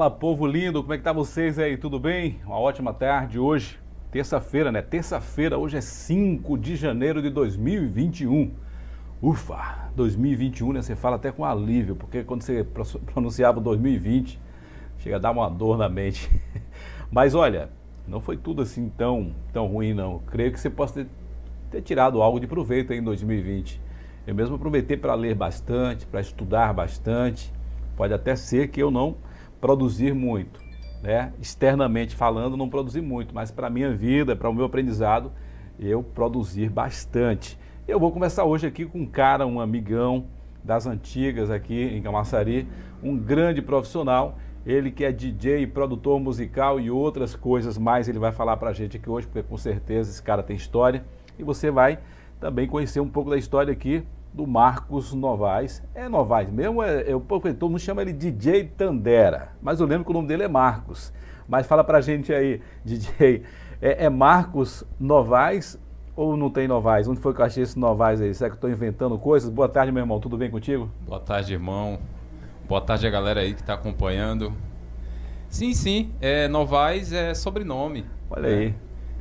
Fala, 0.00 0.10
povo 0.10 0.46
lindo, 0.46 0.80
como 0.80 0.94
é 0.94 0.96
que 0.96 1.04
tá 1.04 1.12
vocês 1.12 1.58
aí? 1.58 1.76
Tudo 1.76 2.00
bem? 2.00 2.40
Uma 2.46 2.58
ótima 2.58 2.90
tarde 2.90 3.38
hoje, 3.38 3.78
terça-feira, 4.10 4.72
né? 4.72 4.80
Terça-feira, 4.80 5.58
hoje 5.58 5.76
é 5.76 5.82
5 5.82 6.56
de 6.56 6.74
janeiro 6.74 7.20
de 7.20 7.28
2021. 7.28 8.50
Ufa, 9.20 9.90
2021, 9.94 10.72
né? 10.72 10.80
Você 10.80 10.96
fala 10.96 11.16
até 11.16 11.30
com 11.30 11.44
alívio, 11.44 11.94
porque 11.96 12.24
quando 12.24 12.40
você 12.40 12.64
pronunciava 13.12 13.60
2020, 13.60 14.40
chega 15.00 15.16
a 15.16 15.18
dar 15.18 15.32
uma 15.32 15.50
dor 15.50 15.76
na 15.76 15.86
mente. 15.86 16.30
Mas 17.12 17.34
olha, 17.34 17.68
não 18.08 18.22
foi 18.22 18.38
tudo 18.38 18.62
assim 18.62 18.88
tão, 18.96 19.34
tão 19.52 19.66
ruim, 19.66 19.92
não. 19.92 20.20
Creio 20.20 20.50
que 20.50 20.58
você 20.58 20.70
possa 20.70 21.04
ter, 21.04 21.10
ter 21.70 21.82
tirado 21.82 22.22
algo 22.22 22.40
de 22.40 22.46
proveito 22.46 22.90
aí 22.94 23.00
em 23.00 23.04
2020. 23.04 23.78
Eu 24.26 24.34
mesmo 24.34 24.56
aproveitei 24.56 24.96
para 24.96 25.12
ler 25.12 25.34
bastante, 25.34 26.06
para 26.06 26.22
estudar 26.22 26.72
bastante. 26.72 27.52
Pode 27.98 28.14
até 28.14 28.34
ser 28.34 28.68
que 28.68 28.82
eu 28.82 28.90
não 28.90 29.28
produzir 29.60 30.14
muito, 30.14 30.60
né? 31.02 31.32
Externamente 31.40 32.16
falando, 32.16 32.56
não 32.56 32.68
produzir 32.68 33.00
muito, 33.00 33.34
mas 33.34 33.50
para 33.50 33.66
a 33.66 33.70
minha 33.70 33.92
vida, 33.92 34.34
para 34.34 34.48
o 34.48 34.54
meu 34.54 34.64
aprendizado, 34.64 35.30
eu 35.78 36.02
produzir 36.02 36.70
bastante. 36.70 37.58
Eu 37.86 37.98
vou 37.98 38.10
conversar 38.10 38.44
hoje 38.44 38.66
aqui 38.66 38.84
com 38.86 39.00
um 39.00 39.06
cara, 39.06 39.46
um 39.46 39.60
amigão 39.60 40.26
das 40.62 40.86
antigas 40.86 41.50
aqui 41.50 41.82
em 41.82 42.02
Camaçari, 42.02 42.66
um 43.02 43.16
grande 43.16 43.62
profissional, 43.62 44.38
ele 44.64 44.90
que 44.90 45.04
é 45.04 45.10
DJ, 45.10 45.66
produtor 45.66 46.20
musical 46.20 46.78
e 46.78 46.90
outras 46.90 47.34
coisas 47.34 47.78
mais, 47.78 48.08
ele 48.08 48.18
vai 48.18 48.30
falar 48.30 48.56
para 48.58 48.70
a 48.70 48.72
gente 48.72 48.96
aqui 48.96 49.08
hoje, 49.08 49.26
porque 49.26 49.42
com 49.42 49.56
certeza 49.56 50.10
esse 50.10 50.22
cara 50.22 50.42
tem 50.42 50.54
história 50.54 51.04
e 51.38 51.42
você 51.42 51.70
vai 51.70 51.98
também 52.38 52.66
conhecer 52.66 53.00
um 53.00 53.08
pouco 53.08 53.30
da 53.30 53.38
história 53.38 53.72
aqui 53.72 54.04
do 54.32 54.46
Marcos 54.46 55.12
Novaes. 55.12 55.82
É 55.94 56.08
Novaes 56.08 56.50
mesmo, 56.50 56.82
é, 56.82 57.04
eu, 57.06 57.20
todo 57.20 57.70
mundo 57.70 57.80
chama 57.80 58.02
ele 58.02 58.12
DJ 58.12 58.64
Tandera, 58.64 59.52
mas 59.60 59.80
eu 59.80 59.86
lembro 59.86 60.04
que 60.04 60.10
o 60.10 60.14
nome 60.14 60.28
dele 60.28 60.44
é 60.44 60.48
Marcos. 60.48 61.12
Mas 61.48 61.66
fala 61.66 61.82
pra 61.82 62.00
gente 62.00 62.32
aí, 62.32 62.60
DJ, 62.84 63.42
é, 63.82 64.04
é 64.04 64.08
Marcos 64.08 64.84
Novaes 64.98 65.78
ou 66.14 66.36
não 66.36 66.50
tem 66.50 66.68
Novaes? 66.68 67.08
Onde 67.08 67.20
foi 67.20 67.34
que 67.34 67.40
eu 67.40 67.44
achei 67.44 67.62
esse 67.62 67.78
Novaes 67.78 68.20
aí? 68.20 68.32
Será 68.34 68.50
que 68.50 68.54
eu 68.54 68.56
estou 68.56 68.70
inventando 68.70 69.18
coisas? 69.18 69.50
Boa 69.50 69.68
tarde, 69.68 69.90
meu 69.90 70.02
irmão, 70.02 70.20
tudo 70.20 70.36
bem 70.36 70.50
contigo? 70.50 70.90
Boa 71.06 71.20
tarde, 71.20 71.52
irmão. 71.52 71.98
Boa 72.68 72.80
tarde 72.80 73.06
a 73.06 73.10
galera 73.10 73.40
aí 73.40 73.52
que 73.52 73.60
está 73.60 73.74
acompanhando. 73.74 74.52
Sim, 75.48 75.74
sim, 75.74 76.12
é, 76.20 76.46
Novaes 76.46 77.12
é 77.12 77.34
sobrenome. 77.34 78.06
Olha 78.30 78.48
aí. 78.48 78.74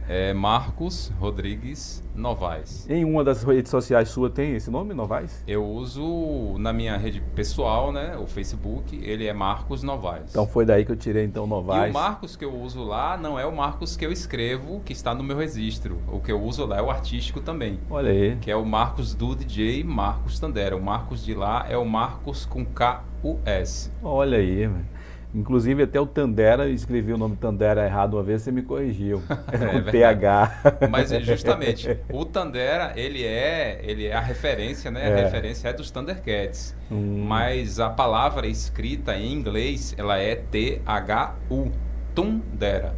É. 0.10 0.34
Marcos 0.34 1.12
Rodrigues 1.20 2.04
Novaes. 2.16 2.90
Em 2.90 3.06
uma 3.06 3.24
das 3.24 3.44
redes 3.44 3.70
sociais 3.70 4.10
sua 4.10 4.30
tem 4.30 4.56
esse 4.56 4.70
nome, 4.70 4.94
Novaes? 4.94 5.44
Eu 5.48 5.66
uso 5.66 6.58
na 6.58 6.74
minha 6.74 6.98
rede 6.98 7.22
pessoal, 7.36 7.92
né, 7.92 8.18
o 8.18 8.26
Facebook, 8.26 9.00
ele 9.04 9.28
é 9.28 9.34
Marcos 9.34 9.84
Novaes. 9.84 10.32
Então 10.32 10.48
foi 10.48 10.66
daí 10.66 10.84
que 10.84 10.92
eu 10.92 10.96
tirei 10.96 11.24
então 11.24 11.46
Novaes. 11.46 11.88
E 11.88 11.90
o 11.92 11.94
Marcos 11.94 12.36
que 12.36 12.44
eu 12.44 12.54
uso 12.54 12.84
lá 12.84 13.16
não 13.16 13.40
é 13.40 13.46
o 13.46 13.56
Marcos 13.56 13.96
que 13.96 14.06
eu 14.06 14.12
escrevo, 14.12 14.82
que 14.84 14.92
está 14.92 15.14
no 15.14 15.24
meu 15.24 15.38
registro. 15.38 16.00
O 16.12 16.20
que 16.20 16.32
eu 16.32 16.42
uso 16.42 16.66
lá 16.66 16.78
é 16.78 16.82
o 16.82 16.90
artístico 16.90 17.40
também. 17.40 17.80
Olha 17.90 18.12
aí. 18.12 18.36
Que 18.42 18.50
é 18.50 18.56
o 18.56 18.66
Marcos 18.66 19.14
do 19.14 19.36
DJ 19.36 19.84
Marcos 19.84 20.40
Tandera. 20.40 20.76
O 20.76 20.82
Marcos 20.82 21.24
de 21.24 21.34
lá 21.34 21.66
é 21.70 21.78
o 21.78 21.86
Marcos 21.86 22.46
com 22.46 22.66
K-U-S. 22.66 23.92
Olha 24.02 24.38
aí, 24.40 24.68
mano. 24.68 24.99
Inclusive 25.34 25.84
até 25.84 26.00
o 26.00 26.08
Tandera, 26.08 26.68
escrevi 26.70 27.14
o 27.14 27.18
nome 27.18 27.36
Tandera 27.36 27.86
errado 27.86 28.16
uma 28.16 28.24
vez, 28.24 28.42
você 28.42 28.52
me 28.52 28.64
corrigiu. 28.64 29.22
É, 29.52 29.82
com 29.82 29.92
PH. 29.92 30.62
Mas 30.90 31.10
justamente, 31.26 31.98
o 32.12 32.24
Tandera, 32.24 32.94
ele 32.96 33.26
é, 33.26 33.82
ele 33.84 34.06
é 34.06 34.14
a 34.14 34.20
referência, 34.20 34.92
né? 34.92 35.10
É. 35.10 35.14
A 35.14 35.24
referência 35.24 35.70
é 35.70 35.74
dos 35.74 35.90
Thundercats. 35.92 36.76
Hum. 36.92 37.26
Mas 37.28 37.80
a 37.80 37.90
palavra 37.90 38.48
escrita 38.48 39.16
em 39.16 39.34
inglês, 39.34 39.96
ela 39.98 40.18
é 40.18 40.36
T-H-U. 40.36 41.72
Tundera. 42.14 42.96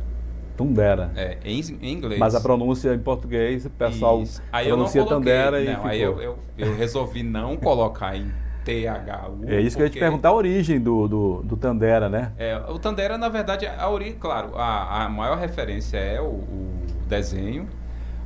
Tundera. 0.58 1.12
É, 1.16 1.38
em, 1.44 1.59
em, 1.81 1.94
inglês. 1.94 2.19
Mas 2.19 2.36
a 2.36 2.42
pronúncia 2.42 2.94
em 2.94 3.00
português, 3.00 3.66
o 3.66 3.69
pessoal 3.69 4.22
Isso. 4.22 4.42
aí 4.52 4.68
pronuncia 4.68 5.06
Tandera 5.06 5.59
não, 5.59 5.86
e. 5.86 5.90
Aí 5.90 6.02
eu, 6.02 6.22
eu, 6.22 6.40
eu 6.58 6.75
resolvi 6.75 7.24
não 7.24 7.56
colocar 7.58 8.16
em 8.16 8.31
THU. 8.63 9.47
É 9.47 9.59
isso 9.59 9.75
que 9.75 9.83
eu 9.83 9.88
ia 9.88 9.91
te 9.91 9.99
perguntar 9.99 10.29
a 10.29 10.33
origem 10.33 10.79
do, 10.79 11.07
do, 11.07 11.44
do 11.44 11.57
Tandera, 11.57 12.09
né? 12.09 12.31
É, 12.38 12.57
o 12.69 12.77
Tandera, 12.77 13.17
na 13.17 13.29
verdade, 13.29 13.66
a 13.66 13.89
origem, 13.89 14.16
claro, 14.19 14.55
a, 14.55 15.05
a 15.05 15.09
maior 15.09 15.38
referência 15.38 15.97
é 15.97 16.22
o, 16.22 16.25
o, 16.25 16.81
desenho, 17.07 17.67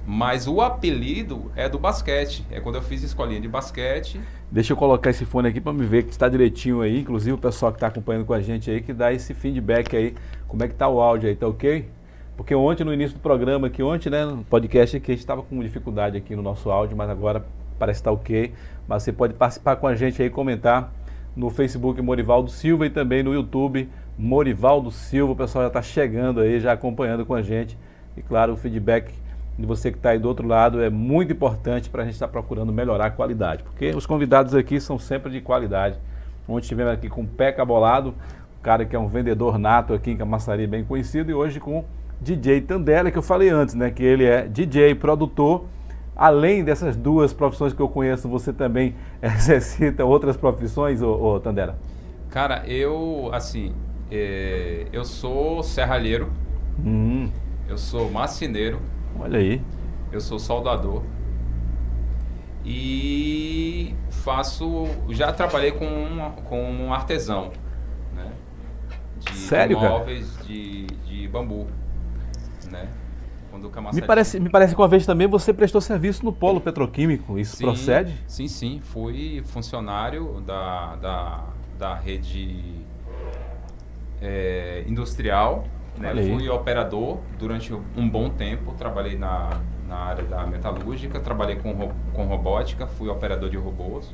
mas 0.06 0.48
o 0.48 0.62
apelido 0.62 1.52
é 1.56 1.68
do 1.68 1.80
basquete. 1.80 2.46
É 2.52 2.60
quando 2.60 2.76
eu 2.76 2.82
fiz 2.82 3.02
escolinha 3.02 3.42
de 3.42 3.48
basquete. 3.48 4.22
Deixa 4.52 4.74
eu 4.74 4.78
colocar 4.78 5.10
esse 5.10 5.26
fone 5.26 5.48
aqui 5.48 5.60
para 5.60 5.74
me 5.74 5.86
ver 5.86 6.04
que 6.04 6.12
está 6.12 6.30
direitinho 6.30 6.82
aí, 6.82 7.00
inclusive 7.00 7.32
o 7.32 7.38
pessoal 7.38 7.72
que 7.72 7.78
está 7.78 7.88
acompanhando 7.88 8.26
com 8.26 8.34
a 8.34 8.42
gente 8.42 8.70
aí, 8.70 8.82
que 8.82 8.94
dá 8.94 9.12
esse 9.12 9.34
feedback 9.34 9.96
aí, 9.96 10.14
como 10.48 10.64
é 10.64 10.68
que 10.68 10.76
tá 10.76 10.88
o 10.88 11.02
áudio 11.02 11.30
aí, 11.30 11.36
tá 11.36 11.48
ok? 11.48 11.90
Porque 12.38 12.54
ontem, 12.54 12.84
no 12.84 12.94
início 12.94 13.18
do 13.18 13.22
programa 13.22 13.68
aqui, 13.68 13.82
ontem, 13.82 14.10
né, 14.10 14.26
no 14.26 14.44
podcast 14.44 14.98
aqui, 14.98 15.12
a 15.12 15.16
gente 15.16 15.22
estava 15.22 15.42
com 15.42 15.60
dificuldade 15.62 16.18
aqui 16.18 16.36
no 16.36 16.42
nosso 16.42 16.70
áudio, 16.70 16.96
mas 16.96 17.10
agora 17.10 17.46
parece 17.80 18.02
estar 18.02 18.12
tá 18.12 18.16
ok. 18.16 18.54
Mas 18.88 19.04
você 19.04 19.12
pode 19.12 19.34
participar 19.34 19.76
com 19.78 19.88
a 19.88 19.96
gente 19.96 20.22
aí, 20.22 20.30
comentar 20.30 20.92
no 21.36 21.50
Facebook 21.50 22.02
Morivaldo 22.02 22.50
Silva 22.50 22.86
e 22.86 22.90
também 22.90 23.24
no 23.24 23.34
YouTube 23.34 23.90
Morivaldo 24.18 24.92
Silva. 24.92 25.34
O 25.34 25.36
pessoal 25.36 25.64
já 25.64 25.68
está 25.68 25.82
chegando 25.82 26.40
aí, 26.40 26.60
já 26.60 26.72
acompanhando 26.72 27.26
com 27.26 27.34
a 27.34 27.42
gente. 27.42 27.78
E 28.16 28.22
claro, 28.22 28.54
o 28.54 28.58
feedback 28.58 29.14
de 29.58 29.66
você 29.66 29.92
que 29.92 29.98
está 29.98 30.10
aí 30.10 30.20
do 30.20 30.28
outro 30.28 30.48
lado 30.48 30.82
é 30.82 30.90
muito 30.90 31.34
importante 31.34 31.90
para 31.90 32.04
a 32.04 32.06
gente 32.06 32.16
estar 32.16 32.28
tá 32.28 32.32
procurando 32.32 32.72
melhorar 32.72 33.08
a 33.08 33.12
qualidade. 33.12 33.64
Porque 33.64 33.90
os 33.90 34.06
convidados 34.06 34.54
aqui 34.54 34.80
são 34.80 35.00
sempre 35.00 35.32
de 35.32 35.42
qualidade. 35.42 35.98
Ontem 36.48 36.64
estivemos 36.64 36.94
aqui 36.94 37.10
com 37.10 37.22
o 37.22 37.28
Peca 37.28 37.66
Bolado, 37.66 38.14
o 38.60 38.62
cara 38.62 38.86
que 38.86 38.96
é 38.96 39.00
um 39.00 39.08
vendedor 39.08 39.58
nato 39.58 39.94
aqui 39.94 40.12
em 40.12 40.18
Camaçari, 40.18 40.68
bem 40.68 40.84
conhecido, 40.84 41.32
e 41.32 41.34
hoje 41.34 41.60
com 41.60 41.84
DJ 42.22 42.62
Tandela, 42.62 43.10
que 43.10 43.18
eu 43.18 43.22
falei 43.24 43.50
antes, 43.50 43.74
né? 43.76 43.90
Que 43.90 44.04
ele 44.04 44.26
é 44.26 44.48
DJ, 44.48 44.96
produtor 44.96 45.66
Além 46.16 46.64
dessas 46.64 46.96
duas 46.96 47.34
profissões 47.34 47.74
que 47.74 47.82
eu 47.82 47.90
conheço, 47.90 48.30
você 48.30 48.54
também 48.54 48.96
exercita 49.22 50.06
outras 50.06 50.38
profissões, 50.38 51.02
ô, 51.02 51.12
ô 51.12 51.40
Tandera? 51.40 51.78
Cara, 52.30 52.64
eu, 52.68 53.30
assim, 53.34 53.74
é, 54.10 54.88
eu 54.94 55.04
sou 55.04 55.62
serralheiro, 55.62 56.32
hum. 56.80 57.30
eu 57.68 57.78
sou 57.78 58.10
marceneiro. 58.10 58.80
Olha 59.20 59.40
aí. 59.40 59.62
Eu 60.12 60.22
sou 60.22 60.40
soldador. 60.40 61.02
E 62.64 63.94
faço. 64.10 64.86
Já 65.10 65.32
trabalhei 65.32 65.72
com 65.72 65.86
um, 65.86 66.32
com 66.46 66.62
um 66.72 66.94
artesão, 66.94 67.52
né? 68.14 68.32
De 69.20 69.38
Sério, 69.38 69.80
móveis 69.80 70.32
cara? 70.32 70.48
De, 70.48 70.86
de 70.86 71.28
bambu, 71.28 71.68
né? 72.72 72.88
Quando 73.56 73.72
o 73.74 73.94
me 73.94 74.02
parece, 74.02 74.38
me 74.38 74.50
parece 74.50 74.76
que 74.76 74.82
uma 74.82 74.88
vez 74.88 75.06
também 75.06 75.28
você 75.28 75.54
prestou 75.54 75.80
serviço 75.80 76.26
no 76.26 76.34
polo 76.34 76.60
petroquímico, 76.60 77.40
isso 77.40 77.56
sim, 77.56 77.64
procede? 77.64 78.14
Sim, 78.28 78.50
sim. 78.50 78.82
Fui 78.84 79.42
funcionário 79.46 80.42
da, 80.42 80.98
da, 80.98 81.44
da 81.80 81.96
rede 81.96 82.84
é, 84.22 84.84
industrial. 84.86 85.66
Né? 85.98 86.14
Fui 86.14 86.50
operador 86.50 87.20
durante 87.40 87.74
um 87.74 88.10
bom 88.10 88.30
tempo. 88.30 88.74
Trabalhei 88.74 89.18
na, 89.18 89.62
na 89.88 89.96
área 89.96 90.26
da 90.26 90.46
metalúrgica, 90.46 91.18
trabalhei 91.22 91.56
com, 91.56 91.94
com 92.12 92.26
robótica, 92.26 92.86
fui 92.86 93.08
operador 93.08 93.50
de 93.50 93.56
robôs. 93.56 94.14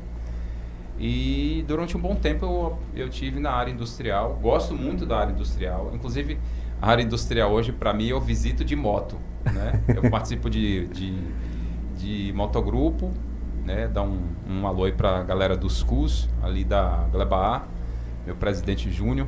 E 1.00 1.66
durante 1.68 1.98
um 1.98 2.00
bom 2.00 2.14
tempo 2.14 2.46
eu, 2.46 2.80
eu 3.06 3.10
tive 3.10 3.40
na 3.40 3.54
área 3.54 3.72
industrial. 3.72 4.38
Gosto 4.40 4.76
muito 4.76 5.04
da 5.04 5.18
área 5.18 5.32
industrial. 5.32 5.90
Inclusive, 5.96 6.38
a 6.80 6.92
área 6.92 7.02
industrial 7.02 7.52
hoje, 7.52 7.72
para 7.72 7.92
mim, 7.92 8.06
eu 8.06 8.22
visito 8.22 8.64
de 8.64 8.76
moto. 8.76 9.18
Né? 9.46 9.82
Eu 9.96 10.10
participo 10.10 10.50
de, 10.50 10.88
de, 10.88 11.18
de 11.98 12.34
motogrupo, 12.34 13.12
né? 13.64 13.88
Dá 13.88 14.02
um, 14.02 14.22
um 14.48 14.68
alô 14.68 14.86
aí 14.86 14.92
para 14.92 15.24
galera 15.24 15.56
dos 15.56 15.84
CUS, 15.84 16.30
ali 16.42 16.64
da 16.64 17.08
Gleba 17.12 17.58
A, 17.58 17.62
meu 18.26 18.36
presidente 18.36 18.92
Júnior. 18.92 19.28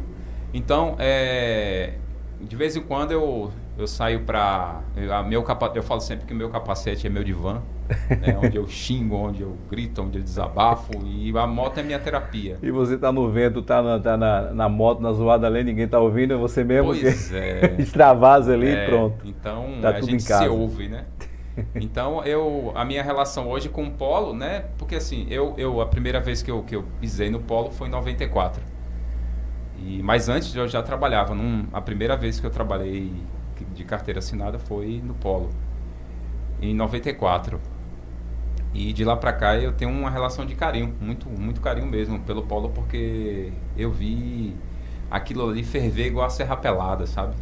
Então, 0.53 0.95
é, 0.99 1.95
de 2.41 2.55
vez 2.55 2.75
em 2.75 2.81
quando 2.81 3.11
eu, 3.11 3.51
eu 3.77 3.87
saio 3.87 4.21
para. 4.21 4.81
Eu, 4.95 5.43
eu 5.75 5.83
falo 5.83 6.01
sempre 6.01 6.25
que 6.25 6.33
meu 6.33 6.49
capacete 6.49 7.07
é 7.07 7.09
meu 7.09 7.23
divã 7.23 7.61
né? 8.09 8.37
onde 8.41 8.57
eu 8.57 8.67
xingo, 8.67 9.15
onde 9.15 9.41
eu 9.41 9.57
grito, 9.69 10.01
onde 10.01 10.19
eu 10.19 10.23
desabafo. 10.23 10.91
E 11.05 11.35
a 11.37 11.47
moto 11.47 11.79
é 11.79 11.83
minha 11.83 11.99
terapia. 11.99 12.57
E 12.61 12.71
você 12.71 12.97
tá 12.97 13.11
no 13.11 13.29
vento, 13.29 13.61
tá 13.61 13.81
na, 13.81 13.99
tá 13.99 14.17
na, 14.17 14.53
na 14.53 14.69
moto, 14.69 15.01
na 15.01 15.11
zoada 15.13 15.47
ali, 15.47 15.63
ninguém 15.63 15.87
tá 15.87 15.99
ouvindo, 15.99 16.33
é 16.33 16.37
você 16.37 16.63
mesmo 16.63 16.87
pois 16.87 17.29
que 17.29 17.35
é. 17.35 17.75
extravasa 17.79 18.53
ali 18.53 18.67
é, 18.67 18.83
e 18.83 18.87
pronto. 18.87 19.27
Então 19.27 19.65
tá 19.81 19.89
a 19.89 20.01
gente 20.01 20.23
se 20.23 20.47
ouve, 20.47 20.87
né? 20.87 21.05
Então 21.75 22.23
eu 22.23 22.71
a 22.73 22.83
minha 22.83 23.03
relação 23.03 23.47
hoje 23.47 23.69
com 23.69 23.83
o 23.83 23.91
polo, 23.91 24.33
né? 24.33 24.65
Porque 24.75 24.95
assim, 24.95 25.27
eu, 25.29 25.53
eu 25.55 25.81
a 25.81 25.85
primeira 25.85 26.19
vez 26.19 26.41
que 26.41 26.49
eu, 26.49 26.63
que 26.63 26.75
eu 26.75 26.83
pisei 26.99 27.29
no 27.29 27.39
polo 27.39 27.69
foi 27.69 27.87
em 27.87 27.91
94. 27.91 28.59
E 29.77 30.01
mas 30.01 30.29
antes 30.29 30.55
eu 30.55 30.67
já 30.67 30.81
trabalhava, 30.81 31.35
num, 31.35 31.67
a 31.71 31.79
primeira 31.79 32.17
vez 32.17 32.39
que 32.39 32.47
eu 32.47 32.49
trabalhei 32.49 33.13
de 33.73 33.83
carteira 33.83 34.19
assinada 34.19 34.59
foi 34.59 35.01
no 35.03 35.13
polo. 35.13 35.49
Em 36.61 36.73
94. 36.73 37.59
E 38.73 38.91
de 38.91 39.03
lá 39.03 39.15
para 39.15 39.31
cá 39.31 39.57
eu 39.57 39.71
tenho 39.71 39.91
uma 39.91 40.09
relação 40.09 40.45
de 40.45 40.55
carinho, 40.55 40.93
muito, 40.99 41.29
muito 41.29 41.61
carinho 41.61 41.87
mesmo 41.87 42.19
pelo 42.21 42.43
polo, 42.43 42.69
porque 42.69 43.51
eu 43.77 43.91
vi 43.91 44.55
aquilo 45.11 45.47
ali 45.47 45.63
ferver 45.63 46.07
igual 46.07 46.25
a 46.25 46.29
serra 46.29 46.57
pelada, 46.57 47.05
sabe? 47.05 47.35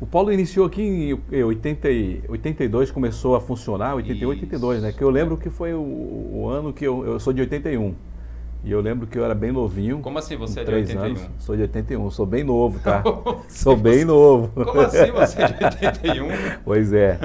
O 0.00 0.06
Polo 0.06 0.32
iniciou 0.32 0.64
aqui 0.64 0.82
em 1.30 1.42
80, 1.44 1.88
82, 2.30 2.90
começou 2.90 3.36
a 3.36 3.40
funcionar, 3.40 3.94
81, 3.96 4.30
82, 4.30 4.82
né? 4.82 4.92
Que 4.92 5.04
eu 5.04 5.10
lembro 5.10 5.36
que 5.36 5.50
foi 5.50 5.74
o, 5.74 5.80
o 5.80 6.48
ano 6.48 6.72
que 6.72 6.86
eu, 6.86 7.04
eu 7.04 7.20
sou 7.20 7.34
de 7.34 7.42
81. 7.42 7.94
E 8.62 8.70
eu 8.70 8.80
lembro 8.80 9.06
que 9.06 9.18
eu 9.18 9.24
era 9.24 9.34
bem 9.34 9.50
novinho. 9.50 10.00
Como 10.00 10.18
assim 10.18 10.36
você 10.36 10.60
é 10.60 10.64
de 10.64 10.70
81? 10.70 11.02
Anos. 11.02 11.30
Sou 11.38 11.56
de 11.56 11.62
81, 11.62 12.10
sou 12.10 12.26
bem 12.26 12.44
novo, 12.44 12.78
tá? 12.78 13.02
sou 13.48 13.74
bem 13.74 14.04
novo. 14.04 14.48
Como 14.48 14.80
assim 14.80 15.10
você 15.12 15.42
é 15.42 15.46
de 15.48 15.64
81? 15.64 16.28
pois 16.62 16.92
é. 16.92 17.18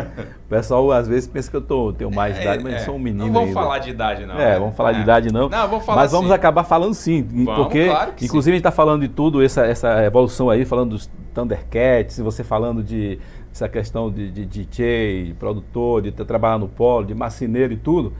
O 0.45 0.49
pessoal 0.49 0.89
às 0.93 1.09
vezes 1.09 1.27
pensa 1.27 1.51
que 1.51 1.57
eu 1.57 1.61
tô, 1.61 1.91
tenho 1.91 2.09
mais 2.09 2.37
é, 2.37 2.41
idade, 2.41 2.63
mas 2.63 2.75
é. 2.75 2.79
sou 2.79 2.95
um 2.95 2.99
menino. 2.99 3.25
Não 3.25 3.33
vamos 3.33 3.49
ainda. 3.49 3.59
falar 3.59 3.79
de 3.79 3.89
idade, 3.89 4.25
não. 4.25 4.35
É, 4.35 4.51
né? 4.51 4.59
vamos 4.59 4.75
falar 4.75 4.93
de 4.93 4.99
é. 4.99 5.01
idade, 5.01 5.33
não. 5.33 5.49
Não, 5.49 5.67
vamos 5.67 5.85
falar 5.85 6.01
Mas 6.01 6.11
vamos 6.13 6.27
sim. 6.27 6.33
acabar 6.33 6.63
falando 6.63 6.93
sim. 6.93 7.21
Vamos, 7.21 7.55
porque, 7.55 7.85
claro 7.85 8.13
inclusive, 8.21 8.43
sim. 8.43 8.51
a 8.51 8.53
gente 8.53 8.59
está 8.61 8.71
falando 8.71 9.01
de 9.01 9.09
tudo, 9.09 9.43
essa, 9.43 9.65
essa 9.65 10.03
evolução 10.05 10.49
aí, 10.49 10.63
falando 10.63 10.91
dos 10.91 11.09
Thundercats, 11.33 12.17
você 12.19 12.45
falando 12.45 12.81
de 12.81 13.19
essa 13.51 13.67
questão 13.67 14.09
de, 14.09 14.31
de 14.31 14.45
DJ, 14.45 15.25
de 15.25 15.33
produtor, 15.33 16.01
de 16.01 16.11
trabalhar 16.11 16.57
no 16.57 16.69
polo, 16.69 17.05
de 17.05 17.13
marceneiro 17.13 17.73
e 17.73 17.77
tudo. 17.77 18.13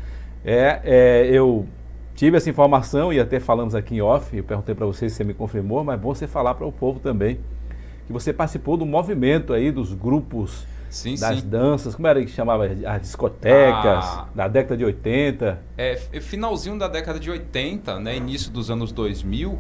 É, 0.44 0.82
é 0.84 1.28
eu 1.32 1.66
tive 2.16 2.38
essa 2.38 2.50
informação 2.50 3.12
e 3.12 3.20
até 3.20 3.40
falamos 3.40 3.76
aqui 3.76 3.96
em 3.96 4.02
off, 4.02 4.36
eu 4.36 4.44
perguntei 4.44 4.74
para 4.74 4.86
você 4.86 5.10
se 5.10 5.18
você 5.18 5.24
me 5.24 5.34
confirmou, 5.34 5.84
mas 5.84 5.96
é 5.96 5.98
bom 6.02 6.16
você 6.16 6.28
falar 6.28 6.56
para 6.56 6.66
o 6.66 6.72
povo 6.72 7.00
também 7.00 7.40
que 8.08 8.14
você 8.14 8.32
participou 8.32 8.78
do 8.78 8.86
movimento 8.86 9.52
aí 9.52 9.72
dos 9.72 9.94
grupos 9.94 10.66
sim, 10.90 11.16
das 11.16 11.40
sim. 11.40 11.48
danças, 11.48 11.96
como 11.96 12.08
era 12.08 12.24
que 12.24 12.32
chamava 12.32 12.66
as 12.66 13.02
discotecas 13.02 14.06
ah, 14.06 14.28
da 14.34 14.48
década 14.48 14.78
de 14.78 14.86
80? 14.86 15.60
É, 15.78 15.96
finalzinho 16.22 16.78
da 16.78 16.88
década 16.88 17.20
de 17.20 17.30
80, 17.30 18.00
né, 18.00 18.16
início 18.16 18.52
dos 18.52 18.70
anos 18.70 18.92
2000, 18.92 19.60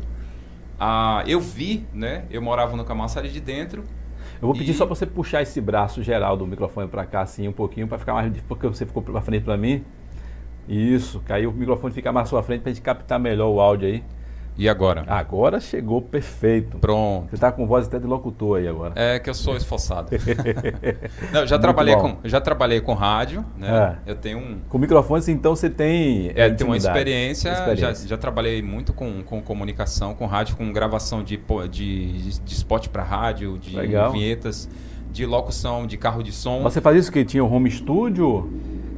ah, 0.79 1.23
eu 1.27 1.41
vi, 1.41 1.85
né, 1.93 2.25
eu 2.29 2.41
morava 2.41 2.77
no 2.77 2.85
Camaçari 2.85 3.29
de 3.29 3.39
Dentro, 3.39 3.83
eu 4.41 4.47
vou 4.47 4.53
pedir 4.53 4.71
e... 4.71 4.73
só 4.73 4.85
para 4.85 4.95
você 4.95 5.05
puxar 5.05 5.41
esse 5.41 5.59
braço 5.59 6.03
geral 6.03 6.37
do 6.37 6.45
microfone 6.45 6.87
para 6.87 7.05
cá 7.05 7.21
assim 7.21 7.47
um 7.47 7.53
pouquinho 7.53 7.87
para 7.87 7.97
ficar 7.97 8.13
mais 8.13 8.31
porque 8.47 8.67
você 8.67 8.85
ficou 8.85 9.01
para 9.01 9.21
frente 9.21 9.43
para 9.43 9.57
mim. 9.57 9.83
Isso, 10.67 11.21
caiu 11.25 11.49
o 11.49 11.53
microfone 11.53 11.93
ficar 11.93 12.11
mais 12.11 12.27
à 12.27 12.29
sua 12.29 12.43
frente 12.43 12.61
para 12.61 12.71
a 12.71 12.73
gente 12.73 12.83
captar 12.83 13.19
melhor 13.19 13.49
o 13.49 13.59
áudio 13.59 13.87
aí. 13.87 14.03
E 14.57 14.69
agora? 14.69 15.03
Agora 15.07 15.59
chegou 15.59 16.01
perfeito. 16.01 16.77
Pronto. 16.77 17.29
Você 17.29 17.35
está 17.35 17.51
com 17.51 17.67
voz 17.67 17.87
até 17.87 17.99
de 17.99 18.07
locutor 18.07 18.57
aí 18.57 18.67
agora. 18.67 18.93
É 18.95 19.19
que 19.19 19.29
eu 19.29 19.33
sou 19.33 19.57
esforçado. 19.57 20.09
Não, 21.31 21.45
já 21.45 21.59
trabalhei 21.59 21.95
com 21.95 22.17
já 22.23 22.39
trabalhei 22.39 22.79
com 22.79 22.93
rádio, 22.93 23.43
né? 23.57 23.97
É. 24.07 24.11
Eu 24.11 24.15
tenho 24.15 24.37
um 24.37 24.59
Com 24.69 24.77
microfones 24.77 25.27
então 25.27 25.55
você 25.55 25.69
tem 25.69 26.31
É, 26.35 26.49
tenho 26.49 26.69
uma 26.69 26.77
experiência, 26.77 27.51
experiência. 27.51 28.03
Já, 28.03 28.07
já 28.07 28.17
trabalhei 28.17 28.61
muito 28.61 28.93
com, 28.93 29.21
com 29.23 29.41
comunicação, 29.41 30.15
com 30.15 30.25
rádio, 30.25 30.55
com 30.55 30.71
gravação 30.71 31.21
de 31.21 31.35
de, 31.69 32.39
de 32.39 32.53
spot 32.53 32.87
para 32.87 33.03
rádio, 33.03 33.57
de 33.57 33.75
Legal. 33.75 34.11
vinhetas, 34.13 34.69
de 35.11 35.25
locução 35.25 35.85
de 35.85 35.97
carro 35.97 36.23
de 36.23 36.31
som. 36.31 36.63
Você 36.63 36.79
faz 36.79 36.97
isso 36.97 37.11
que 37.11 37.25
tinha 37.25 37.43
um 37.43 37.53
home 37.53 37.69
studio? 37.69 38.49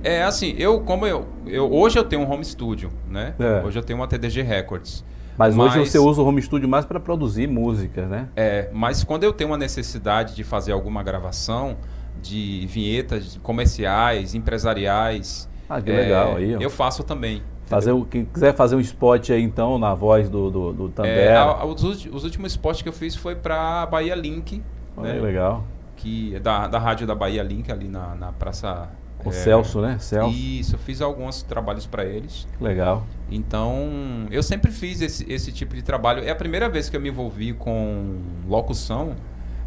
É 0.03 0.23
assim, 0.23 0.55
eu 0.57 0.81
como 0.81 1.05
eu, 1.05 1.27
eu 1.45 1.71
hoje 1.71 1.97
eu 1.97 2.03
tenho 2.03 2.21
um 2.21 2.31
home 2.31 2.45
studio, 2.45 2.89
né? 3.09 3.33
É. 3.39 3.63
Hoje 3.65 3.77
eu 3.77 3.83
tenho 3.83 3.99
uma 3.99 4.07
TDG 4.07 4.41
Records. 4.41 5.03
Mas, 5.37 5.55
mas, 5.55 5.75
hoje 5.75 5.89
você 5.89 5.99
usa 5.99 6.21
o 6.21 6.25
home 6.25 6.41
studio 6.41 6.67
mais 6.67 6.83
para 6.83 6.99
produzir 6.99 7.47
músicas, 7.47 8.09
né? 8.09 8.27
É, 8.35 8.69
mas 8.73 9.03
quando 9.03 9.23
eu 9.23 9.31
tenho 9.31 9.51
uma 9.51 9.57
necessidade 9.57 10.35
de 10.35 10.43
fazer 10.43 10.71
alguma 10.71 11.03
gravação 11.03 11.77
de 12.21 12.65
vinhetas 12.67 13.39
comerciais, 13.43 14.33
empresariais, 14.33 15.47
ah, 15.69 15.79
que 15.79 15.91
é, 15.91 15.95
legal 15.95 16.37
aí. 16.37 16.55
Ó. 16.55 16.59
Eu 16.59 16.69
faço 16.71 17.03
também. 17.03 17.43
Fazer 17.67 17.91
o, 17.91 18.05
quem 18.05 18.25
quiser 18.25 18.55
fazer 18.55 18.77
um 18.77 18.79
spot 18.79 19.29
aí 19.29 19.43
então 19.43 19.77
na 19.77 19.93
voz 19.93 20.29
do, 20.29 20.49
do, 20.49 20.73
do. 20.73 21.05
É, 21.05 21.37
os, 21.65 21.83
os, 21.83 22.23
últimos 22.23 22.53
spots 22.53 22.81
que 22.81 22.89
eu 22.89 22.93
fiz 22.93 23.15
foi 23.15 23.35
para 23.35 23.85
Bahia 23.85 24.15
Link. 24.15 24.63
Olha, 24.95 25.13
né? 25.13 25.19
legal. 25.19 25.65
Que, 25.97 26.35
é 26.35 26.39
da, 26.39 26.67
da 26.67 26.79
rádio 26.79 27.05
da 27.05 27.13
Bahia 27.13 27.43
Link 27.43 27.71
ali 27.71 27.87
na, 27.87 28.15
na 28.15 28.31
Praça 28.31 28.89
o 29.27 29.29
é, 29.29 29.33
Celso, 29.33 29.81
né? 29.81 29.97
Celso. 29.99 30.35
Isso, 30.35 30.75
eu 30.75 30.79
fiz 30.79 31.01
alguns 31.01 31.41
trabalhos 31.43 31.85
para 31.85 32.05
eles. 32.05 32.47
Legal. 32.59 33.05
Então, 33.29 34.27
eu 34.31 34.41
sempre 34.41 34.71
fiz 34.71 35.01
esse, 35.01 35.31
esse 35.31 35.51
tipo 35.51 35.75
de 35.75 35.81
trabalho. 35.81 36.23
É 36.23 36.29
a 36.29 36.35
primeira 36.35 36.69
vez 36.69 36.89
que 36.89 36.95
eu 36.95 37.01
me 37.01 37.09
envolvi 37.09 37.53
com 37.53 38.19
locução, 38.47 39.15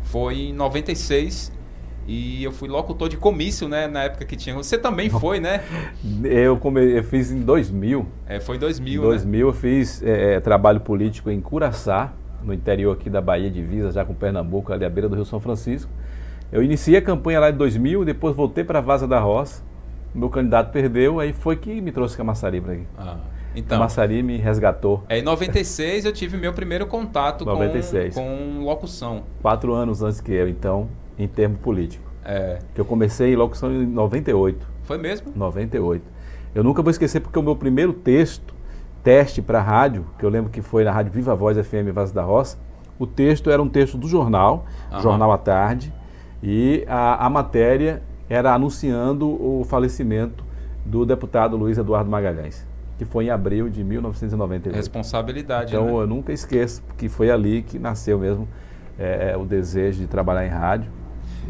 foi 0.04 0.48
em 0.48 0.52
96. 0.52 1.52
E 2.06 2.42
eu 2.42 2.50
fui 2.50 2.68
locutor 2.68 3.08
de 3.08 3.16
comício, 3.16 3.68
né? 3.68 3.86
Na 3.86 4.04
época 4.04 4.24
que 4.24 4.34
tinha. 4.34 4.54
Você 4.56 4.76
também 4.76 5.08
foi, 5.08 5.38
né? 5.38 5.62
Eu, 6.24 6.56
come... 6.56 6.80
eu 6.80 7.04
fiz 7.04 7.30
em 7.30 7.40
2000. 7.40 8.06
É, 8.26 8.40
foi 8.40 8.56
em 8.56 8.58
2000. 8.58 9.00
Em 9.00 9.06
2000 9.06 9.46
né? 9.46 9.50
eu 9.50 9.52
fiz 9.52 10.02
é, 10.02 10.40
trabalho 10.40 10.80
político 10.80 11.30
em 11.30 11.40
Curaçá, 11.40 12.12
no 12.42 12.52
interior 12.52 12.96
aqui 12.96 13.08
da 13.08 13.20
Bahia 13.20 13.50
Divisa, 13.50 13.92
já 13.92 14.04
com 14.04 14.14
Pernambuco, 14.14 14.72
ali 14.72 14.84
à 14.84 14.90
beira 14.90 15.08
do 15.08 15.14
Rio 15.14 15.24
São 15.24 15.38
Francisco. 15.38 15.90
Eu 16.52 16.62
iniciei 16.62 16.97
a 16.99 17.02
campanha 17.02 17.38
lá 17.38 17.50
em 17.50 17.55
2000, 17.55 18.05
depois 18.05 18.35
voltei 18.35 18.64
para 18.64 18.81
a 18.81 18.82
Vaza 18.82 19.06
da 19.06 19.20
Roça. 19.20 19.62
Meu 20.12 20.29
candidato 20.29 20.73
perdeu, 20.73 21.20
aí 21.20 21.32
foi 21.32 21.56
que 21.56 21.81
me 21.81 21.93
trouxe 21.93 22.17
Camaçari 22.17 22.61
para 22.61 22.73
aqui. 22.73 22.87
Ah, 22.99 23.19
então, 23.55 23.79
Camaçari 23.79 24.23
me 24.23 24.37
resgatou. 24.37 25.05
É, 25.08 25.19
em 25.19 25.23
96 25.23 26.05
eu 26.05 26.12
tive 26.12 26.37
meu 26.37 26.52
primeiro 26.52 26.87
contato 26.87 27.44
96. 27.44 28.14
Com, 28.14 28.20
com 28.20 28.64
locução. 28.64 29.23
Quatro 29.41 29.73
anos 29.73 30.02
antes 30.02 30.20
que 30.20 30.32
eu, 30.32 30.49
então, 30.49 30.88
em 31.17 31.29
termo 31.29 31.56
político. 31.58 32.11
É. 32.25 32.58
Que 32.75 32.81
eu 32.81 32.85
comecei 32.85 33.32
em 33.32 33.37
locução 33.37 33.73
em 33.73 33.87
98. 33.87 34.67
Foi 34.82 34.99
mesmo? 34.99 35.32
98. 35.37 36.02
Eu 36.52 36.64
nunca 36.64 36.82
vou 36.82 36.91
esquecer 36.91 37.20
porque 37.20 37.38
o 37.38 37.43
meu 37.43 37.55
primeiro 37.55 37.93
texto, 37.93 38.52
teste 39.05 39.41
para 39.41 39.61
rádio, 39.61 40.05
que 40.19 40.25
eu 40.25 40.29
lembro 40.29 40.50
que 40.50 40.61
foi 40.61 40.82
na 40.82 40.91
rádio 40.91 41.12
Viva 41.12 41.35
Voz 41.37 41.56
FM 41.56 41.93
Vaza 41.94 42.12
da 42.12 42.25
Roça, 42.25 42.58
o 42.99 43.06
texto 43.06 43.50
era 43.50 43.62
um 43.62 43.69
texto 43.69 43.97
do 43.97 44.09
jornal, 44.09 44.66
Aham. 44.90 45.00
Jornal 45.00 45.33
à 45.33 45.38
Tarde, 45.38 45.95
e 46.42 46.85
a, 46.88 47.26
a 47.26 47.30
matéria 47.30 48.02
era 48.28 48.54
anunciando 48.54 49.28
o 49.28 49.64
falecimento 49.64 50.44
do 50.85 51.04
deputado 51.04 51.56
Luiz 51.56 51.76
Eduardo 51.78 52.11
Magalhães, 52.11 52.66
que 52.97 53.04
foi 53.04 53.26
em 53.26 53.30
abril 53.30 53.68
de 53.68 53.82
1998. 53.85 54.75
Responsabilidade. 54.75 55.75
Então 55.75 55.87
né? 55.87 55.92
eu 55.92 56.06
nunca 56.06 56.32
esqueço, 56.32 56.82
que 56.97 57.09
foi 57.09 57.30
ali 57.30 57.62
que 57.62 57.78
nasceu 57.78 58.18
mesmo 58.18 58.49
é, 58.99 59.32
é 59.32 59.37
o 59.37 59.44
desejo 59.44 60.00
de 60.00 60.06
trabalhar 60.06 60.47
em 60.47 60.50
rádio. 60.50 60.90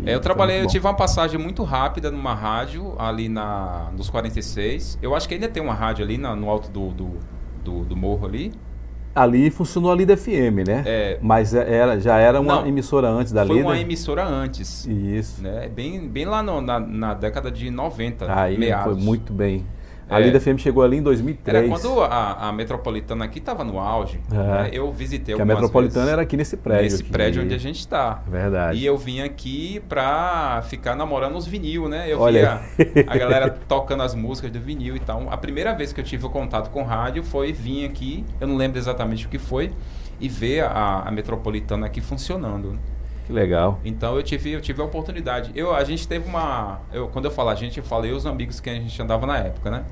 É, 0.07 0.15
eu 0.15 0.21
trabalhei, 0.21 0.63
eu 0.63 0.67
tive 0.67 0.87
uma 0.87 0.95
passagem 0.95 1.39
muito 1.39 1.63
rápida 1.63 2.11
numa 2.11 2.35
rádio 2.35 2.95
ali 2.99 3.29
na, 3.29 3.91
nos 3.97 4.09
46. 4.09 4.99
Eu 5.03 5.15
acho 5.15 5.29
que 5.29 5.35
ainda 5.35 5.49
tem 5.49 5.63
uma 5.63 5.75
rádio 5.75 6.05
ali 6.05 6.17
na, 6.17 6.35
no 6.35 6.49
alto 6.49 6.71
do, 6.71 6.89
do, 6.91 7.11
do, 7.63 7.85
do 7.85 7.97
morro 7.97 8.27
ali 8.27 8.53
ali 9.23 9.51
funcionou 9.51 9.93
a 9.93 9.95
Lida 9.95 10.17
FM, 10.17 10.67
né? 10.67 10.83
É, 10.87 11.19
Mas 11.21 11.55
é, 11.55 11.73
era, 11.73 12.01
já 12.01 12.17
era 12.17 12.41
uma 12.41 12.61
não, 12.61 12.67
emissora 12.67 13.09
antes 13.09 13.33
da 13.33 13.45
foi 13.45 13.57
Lida? 13.57 13.69
Foi 13.69 13.77
uma 13.77 13.81
emissora 13.81 14.25
antes. 14.25 14.87
Isso. 14.87 15.43
Né? 15.43 15.69
Bem, 15.69 16.09
bem 16.09 16.25
lá 16.25 16.43
no, 16.43 16.61
na, 16.61 16.81
na 16.81 17.15
década 17.15 17.51
de 17.51 17.71
90, 17.71 18.33
Aí 18.33 18.59
meados. 18.59 18.95
foi 18.95 19.03
muito 19.03 19.33
bem. 19.33 19.65
A 20.11 20.21
é, 20.21 20.25
Lida 20.25 20.41
FM 20.41 20.59
chegou 20.59 20.83
ali 20.83 20.97
em 20.97 21.03
2003. 21.03 21.57
Era 21.57 21.69
quando 21.69 22.03
a, 22.03 22.49
a 22.49 22.53
Metropolitana 22.53 23.25
aqui 23.25 23.39
estava 23.39 23.63
no 23.63 23.79
auge. 23.79 24.21
É. 24.31 24.35
Né? 24.35 24.71
Eu 24.73 24.93
visitei 24.93 25.37
que 25.37 25.41
a 25.41 25.45
Metropolitana 25.45 26.01
vezes, 26.01 26.13
era 26.13 26.23
aqui 26.23 26.37
nesse 26.37 26.57
prédio. 26.57 26.83
Nesse 26.83 27.03
aqui. 27.03 27.13
prédio 27.13 27.43
onde 27.45 27.55
a 27.55 27.59
gente 27.59 27.79
está. 27.79 28.23
Verdade. 28.27 28.77
E 28.77 28.85
eu 28.85 28.99
vim 28.99 29.21
aqui 29.21 29.81
para 29.89 30.63
ficar 30.63 30.97
namorando 30.97 31.37
os 31.37 31.47
vinil, 31.47 31.89
né? 31.89 32.13
Eu 32.13 32.19
Olha 32.19 32.61
via 32.77 33.05
a 33.07 33.17
galera 33.17 33.51
tocando 33.69 34.03
as 34.03 34.15
músicas 34.15 34.51
do 34.51 34.59
vinil 34.59 34.97
e 34.97 35.01
tal. 35.01 35.29
A 35.31 35.37
primeira 35.37 35.73
vez 35.75 35.93
que 35.93 36.01
eu 36.01 36.05
tive 36.05 36.27
o 36.27 36.31
contato 36.31 36.71
com 36.71 36.83
rádio 36.83 37.23
foi 37.23 37.53
vir 37.53 37.85
aqui, 37.85 38.25
eu 38.41 38.49
não 38.49 38.57
lembro 38.57 38.79
exatamente 38.79 39.27
o 39.27 39.29
que 39.29 39.39
foi, 39.39 39.71
e 40.19 40.29
ver 40.29 40.65
a, 40.65 41.05
a 41.07 41.11
Metropolitana 41.13 41.87
aqui 41.87 42.01
funcionando. 42.01 42.77
Que 43.31 43.33
legal. 43.33 43.79
Então 43.85 44.17
eu 44.17 44.25
tive, 44.25 44.51
eu 44.51 44.61
tive 44.61 44.83
a 44.83 44.85
oportunidade. 44.85 45.53
Eu, 45.55 45.73
a 45.73 45.85
gente 45.85 46.07
teve 46.09 46.29
uma. 46.29 46.81
Eu, 46.93 47.07
quando 47.09 47.27
eu 47.27 47.31
falo 47.31 47.51
a 47.51 47.55
gente, 47.55 47.79
eu 47.79 47.85
falei 47.85 48.11
os 48.11 48.27
amigos 48.27 48.59
que 48.59 48.69
a 48.69 48.75
gente 48.75 49.01
andava 49.01 49.25
na 49.25 49.39
época, 49.39 49.71
né? 49.71 49.85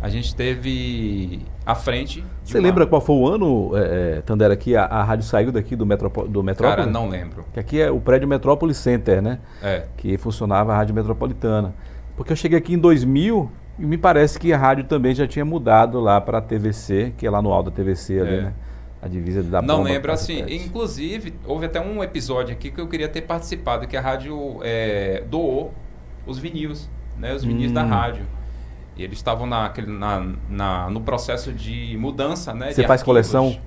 A 0.00 0.08
gente 0.08 0.34
teve 0.34 1.42
à 1.64 1.74
frente. 1.74 2.24
Você 2.42 2.58
uma... 2.58 2.66
lembra 2.66 2.86
qual 2.86 3.00
foi 3.00 3.16
o 3.16 3.28
ano, 3.28 3.76
é, 3.76 4.18
é, 4.18 4.20
Tandera, 4.22 4.56
que 4.56 4.74
a, 4.74 4.84
a, 4.84 5.04
rádio 5.04 5.24
saiu 5.24 5.52
daqui 5.52 5.76
do, 5.76 5.84
Metropo, 5.84 6.26
do 6.26 6.42
Metrópole? 6.42 6.76
Cara, 6.78 6.90
não 6.90 7.08
lembro. 7.08 7.44
Que 7.52 7.60
aqui 7.60 7.80
é 7.80 7.90
o 7.90 8.00
prédio 8.00 8.26
Metrópole 8.26 8.72
Center, 8.72 9.20
né? 9.20 9.40
É. 9.62 9.84
Que 9.96 10.16
funcionava 10.16 10.72
a 10.72 10.76
Rádio 10.76 10.94
Metropolitana. 10.94 11.74
Porque 12.16 12.32
eu 12.32 12.36
cheguei 12.36 12.58
aqui 12.58 12.74
em 12.74 12.78
2000 12.78 13.50
e 13.78 13.84
me 13.84 13.98
parece 13.98 14.38
que 14.38 14.52
a 14.52 14.58
rádio 14.58 14.84
também 14.84 15.14
já 15.14 15.26
tinha 15.26 15.44
mudado 15.44 16.00
lá 16.00 16.20
para 16.20 16.38
a 16.38 16.40
TVC, 16.40 17.12
que 17.16 17.26
é 17.26 17.30
lá 17.30 17.42
no 17.42 17.52
alto 17.52 17.70
da 17.70 17.76
TVC 17.76 18.20
ali, 18.20 18.34
é. 18.34 18.40
né? 18.42 18.54
A 19.02 19.08
divisa 19.08 19.42
da 19.42 19.62
Não 19.62 19.82
lembro, 19.82 20.12
assim. 20.12 20.44
Inclusive, 20.48 21.32
houve 21.46 21.64
até 21.64 21.80
um 21.80 22.02
episódio 22.02 22.54
aqui 22.54 22.70
que 22.70 22.78
eu 22.78 22.86
queria 22.86 23.08
ter 23.08 23.22
participado, 23.22 23.86
que 23.86 23.96
a 23.96 24.00
rádio 24.00 24.60
é, 24.62 25.24
doou 25.30 25.72
os 26.26 26.38
vinis, 26.38 26.90
né? 27.18 27.34
Os 27.34 27.42
vinis 27.42 27.70
hum. 27.70 27.74
da 27.74 27.82
rádio. 27.82 28.26
E 29.00 29.02
eles 29.02 29.16
estavam 29.16 29.46
na, 29.46 29.72
na, 29.86 30.26
na, 30.50 30.90
no 30.90 31.00
processo 31.00 31.54
de 31.54 31.96
mudança, 31.96 32.52
né? 32.52 32.70
Você 32.70 32.86
faz 32.86 33.02
coleção 33.02 33.58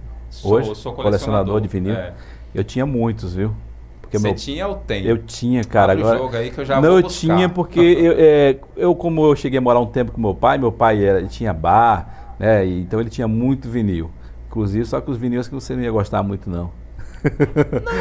hoje? 0.43 0.75
Sou, 0.75 0.93
colecionador, 0.93 1.03
colecionador 1.03 1.61
de 1.61 1.67
vinil? 1.67 1.95
É. 1.95 2.13
Eu 2.53 2.63
tinha 2.63 2.85
muitos, 2.85 3.33
viu? 3.33 3.51
Porque 3.99 4.19
Você 4.19 4.27
meu... 4.27 4.35
tinha 4.35 4.67
ou 4.67 4.75
tem? 4.75 5.03
Eu 5.03 5.17
tinha, 5.17 5.63
cara. 5.63 5.93
Abre 5.93 6.03
agora... 6.03 6.19
jogo 6.19 6.35
aí 6.35 6.51
que 6.51 6.59
eu 6.59 6.65
já 6.65 6.79
Não, 6.79 6.97
eu 6.97 7.01
tinha 7.01 7.49
porque 7.49 7.79
eu, 7.81 8.13
é, 8.15 8.57
eu, 8.77 8.93
como 8.93 9.25
eu 9.25 9.35
cheguei 9.35 9.57
a 9.57 9.61
morar 9.61 9.79
um 9.79 9.87
tempo 9.87 10.11
com 10.11 10.21
meu 10.21 10.35
pai, 10.35 10.59
meu 10.59 10.71
pai 10.71 11.03
era, 11.03 11.25
tinha 11.25 11.51
bar, 11.51 12.35
né? 12.37 12.63
E, 12.63 12.81
então 12.81 12.99
ele 12.99 13.09
tinha 13.09 13.27
muito 13.27 13.67
vinil. 13.67 14.11
Inclusive, 14.47 14.85
só 14.85 15.01
que 15.01 15.09
os 15.09 15.17
vinis 15.17 15.47
que 15.47 15.55
você 15.55 15.75
não 15.75 15.81
ia 15.81 15.89
gostar 15.89 16.21
muito, 16.21 16.47
não. 16.47 16.69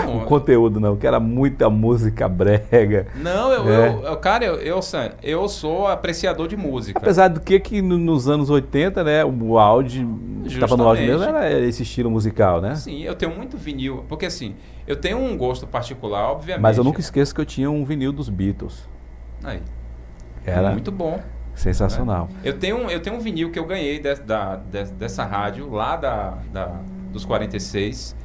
Não. 0.06 0.18
o 0.22 0.26
conteúdo 0.26 0.80
não, 0.80 0.96
que 0.96 1.06
era 1.06 1.20
muita 1.20 1.70
música 1.70 2.28
brega. 2.28 3.06
Não, 3.16 3.52
eu, 3.52 3.68
é. 3.68 3.88
eu, 3.88 4.02
eu 4.02 4.16
cara, 4.16 4.44
eu, 4.44 4.56
eu, 4.56 4.80
eu, 5.22 5.48
sou 5.48 5.86
apreciador 5.86 6.48
de 6.48 6.56
música. 6.56 6.98
Apesar 6.98 7.28
do 7.28 7.40
que 7.40 7.58
que 7.60 7.80
nos 7.80 8.28
anos 8.28 8.50
80, 8.50 9.04
né, 9.04 9.24
o 9.24 9.58
áudio, 9.58 10.18
estava 10.44 10.76
no 10.76 10.86
áudio 10.86 11.06
mesmo, 11.06 11.24
era 11.24 11.60
esse 11.60 11.82
estilo 11.82 12.10
musical, 12.10 12.60
né? 12.60 12.74
Sim, 12.74 13.02
eu 13.02 13.14
tenho 13.14 13.34
muito 13.34 13.56
vinil, 13.56 14.04
porque 14.08 14.26
assim, 14.26 14.54
eu 14.86 14.96
tenho 14.96 15.18
um 15.18 15.36
gosto 15.36 15.66
particular, 15.66 16.30
obviamente. 16.30 16.62
Mas 16.62 16.78
eu 16.78 16.84
nunca 16.84 17.00
esqueço 17.00 17.34
que 17.34 17.40
eu 17.40 17.46
tinha 17.46 17.70
um 17.70 17.84
vinil 17.84 18.12
dos 18.12 18.28
Beatles. 18.28 18.88
Aí. 19.44 19.60
Era 20.44 20.72
muito 20.72 20.90
bom. 20.90 21.20
Sensacional. 21.54 22.28
Né? 22.32 22.40
Eu, 22.44 22.58
tenho, 22.58 22.90
eu 22.90 23.00
tenho 23.00 23.16
um 23.16 23.20
vinil 23.20 23.50
que 23.50 23.58
eu 23.58 23.64
ganhei 23.64 23.98
de, 23.98 24.14
da, 24.16 24.56
de, 24.56 24.84
dessa 24.92 25.24
rádio, 25.24 25.70
lá 25.70 25.96
da, 25.96 26.38
da, 26.52 26.80
dos 27.12 27.24
46, 27.24 28.16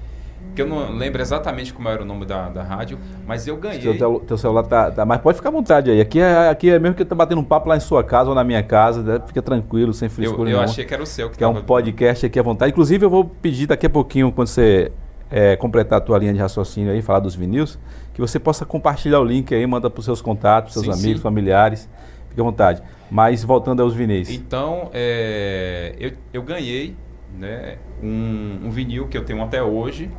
que 0.56 0.62
eu 0.62 0.68
não 0.68 0.92
lembro 0.92 1.22
exatamente 1.22 1.74
como 1.74 1.88
era 1.88 2.02
o 2.02 2.06
nome 2.06 2.26
da, 2.26 2.50
da 2.50 2.64
rádio, 2.64 2.98
mas 3.26 3.48
eu 3.48 3.58
ganhei. 3.58 3.98
Teu, 3.98 4.20
teu 4.20 4.38
celular 4.38 4.64
tá, 4.64 4.92
tá, 4.92 5.06
Mas 5.06 5.22
pode 5.22 5.38
ficar 5.38 5.50
à 5.50 5.52
vontade 5.52 5.92
aí. 5.92 6.02
Aqui 6.02 6.20
é, 6.20 6.50
aqui 6.50 6.70
é 6.70 6.80
mesmo 6.80 6.96
que 6.96 7.04
eu 7.04 7.06
tô 7.06 7.16
batendo 7.16 7.40
um 7.40 7.44
papo 7.44 7.70
lá 7.70 7.78
em 7.78 7.80
sua 7.80 8.04
casa 8.04 8.30
ou 8.30 8.36
na 8.36 8.44
minha 8.44 8.64
casa, 8.64 9.02
né? 9.04 9.22
fica 9.26 9.42
tranquilo, 9.42 9.94
sem 9.94 10.10
frescura. 10.10 10.50
Eu, 10.50 10.58
eu 10.58 10.62
achei 10.62 10.86
que 10.86 10.94
era 10.94 11.04
o 11.04 11.06
seu 11.06 11.30
que, 11.30 11.38
que 11.38 11.44
é 11.44 11.48
um 11.48 11.62
podcast 11.62 12.26
aqui 12.26 12.40
à 12.40 12.44
vontade. 12.44 12.72
Inclusive, 12.72 13.06
eu 13.06 13.10
vou 13.10 13.26
pedir 13.26 13.68
daqui 13.68 13.86
a 13.86 13.90
pouquinho, 13.90 14.32
quando 14.32 14.48
você 14.48 14.92
é, 15.30 15.56
completar 15.56 15.98
a 16.00 16.02
tua 16.02 16.18
linha 16.18 16.34
de 16.34 16.40
raciocínio 16.40 16.92
aí, 16.92 17.02
falar 17.02 17.20
dos 17.20 17.36
vinis, 17.36 17.78
que 18.14 18.22
você 18.22 18.40
possa 18.40 18.66
compartilhar 18.66 19.20
o 19.20 19.24
link 19.24 19.54
aí, 19.54 19.66
manda 19.68 19.90
para 19.90 20.00
os 20.00 20.06
seus 20.06 20.22
contatos, 20.22 20.74
seus 20.74 20.86
sim, 20.86 20.92
amigos, 20.92 21.18
sim. 21.18 21.24
familiares. 21.24 21.90
Fique 22.30 22.42
à 22.42 22.44
vontade. 22.44 22.82
Mas 23.10 23.44
voltando 23.44 23.82
aos 23.82 23.94
vinis. 23.94 24.30
Então, 24.30 24.90
é, 24.94 25.96
eu, 26.00 26.12
eu 26.34 26.44
ganhei 26.44 26.96
né, 27.38 27.78
um, 28.02 28.60
um, 28.66 28.70
vinil 28.70 29.08
que 29.08 29.18
eu 29.18 29.24
tenho 29.24 29.42
até 29.42 29.62
hoje, 29.62 30.10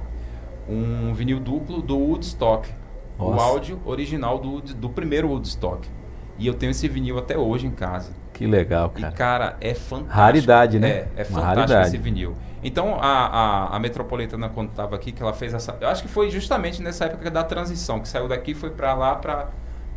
um 0.68 1.12
vinil 1.14 1.40
duplo 1.40 1.80
do 1.80 1.96
Woodstock. 1.96 2.68
Nossa. 3.18 3.36
O 3.36 3.40
áudio 3.40 3.80
original 3.84 4.38
do, 4.38 4.60
do 4.60 4.88
primeiro 4.88 5.28
Woodstock. 5.28 5.88
E 6.38 6.46
eu 6.46 6.54
tenho 6.54 6.70
esse 6.70 6.86
vinil 6.88 7.18
até 7.18 7.36
hoje 7.36 7.66
em 7.66 7.70
casa. 7.70 8.12
Que 8.32 8.46
legal, 8.46 8.90
cara. 8.90 9.12
E, 9.12 9.16
cara, 9.16 9.56
é 9.60 9.74
fantástico. 9.74 10.16
Raridade, 10.16 10.78
né? 10.78 10.88
É, 10.88 11.08
é 11.16 11.24
fantástico 11.24 11.56
raridade. 11.56 11.88
esse 11.88 11.98
vinil. 11.98 12.34
Então, 12.62 12.96
a, 13.00 13.26
a, 13.26 13.76
a 13.76 13.78
Metropolitana, 13.80 14.48
quando 14.48 14.70
estava 14.70 14.94
aqui, 14.94 15.10
que 15.10 15.22
ela 15.22 15.32
fez 15.32 15.54
essa... 15.54 15.76
Eu 15.80 15.88
acho 15.88 16.02
que 16.02 16.08
foi 16.08 16.30
justamente 16.30 16.80
nessa 16.80 17.06
época 17.06 17.30
da 17.30 17.42
transição, 17.42 17.98
que 18.00 18.08
saiu 18.08 18.28
daqui 18.28 18.52
e 18.52 18.54
foi 18.54 18.70
para 18.70 18.94
lá, 18.94 19.16
para 19.16 19.48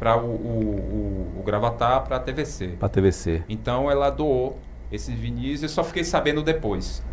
para 0.01 0.17
o, 0.17 0.25
o, 0.25 1.35
o, 1.35 1.39
o 1.41 1.43
Gravatar, 1.43 2.01
para 2.01 2.15
a 2.15 2.19
TVC. 2.19 2.69
Para 2.69 2.87
a 2.87 2.89
TVC. 2.89 3.43
Então, 3.47 3.89
ela 3.89 4.09
doou 4.09 4.57
esses 4.91 5.13
vinis 5.13 5.61
e 5.61 5.65
eu 5.65 5.69
só 5.69 5.83
fiquei 5.83 6.03
sabendo 6.03 6.41
depois. 6.41 7.03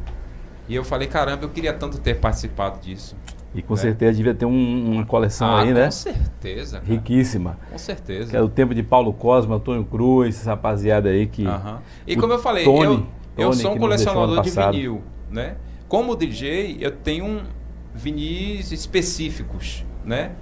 E 0.67 0.75
eu 0.75 0.83
falei, 0.83 1.07
caramba, 1.07 1.45
eu 1.45 1.51
queria 1.51 1.75
tanto 1.75 1.99
ter 1.99 2.15
participado 2.15 2.81
disso. 2.81 3.15
E 3.55 3.63
com 3.63 3.75
né? 3.75 3.81
certeza 3.81 4.17
devia 4.17 4.35
ter 4.35 4.45
um, 4.45 4.93
uma 4.93 5.07
coleção 5.07 5.49
ah, 5.49 5.63
aí, 5.63 5.73
né? 5.73 5.87
Com 5.87 5.91
certeza. 5.91 6.81
Cara. 6.81 6.93
Riquíssima. 6.93 7.59
Com 7.71 7.79
certeza. 7.79 8.31
Que 8.31 8.37
é 8.37 8.43
o 8.43 8.49
tempo 8.49 8.75
de 8.75 8.83
Paulo 8.83 9.13
Cosma, 9.13 9.57
Antônio 9.57 9.85
Cruz, 9.85 10.41
essa 10.41 10.51
rapaziada 10.51 11.09
aí 11.09 11.27
que. 11.27 11.47
Uh 11.47 11.51
-huh. 11.51 11.79
E 12.07 12.17
como 12.17 12.33
eu 12.33 12.39
falei, 12.39 12.65
Tony, 12.65 13.07
eu, 13.37 13.47
eu 13.47 13.53
sou 13.53 13.73
um 13.73 13.79
colecionador 13.79 14.43
de 14.43 14.51
vinil, 14.51 15.03
né? 15.31 15.57
Como 15.89 16.15
DJ, 16.15 16.77
eu 16.81 16.91
tenho 16.91 17.43
vinis 17.95 18.71
específicos, 18.73 19.85
né? 20.05 20.33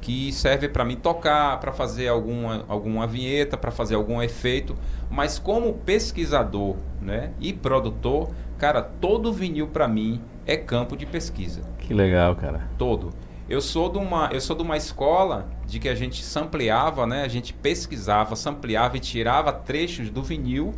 Que 0.00 0.32
serve 0.32 0.68
para 0.68 0.84
mim 0.84 0.96
tocar, 0.96 1.58
para 1.60 1.72
fazer 1.72 2.08
alguma, 2.08 2.64
alguma 2.68 3.06
vinheta, 3.06 3.56
para 3.56 3.70
fazer 3.70 3.94
algum 3.94 4.20
efeito. 4.20 4.76
Mas 5.10 5.38
como 5.38 5.72
pesquisador 5.72 6.76
né, 7.00 7.30
e 7.40 7.52
produtor, 7.52 8.30
cara, 8.58 8.82
todo 8.82 9.32
vinil 9.32 9.68
para 9.68 9.86
mim 9.86 10.20
é 10.46 10.56
campo 10.56 10.96
de 10.96 11.06
pesquisa. 11.06 11.62
Que 11.78 11.94
legal, 11.94 12.34
cara. 12.36 12.68
Todo. 12.78 13.12
Eu 13.48 13.60
sou 13.60 13.88
de 13.88 13.98
uma, 13.98 14.28
eu 14.32 14.40
sou 14.40 14.56
de 14.56 14.62
uma 14.62 14.76
escola 14.76 15.48
de 15.66 15.78
que 15.78 15.88
a 15.88 15.94
gente 15.94 16.24
sampleava, 16.24 17.06
né? 17.06 17.22
A 17.22 17.28
gente 17.28 17.52
pesquisava, 17.52 18.34
sampleava 18.34 18.96
e 18.96 19.00
tirava 19.00 19.52
trechos 19.52 20.10
do 20.10 20.22
vinil 20.22 20.74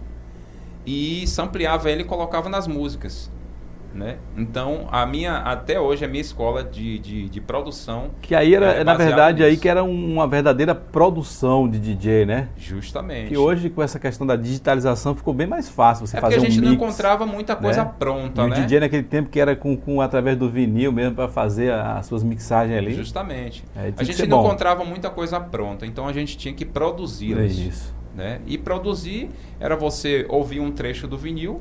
e 0.84 1.26
sampleava 1.26 1.90
ele 1.90 2.02
e 2.02 2.04
colocava 2.04 2.48
nas 2.48 2.66
músicas 2.66 3.30
né? 3.94 4.18
Então, 4.36 4.86
a 4.90 5.04
minha, 5.06 5.38
até 5.38 5.80
hoje, 5.80 6.04
a 6.04 6.08
minha 6.08 6.20
escola 6.20 6.62
de, 6.62 6.98
de, 6.98 7.28
de 7.28 7.40
produção. 7.40 8.10
Que 8.20 8.34
aí 8.34 8.54
era, 8.54 8.66
é 8.66 8.84
na 8.84 8.94
verdade, 8.94 9.38
nisso. 9.38 9.50
aí 9.50 9.56
que 9.56 9.68
era 9.68 9.82
uma 9.82 10.26
verdadeira 10.26 10.74
produção 10.74 11.68
de 11.68 11.78
DJ, 11.78 12.26
né? 12.26 12.48
Justamente. 12.56 13.28
Que 13.28 13.36
hoje, 13.36 13.70
com 13.70 13.82
essa 13.82 13.98
questão 13.98 14.26
da 14.26 14.36
digitalização, 14.36 15.14
ficou 15.14 15.34
bem 15.34 15.46
mais 15.46 15.68
fácil 15.68 16.06
você 16.06 16.16
é 16.16 16.20
fazer 16.20 16.36
um 16.36 16.42
mix. 16.42 16.52
a 16.52 16.54
gente 16.54 16.64
não 16.64 16.72
encontrava 16.72 17.26
muita 17.26 17.56
coisa 17.56 17.84
né? 17.84 17.92
pronta, 17.98 18.42
e 18.42 18.50
né? 18.50 18.56
o 18.56 18.60
DJ 18.60 18.80
naquele 18.80 19.02
tempo 19.02 19.30
que 19.30 19.40
era 19.40 19.56
com, 19.56 19.76
com 19.76 20.00
através 20.00 20.36
do 20.36 20.48
vinil 20.48 20.92
mesmo 20.92 21.14
para 21.14 21.28
fazer 21.28 21.72
as 21.72 22.06
suas 22.06 22.22
mixagens 22.22 22.76
ali. 22.76 22.94
Justamente. 22.94 23.64
É, 23.76 23.92
a 23.96 24.04
gente 24.04 24.26
não 24.26 24.38
bom. 24.38 24.46
encontrava 24.46 24.84
muita 24.84 25.10
coisa 25.10 25.40
pronta, 25.40 25.86
então 25.86 26.06
a 26.06 26.12
gente 26.12 26.36
tinha 26.36 26.54
que 26.54 26.64
produzir 26.64 27.38
é 27.38 27.46
isso. 27.46 27.96
Né? 28.14 28.40
E 28.46 28.58
produzir 28.58 29.30
era 29.60 29.76
você 29.76 30.26
ouvir 30.28 30.58
um 30.60 30.72
trecho 30.72 31.06
do 31.06 31.16
vinil, 31.16 31.60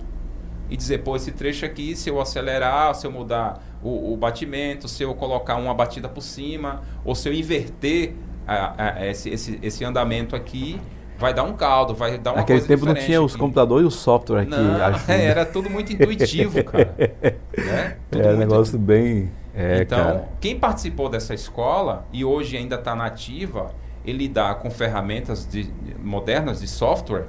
e 0.69 0.75
dizer, 0.75 1.00
pô, 1.00 1.15
esse 1.15 1.31
trecho 1.31 1.65
aqui, 1.65 1.95
se 1.95 2.09
eu 2.09 2.19
acelerar, 2.19 2.93
se 2.95 3.07
eu 3.07 3.12
mudar 3.12 3.63
o, 3.81 4.13
o 4.13 4.17
batimento, 4.17 4.88
se 4.88 5.03
eu 5.03 5.13
colocar 5.15 5.55
uma 5.55 5.74
batida 5.74 6.09
por 6.09 6.21
cima, 6.21 6.81
ou 7.05 7.15
se 7.15 7.29
eu 7.29 7.33
inverter 7.33 8.13
a, 8.45 9.00
a, 9.00 9.07
esse, 9.07 9.29
esse, 9.29 9.59
esse 9.62 9.86
andamento 9.86 10.36
aqui, 10.36 10.79
vai 11.17 11.33
dar 11.33 11.43
um 11.43 11.53
caldo, 11.53 11.93
vai 11.93 12.17
dar 12.17 12.31
uma 12.31 12.38
Naquele 12.38 12.62
tempo 12.62 12.86
não 12.86 12.93
tinha 12.93 13.21
os 13.21 13.36
computadores 13.36 13.86
e 13.86 13.88
o 13.88 13.91
software 13.91 14.41
aqui. 14.41 14.51
Não, 14.51 14.79
é, 15.07 15.25
era 15.25 15.45
tudo 15.45 15.69
muito 15.69 15.93
intuitivo, 15.93 16.63
cara. 16.63 16.93
né? 17.57 17.97
Tudo 18.12 18.24
é 18.24 18.33
um 18.33 18.38
negócio 18.38 18.77
bem... 18.77 19.31
É, 19.55 19.81
então, 19.81 19.97
cara. 19.97 20.29
quem 20.39 20.59
participou 20.59 21.09
dessa 21.09 21.33
escola 21.33 22.05
e 22.13 22.24
hoje 22.24 22.55
ainda 22.55 22.75
está 22.75 22.95
nativa, 22.95 23.71
ele 24.05 24.27
dá 24.27 24.53
com 24.53 24.69
ferramentas 24.69 25.47
de, 25.50 25.67
modernas 26.00 26.59
de 26.59 26.67
software, 26.67 27.25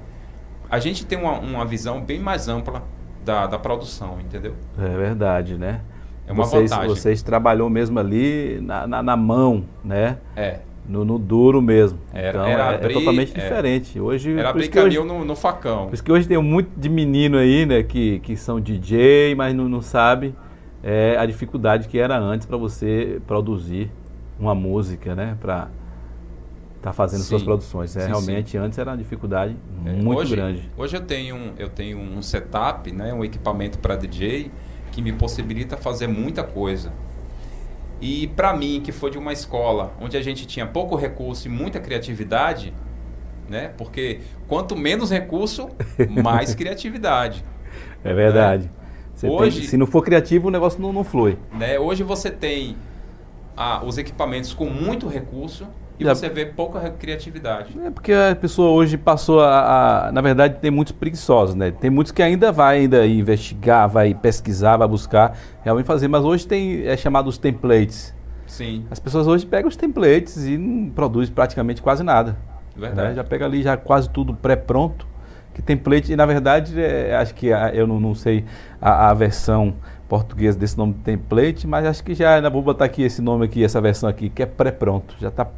a 0.70 0.78
gente 0.78 1.06
tem 1.06 1.18
uma, 1.18 1.38
uma 1.38 1.64
visão 1.64 2.02
bem 2.02 2.20
mais 2.20 2.46
ampla 2.46 2.82
da, 3.28 3.46
da 3.46 3.58
produção, 3.58 4.16
entendeu? 4.24 4.54
É 4.78 4.96
verdade, 4.96 5.58
né? 5.58 5.82
É 6.26 6.32
uma 6.32 6.44
vocês, 6.44 6.70
vantagem. 6.70 6.88
Vocês 6.88 7.22
trabalhou 7.22 7.68
mesmo 7.68 7.98
ali 7.98 8.58
na, 8.62 8.86
na, 8.86 9.02
na 9.02 9.16
mão, 9.16 9.64
né? 9.84 10.16
É. 10.34 10.60
No, 10.88 11.04
no, 11.04 11.18
duro 11.18 11.60
mesmo. 11.60 11.98
Era, 12.14 12.28
então, 12.30 12.46
era 12.46 12.62
é, 12.62 12.74
abrir, 12.76 12.90
é 12.90 12.92
totalmente 12.94 13.32
é, 13.32 13.40
diferente. 13.42 14.00
Hoje, 14.00 14.32
era 14.32 14.48
abrir 14.48 14.68
canil 14.68 15.04
no, 15.04 15.22
no 15.26 15.36
facão. 15.36 15.88
Por 15.88 15.94
isso 15.94 16.02
que 16.02 16.10
hoje 16.10 16.26
tem 16.26 16.38
muito 16.38 16.70
de 16.74 16.88
menino 16.88 17.36
aí, 17.36 17.66
né? 17.66 17.82
Que, 17.82 18.18
que 18.20 18.34
são 18.34 18.58
DJ, 18.58 19.34
mas 19.34 19.54
não, 19.54 19.68
não 19.68 19.82
sabe 19.82 20.34
é, 20.82 21.14
a 21.18 21.26
dificuldade 21.26 21.86
que 21.88 21.98
era 21.98 22.18
antes 22.18 22.46
para 22.46 22.56
você 22.56 23.20
produzir 23.26 23.90
uma 24.40 24.54
música, 24.54 25.14
né? 25.14 25.36
Para 25.38 25.68
está 26.78 26.92
fazendo 26.92 27.20
sim, 27.20 27.28
suas 27.28 27.42
produções. 27.42 27.96
É, 27.96 28.00
sim, 28.00 28.06
realmente, 28.06 28.52
sim. 28.52 28.58
antes 28.58 28.78
era 28.78 28.90
uma 28.90 28.96
dificuldade 28.96 29.56
é, 29.84 29.92
muito 29.92 30.20
hoje, 30.20 30.34
grande. 30.34 30.70
Hoje 30.76 30.96
eu 30.96 31.00
tenho, 31.00 31.52
eu 31.58 31.68
tenho 31.68 31.98
um 31.98 32.22
setup, 32.22 32.90
né, 32.90 33.12
um 33.12 33.24
equipamento 33.24 33.78
para 33.78 33.96
DJ 33.96 34.50
que 34.90 35.02
me 35.02 35.12
possibilita 35.12 35.76
fazer 35.76 36.06
muita 36.06 36.42
coisa. 36.42 36.92
E 38.00 38.28
para 38.28 38.56
mim, 38.56 38.80
que 38.82 38.92
foi 38.92 39.10
de 39.10 39.18
uma 39.18 39.32
escola 39.32 39.92
onde 40.00 40.16
a 40.16 40.22
gente 40.22 40.46
tinha 40.46 40.66
pouco 40.66 40.94
recurso 40.94 41.48
e 41.48 41.50
muita 41.50 41.80
criatividade, 41.80 42.72
né? 43.48 43.72
Porque 43.76 44.20
quanto 44.46 44.76
menos 44.76 45.10
recurso, 45.10 45.68
mais 46.22 46.54
criatividade. 46.54 47.44
É 48.04 48.14
verdade. 48.14 48.70
Né? 49.20 49.28
Hoje, 49.28 49.60
tem, 49.60 49.68
se 49.68 49.76
não 49.76 49.86
for 49.86 50.02
criativo, 50.02 50.46
o 50.46 50.50
negócio 50.50 50.80
não, 50.80 50.92
não 50.92 51.02
flui. 51.02 51.36
Né? 51.52 51.76
Hoje 51.76 52.04
você 52.04 52.30
tem 52.30 52.76
ah, 53.56 53.82
os 53.84 53.98
equipamentos 53.98 54.54
com 54.54 54.66
muito 54.66 55.08
recurso 55.08 55.66
e 55.98 56.04
Já... 56.04 56.14
você 56.14 56.28
vê 56.28 56.46
pouca 56.46 56.90
criatividade. 56.90 57.76
É 57.84 57.90
porque 57.90 58.12
a 58.12 58.36
pessoa 58.36 58.70
hoje 58.70 58.96
passou 58.96 59.40
a, 59.40 60.06
a, 60.08 60.12
Na 60.12 60.20
verdade, 60.20 60.58
tem 60.60 60.70
muitos 60.70 60.92
preguiçosos, 60.92 61.54
né? 61.54 61.72
Tem 61.72 61.90
muitos 61.90 62.12
que 62.12 62.22
ainda 62.22 62.52
vai 62.52 62.78
ainda 62.78 63.06
investigar, 63.06 63.88
vai 63.88 64.14
pesquisar, 64.14 64.76
vai 64.76 64.86
buscar 64.86 65.36
realmente 65.62 65.86
fazer. 65.86 66.06
Mas 66.06 66.24
hoje 66.24 66.46
tem 66.46 66.86
é 66.86 66.96
chamado 66.96 67.28
os 67.28 67.36
templates. 67.36 68.14
Sim. 68.46 68.84
As 68.90 68.98
pessoas 68.98 69.26
hoje 69.26 69.44
pegam 69.44 69.68
os 69.68 69.76
templates 69.76 70.44
e 70.44 70.56
não 70.56 70.90
produzem 70.90 71.34
praticamente 71.34 71.82
quase 71.82 72.04
nada. 72.04 72.36
Verdade. 72.76 73.08
Né? 73.08 73.14
Já 73.14 73.24
pega 73.24 73.44
ali 73.44 73.62
já 73.62 73.76
quase 73.76 74.08
tudo 74.08 74.32
pré-pronto. 74.32 75.06
Que 75.52 75.60
template, 75.60 76.12
e 76.12 76.14
na 76.14 76.24
verdade, 76.24 76.80
é, 76.80 77.16
acho 77.16 77.34
que 77.34 77.52
a, 77.52 77.74
eu 77.74 77.84
não, 77.84 77.98
não 77.98 78.14
sei 78.14 78.44
a, 78.80 79.10
a 79.10 79.14
versão 79.14 79.74
portuguesa 80.08 80.56
desse 80.56 80.78
nome 80.78 80.94
template, 80.94 81.66
mas 81.66 81.84
acho 81.84 82.04
que 82.04 82.14
já, 82.14 82.48
vou 82.48 82.62
botar 82.62 82.84
aqui 82.84 83.02
esse 83.02 83.20
nome 83.20 83.44
aqui, 83.44 83.64
essa 83.64 83.80
versão 83.80 84.08
aqui, 84.08 84.28
que 84.28 84.40
é 84.40 84.46
pré-pronto. 84.46 85.16
Já 85.18 85.28
está 85.28 85.48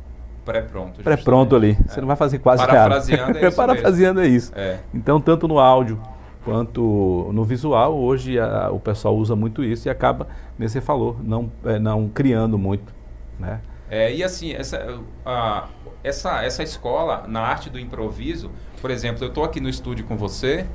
pré-pronto. 0.44 1.02
Pré-pronto 1.02 1.56
ali. 1.56 1.76
É. 1.80 1.88
Você 1.88 2.00
não 2.00 2.08
vai 2.08 2.16
fazer 2.16 2.38
quase 2.38 2.64
Parafraseando 2.64 3.34
nada. 3.34 3.46
É. 3.46 3.50
Parafraseando 3.52 4.20
mesmo. 4.20 4.34
é 4.34 4.36
isso. 4.36 4.52
É. 4.54 4.78
Então, 4.92 5.20
tanto 5.20 5.46
no 5.46 5.58
áudio 5.58 6.00
quanto 6.44 7.30
no 7.32 7.44
visual, 7.44 7.98
hoje 7.98 8.38
a, 8.38 8.70
o 8.70 8.80
pessoal 8.80 9.16
usa 9.16 9.36
muito 9.36 9.62
isso 9.62 9.88
e 9.88 9.90
acaba, 9.90 10.26
como 10.56 10.68
você 10.68 10.80
falou, 10.80 11.16
não, 11.22 11.50
é, 11.64 11.78
não 11.78 12.08
criando 12.08 12.58
muito. 12.58 12.92
Né? 13.38 13.60
É, 13.90 14.14
e 14.14 14.22
assim, 14.22 14.52
essa, 14.52 15.00
a, 15.24 15.68
essa, 16.02 16.42
essa 16.42 16.62
escola 16.62 17.24
na 17.26 17.40
arte 17.40 17.68
do 17.68 17.78
improviso, 17.78 18.50
por 18.80 18.90
exemplo, 18.90 19.24
eu 19.24 19.28
estou 19.28 19.44
aqui 19.44 19.60
no 19.60 19.68
estúdio 19.68 20.04
com 20.06 20.16
você 20.16 20.66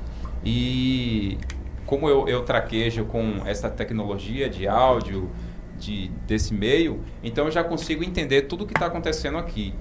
e 0.44 1.38
como 1.86 2.08
eu, 2.08 2.28
eu 2.28 2.42
traquejo 2.42 3.04
com 3.04 3.42
essa 3.46 3.70
tecnologia 3.70 4.50
de 4.50 4.68
áudio, 4.68 5.30
de, 5.78 6.08
desse 6.26 6.52
meio, 6.52 7.02
então 7.22 7.46
eu 7.46 7.50
já 7.50 7.62
consigo 7.62 8.02
entender 8.02 8.42
tudo 8.42 8.64
o 8.64 8.66
que 8.66 8.72
está 8.72 8.86
acontecendo 8.86 9.38
aqui. 9.38 9.74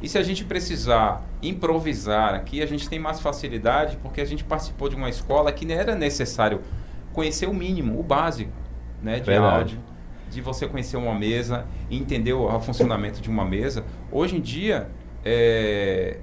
E 0.00 0.08
se 0.08 0.18
a 0.18 0.22
gente 0.22 0.44
precisar 0.44 1.24
improvisar 1.42 2.34
aqui, 2.34 2.62
a 2.62 2.66
gente 2.66 2.88
tem 2.88 2.98
mais 2.98 3.20
facilidade, 3.20 3.96
porque 4.02 4.20
a 4.20 4.24
gente 4.24 4.44
participou 4.44 4.88
de 4.88 4.96
uma 4.96 5.08
escola 5.08 5.50
que 5.50 5.70
era 5.72 5.94
necessário 5.94 6.60
conhecer 7.12 7.48
o 7.48 7.54
mínimo, 7.54 7.98
o 7.98 8.02
básico, 8.02 8.52
né, 9.02 9.20
de 9.20 9.26
Verdade. 9.26 9.56
áudio, 9.56 9.80
de 10.30 10.40
você 10.40 10.66
conhecer 10.66 10.96
uma 10.96 11.14
mesa, 11.14 11.66
entender 11.90 12.32
o, 12.32 12.60
funcionamento 12.60 13.20
de 13.20 13.30
uma 13.30 13.44
mesa. 13.44 13.84
Hoje 14.10 14.36
em 14.36 14.40
dia, 14.40 14.88
é, 15.24 16.18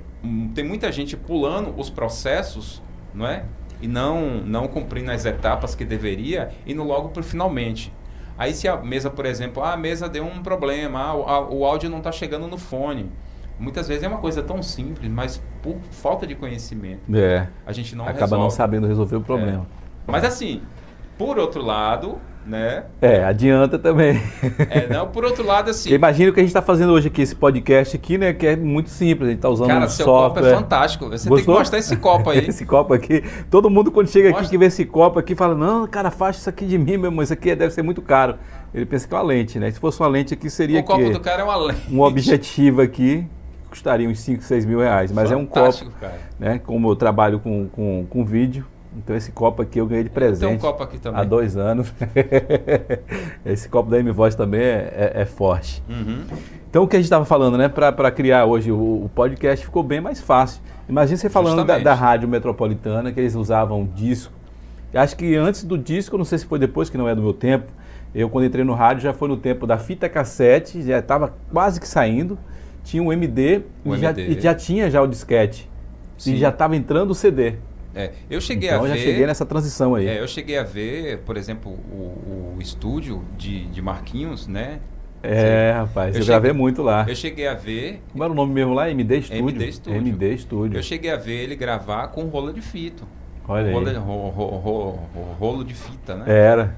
tem 0.53 0.63
muita 0.63 0.91
gente 0.91 1.17
pulando 1.17 1.73
os 1.79 1.89
processos, 1.89 2.83
não 3.13 3.25
é? 3.25 3.45
E 3.81 3.87
não, 3.87 4.41
não 4.41 4.67
cumprindo 4.67 5.09
as 5.09 5.25
etapas 5.25 5.73
que 5.73 5.83
deveria, 5.83 6.51
indo 6.67 6.83
logo 6.83 7.09
para 7.09 7.23
finalmente. 7.23 7.91
Aí 8.41 8.55
se 8.55 8.67
a 8.67 8.75
mesa, 8.75 9.07
por 9.07 9.27
exemplo, 9.27 9.61
ah, 9.61 9.73
a 9.73 9.77
mesa 9.77 10.09
deu 10.09 10.25
um 10.25 10.41
problema, 10.41 10.99
ah, 10.99 11.41
o, 11.41 11.59
o 11.59 11.63
áudio 11.63 11.91
não 11.91 11.99
está 11.99 12.11
chegando 12.11 12.47
no 12.47 12.57
fone. 12.57 13.11
Muitas 13.59 13.87
vezes 13.87 14.03
é 14.03 14.07
uma 14.07 14.17
coisa 14.17 14.41
tão 14.41 14.63
simples, 14.63 15.11
mas 15.11 15.39
por 15.61 15.77
falta 15.91 16.25
de 16.25 16.33
conhecimento, 16.33 17.01
é. 17.15 17.47
a 17.63 17.71
gente 17.71 17.95
não 17.95 18.03
acaba 18.03 18.21
resolve. 18.21 18.43
não 18.43 18.49
sabendo 18.49 18.87
resolver 18.87 19.17
o 19.17 19.21
problema. 19.21 19.67
É. 20.07 20.11
Mas 20.11 20.23
assim, 20.23 20.63
por 21.21 21.37
outro 21.37 21.63
lado, 21.63 22.17
né? 22.43 22.85
É, 22.99 23.23
adianta 23.23 23.77
também. 23.77 24.19
É, 24.71 24.91
não, 24.91 25.05
por 25.07 25.23
outro 25.23 25.45
lado, 25.45 25.69
assim. 25.69 25.93
Imagina 25.93 26.31
o 26.31 26.33
que 26.33 26.39
a 26.39 26.43
gente 26.43 26.49
está 26.49 26.63
fazendo 26.63 26.91
hoje 26.91 27.09
aqui, 27.09 27.21
esse 27.21 27.35
podcast 27.35 27.95
aqui, 27.95 28.17
né? 28.17 28.33
Que 28.33 28.47
é 28.47 28.55
muito 28.55 28.89
simples. 28.89 29.27
A 29.27 29.29
gente 29.29 29.37
está 29.37 29.49
usando 29.49 29.67
Cara, 29.67 29.85
um 29.85 29.89
seu 29.89 30.05
software. 30.05 30.41
copo 30.41 30.47
é 30.47 30.55
fantástico. 30.55 31.05
Você 31.05 31.29
Gostou? 31.29 31.35
tem 31.37 31.45
que 31.45 31.51
mostrar 31.51 31.77
esse 31.77 31.95
copo 31.95 32.29
aí. 32.31 32.39
esse 32.49 32.65
copo 32.65 32.93
aqui. 32.95 33.23
Todo 33.51 33.69
mundo, 33.69 33.91
quando 33.91 34.07
chega 34.07 34.29
Mostra. 34.29 34.41
aqui 34.41 34.49
que 34.49 34.57
vê 34.57 34.65
esse 34.65 34.83
copo 34.83 35.19
aqui, 35.19 35.35
fala: 35.35 35.53
Não, 35.53 35.85
cara, 35.85 36.09
faz 36.09 36.37
isso 36.37 36.49
aqui 36.49 36.65
de 36.65 36.79
mim, 36.79 36.97
meu 36.97 37.11
irmão. 37.11 37.21
Isso 37.21 37.33
aqui 37.33 37.53
deve 37.53 37.71
ser 37.71 37.83
muito 37.83 38.01
caro. 38.01 38.35
Ele 38.73 38.87
pensa 38.87 39.07
que 39.07 39.13
é 39.13 39.17
uma 39.17 39.23
lente, 39.23 39.59
né? 39.59 39.69
Se 39.69 39.79
fosse 39.79 39.99
uma 39.99 40.09
lente 40.09 40.33
aqui, 40.33 40.49
seria. 40.49 40.79
O 40.79 40.83
copo 40.83 41.07
do 41.07 41.19
cara 41.19 41.41
é 41.41 41.43
uma 41.43 41.55
lente. 41.55 41.93
Um 41.93 42.01
objetivo 42.01 42.81
aqui 42.81 43.27
custaria 43.69 44.09
uns 44.09 44.19
5, 44.19 44.41
6 44.41 44.65
mil 44.65 44.79
reais. 44.79 45.11
Mas 45.11 45.29
Fantástico, 45.29 45.85
é 45.85 45.91
um 45.91 45.91
copo. 45.91 45.99
Cara. 46.01 46.19
Né? 46.39 46.59
Como 46.65 46.89
eu 46.89 46.95
trabalho 46.95 47.39
com, 47.39 47.69
com, 47.69 48.05
com 48.09 48.25
vídeo 48.25 48.65
então 48.95 49.15
esse 49.15 49.31
copo 49.31 49.61
aqui 49.61 49.79
eu 49.79 49.85
ganhei 49.85 50.03
de 50.03 50.09
presente. 50.09 50.47
Tem 50.47 50.57
um 50.57 50.59
copo 50.59 50.83
aqui 50.83 50.99
também. 50.99 51.21
Há 51.21 51.23
dois 51.23 51.55
anos. 51.55 51.93
esse 53.45 53.69
copo 53.69 53.89
da 53.89 53.99
M-Voz 53.99 54.35
também 54.35 54.61
é, 54.61 55.11
é, 55.15 55.21
é 55.21 55.25
forte. 55.25 55.81
Uhum. 55.89 56.23
Então 56.69 56.83
o 56.83 56.87
que 56.87 56.95
a 56.95 56.99
gente 56.99 57.05
estava 57.05 57.25
falando, 57.25 57.57
né? 57.57 57.69
Para 57.69 58.11
criar 58.11 58.45
hoje 58.45 58.71
o, 58.71 58.75
o, 58.75 59.11
podcast 59.13 59.65
ficou 59.65 59.83
bem 59.83 60.01
mais 60.01 60.19
fácil. 60.19 60.61
Imagina 60.89 61.17
você 61.17 61.29
falando 61.29 61.63
da, 61.63 61.79
da, 61.79 61.93
rádio 61.93 62.27
metropolitana, 62.27 63.11
que 63.11 63.19
eles 63.19 63.35
usavam 63.35 63.87
disco. 63.95 64.33
Eu 64.93 64.99
acho 64.99 65.15
que 65.15 65.35
antes 65.35 65.63
do 65.63 65.77
disco, 65.77 66.17
não 66.17 66.25
sei 66.25 66.37
se 66.37 66.45
foi 66.45 66.59
depois, 66.59 66.89
que 66.89 66.97
não 66.97 67.07
é 67.07 67.15
do 67.15 67.21
meu 67.21 67.33
tempo. 67.33 67.71
Eu 68.13 68.29
quando 68.29 68.45
entrei 68.45 68.65
no 68.65 68.73
rádio 68.73 69.03
já 69.03 69.13
foi 69.13 69.29
no 69.29 69.37
tempo 69.37 69.65
da 69.65 69.77
fita 69.77 70.09
cassete, 70.09 70.81
já 70.81 70.99
estava 70.99 71.33
quase 71.51 71.79
que 71.79 71.87
saindo. 71.87 72.37
Tinha 72.83 73.01
um 73.01 73.11
MD, 73.11 73.63
o 73.85 73.95
e, 73.95 73.99
MD. 73.99 74.25
Já, 74.25 74.31
e 74.31 74.41
já 74.41 74.55
tinha 74.55 74.91
já 74.91 75.01
o 75.01 75.07
disquete. 75.07 75.69
Sim. 76.17 76.33
E 76.33 76.37
já 76.37 76.49
estava 76.49 76.75
entrando 76.75 77.11
o 77.11 77.15
CD. 77.15 77.55
É, 77.93 78.11
eu 78.29 78.39
cheguei 78.39 78.69
então, 78.69 78.85
a 78.85 78.87
ver. 78.87 78.97
já 78.97 79.03
cheguei 79.03 79.25
nessa 79.25 79.45
transição 79.45 79.95
aí. 79.95 80.07
É, 80.07 80.19
eu 80.19 80.27
cheguei 80.27 80.57
a 80.57 80.63
ver, 80.63 81.19
por 81.19 81.35
exemplo, 81.37 81.71
o, 81.71 82.55
o 82.55 82.61
estúdio 82.61 83.23
de, 83.37 83.65
de 83.65 83.81
Marquinhos, 83.81 84.47
né? 84.47 84.79
É, 85.23 85.73
rapaz, 85.75 86.15
eu, 86.15 86.21
eu 86.21 86.25
gravei 86.25 86.51
muito 86.51 86.81
lá. 86.81 87.05
Eu 87.07 87.15
cheguei 87.15 87.47
a 87.47 87.53
ver. 87.53 88.01
Como 88.11 88.23
era 88.23 88.33
o 88.33 88.35
nome 88.35 88.53
mesmo 88.53 88.73
lá? 88.73 88.89
MD 88.89 89.21
Studio. 89.21 89.49
MD 89.49 89.71
Studio. 89.71 89.97
MD 89.97 90.37
Studio. 90.37 90.77
Eu 90.79 90.83
cheguei 90.83 91.11
a 91.11 91.17
ver 91.17 91.43
ele 91.43 91.55
gravar 91.55 92.07
com 92.07 92.23
rolo 92.25 92.51
de 92.51 92.61
fita. 92.61 93.03
Olha 93.47 93.67
aí. 93.67 93.73
Rolo, 93.97 94.29
rolo, 94.29 94.99
rolo, 95.39 95.63
de 95.63 95.73
fita, 95.73 96.15
né? 96.15 96.25
Era. 96.27 96.75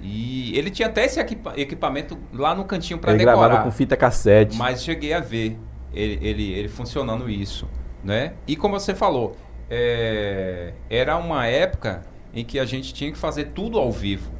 E 0.00 0.56
ele 0.56 0.70
tinha 0.70 0.88
até 0.88 1.04
esse 1.04 1.20
equipamento 1.56 2.18
lá 2.32 2.54
no 2.54 2.64
cantinho 2.64 2.98
para 2.98 3.12
decorar. 3.14 3.32
Ele 3.32 3.40
gravava 3.40 3.64
com 3.64 3.70
fita 3.70 3.96
cassete. 3.96 4.56
Mas 4.56 4.82
cheguei 4.82 5.12
a 5.12 5.20
ver 5.20 5.56
ele, 5.94 6.18
ele, 6.22 6.52
ele 6.52 6.68
funcionando 6.68 7.28
isso, 7.28 7.68
né? 8.02 8.32
E 8.46 8.56
como 8.56 8.78
você 8.78 8.94
falou, 8.94 9.36
é, 9.74 10.74
era 10.90 11.16
uma 11.16 11.46
época 11.46 12.02
em 12.34 12.44
que 12.44 12.58
a 12.58 12.64
gente 12.66 12.92
tinha 12.92 13.10
que 13.10 13.16
fazer 13.16 13.52
tudo 13.54 13.78
ao 13.78 13.90
vivo. 13.90 14.30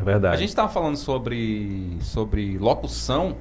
É 0.00 0.04
verdade. 0.04 0.32
A 0.32 0.38
gente 0.38 0.50
estava 0.50 0.68
falando 0.68 0.96
sobre, 0.96 1.98
sobre 2.00 2.56
locução 2.56 3.36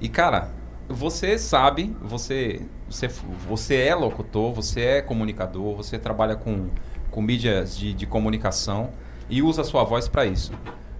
e, 0.00 0.08
cara, 0.08 0.48
você 0.88 1.38
sabe, 1.38 1.94
você, 2.02 2.62
você, 2.90 3.08
você 3.48 3.76
é 3.76 3.94
locutor, 3.94 4.52
você 4.52 4.80
é 4.80 5.02
comunicador, 5.02 5.76
você 5.76 5.96
trabalha 5.96 6.34
com, 6.34 6.66
com 7.08 7.22
mídias 7.22 7.78
de, 7.78 7.94
de 7.94 8.04
comunicação 8.04 8.90
e 9.30 9.40
usa 9.40 9.62
a 9.62 9.64
sua 9.64 9.84
voz 9.84 10.08
para 10.08 10.26
isso. 10.26 10.50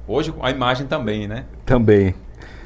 Hoje 0.07 0.33
a 0.41 0.51
imagem 0.53 0.87
também, 0.87 1.27
né? 1.27 1.45
Também. 1.67 2.15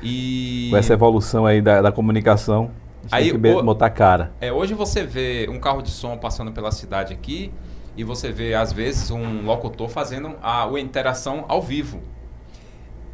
E... 0.03 0.69
Com 0.71 0.77
essa 0.77 0.93
evolução 0.93 1.47
aí 1.47 1.63
da, 1.63 1.81
da 1.81 1.91
comunicação. 1.91 2.71
Aí, 3.11 3.31
tem 3.31 3.41
que 3.41 3.63
botar 3.63 3.91
cara. 3.91 4.33
É, 4.41 4.53
hoje 4.53 4.75
você 4.75 5.05
vê 5.05 5.49
um 5.51 5.59
carro 5.59 5.83
de 5.83 5.91
som 5.91 6.17
passando 6.17 6.53
pela 6.53 6.71
cidade 6.73 7.13
aqui 7.13 7.53
e 7.97 8.05
você 8.05 8.31
vê, 8.31 8.55
às 8.55 8.73
vezes, 8.73 9.11
um 9.11 9.45
locutor 9.45 9.89
fazendo 9.89 10.37
a, 10.43 10.65
a 10.65 10.81
interação 10.81 11.45
ao 11.49 11.63
vivo. 11.63 12.01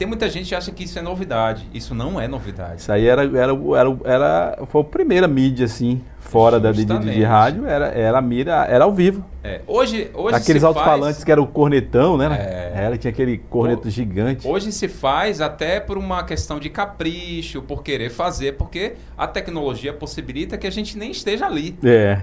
Tem 0.03 0.07
muita 0.09 0.29
gente 0.29 0.49
que 0.49 0.55
acha 0.57 0.73
que 0.73 0.83
isso 0.83 0.99
é 0.99 1.03
novidade. 1.03 1.65
Isso 1.73 1.95
não 1.95 2.21
é 2.21 2.27
novidade. 2.27 2.81
Isso 2.81 2.91
aí 2.91 3.07
era, 3.07 3.23
era, 3.23 3.53
era, 3.53 3.99
era 4.05 4.67
foi 4.67 4.81
a 4.81 4.85
primeira 4.85 5.29
mídia, 5.29 5.67
assim, 5.67 6.03
fora 6.19 6.59
da, 6.59 6.73
de, 6.73 6.85
de, 6.85 6.99
de, 6.99 7.23
rádio, 7.23 7.69
era, 7.69 7.87
era 7.87 8.19
a 8.19 8.21
mira, 8.21 8.67
era 8.69 8.83
ao 8.83 8.93
vivo. 8.93 9.25
É. 9.45 9.61
Hoje, 9.65 10.11
hoje 10.13 10.35
Aqueles 10.35 10.65
alto-falantes 10.65 11.19
faz... 11.19 11.25
que 11.25 11.31
era 11.31 11.41
o 11.41 11.47
cornetão, 11.47 12.17
né? 12.17 12.27
É. 12.37 12.83
Era, 12.83 12.99
tinha 12.99 13.13
aquele 13.13 13.39
corneto 13.39 13.87
o... 13.87 13.91
gigante. 13.93 14.45
Hoje 14.45 14.73
se 14.73 14.89
faz 14.89 15.41
até 15.41 15.79
por 15.79 15.97
uma 15.97 16.25
questão 16.25 16.59
de 16.59 16.69
capricho, 16.69 17.63
por 17.63 17.85
querer 17.85 18.11
fazer, 18.11 18.57
porque 18.57 18.95
a 19.17 19.29
tecnologia 19.29 19.93
possibilita 19.93 20.59
que 20.59 20.67
a 20.67 20.71
gente 20.73 20.99
nem 20.99 21.13
esteja 21.13 21.47
ali. 21.47 21.79
É. 21.85 22.23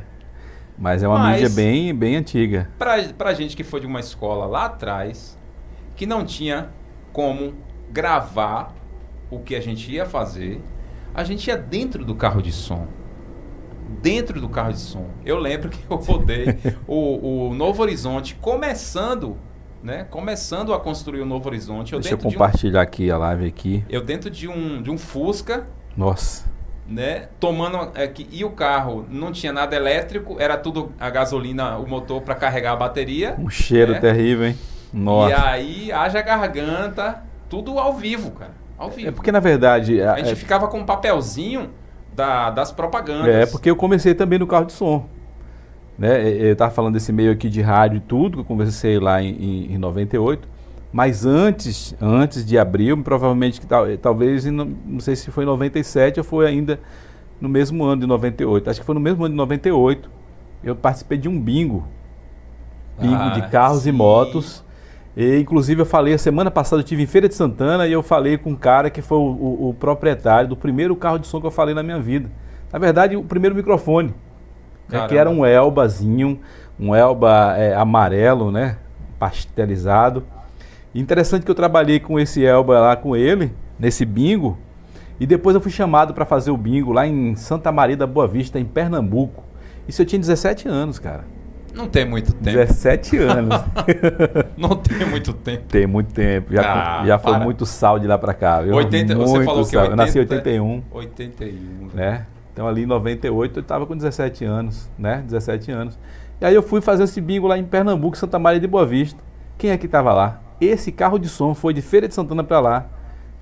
Mas 0.77 1.01
é 1.01 1.07
uma 1.07 1.17
Mas, 1.17 1.43
mídia 1.43 1.55
bem, 1.55 1.95
bem 1.95 2.17
antiga. 2.17 2.69
Pra, 2.77 3.01
pra 3.17 3.33
gente 3.33 3.55
que 3.55 3.63
foi 3.63 3.79
de 3.79 3.87
uma 3.87 4.01
escola 4.01 4.45
lá 4.45 4.65
atrás, 4.65 5.39
que 5.95 6.05
não 6.05 6.25
tinha 6.25 6.67
como 7.13 7.53
gravar 7.91 8.75
o 9.29 9.39
que 9.39 9.55
a 9.55 9.61
gente 9.61 9.91
ia 9.91 10.05
fazer, 10.05 10.61
a 11.13 11.23
gente 11.23 11.47
ia 11.47 11.57
dentro 11.57 12.03
do 12.05 12.15
carro 12.15 12.41
de 12.41 12.51
som. 12.51 12.87
Dentro 14.01 14.39
do 14.39 14.47
carro 14.47 14.71
de 14.71 14.79
som. 14.79 15.07
Eu 15.25 15.37
lembro 15.37 15.69
que 15.69 15.79
eu 15.89 15.97
rodei 15.97 16.57
o, 16.87 17.49
o 17.49 17.53
Novo 17.53 17.81
Horizonte 17.81 18.35
começando 18.35 19.37
né? 19.83 20.05
Começando 20.09 20.73
a 20.73 20.79
construir 20.79 21.21
o 21.21 21.25
Novo 21.25 21.47
Horizonte. 21.47 21.93
Eu 21.93 21.99
Deixa 21.99 22.15
eu 22.15 22.19
compartilhar 22.19 22.79
um, 22.79 22.83
aqui 22.83 23.09
a 23.09 23.17
live 23.17 23.47
aqui. 23.47 23.83
Eu 23.89 24.01
dentro 24.01 24.29
de 24.29 24.47
um, 24.47 24.81
de 24.81 24.91
um 24.91 24.97
Fusca. 24.97 25.67
Nossa. 25.95 26.45
Né? 26.87 27.29
Tomando 27.39 27.91
é, 27.95 28.07
que, 28.07 28.27
e 28.31 28.43
o 28.43 28.49
carro 28.51 29.05
não 29.09 29.31
tinha 29.31 29.53
nada 29.53 29.75
elétrico, 29.75 30.37
era 30.39 30.57
tudo 30.57 30.91
a 30.99 31.09
gasolina, 31.09 31.77
o 31.77 31.87
motor 31.87 32.21
para 32.21 32.35
carregar 32.35 32.73
a 32.73 32.75
bateria. 32.75 33.35
Um 33.37 33.49
cheiro 33.49 33.93
né? 33.93 33.99
terrível, 33.99 34.47
hein? 34.47 34.57
Nossa. 34.91 35.29
E 35.29 35.33
aí 35.35 35.91
haja 35.91 36.21
garganta, 36.21 37.23
tudo 37.49 37.79
ao 37.79 37.93
vivo, 37.93 38.31
cara. 38.31 38.53
Ao 38.77 38.89
vivo. 38.89 39.09
É 39.09 39.11
porque, 39.11 39.31
na 39.31 39.39
verdade. 39.39 40.01
A, 40.01 40.13
a 40.13 40.17
gente 40.17 40.31
é... 40.31 40.35
ficava 40.35 40.67
com 40.67 40.79
um 40.79 40.85
papelzinho 40.85 41.69
da, 42.15 42.49
das 42.49 42.71
propagandas. 42.71 43.27
É, 43.27 43.45
porque 43.45 43.69
eu 43.69 43.75
comecei 43.75 44.13
também 44.13 44.39
no 44.39 44.47
carro 44.47 44.65
de 44.65 44.73
som. 44.73 45.05
Né? 45.97 46.29
Eu 46.29 46.53
estava 46.53 46.71
falando 46.71 46.93
desse 46.93 47.11
meio 47.11 47.31
aqui 47.31 47.49
de 47.49 47.61
rádio 47.61 47.97
e 47.97 47.99
tudo, 47.99 48.35
que 48.35 48.39
eu 48.41 48.45
comecei 48.45 48.99
lá 48.99 49.21
em, 49.21 49.31
em, 49.31 49.73
em 49.73 49.77
98. 49.77 50.47
Mas 50.91 51.25
antes, 51.25 51.93
antes 52.01 52.45
de 52.45 52.57
abril, 52.57 52.97
provavelmente 53.03 53.59
que 53.59 53.67
tal, 53.67 53.85
talvez, 53.97 54.45
não, 54.45 54.65
não 54.85 54.99
sei 54.99 55.15
se 55.15 55.29
foi 55.29 55.43
em 55.43 55.47
97 55.47 56.19
ou 56.19 56.23
foi 56.23 56.47
ainda 56.47 56.79
no 57.39 57.47
mesmo 57.47 57.83
ano 57.83 58.01
de 58.01 58.07
98. 58.07 58.69
Acho 58.69 58.79
que 58.79 58.85
foi 58.85 58.95
no 58.95 59.01
mesmo 59.01 59.23
ano 59.25 59.33
de 59.33 59.37
98. 59.37 60.09
Eu 60.63 60.75
participei 60.75 61.17
de 61.17 61.29
um 61.29 61.39
bingo. 61.39 61.87
Bingo 62.99 63.15
ah, 63.15 63.29
de 63.29 63.47
carros 63.49 63.83
sim. 63.83 63.89
e 63.89 63.91
motos. 63.91 64.63
E, 65.15 65.39
inclusive, 65.39 65.81
eu 65.81 65.85
falei, 65.85 66.13
a 66.13 66.17
semana 66.17 66.51
passada 66.51 66.81
eu 66.81 66.83
estive 66.83 67.03
em 67.03 67.07
Feira 67.07 67.27
de 67.27 67.35
Santana 67.35 67.87
e 67.87 67.91
eu 67.91 68.03
falei 68.03 68.37
com 68.37 68.51
um 68.51 68.55
cara 68.55 68.89
que 68.89 69.01
foi 69.01 69.17
o, 69.17 69.21
o, 69.21 69.69
o, 69.69 69.73
proprietário 69.73 70.49
do 70.49 70.55
primeiro 70.55 70.95
carro 70.95 71.19
de 71.19 71.27
som 71.27 71.41
que 71.41 71.47
eu 71.47 71.51
falei 71.51 71.73
na 71.73 71.83
minha 71.83 71.99
vida. 71.99 72.29
Na 72.71 72.79
verdade, 72.79 73.15
o 73.15 73.23
primeiro 73.23 73.55
microfone, 73.55 74.13
né, 74.87 75.07
que 75.07 75.17
era 75.17 75.29
um 75.29 75.45
Elbazinho, 75.45 76.39
um 76.79 76.95
Elba 76.95 77.55
é, 77.57 77.75
amarelo, 77.75 78.51
né, 78.51 78.77
pastelizado. 79.17 80.23
interessante 80.93 81.43
que 81.43 81.51
eu 81.51 81.55
trabalhei 81.55 81.99
com 81.99 82.19
esse 82.19 82.45
Elba 82.45 82.79
lá 82.79 82.95
com 82.95 83.15
ele, 83.15 83.51
nesse 83.77 84.05
bingo, 84.05 84.57
e 85.19 85.25
depois 85.25 85.55
eu 85.55 85.61
fui 85.61 85.71
chamado 85.71 86.13
para 86.13 86.25
fazer 86.25 86.51
o 86.51 86.57
bingo 86.57 86.93
lá 86.93 87.05
em 87.05 87.35
Santa 87.35 87.71
Maria 87.71 87.97
da 87.97 88.07
Boa 88.07 88.27
Vista, 88.27 88.59
em 88.59 88.65
Pernambuco. 88.65 89.43
Isso 89.87 90.01
eu 90.01 90.05
tinha 90.05 90.19
17 90.19 90.67
anos, 90.67 90.97
cara. 90.99 91.25
Não 91.73 91.87
tem 91.87 92.05
muito 92.05 92.33
tempo. 92.33 92.57
17 92.57 93.17
anos. 93.17 93.61
não 94.57 94.75
tem 94.75 95.05
muito 95.05 95.33
tempo. 95.33 95.63
Tem 95.67 95.87
muito 95.87 96.13
tempo. 96.13 96.53
Já, 96.53 97.01
ah, 97.01 97.05
já 97.05 97.19
foi 97.19 97.37
muito 97.39 97.65
sal 97.65 97.99
de 97.99 98.07
lá 98.07 98.17
pra 98.17 98.33
cá, 98.33 98.61
viu? 98.61 98.75
80, 98.75 99.15
muito 99.15 99.29
você 99.29 99.43
falou 99.43 99.65
que 99.65 99.77
80, 99.77 99.93
Eu 99.93 99.95
nasci 99.95 100.17
em 100.17 100.21
81. 100.21 100.83
81. 100.91 101.89
Né? 101.93 102.25
Então 102.51 102.67
ali 102.67 102.83
em 102.83 102.87
98 102.87 103.59
eu 103.59 103.61
estava 103.61 103.85
com 103.85 103.95
17 103.95 104.43
anos, 104.45 104.89
né? 104.97 105.23
17 105.25 105.71
anos. 105.71 105.97
E 106.41 106.45
aí 106.45 106.55
eu 106.55 106.63
fui 106.63 106.81
fazer 106.81 107.03
esse 107.03 107.19
bingo 107.21 107.47
lá 107.47 107.57
em 107.57 107.63
Pernambuco, 107.63 108.17
Santa 108.17 108.39
Maria 108.39 108.59
de 108.59 108.67
Boa 108.67 108.85
Vista. 108.85 109.21
Quem 109.57 109.71
é 109.71 109.77
que 109.77 109.85
estava 109.85 110.13
lá? 110.13 110.41
esse 110.61 110.91
carro 110.91 111.17
de 111.17 111.29
som 111.29 111.53
foi 111.55 111.73
de 111.73 111.81
Feira 111.81 112.07
de 112.07 112.13
Santana 112.13 112.43
para 112.43 112.59
lá, 112.59 112.85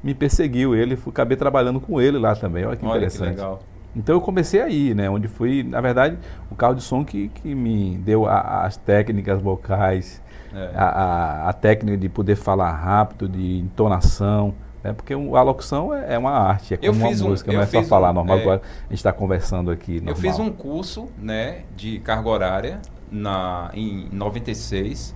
me 0.03 0.13
perseguiu 0.13 0.75
ele, 0.75 0.95
fui, 0.95 1.09
acabei 1.09 1.35
trabalhando 1.35 1.79
com 1.79 1.99
ele 1.99 2.17
lá 2.17 2.35
também. 2.35 2.65
Olha 2.65 2.77
que 2.77 2.85
Olha 2.85 2.97
interessante. 2.97 3.35
Que 3.35 3.41
legal. 3.41 3.59
Então 3.97 4.15
eu 4.15 4.21
comecei 4.21 4.61
aí, 4.61 4.93
né? 4.93 5.09
Onde 5.09 5.27
fui, 5.27 5.63
na 5.63 5.81
verdade, 5.81 6.17
o 6.51 6.55
carro 6.55 6.75
de 6.75 6.83
som 6.83 7.03
que, 7.03 7.29
que 7.29 7.55
me 7.55 7.97
deu 7.97 8.27
a, 8.27 8.65
as 8.65 8.77
técnicas 8.77 9.41
vocais, 9.41 10.21
é. 10.53 10.71
a, 10.75 10.85
a, 10.85 11.49
a, 11.49 11.53
técnica 11.53 11.97
de 11.97 12.07
poder 12.07 12.35
falar 12.35 12.71
rápido, 12.71 13.27
de 13.27 13.57
entonação. 13.57 14.53
Né? 14.83 14.93
Porque 14.93 15.13
a 15.13 15.41
locução 15.41 15.93
é, 15.93 16.13
é 16.13 16.17
uma 16.17 16.31
arte, 16.31 16.75
é 16.75 16.77
como 16.77 16.91
uma 16.93 17.09
música, 17.09 17.49
um, 17.49 17.55
não 17.55 17.61
é 17.61 17.65
só 17.65 17.83
falar 17.83 18.11
um, 18.11 18.13
normal. 18.13 18.37
É, 18.37 18.41
Agora 18.41 18.61
a 18.61 18.89
gente 18.89 18.99
está 18.99 19.11
conversando 19.11 19.71
aqui. 19.71 19.95
Normal. 19.95 20.13
Eu 20.13 20.15
fiz 20.15 20.39
um 20.39 20.51
curso 20.51 21.09
né, 21.17 21.63
de 21.75 21.99
carga 21.99 22.29
horária 22.29 22.79
na, 23.11 23.71
em 23.73 24.07
96 24.11 25.15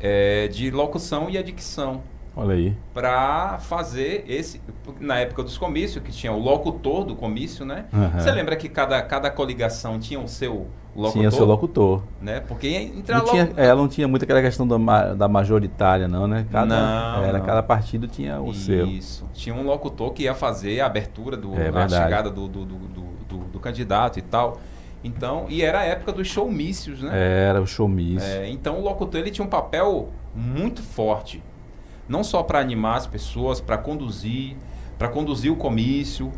é, 0.00 0.48
de 0.48 0.70
locução 0.70 1.28
e 1.28 1.36
adicção. 1.36 2.02
Olha 2.38 2.54
aí. 2.54 2.76
Para 2.94 3.58
fazer 3.58 4.24
esse. 4.28 4.60
Na 5.00 5.18
época 5.18 5.42
dos 5.42 5.58
comícios, 5.58 6.02
que 6.04 6.12
tinha 6.12 6.32
o 6.32 6.38
locutor 6.38 7.04
do 7.04 7.16
comício, 7.16 7.66
né? 7.66 7.86
Uhum. 7.92 8.10
Você 8.10 8.30
lembra 8.30 8.54
que 8.54 8.68
cada, 8.68 9.02
cada 9.02 9.28
coligação 9.28 9.98
tinha 9.98 10.20
o 10.20 10.28
seu 10.28 10.68
locutor? 10.94 11.12
Tinha 11.12 11.28
o 11.28 11.32
seu 11.32 11.44
locutor. 11.44 12.02
Né? 12.22 12.38
Porque 12.38 12.68
entra 12.68 13.18
não 13.18 13.24
tinha, 13.24 13.50
Ela 13.56 13.74
não 13.74 13.88
tinha 13.88 14.06
muito 14.06 14.22
aquela 14.22 14.40
questão 14.40 14.68
da, 14.68 15.14
da 15.14 15.26
majoritária, 15.26 16.06
não, 16.06 16.28
né? 16.28 16.46
Cada, 16.52 17.16
não, 17.16 17.24
era, 17.24 17.38
não. 17.38 17.44
cada 17.44 17.60
partido 17.60 18.06
tinha 18.06 18.40
o 18.40 18.52
Isso. 18.52 18.66
seu. 18.66 18.86
Isso. 18.86 19.28
Tinha 19.34 19.56
um 19.56 19.64
locutor 19.64 20.12
que 20.12 20.22
ia 20.22 20.34
fazer 20.34 20.80
a 20.80 20.86
abertura, 20.86 21.36
do, 21.36 21.58
é, 21.58 21.70
a 21.70 21.88
chegada 21.88 22.30
do, 22.30 22.46
do, 22.46 22.64
do, 22.64 22.78
do, 22.78 23.38
do 23.52 23.58
candidato 23.58 24.16
e 24.20 24.22
tal. 24.22 24.60
Então, 25.02 25.46
e 25.48 25.62
era 25.62 25.80
a 25.80 25.84
época 25.84 26.12
dos 26.12 26.28
showmícios, 26.28 27.02
né? 27.02 27.10
Era 27.48 27.60
o 27.60 27.66
showmício. 27.66 28.28
É, 28.28 28.48
então 28.48 28.78
o 28.78 28.82
locutor 28.84 29.20
ele 29.20 29.32
tinha 29.32 29.44
um 29.44 29.50
papel 29.50 30.10
muito 30.36 30.82
forte 30.82 31.42
não 32.08 32.24
só 32.24 32.42
para 32.42 32.58
animar 32.58 32.96
as 32.96 33.06
pessoas, 33.06 33.60
para 33.60 33.76
conduzir, 33.76 34.56
para 34.98 35.08
conduzir 35.08 35.52
o 35.52 35.56
comício, 35.56 36.32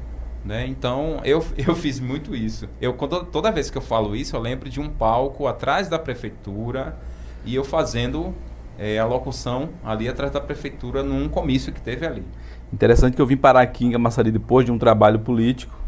né? 0.45 0.67
Então 0.67 1.21
eu, 1.25 1.45
eu 1.57 1.75
fiz 1.75 2.01
muito 2.01 2.35
isso. 2.35 2.69
Eu 2.81 2.95
quando, 2.95 3.25
toda 3.25 3.51
vez 3.51 3.71
que 3.71 3.79
eu 3.79 3.83
falo 3.83 4.17
isso, 4.17 4.35
eu 4.35 4.41
lembro 4.41 4.69
de 4.69 4.81
um 4.81 4.89
palco 4.89 5.47
atrás 5.47 5.89
da 5.89 5.99
prefeitura 5.99 6.99
e 7.45 7.55
eu 7.55 7.65
fazendo 7.65 8.35
é, 8.79 8.99
a 8.99 9.07
locução 9.07 9.71
ali 9.85 10.09
atrás 10.09 10.33
da 10.33 10.41
prefeitura 10.41 11.03
num 11.03 11.29
comício 11.29 11.73
que 11.73 11.81
teve 11.81 12.07
ali. 12.07 12.25
Interessante 12.73 13.15
que 13.15 13.23
eu 13.23 13.27
vim 13.27 13.37
parar 13.37 13.61
aqui 13.61 13.85
em 13.85 13.91
Camaçari 13.91 14.31
depois 14.31 14.65
de 14.65 14.73
um 14.73 14.79
trabalho 14.79 15.19
político. 15.19 15.79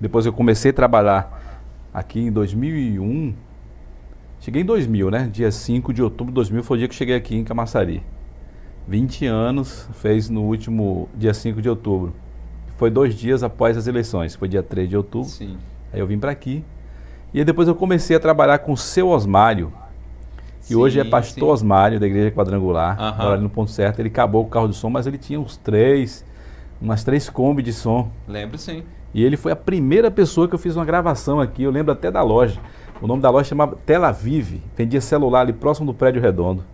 Depois 0.00 0.26
eu 0.26 0.32
comecei 0.32 0.70
a 0.70 0.74
trabalhar 0.74 1.60
aqui 1.92 2.20
em 2.20 2.32
2001. 2.32 3.34
Cheguei 4.40 4.62
em 4.62 4.64
2000, 4.64 5.10
né? 5.10 5.28
Dia 5.32 5.50
5 5.50 5.92
de 5.92 6.02
outubro 6.02 6.32
de 6.32 6.34
2000 6.34 6.62
foi 6.62 6.76
o 6.76 6.78
dia 6.78 6.88
que 6.88 6.94
cheguei 6.94 7.14
aqui 7.14 7.36
em 7.36 7.44
Camaçari. 7.44 8.02
20 8.86 9.26
anos, 9.26 9.88
fez 9.94 10.28
no 10.28 10.42
último 10.42 11.08
dia 11.14 11.32
5 11.32 11.62
de 11.62 11.68
outubro. 11.68 12.14
Foi 12.76 12.90
dois 12.90 13.14
dias 13.14 13.42
após 13.42 13.76
as 13.76 13.86
eleições, 13.86 14.34
foi 14.34 14.48
dia 14.48 14.62
3 14.62 14.88
de 14.88 14.96
outubro. 14.96 15.28
Sim. 15.28 15.56
Aí 15.92 16.00
eu 16.00 16.06
vim 16.06 16.18
para 16.18 16.30
aqui. 16.30 16.64
E 17.32 17.38
aí 17.38 17.44
depois 17.44 17.66
eu 17.66 17.74
comecei 17.74 18.16
a 18.16 18.20
trabalhar 18.20 18.58
com 18.58 18.72
o 18.72 18.76
seu 18.76 19.08
Osmário, 19.08 19.72
que 20.60 20.68
sim, 20.68 20.74
hoje 20.74 21.00
é 21.00 21.04
pastor 21.04 21.48
sim. 21.48 21.52
Osmário 21.52 21.98
da 21.98 22.06
Igreja 22.06 22.30
Quadrangular, 22.30 22.98
uhum. 23.00 23.28
ali 23.32 23.42
no 23.42 23.50
ponto 23.50 23.70
certo. 23.70 24.00
Ele 24.00 24.08
acabou 24.08 24.42
com 24.42 24.48
o 24.48 24.50
carro 24.50 24.68
de 24.68 24.76
som, 24.76 24.90
mas 24.90 25.06
ele 25.06 25.18
tinha 25.18 25.40
uns 25.40 25.56
três, 25.56 26.24
umas 26.80 27.02
três 27.02 27.28
Kombi 27.30 27.62
de 27.62 27.72
som. 27.72 28.10
Lembro 28.28 28.58
sim. 28.58 28.82
E 29.14 29.22
ele 29.22 29.36
foi 29.36 29.52
a 29.52 29.56
primeira 29.56 30.10
pessoa 30.10 30.48
que 30.48 30.54
eu 30.54 30.58
fiz 30.58 30.74
uma 30.74 30.84
gravação 30.84 31.40
aqui, 31.40 31.62
eu 31.62 31.70
lembro 31.70 31.92
até 31.92 32.10
da 32.10 32.22
loja. 32.22 32.60
O 33.00 33.06
nome 33.06 33.22
da 33.22 33.30
loja 33.30 33.48
chamava 33.48 33.76
Tel 33.86 34.04
Aviv, 34.04 34.60
vendia 34.76 35.00
celular 35.00 35.40
ali 35.40 35.52
próximo 35.52 35.86
do 35.86 35.94
prédio 35.94 36.20
redondo. 36.20 36.64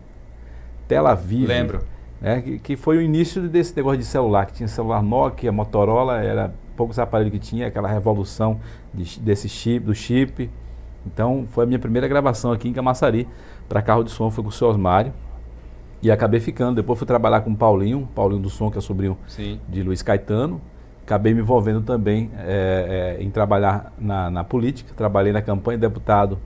Tel 0.88 1.06
Aviv. 1.06 1.46
Lembro. 1.46 1.80
Né, 2.20 2.42
que, 2.42 2.58
que, 2.58 2.76
foi 2.76 2.98
o 2.98 3.00
início 3.00 3.48
desse 3.48 3.74
negócio 3.74 3.98
de 3.98 4.04
celular, 4.04 4.44
que 4.44 4.52
tinha 4.52 4.68
celular 4.68 5.02
Nokia, 5.02 5.50
Motorola, 5.50 6.22
era 6.22 6.52
poucos 6.76 6.98
aparelhos 6.98 7.32
que 7.32 7.38
tinha, 7.38 7.66
aquela 7.66 7.88
revolução 7.88 8.60
de, 8.92 9.18
desse 9.20 9.48
chip, 9.48 9.84
do 9.86 9.94
chip. 9.94 10.50
Então 11.06 11.46
foi 11.50 11.64
a 11.64 11.66
minha 11.66 11.78
primeira 11.78 12.06
gravação 12.06 12.52
aqui 12.52 12.68
em 12.68 12.72
Camaçari, 12.74 13.26
para 13.68 13.80
carro 13.80 14.04
de 14.04 14.10
som, 14.10 14.30
foi 14.30 14.44
com 14.44 14.50
o 14.50 14.52
seu 14.52 14.68
Osmário. 14.68 15.12
E 16.02 16.10
acabei 16.10 16.40
ficando, 16.40 16.76
depois 16.76 16.98
fui 16.98 17.06
trabalhar 17.06 17.40
com 17.42 17.50
o 17.50 17.56
Paulinho, 17.56 18.08
Paulinho 18.14 18.40
do 18.40 18.48
Som, 18.48 18.70
que 18.70 18.78
é 18.78 18.80
sobrinho 18.80 19.18
Sim. 19.26 19.60
de 19.68 19.82
Luiz 19.82 20.00
Caetano. 20.02 20.60
Acabei 21.02 21.34
me 21.34 21.40
envolvendo 21.40 21.82
também 21.82 22.30
é, 22.38 23.16
é, 23.18 23.22
em 23.22 23.30
trabalhar 23.30 23.92
na, 23.98 24.30
na, 24.30 24.44
política, 24.44 24.94
trabalhei 24.96 25.32
na 25.32 25.42
campanha 25.42 25.76
de 25.76 25.82
deputado 25.82 26.38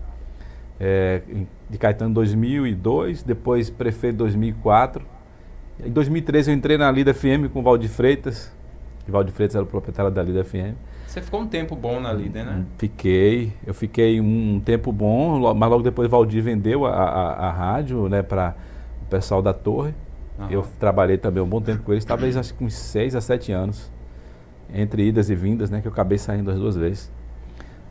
é, 0.80 1.22
de 1.70 1.78
Caetano 1.78 2.10
em 2.10 2.14
2002, 2.14 3.22
depois 3.22 3.70
prefeito 3.70 4.14
em 4.14 4.18
2004 4.18 5.13
em 5.82 5.90
2013 5.90 6.50
eu 6.50 6.56
entrei 6.56 6.76
na 6.76 6.90
Lida 6.90 7.14
FM 7.14 7.48
com 7.52 7.60
o 7.60 7.62
Valdir 7.62 7.90
Freitas. 7.90 8.52
O 9.08 9.12
Valdir 9.12 9.32
Freitas 9.32 9.54
era 9.54 9.64
o 9.64 9.66
proprietário 9.66 10.10
da 10.10 10.22
Lida 10.22 10.44
FM. 10.44 10.74
Você 11.06 11.22
ficou 11.22 11.40
um 11.40 11.46
tempo 11.46 11.76
bom 11.76 12.00
na 12.00 12.12
Lida, 12.12 12.42
né? 12.42 12.64
Fiquei. 12.78 13.52
Eu 13.64 13.72
fiquei 13.72 14.20
um, 14.20 14.60
tempo 14.64 14.90
bom, 14.90 15.54
mas 15.54 15.70
logo 15.70 15.82
depois 15.82 16.08
o 16.08 16.10
Valdir 16.10 16.42
vendeu 16.42 16.87
a, 16.87 16.90
a, 16.90 17.48
a 17.48 17.50
rádio 17.52 18.08
né, 18.08 18.22
para 18.22 18.54
o 19.02 19.10
pessoal 19.10 19.40
da 19.40 19.52
torre. 19.52 19.94
Uhum. 20.38 20.50
Eu 20.50 20.66
trabalhei 20.80 21.16
também 21.16 21.42
um 21.42 21.46
bom 21.46 21.60
tempo 21.60 21.84
com 21.84 21.92
eles, 21.92 22.04
talvez 22.04 22.37
acho 22.37 22.52
que 22.54 22.64
uns 22.64 22.74
6 22.74 23.14
a 23.14 23.20
7 23.20 23.52
anos. 23.52 23.92
Entre 24.72 25.06
idas 25.06 25.30
e 25.30 25.34
vindas, 25.37 25.70
né? 25.70 25.80
Que 25.80 25.87
eu 25.87 25.92
acabei 25.92 26.18
saindo 26.18 26.50
as 26.50 26.58
duas 26.58 26.74
vezes. 26.74 27.12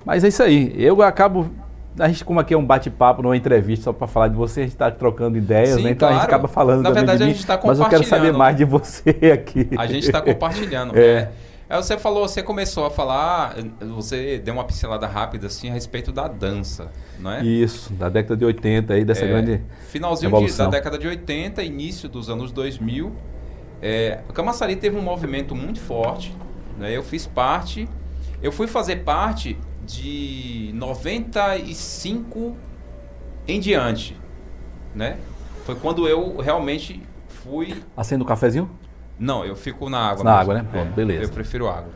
Mas 0.03 0.23
é 0.23 0.27
isso 0.27 0.43
aí. 0.43 0.73
Eu 0.75 1.01
acabo 1.01 1.49
a 1.99 2.07
gente, 2.07 2.25
como 2.25 2.39
aqui 2.39 2.53
é 2.53 2.57
um 2.57 2.65
bate-papo, 2.65 3.21
não 3.21 3.33
é 3.33 3.37
entrevista 3.37 3.85
só 3.85 3.93
para 3.93 4.07
falar 4.07 4.27
de 4.27 4.35
você, 4.35 4.61
a 4.61 4.63
gente 4.63 4.73
está 4.73 4.89
trocando 4.89 5.37
ideias, 5.37 5.75
Sim, 5.75 5.83
né? 5.83 5.91
Então 5.91 6.07
claro. 6.07 6.15
a 6.15 6.19
gente 6.19 6.27
acaba 6.27 6.47
falando 6.47 6.81
Na 6.81 6.89
verdade, 6.89 7.23
a 7.23 7.25
gente 7.25 7.39
está 7.39 7.57
compartilhando. 7.57 7.91
Mas 7.91 7.93
eu 7.93 7.97
quero 7.99 8.09
saber 8.09 8.33
mais 8.33 8.55
de 8.55 8.65
você 8.65 9.09
aqui. 9.31 9.69
A 9.77 9.85
gente 9.85 10.05
está 10.05 10.21
compartilhando. 10.21 10.95
é. 10.97 11.29
é. 11.69 11.75
Você 11.77 11.97
falou, 11.97 12.27
você 12.27 12.41
começou 12.41 12.85
a 12.85 12.89
falar, 12.91 13.55
você 13.95 14.37
deu 14.37 14.53
uma 14.53 14.63
pincelada 14.63 15.07
rápida 15.07 15.47
assim 15.47 15.69
a 15.69 15.73
respeito 15.73 16.11
da 16.11 16.27
dança, 16.27 16.91
não 17.19 17.31
é? 17.31 17.43
Isso, 17.43 17.93
da 17.93 18.09
década 18.09 18.37
de 18.37 18.45
80 18.45 18.93
aí, 18.93 19.05
dessa 19.05 19.25
é, 19.25 19.27
grande 19.27 19.61
Finalzinho 19.87 20.45
de, 20.45 20.57
da 20.57 20.67
década 20.67 20.97
de 20.97 21.07
80, 21.07 21.63
início 21.63 22.07
dos 22.07 22.29
anos 22.29 22.51
2000, 22.51 23.11
é, 23.81 24.19
o 24.29 24.33
Camaçari 24.33 24.75
teve 24.75 24.97
um 24.97 25.01
movimento 25.01 25.55
muito 25.55 25.79
forte, 25.79 26.35
né? 26.77 26.95
Eu 26.95 27.03
fiz 27.03 27.25
parte, 27.25 27.87
eu 28.41 28.51
fui 28.51 28.67
fazer 28.67 28.97
parte 28.97 29.57
de 29.85 30.71
95 30.73 32.55
em 33.47 33.59
diante, 33.59 34.17
né? 34.95 35.17
Foi 35.65 35.75
quando 35.75 36.07
eu 36.07 36.37
realmente 36.37 37.01
fui... 37.27 37.83
Acendo 37.95 38.23
o 38.23 38.27
cafezinho? 38.27 38.69
Não, 39.17 39.45
eu 39.45 39.55
fico 39.55 39.89
na 39.89 39.99
água. 39.99 40.23
Na 40.23 40.37
mesmo. 40.37 40.41
água, 40.41 40.53
né? 40.55 40.67
Pô, 40.71 40.77
é, 40.79 40.85
beleza. 40.85 41.23
Eu 41.23 41.29
prefiro 41.29 41.67
água. 41.67 41.91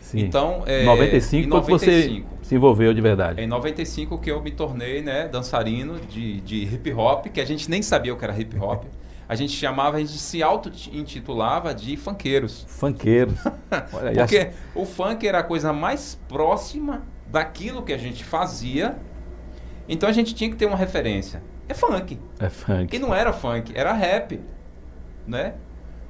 Sim. 0.00 0.20
Então, 0.20 0.62
é, 0.66 0.84
95, 0.84 1.46
em 1.46 1.48
95 1.48 2.28
você 2.28 2.46
se 2.48 2.54
envolveu 2.54 2.92
de 2.92 3.00
verdade? 3.00 3.40
É 3.40 3.44
em 3.44 3.46
95 3.46 4.18
que 4.18 4.30
eu 4.30 4.42
me 4.42 4.50
tornei, 4.50 5.02
né, 5.02 5.28
dançarino 5.28 6.00
de, 6.00 6.40
de 6.40 6.64
hip 6.64 6.92
hop, 6.92 7.26
que 7.26 7.40
a 7.40 7.44
gente 7.44 7.70
nem 7.70 7.80
sabia 7.80 8.12
o 8.12 8.16
que 8.16 8.24
era 8.24 8.36
hip 8.36 8.58
hop. 8.58 8.84
A 9.28 9.36
gente 9.36 9.52
chamava, 9.52 9.98
a 9.98 10.00
gente 10.00 10.18
se 10.18 10.42
auto-intitulava 10.42 11.72
de 11.72 11.96
funkeiros. 11.96 12.66
Funkeiros. 12.66 13.38
Porque 14.18 14.50
o 14.74 14.84
funk 14.84 15.24
era 15.24 15.38
a 15.38 15.42
coisa 15.44 15.72
mais 15.72 16.18
próxima 16.28 17.04
daquilo 17.30 17.82
que 17.82 17.92
a 17.92 17.98
gente 17.98 18.24
fazia. 18.24 18.96
Então 19.88 20.08
a 20.08 20.12
gente 20.12 20.34
tinha 20.34 20.50
que 20.50 20.56
ter 20.56 20.66
uma 20.66 20.76
referência. 20.76 21.42
É 21.68 21.74
funk. 21.74 22.18
É 22.38 22.48
funk. 22.48 22.94
E 22.94 22.98
não 22.98 23.14
era 23.14 23.32
funk, 23.32 23.72
era 23.74 23.92
rap, 23.92 24.40
né? 25.26 25.54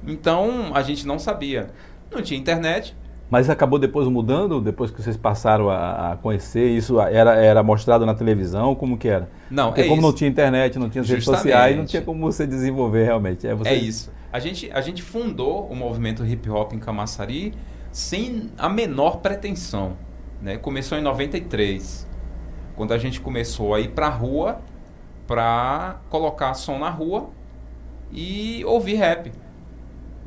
Então 0.05 0.71
a 0.73 0.81
gente 0.81 1.05
não 1.05 1.19
sabia. 1.19 1.69
Não 2.11 2.21
tinha 2.21 2.39
internet. 2.39 2.95
Mas 3.29 3.49
acabou 3.49 3.79
depois 3.79 4.07
mudando, 4.09 4.59
depois 4.59 4.91
que 4.91 5.01
vocês 5.01 5.15
passaram 5.15 5.69
a, 5.69 6.11
a 6.11 6.17
conhecer, 6.17 6.67
isso 6.67 6.99
era, 6.99 7.35
era 7.35 7.63
mostrado 7.63 8.05
na 8.05 8.13
televisão, 8.13 8.75
como 8.75 8.97
que 8.97 9.07
era? 9.07 9.29
Não, 9.49 9.67
Porque 9.67 9.81
é 9.81 9.83
como 9.85 10.01
isso. 10.01 10.07
não 10.07 10.13
tinha 10.13 10.29
internet, 10.29 10.77
não 10.77 10.89
tinha 10.89 11.01
redes 11.01 11.23
sociais, 11.23 11.77
não 11.77 11.85
tinha 11.85 12.01
como 12.01 12.19
você 12.19 12.45
desenvolver 12.45 13.05
realmente. 13.05 13.47
É, 13.47 13.55
você... 13.55 13.69
é 13.69 13.75
isso. 13.75 14.11
A 14.33 14.39
gente, 14.39 14.69
a 14.73 14.81
gente 14.81 15.01
fundou 15.01 15.65
o 15.67 15.75
movimento 15.75 16.25
hip 16.25 16.49
hop 16.49 16.73
em 16.73 16.79
Camaçari 16.79 17.53
sem 17.91 18.49
a 18.57 18.67
menor 18.67 19.17
pretensão. 19.17 19.93
Né? 20.41 20.57
Começou 20.57 20.97
em 20.97 21.01
93, 21.01 22.07
quando 22.75 22.93
a 22.93 22.97
gente 22.97 23.21
começou 23.21 23.73
a 23.73 23.79
ir 23.79 23.89
para 23.89 24.07
a 24.07 24.09
rua 24.09 24.61
para 25.27 26.01
colocar 26.09 26.53
som 26.55 26.79
na 26.79 26.89
rua 26.89 27.29
e 28.11 28.63
ouvir 28.65 28.95
rap. 28.95 29.31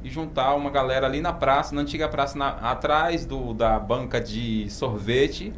E 0.03 0.09
juntar 0.09 0.55
uma 0.55 0.71
galera 0.71 1.07
ali 1.07 1.21
na 1.21 1.33
praça, 1.33 1.75
na 1.75 1.81
antiga 1.81 2.09
praça, 2.09 2.39
na, 2.39 2.49
atrás 2.49 3.27
do, 3.27 3.53
da 3.55 3.79
banca 3.79 4.21
de 4.21 4.69
sorvete 4.71 5.53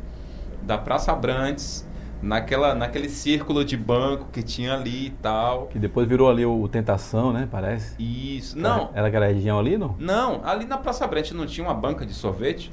da 0.62 0.76
Praça 0.76 1.12
Abrantes, 1.12 1.86
naquela, 2.20 2.74
naquele 2.74 3.08
círculo 3.08 3.64
de 3.64 3.76
banco 3.76 4.26
que 4.32 4.42
tinha 4.42 4.74
ali 4.74 5.06
e 5.06 5.10
tal. 5.10 5.66
Que 5.66 5.78
depois 5.78 6.08
virou 6.08 6.28
ali 6.28 6.44
o, 6.44 6.60
o 6.60 6.68
Tentação, 6.68 7.32
né? 7.32 7.48
Parece. 7.50 7.94
Isso. 8.02 8.58
Não. 8.58 8.90
Era 8.94 9.08
aquela 9.08 9.26
região 9.26 9.58
ali, 9.58 9.78
não? 9.78 9.94
Não, 9.98 10.44
ali 10.44 10.64
na 10.64 10.76
Praça 10.76 11.04
Abrantes 11.04 11.32
não 11.32 11.46
tinha 11.46 11.66
uma 11.66 11.74
banca 11.74 12.04
de 12.04 12.14
sorvete? 12.14 12.72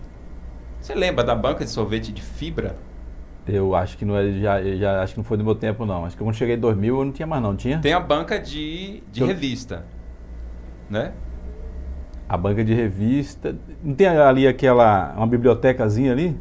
Você 0.84 0.94
lembra 0.94 1.24
da 1.24 1.34
banca 1.34 1.64
de 1.64 1.72
sorvete 1.72 2.12
de 2.12 2.22
fibra? 2.22 2.76
Eu 3.48 3.74
acho 3.74 3.98
que 3.98 4.04
não 4.04 4.18
é, 4.18 4.34
já, 4.34 4.62
já 4.62 5.02
acho 5.02 5.14
que 5.14 5.20
não 5.22 5.24
foi 5.24 5.38
do 5.38 5.44
meu 5.44 5.56
tempo 5.56 5.86
não. 5.86 6.04
Acho 6.04 6.18
que 6.18 6.22
quando 6.22 6.36
cheguei 6.36 6.58
em 6.58 6.60
2000 6.60 6.98
eu 6.98 7.06
não 7.06 7.12
tinha 7.14 7.26
mais 7.26 7.42
não, 7.42 7.56
tinha? 7.56 7.80
Tem 7.80 7.94
a 7.94 8.02
banca 8.02 8.38
de, 8.38 9.02
de 9.10 9.22
eu... 9.22 9.28
revista. 9.28 9.86
né? 10.90 11.14
A 12.28 12.36
banca 12.36 12.66
de 12.66 12.74
revista. 12.74 13.56
Não 13.82 13.96
tem 13.96 14.08
ali 14.08 14.46
aquela. 14.46 15.14
uma 15.16 15.26
bibliotecazinha 15.26 16.12
ali? 16.12 16.38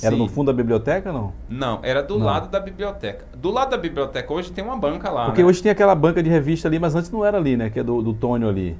Era 0.00 0.14
no 0.14 0.28
fundo 0.28 0.46
da 0.46 0.52
biblioteca, 0.52 1.12
não? 1.12 1.32
Não, 1.48 1.80
era 1.82 2.00
do 2.00 2.16
não. 2.16 2.26
lado 2.26 2.48
da 2.48 2.60
biblioteca. 2.60 3.24
Do 3.36 3.50
lado 3.50 3.70
da 3.70 3.76
biblioteca 3.76 4.32
hoje 4.32 4.52
tem 4.52 4.62
uma 4.62 4.76
banca 4.76 5.10
lá. 5.10 5.24
Porque 5.26 5.42
né? 5.42 5.48
hoje 5.48 5.60
tem 5.60 5.72
aquela 5.72 5.96
banca 5.96 6.22
de 6.22 6.30
revista 6.30 6.68
ali, 6.68 6.78
mas 6.78 6.94
antes 6.94 7.10
não 7.10 7.24
era 7.24 7.38
ali, 7.38 7.56
né? 7.56 7.68
Que 7.68 7.80
é 7.80 7.82
do, 7.82 8.00
do 8.00 8.14
Tônio 8.14 8.48
ali. 8.48 8.78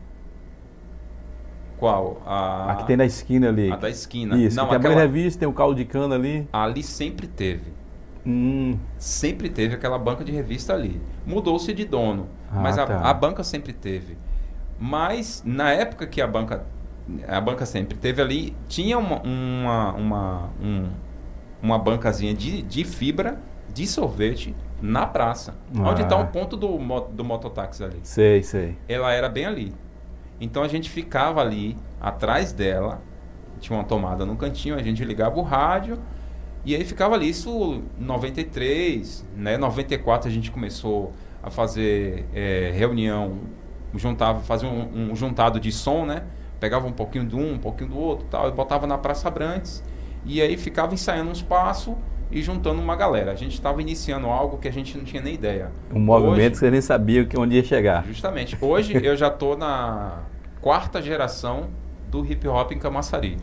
Qual? 1.80 2.22
A... 2.26 2.72
a 2.72 2.76
que 2.76 2.86
tem 2.86 2.96
na 2.96 3.06
esquina 3.06 3.48
ali. 3.48 3.72
A 3.72 3.76
da 3.76 3.88
esquina. 3.88 4.36
Isso, 4.36 4.56
não, 4.56 4.68
tem 4.68 4.76
aquela... 4.76 4.94
a 4.94 4.96
banca 4.98 5.06
revista, 5.06 5.40
tem 5.40 5.48
o 5.48 5.52
caldo 5.52 5.74
de 5.74 5.84
cana 5.86 6.14
ali. 6.14 6.46
Ali 6.52 6.82
sempre 6.82 7.26
teve. 7.26 7.72
Hum. 8.24 8.76
Sempre 8.98 9.48
teve 9.48 9.74
aquela 9.74 9.98
banca 9.98 10.22
de 10.22 10.30
revista 10.30 10.74
ali. 10.74 11.00
Mudou-se 11.26 11.72
de 11.72 11.86
dono, 11.86 12.28
ah, 12.52 12.60
mas 12.60 12.76
a, 12.76 12.86
tá. 12.86 13.00
a 13.00 13.14
banca 13.14 13.42
sempre 13.42 13.72
teve. 13.72 14.18
Mas 14.78 15.42
na 15.44 15.72
época 15.72 16.06
que 16.06 16.20
a 16.20 16.26
banca 16.26 16.64
a 17.26 17.40
banca 17.40 17.66
sempre 17.66 17.96
teve 17.96 18.22
ali, 18.22 18.56
tinha 18.68 18.98
uma, 18.98 19.20
uma, 19.22 19.92
uma, 19.94 20.50
um, 20.62 20.88
uma 21.62 21.78
bancazinha 21.78 22.34
de, 22.34 22.62
de 22.62 22.84
fibra 22.84 23.40
de 23.72 23.86
sorvete 23.86 24.54
na 24.80 25.06
praça. 25.06 25.54
Ah. 25.74 25.90
Onde 25.90 26.02
está 26.02 26.16
o 26.16 26.26
ponto 26.28 26.56
do, 26.56 26.78
do 27.10 27.24
mototáxi 27.24 27.84
ali. 27.84 28.00
Sei, 28.02 28.42
sei. 28.42 28.76
Ela 28.88 29.12
era 29.12 29.28
bem 29.28 29.46
ali. 29.46 29.72
Então 30.40 30.62
a 30.62 30.68
gente 30.68 30.88
ficava 30.88 31.40
ali, 31.40 31.76
atrás 32.00 32.52
dela, 32.52 33.02
tinha 33.60 33.78
uma 33.78 33.84
tomada 33.84 34.24
no 34.24 34.36
cantinho, 34.36 34.74
a 34.74 34.82
gente 34.82 35.04
ligava 35.04 35.38
o 35.38 35.42
rádio 35.42 35.98
e 36.64 36.74
aí 36.74 36.84
ficava 36.84 37.14
ali. 37.14 37.28
Isso 37.28 37.82
93, 37.98 39.26
né? 39.36 39.58
94 39.58 40.28
a 40.28 40.32
gente 40.32 40.50
começou 40.50 41.12
a 41.42 41.50
fazer 41.50 42.26
é, 42.34 42.72
reunião, 42.74 43.38
juntava, 43.94 44.40
fazia 44.40 44.68
um, 44.68 45.12
um 45.12 45.16
juntado 45.16 45.60
de 45.60 45.70
som, 45.70 46.06
né? 46.06 46.24
pegava 46.60 46.86
um 46.86 46.92
pouquinho 46.92 47.24
de 47.26 47.34
um, 47.34 47.54
um 47.54 47.58
pouquinho 47.58 47.90
do 47.90 47.98
outro 47.98 48.26
tal, 48.30 48.48
e 48.48 48.52
botava 48.52 48.86
na 48.86 48.98
Praça 48.98 49.26
Abrantes, 49.26 49.82
e 50.24 50.40
aí 50.42 50.56
ficava 50.58 50.92
ensaiando 50.92 51.30
uns 51.30 51.42
passos 51.42 51.94
e 52.30 52.42
juntando 52.42 52.80
uma 52.80 52.94
galera. 52.94 53.32
A 53.32 53.34
gente 53.34 53.54
estava 53.54 53.80
iniciando 53.80 54.26
algo 54.26 54.58
que 54.58 54.68
a 54.68 54.72
gente 54.72 54.96
não 54.96 55.04
tinha 55.04 55.22
nem 55.22 55.34
ideia. 55.34 55.70
Um 55.92 56.00
movimento 56.00 56.38
Hoje, 56.38 56.50
que 56.50 56.56
você 56.58 56.70
nem 56.70 56.80
sabia 56.80 57.24
que 57.24 57.38
onde 57.38 57.56
ia 57.56 57.64
chegar. 57.64 58.04
Justamente. 58.06 58.56
Hoje 58.60 58.98
eu 59.04 59.16
já 59.16 59.28
estou 59.28 59.56
na 59.56 60.20
quarta 60.60 61.02
geração 61.02 61.68
do 62.08 62.24
hip 62.24 62.46
hop 62.46 62.72
em 62.72 62.78
Camaçari. 62.78 63.36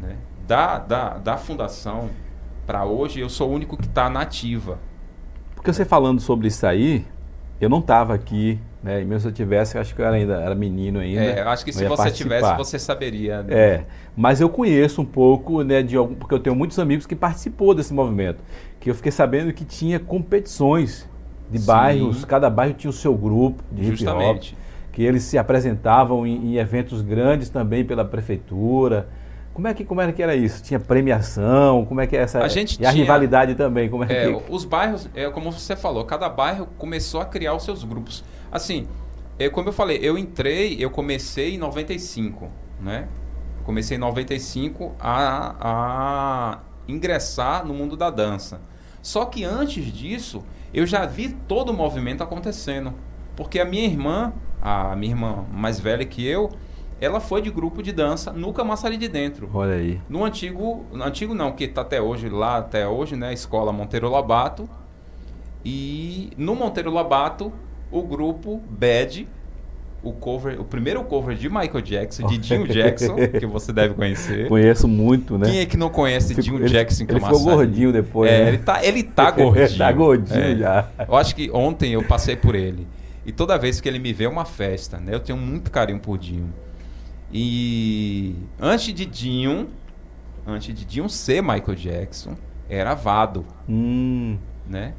Né? 0.00 0.16
Da, 0.46 0.78
da, 0.78 1.18
da 1.18 1.36
fundação 1.36 2.10
para 2.66 2.84
hoje, 2.84 3.20
eu 3.20 3.28
sou 3.28 3.50
o 3.50 3.52
único 3.54 3.76
que 3.76 3.86
está 3.86 4.08
nativa. 4.08 4.78
Porque 5.54 5.72
você 5.72 5.84
falando 5.84 6.20
sobre 6.20 6.48
isso 6.48 6.66
aí, 6.66 7.04
eu 7.60 7.68
não 7.68 7.78
estava 7.78 8.14
aqui 8.14 8.60
né? 8.82 9.02
E 9.02 9.04
mesmo 9.04 9.20
se 9.20 9.28
eu 9.28 9.32
tivesse, 9.32 9.76
acho 9.76 9.94
que 9.94 10.00
eu 10.00 10.06
era 10.06 10.16
ainda 10.16 10.34
era 10.40 10.54
menino 10.54 11.00
ainda. 11.00 11.20
É, 11.20 11.40
acho 11.42 11.64
que 11.64 11.72
se 11.72 11.84
você 11.84 11.96
participar. 11.96 12.36
tivesse, 12.36 12.56
você 12.56 12.78
saberia. 12.78 13.42
Né? 13.42 13.54
É, 13.54 13.84
mas 14.16 14.40
eu 14.40 14.48
conheço 14.48 15.02
um 15.02 15.04
pouco, 15.04 15.62
né, 15.62 15.82
de 15.82 15.96
algum, 15.96 16.14
porque 16.14 16.34
eu 16.34 16.40
tenho 16.40 16.54
muitos 16.54 16.78
amigos 16.78 17.06
que 17.06 17.16
participou 17.16 17.74
desse 17.74 17.92
movimento, 17.92 18.38
que 18.80 18.90
eu 18.90 18.94
fiquei 18.94 19.12
sabendo 19.12 19.52
que 19.52 19.64
tinha 19.64 19.98
competições 19.98 21.08
de 21.50 21.58
Sim. 21.58 21.66
bairros, 21.66 22.24
cada 22.24 22.48
bairro 22.48 22.74
tinha 22.74 22.90
o 22.90 22.94
seu 22.94 23.14
grupo 23.14 23.62
de 23.72 23.84
Justamente. 23.86 24.52
hip 24.52 24.56
hop, 24.56 24.92
que 24.92 25.02
eles 25.02 25.22
se 25.22 25.38
apresentavam 25.38 26.26
em, 26.26 26.52
em 26.52 26.56
eventos 26.56 27.02
grandes 27.02 27.48
também 27.48 27.84
pela 27.84 28.04
prefeitura. 28.04 29.08
Como 29.54 29.66
é 29.66 29.74
que 29.74 29.84
como 29.84 30.00
era 30.00 30.12
que 30.12 30.22
era 30.22 30.36
isso? 30.36 30.62
Tinha 30.62 30.78
premiação? 30.78 31.84
Como 31.84 32.00
é 32.00 32.06
que 32.06 32.16
é 32.16 32.20
essa? 32.20 32.38
A 32.38 32.48
gente 32.48 32.80
e 32.80 32.86
a 32.86 32.90
rivalidade 32.90 33.56
também? 33.56 33.88
Como 33.88 34.04
é, 34.04 34.12
é 34.12 34.32
que... 34.32 34.42
Os 34.48 34.64
bairros, 34.64 35.08
é 35.16 35.28
como 35.30 35.50
você 35.50 35.74
falou, 35.74 36.04
cada 36.04 36.28
bairro 36.28 36.68
começou 36.78 37.20
a 37.20 37.24
criar 37.24 37.54
os 37.54 37.64
seus 37.64 37.82
grupos. 37.82 38.22
Assim, 38.50 38.86
eu, 39.38 39.50
como 39.50 39.68
eu 39.68 39.72
falei, 39.72 39.98
eu 40.02 40.18
entrei, 40.18 40.76
eu 40.78 40.90
comecei 40.90 41.54
em 41.54 41.58
95, 41.58 42.50
né? 42.80 43.08
Comecei 43.64 43.96
em 43.96 44.00
95 44.00 44.94
a, 44.98 45.54
a 45.60 46.58
ingressar 46.88 47.66
no 47.66 47.74
mundo 47.74 47.96
da 47.96 48.10
dança. 48.10 48.60
Só 49.00 49.26
que 49.26 49.44
antes 49.44 49.92
disso, 49.92 50.42
eu 50.72 50.86
já 50.86 51.06
vi 51.06 51.28
todo 51.46 51.70
o 51.70 51.72
movimento 51.72 52.22
acontecendo. 52.22 52.94
Porque 53.36 53.60
a 53.60 53.64
minha 53.64 53.84
irmã, 53.84 54.32
a 54.60 54.96
minha 54.96 55.12
irmã 55.12 55.44
mais 55.52 55.78
velha 55.78 56.04
que 56.04 56.26
eu, 56.26 56.50
ela 57.00 57.20
foi 57.20 57.40
de 57.40 57.50
grupo 57.50 57.82
de 57.82 57.92
dança 57.92 58.32
no 58.32 58.52
Camaçari 58.52 58.96
de 58.96 59.06
Dentro. 59.06 59.48
Olha 59.54 59.74
aí. 59.74 60.00
No 60.08 60.24
antigo, 60.24 60.84
no 60.92 61.04
antigo 61.04 61.34
não, 61.34 61.52
que 61.52 61.64
está 61.64 61.82
até 61.82 62.00
hoje 62.00 62.28
lá, 62.28 62.58
até 62.58 62.88
hoje, 62.88 63.14
né? 63.14 63.32
Escola 63.32 63.72
Monteiro 63.72 64.08
Lobato. 64.08 64.68
E 65.64 66.30
no 66.36 66.56
Monteiro 66.56 66.90
Lobato 66.90 67.52
o 67.90 68.02
grupo 68.02 68.60
Bad, 68.68 69.26
o 70.02 70.12
cover, 70.12 70.60
o 70.60 70.64
primeiro 70.64 71.02
cover 71.04 71.36
de 71.36 71.48
Michael 71.48 71.80
Jackson, 71.80 72.26
de 72.26 72.38
Dinho 72.38 72.66
Jackson, 72.68 73.16
que 73.38 73.46
você 73.46 73.72
deve 73.72 73.94
conhecer. 73.94 74.48
Conheço 74.48 74.86
muito, 74.86 75.36
né? 75.36 75.46
Quem 75.50 75.60
é 75.60 75.66
que 75.66 75.76
não 75.76 75.90
conhece 75.90 76.34
Fico, 76.34 76.42
Dinho 76.42 76.68
Jackson 76.68 77.04
Ele 77.08 77.20
ficou 77.20 77.40
gordinho 77.40 77.92
depois. 77.92 78.30
É, 78.30 78.44
né? 78.44 78.48
ele 78.48 78.58
tá, 78.58 78.84
ele 78.84 79.02
tá 79.02 79.30
gordinho. 79.32 79.78
tá 79.78 79.92
gordinho 79.92 80.40
é. 80.40 80.56
já. 80.56 80.88
Eu 81.06 81.16
acho 81.16 81.34
que 81.34 81.50
ontem 81.50 81.92
eu 81.92 82.02
passei 82.04 82.36
por 82.36 82.54
ele. 82.54 82.86
E 83.26 83.32
toda 83.32 83.58
vez 83.58 83.80
que 83.80 83.88
ele 83.88 83.98
me 83.98 84.12
vê 84.12 84.24
é 84.24 84.28
uma 84.28 84.44
festa, 84.44 84.98
né? 84.98 85.14
Eu 85.14 85.20
tenho 85.20 85.38
muito 85.38 85.70
carinho 85.70 85.98
por 85.98 86.16
Dinho. 86.16 86.52
E 87.32 88.34
antes 88.58 88.94
de 88.94 89.04
Dinho, 89.04 89.68
antes 90.46 90.74
de 90.74 90.84
Dinho 90.84 91.08
ser 91.08 91.42
Michael 91.42 91.74
Jackson, 91.74 92.36
era 92.70 92.94
Vado. 92.94 93.44
Hum. 93.68 94.38
Né? 94.66 94.94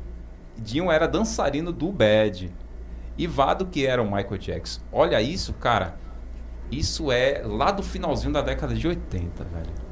Dinho 0.57 0.91
era 0.91 1.07
dançarino 1.07 1.71
do 1.71 1.91
Bad. 1.91 2.51
E 3.19 3.27
Vado, 3.27 3.65
que 3.65 3.85
era 3.85 4.01
o 4.01 4.05
Michael 4.05 4.37
Jackson. 4.37 4.79
Olha 4.93 5.21
isso, 5.21 5.51
cara. 5.51 5.95
Isso 6.71 7.11
é 7.11 7.41
lá 7.45 7.69
do 7.69 7.83
finalzinho 7.83 8.31
da 8.31 8.41
década 8.41 8.73
de 8.73 8.87
80, 8.87 9.43
velho. 9.43 9.89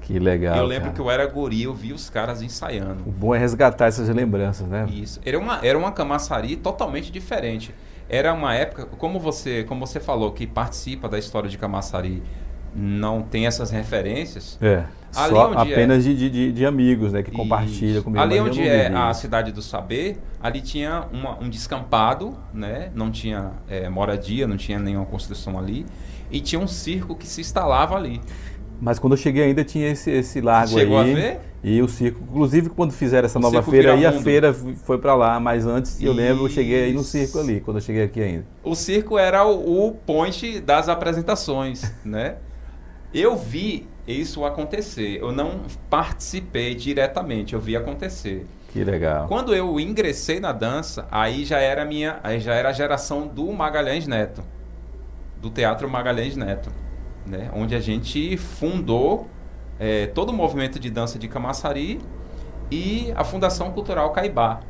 Que 0.00 0.18
legal. 0.18 0.56
Eu 0.56 0.64
lembro 0.64 0.84
cara. 0.84 0.94
que 0.94 1.00
eu 1.02 1.10
era 1.10 1.26
guri, 1.26 1.64
eu 1.64 1.74
vi 1.74 1.92
os 1.92 2.08
caras 2.08 2.40
ensaiando. 2.40 3.02
O 3.06 3.12
bom 3.12 3.34
é 3.34 3.38
resgatar 3.38 3.88
essas 3.88 4.08
lembranças, 4.08 4.66
né? 4.66 4.86
Isso. 4.90 5.20
Era 5.22 5.38
uma, 5.38 5.58
era 5.62 5.76
uma 5.76 5.92
camaçaria 5.92 6.56
totalmente 6.56 7.12
diferente. 7.12 7.74
Era 8.08 8.32
uma 8.32 8.54
época, 8.54 8.86
como 8.86 9.20
você, 9.20 9.62
como 9.64 9.86
você 9.86 10.00
falou, 10.00 10.32
que 10.32 10.46
participa 10.46 11.10
da 11.10 11.18
história 11.18 11.50
de 11.50 11.58
Camaçari 11.58 12.22
não 12.74 13.20
tem 13.20 13.46
essas 13.46 13.70
referências. 13.70 14.58
É. 14.62 14.84
Só 15.16 15.54
é 15.54 15.56
apenas 15.56 16.06
é, 16.06 16.10
de, 16.10 16.30
de, 16.30 16.52
de, 16.52 16.66
amigos, 16.66 17.12
né? 17.12 17.22
Que 17.22 17.30
Isso. 17.30 17.38
compartilham 17.38 18.02
comigo. 18.02 18.22
Ali 18.22 18.38
onde 18.38 18.60
é 18.62 18.88
a 18.88 19.12
cidade 19.14 19.50
do 19.50 19.62
saber, 19.62 20.18
ali 20.40 20.60
tinha 20.60 21.06
uma, 21.12 21.38
um 21.42 21.48
descampado, 21.48 22.36
né? 22.52 22.90
Não 22.94 23.10
tinha 23.10 23.52
é, 23.68 23.88
moradia, 23.88 24.46
não 24.46 24.56
tinha 24.56 24.78
nenhuma 24.78 25.06
construção 25.06 25.58
ali. 25.58 25.86
E 26.30 26.40
tinha 26.40 26.60
um 26.60 26.66
circo 26.66 27.14
que 27.16 27.26
se 27.26 27.40
instalava 27.40 27.96
ali. 27.96 28.20
Mas 28.80 28.98
quando 28.98 29.14
eu 29.14 29.16
cheguei 29.16 29.44
ainda 29.44 29.64
tinha 29.64 29.88
esse, 29.88 30.10
esse 30.10 30.40
Você 30.40 30.78
chegou 30.78 30.98
aí. 30.98 31.12
a 31.12 31.14
ver? 31.14 31.40
E 31.64 31.82
o 31.82 31.88
circo, 31.88 32.20
inclusive 32.22 32.68
quando 32.68 32.92
fizeram 32.92 33.26
essa 33.26 33.38
o 33.38 33.42
nova 33.42 33.62
feira 33.62 33.94
aí, 33.94 34.06
a 34.06 34.12
feira 34.12 34.52
foi 34.52 34.98
para 34.98 35.14
lá, 35.14 35.40
mas 35.40 35.66
antes 35.66 36.00
eu 36.00 36.12
lembro, 36.12 36.44
eu 36.44 36.48
cheguei 36.48 36.84
aí 36.84 36.92
no 36.92 37.02
circo 37.02 37.40
ali, 37.40 37.60
quando 37.60 37.78
eu 37.78 37.80
cheguei 37.80 38.04
aqui 38.04 38.22
ainda. 38.22 38.46
O 38.62 38.74
circo 38.74 39.18
era 39.18 39.44
o, 39.44 39.88
o 39.88 39.92
point 39.92 40.60
das 40.60 40.88
apresentações, 40.88 41.92
né? 42.04 42.36
Eu 43.12 43.36
vi 43.36 43.88
isso 44.12 44.44
acontecer. 44.44 45.18
Eu 45.20 45.32
não 45.32 45.62
participei 45.90 46.74
diretamente, 46.74 47.54
eu 47.54 47.60
vi 47.60 47.76
acontecer. 47.76 48.46
Que 48.72 48.84
legal. 48.84 49.26
Quando 49.26 49.54
eu 49.54 49.80
ingressei 49.80 50.38
na 50.38 50.52
dança, 50.52 51.06
aí 51.10 51.44
já 51.44 51.58
era 51.58 51.84
minha, 51.84 52.20
aí 52.22 52.38
já 52.38 52.54
era 52.54 52.68
a 52.68 52.72
geração 52.72 53.26
do 53.26 53.50
Magalhães 53.52 54.06
Neto, 54.06 54.42
do 55.40 55.50
Teatro 55.50 55.88
Magalhães 55.88 56.36
Neto, 56.36 56.70
né? 57.26 57.50
Onde 57.54 57.74
a 57.74 57.80
gente 57.80 58.36
fundou 58.36 59.28
é, 59.78 60.06
todo 60.08 60.30
o 60.30 60.32
movimento 60.32 60.78
de 60.78 60.90
dança 60.90 61.18
de 61.18 61.26
Camaçari 61.26 62.00
e 62.70 63.12
a 63.16 63.24
Fundação 63.24 63.72
Cultural 63.72 64.10
Caibá, 64.12 64.60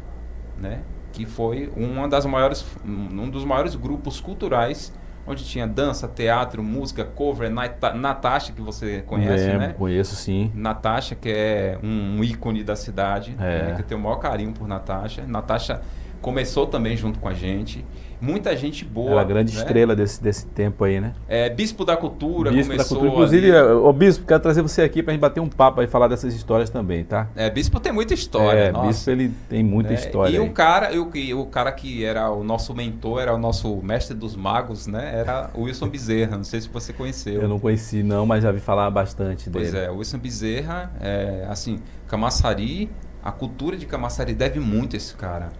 né? 0.57 0.83
Que 1.13 1.27
foi 1.27 1.73
uma 1.77 2.07
das 2.07 2.25
maiores, 2.27 2.65
um 2.85 3.29
dos 3.29 3.45
maiores 3.45 3.75
grupos 3.75 4.21
culturais 4.21 4.93
onde 5.27 5.45
tinha 5.45 5.67
dança, 5.67 6.07
teatro, 6.07 6.63
música, 6.63 7.05
cover, 7.05 7.51
Natasha, 7.51 8.53
que 8.53 8.61
você 8.63 9.03
conhece, 9.07 9.45
é, 9.45 9.59
né? 9.59 9.75
Conheço 9.77 10.15
sim. 10.15 10.51
Natasha, 10.55 11.15
que 11.15 11.29
é 11.29 11.79
um, 11.83 12.23
ícone 12.23 12.63
da 12.63 12.77
cidade, 12.77 13.35
é. 13.39 13.63
né? 13.63 13.73
que 13.75 13.83
eu 13.83 13.87
tenho 13.87 14.01
o 14.01 14.05
maior 14.05 14.17
carinho 14.17 14.53
por 14.53 14.69
Natasha. 14.69 15.27
Natasha 15.27 15.81
começou 16.21 16.67
também 16.67 16.97
junto 16.97 17.19
com 17.19 17.29
a 17.29 17.35
gente. 17.35 17.85
Muita 18.21 18.57
gente 18.57 18.85
boa. 18.85 19.13
Ela 19.13 19.21
é 19.21 19.25
a 19.25 19.27
grande 19.27 19.55
né? 19.55 19.59
estrela 19.59 19.95
desse, 19.95 20.23
desse 20.23 20.47
tempo 20.47 20.85
aí, 20.85 21.01
né? 21.01 21.13
É, 21.29 21.51
Bispo 21.51 21.85
da 21.85 21.97
Cultura 21.97 22.51
Bispo 22.51 22.73
começou. 22.73 22.97
Da 22.97 23.01
Cultura. 23.03 23.11
Inclusive, 23.11 23.57
ali... 23.57 23.71
o 23.73 23.93
Bispo, 23.93 24.27
quero 24.27 24.41
trazer 24.41 24.63
você 24.63 24.83
aqui 24.83 25.03
para 25.03 25.13
a 25.13 25.15
gente 25.15 25.21
bater 25.21 25.41
um 25.41 25.49
papo 25.49 25.83
e 25.83 25.87
falar 25.87 26.09
dessas 26.09 26.35
histórias 26.35 26.71
também, 26.71 27.05
tá? 27.05 27.29
É, 27.37 27.51
Bispo 27.51 27.79
tem 27.79 27.93
muita 27.93 28.15
história. 28.15 28.59
É, 28.59 28.73
nossa. 28.73 28.89
Bispo 28.89 29.11
ele 29.11 29.33
tem 29.49 29.63
muita 29.63 29.93
é, 29.93 29.95
história. 29.95 30.33
E 30.33 30.39
aí. 30.39 30.49
o 30.49 30.53
cara, 30.53 30.91
o, 30.99 31.41
o 31.41 31.47
cara 31.47 31.73
que 31.73 32.05
era 32.05 32.31
o 32.31 32.43
nosso 32.43 32.75
mentor, 32.75 33.21
era 33.21 33.35
o 33.35 33.39
nosso 33.39 33.77
mestre 33.83 34.17
dos 34.17 34.35
magos, 34.35 34.87
né? 34.87 35.13
Era 35.15 35.51
o 35.55 35.63
Wilson 35.63 35.89
Bezerra. 35.89 36.37
Não 36.37 36.45
sei 36.45 36.61
se 36.61 36.69
você 36.69 36.93
conheceu. 36.93 37.43
Eu 37.43 37.49
não 37.49 37.59
conheci, 37.59 38.03
não, 38.03 38.25
mas 38.25 38.43
já 38.43 38.53
vi 38.53 38.61
falar 38.61 38.91
bastante 38.91 39.51
dele. 39.51 39.65
Pois 39.65 39.75
é, 39.75 39.91
o 39.91 39.99
Wilson 39.99 40.19
Bezerra, 40.19 40.93
é, 41.01 41.47
assim, 41.49 41.81
Camaçari, 42.09 42.91
a 43.23 43.33
cultura 43.33 43.77
de 43.77 43.87
Camaçari 43.87 44.35
deve 44.35 44.61
muito 44.61 44.95
a 44.95 44.97
esse 44.97 45.15
cara 45.15 45.51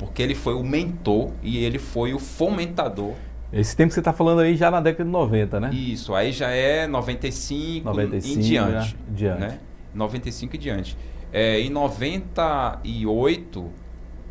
porque 0.00 0.22
ele 0.22 0.34
foi 0.34 0.54
o 0.54 0.64
mentor 0.64 1.30
e 1.42 1.62
ele 1.62 1.78
foi 1.78 2.14
o 2.14 2.18
fomentador 2.18 3.12
Esse 3.52 3.76
tempo 3.76 3.88
que 3.88 3.94
você 3.94 4.00
está 4.00 4.14
falando 4.14 4.40
aí 4.40 4.56
já 4.56 4.70
na 4.70 4.80
década 4.80 5.04
de 5.04 5.10
90, 5.10 5.60
né? 5.60 5.70
Isso, 5.74 6.14
aí 6.14 6.32
já 6.32 6.48
é 6.48 6.86
95, 6.86 7.86
95 7.86 8.38
em 8.38 8.42
diante. 8.42 8.72
Né? 8.72 8.94
diante. 9.10 9.40
Né? 9.40 9.58
95 9.94 10.54
e 10.54 10.58
diante. 10.58 10.96
É, 11.30 11.60
em 11.60 11.68
98, 11.68 13.70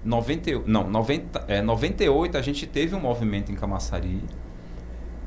90, 0.04 0.64
não, 0.66 0.90
90, 0.90 1.46
é, 1.48 1.62
98 1.62 2.36
a 2.36 2.42
gente 2.42 2.66
teve 2.66 2.96
um 2.96 3.00
movimento 3.00 3.52
em 3.52 3.56
Camaçari. 3.56 4.24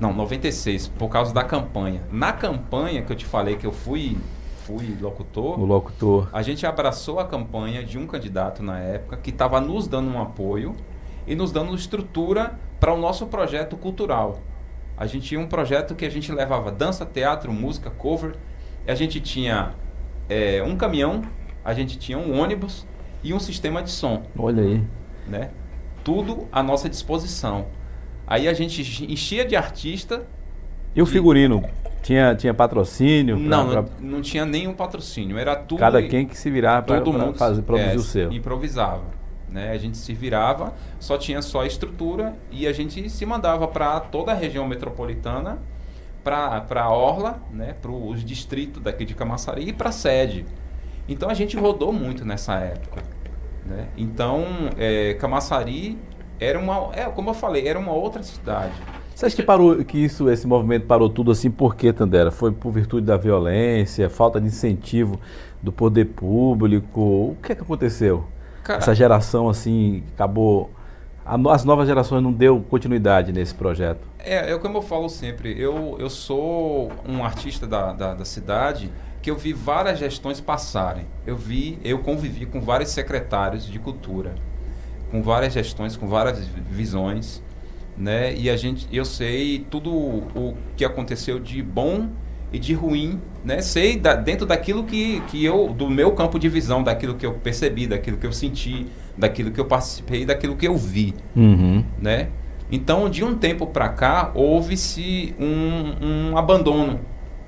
Não, 0.00 0.12
96, 0.12 0.88
por 0.88 1.08
causa 1.08 1.32
da 1.32 1.44
campanha. 1.44 2.02
Na 2.10 2.32
campanha 2.32 3.02
que 3.02 3.12
eu 3.12 3.16
te 3.16 3.24
falei 3.24 3.54
que 3.54 3.66
eu 3.66 3.72
fui 3.72 4.18
fui 4.64 4.96
locutor. 5.00 5.58
O 5.58 5.64
locutor. 5.64 6.28
A 6.32 6.42
gente 6.42 6.66
abraçou 6.66 7.18
a 7.18 7.24
campanha 7.24 7.84
de 7.84 7.98
um 7.98 8.06
candidato 8.06 8.62
na 8.62 8.78
época 8.78 9.16
que 9.16 9.30
estava 9.30 9.60
nos 9.60 9.86
dando 9.86 10.10
um 10.10 10.20
apoio 10.20 10.74
e 11.26 11.34
nos 11.34 11.52
dando 11.52 11.74
estrutura 11.74 12.58
para 12.78 12.92
o 12.92 12.98
nosso 12.98 13.26
projeto 13.26 13.76
cultural. 13.76 14.40
A 14.96 15.06
gente 15.06 15.28
tinha 15.28 15.40
um 15.40 15.46
projeto 15.46 15.94
que 15.94 16.04
a 16.04 16.10
gente 16.10 16.30
levava 16.30 16.70
dança, 16.70 17.04
teatro, 17.04 17.52
música, 17.52 17.90
cover. 17.90 18.36
A 18.86 18.94
gente 18.94 19.20
tinha 19.20 19.74
é, 20.28 20.62
um 20.62 20.76
caminhão, 20.76 21.22
a 21.64 21.74
gente 21.74 21.98
tinha 21.98 22.18
um 22.18 22.38
ônibus 22.38 22.86
e 23.22 23.32
um 23.32 23.40
sistema 23.40 23.82
de 23.82 23.90
som. 23.90 24.22
Olha 24.38 24.62
aí. 24.62 24.82
Né? 25.26 25.50
Tudo 26.04 26.46
à 26.52 26.62
nossa 26.62 26.88
disposição. 26.88 27.66
Aí 28.26 28.48
a 28.48 28.52
gente 28.52 28.80
enchia 29.10 29.44
de 29.44 29.56
artista. 29.56 30.26
E 30.94 31.02
o 31.02 31.06
figurino? 31.06 31.62
Tinha, 32.02 32.34
tinha 32.34 32.52
patrocínio? 32.52 33.38
Pra, 33.38 33.46
não, 33.46 33.70
pra... 33.70 33.84
não 34.00 34.20
tinha 34.20 34.44
nenhum 34.44 34.74
patrocínio. 34.74 35.38
Era 35.38 35.54
tudo. 35.54 35.78
Cada 35.78 36.02
quem 36.02 36.26
que 36.26 36.36
se 36.36 36.50
virava 36.50 36.82
para 36.82 37.32
fazer 37.34 37.62
produzir 37.62 37.90
é, 37.90 37.96
o 37.96 38.02
seu. 38.02 38.32
Improvisava. 38.32 39.04
Né? 39.48 39.70
A 39.70 39.78
gente 39.78 39.96
se 39.98 40.12
virava, 40.14 40.72
só 40.98 41.16
tinha 41.16 41.42
só 41.42 41.60
a 41.60 41.66
estrutura 41.66 42.34
e 42.50 42.66
a 42.66 42.72
gente 42.72 43.08
se 43.08 43.26
mandava 43.26 43.68
para 43.68 44.00
toda 44.00 44.32
a 44.32 44.34
região 44.34 44.66
metropolitana, 44.66 45.58
para 46.24 46.64
a 46.76 46.90
Orla, 46.90 47.40
né? 47.50 47.74
para 47.80 47.90
os 47.90 48.24
distritos 48.24 48.82
daqui 48.82 49.04
de 49.04 49.14
Camaçari 49.14 49.68
e 49.68 49.72
para 49.72 49.90
a 49.90 49.92
sede. 49.92 50.46
Então 51.08 51.28
a 51.28 51.34
gente 51.34 51.56
rodou 51.56 51.92
muito 51.92 52.24
nessa 52.24 52.54
época. 52.54 53.02
Né? 53.66 53.88
Então, 53.96 54.44
é, 54.78 55.14
Camaçari 55.14 55.98
era 56.40 56.58
uma, 56.58 56.90
é, 56.94 57.04
como 57.04 57.30
eu 57.30 57.34
falei, 57.34 57.68
era 57.68 57.78
uma 57.78 57.92
outra 57.92 58.22
cidade. 58.22 58.74
Você 59.22 59.26
acha 59.26 59.36
que 59.36 59.42
parou, 59.44 59.84
que 59.84 59.98
isso, 59.98 60.28
esse 60.28 60.48
movimento 60.48 60.84
parou 60.84 61.08
tudo 61.08 61.30
assim? 61.30 61.48
Por 61.48 61.76
quê, 61.76 61.92
Tandera? 61.92 62.32
Foi 62.32 62.50
por 62.50 62.72
virtude 62.72 63.06
da 63.06 63.16
violência, 63.16 64.10
falta 64.10 64.40
de 64.40 64.48
incentivo 64.48 65.20
do 65.62 65.70
poder 65.70 66.06
público? 66.06 67.00
O 67.00 67.36
que 67.40 67.52
é 67.52 67.54
que 67.54 67.62
aconteceu? 67.62 68.24
Cara, 68.64 68.80
Essa 68.80 68.92
geração 68.92 69.48
assim 69.48 70.02
acabou, 70.12 70.72
as 71.24 71.62
novas 71.62 71.86
gerações 71.86 72.20
não 72.20 72.32
deu 72.32 72.64
continuidade 72.68 73.32
nesse 73.32 73.54
projeto. 73.54 74.00
É, 74.18 74.50
é 74.50 74.58
como 74.58 74.78
eu 74.78 74.82
falo 74.82 75.08
sempre. 75.08 75.54
Eu, 75.56 75.94
eu 76.00 76.10
sou 76.10 76.90
um 77.08 77.22
artista 77.22 77.64
da, 77.64 77.92
da, 77.92 78.14
da 78.14 78.24
cidade 78.24 78.90
que 79.22 79.30
eu 79.30 79.36
vi 79.36 79.52
várias 79.52 80.00
gestões 80.00 80.40
passarem. 80.40 81.06
Eu 81.24 81.36
vi, 81.36 81.78
eu 81.84 82.00
convivi 82.00 82.44
com 82.44 82.60
vários 82.60 82.90
secretários 82.90 83.66
de 83.68 83.78
cultura, 83.78 84.34
com 85.12 85.22
várias 85.22 85.52
gestões, 85.52 85.96
com 85.96 86.08
várias 86.08 86.44
visões 86.44 87.40
né? 87.96 88.34
E 88.34 88.48
a 88.48 88.56
gente, 88.56 88.86
eu 88.92 89.04
sei 89.04 89.66
tudo 89.70 89.90
o 89.90 90.54
que 90.76 90.84
aconteceu 90.84 91.38
de 91.38 91.62
bom 91.62 92.08
e 92.52 92.58
de 92.58 92.74
ruim, 92.74 93.20
né? 93.44 93.60
Sei 93.60 93.98
da, 93.98 94.14
dentro 94.14 94.46
daquilo 94.46 94.84
que, 94.84 95.20
que 95.28 95.44
eu, 95.44 95.68
do 95.68 95.88
meu 95.88 96.12
campo 96.12 96.38
de 96.38 96.48
visão, 96.48 96.82
daquilo 96.82 97.14
que 97.14 97.24
eu 97.24 97.34
percebi, 97.34 97.86
daquilo 97.86 98.16
que 98.16 98.26
eu 98.26 98.32
senti, 98.32 98.86
daquilo 99.16 99.50
que 99.50 99.60
eu 99.60 99.64
participei, 99.64 100.24
daquilo 100.24 100.56
que 100.56 100.66
eu 100.66 100.76
vi, 100.76 101.14
uhum. 101.34 101.84
né? 102.00 102.28
Então, 102.70 103.10
de 103.10 103.22
um 103.22 103.34
tempo 103.34 103.66
para 103.66 103.88
cá, 103.90 104.30
houve-se 104.34 105.34
um, 105.38 106.30
um 106.30 106.38
abandono, 106.38 107.00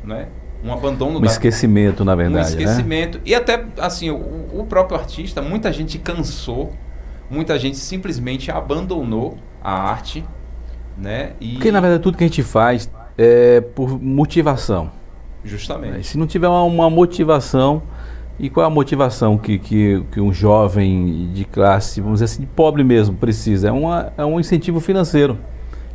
né? 0.02 0.28
Um 0.62 0.72
abandono. 0.72 1.18
Um 1.18 1.20
da, 1.20 1.26
esquecimento, 1.26 2.04
na 2.04 2.14
verdade. 2.14 2.54
Um 2.54 2.57
né? 2.57 2.62
esquecimento. 2.62 3.18
Né? 3.18 3.24
E 3.26 3.35
até, 3.35 3.64
assim, 3.78 4.11
o, 4.11 4.48
o 4.52 4.66
próprio 4.66 4.98
artista, 4.98 5.40
muita 5.40 5.72
gente 5.72 5.98
cansou, 5.98 6.72
muita 7.30 7.59
gente 7.59 7.78
simplesmente 7.78 8.50
abandonou 8.50 9.38
a 9.64 9.72
arte, 9.72 10.22
né? 10.96 11.33
E... 11.40 11.55
Porque 11.55 11.72
na 11.72 11.81
verdade 11.81 12.03
tudo 12.03 12.18
que 12.18 12.24
a 12.24 12.27
gente 12.27 12.42
faz 12.42 12.90
é 13.16 13.62
por 13.62 14.00
motivação. 14.00 14.90
Justamente. 15.42 16.07
Se 16.07 16.18
não 16.18 16.27
tiver 16.27 16.48
uma, 16.48 16.62
uma 16.62 16.90
motivação, 16.90 17.83
e 18.38 18.50
qual 18.50 18.64
é 18.64 18.66
a 18.66 18.70
motivação 18.70 19.38
que, 19.38 19.59
que, 19.59 20.03
que, 20.11 20.20
um 20.20 20.33
jovem 20.33 21.31
de 21.33 21.44
classe, 21.44 22.00
vamos 22.00 22.20
dizer 22.20 22.24
assim, 22.24 22.48
pobre 22.57 22.83
mesmo, 22.83 23.14
precisa? 23.14 23.68
É, 23.68 23.72
uma, 23.72 24.12
é 24.16 24.24
um 24.24 24.40
incentivo 24.40 24.81
financeiro. 24.81 25.38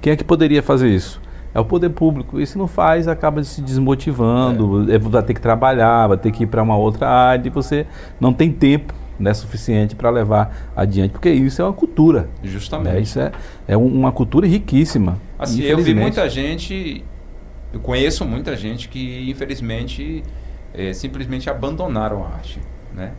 Quem 0.02 0.14
é 0.14 0.16
que 0.16 0.24
poderia 0.24 0.64
fazer 0.64 0.90
isso? 0.90 1.22
É 1.54 1.60
o 1.60 1.66
poder 1.66 1.90
público. 1.90 2.40
E 2.40 2.46
se 2.46 2.58
não 2.58 2.68
faz, 2.68 3.08
acaba 3.08 3.44
se 3.44 3.62
desmotivando, 3.62 4.90
é. 4.92 4.98
vai 4.98 5.24
ter 5.24 5.34
que 5.34 5.42
trabalhar, 5.42 6.08
vai 6.08 6.18
ter 6.18 6.32
que 6.32 6.44
ir 6.44 6.48
para 6.48 6.64
uma 6.64 6.78
outra 6.78 7.10
área 7.10 7.48
e 7.48 7.50
você 7.50 7.86
não 8.20 8.32
tem 8.32 8.52
tempo 8.52 8.94
né, 9.20 9.34
suficiente 9.34 9.96
para 9.96 10.10
levar 10.10 10.72
adiante, 10.76 11.12
porque 11.12 11.30
isso 11.30 11.62
é 11.62 11.66
uma 11.66 11.74
cultura. 11.74 12.30
Justamente. 12.42 12.94
Né? 12.94 13.02
Isso 13.02 13.20
é, 13.20 13.32
é 13.68 13.78
uma 13.78 14.12
cultura 14.12 14.48
riquíssima. 14.48 15.20
Assim, 15.38 15.62
eu 15.62 15.78
vi 15.80 15.94
muita 15.94 16.30
gente, 16.30 17.04
eu 17.74 17.80
conheço 17.80 18.26
muita 18.26 18.56
gente 18.56 18.88
que 18.88 19.30
infelizmente 19.30 20.24
é, 20.74 20.94
simplesmente 20.94 21.50
abandonaram 21.50 22.24
a 22.24 22.28
arte, 22.28 22.60
né? 22.94 23.12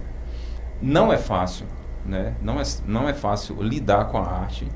Não 0.81 1.13
é 1.13 1.19
fácil, 1.19 1.67
né? 2.07 2.35
Não 2.43 2.59
é, 2.59 2.63
não 2.87 3.09
é 3.09 3.13
fácil 3.13 3.63
lidar 3.63 4.07
com 4.07 4.19
a 4.19 4.27
arte. 4.27 4.67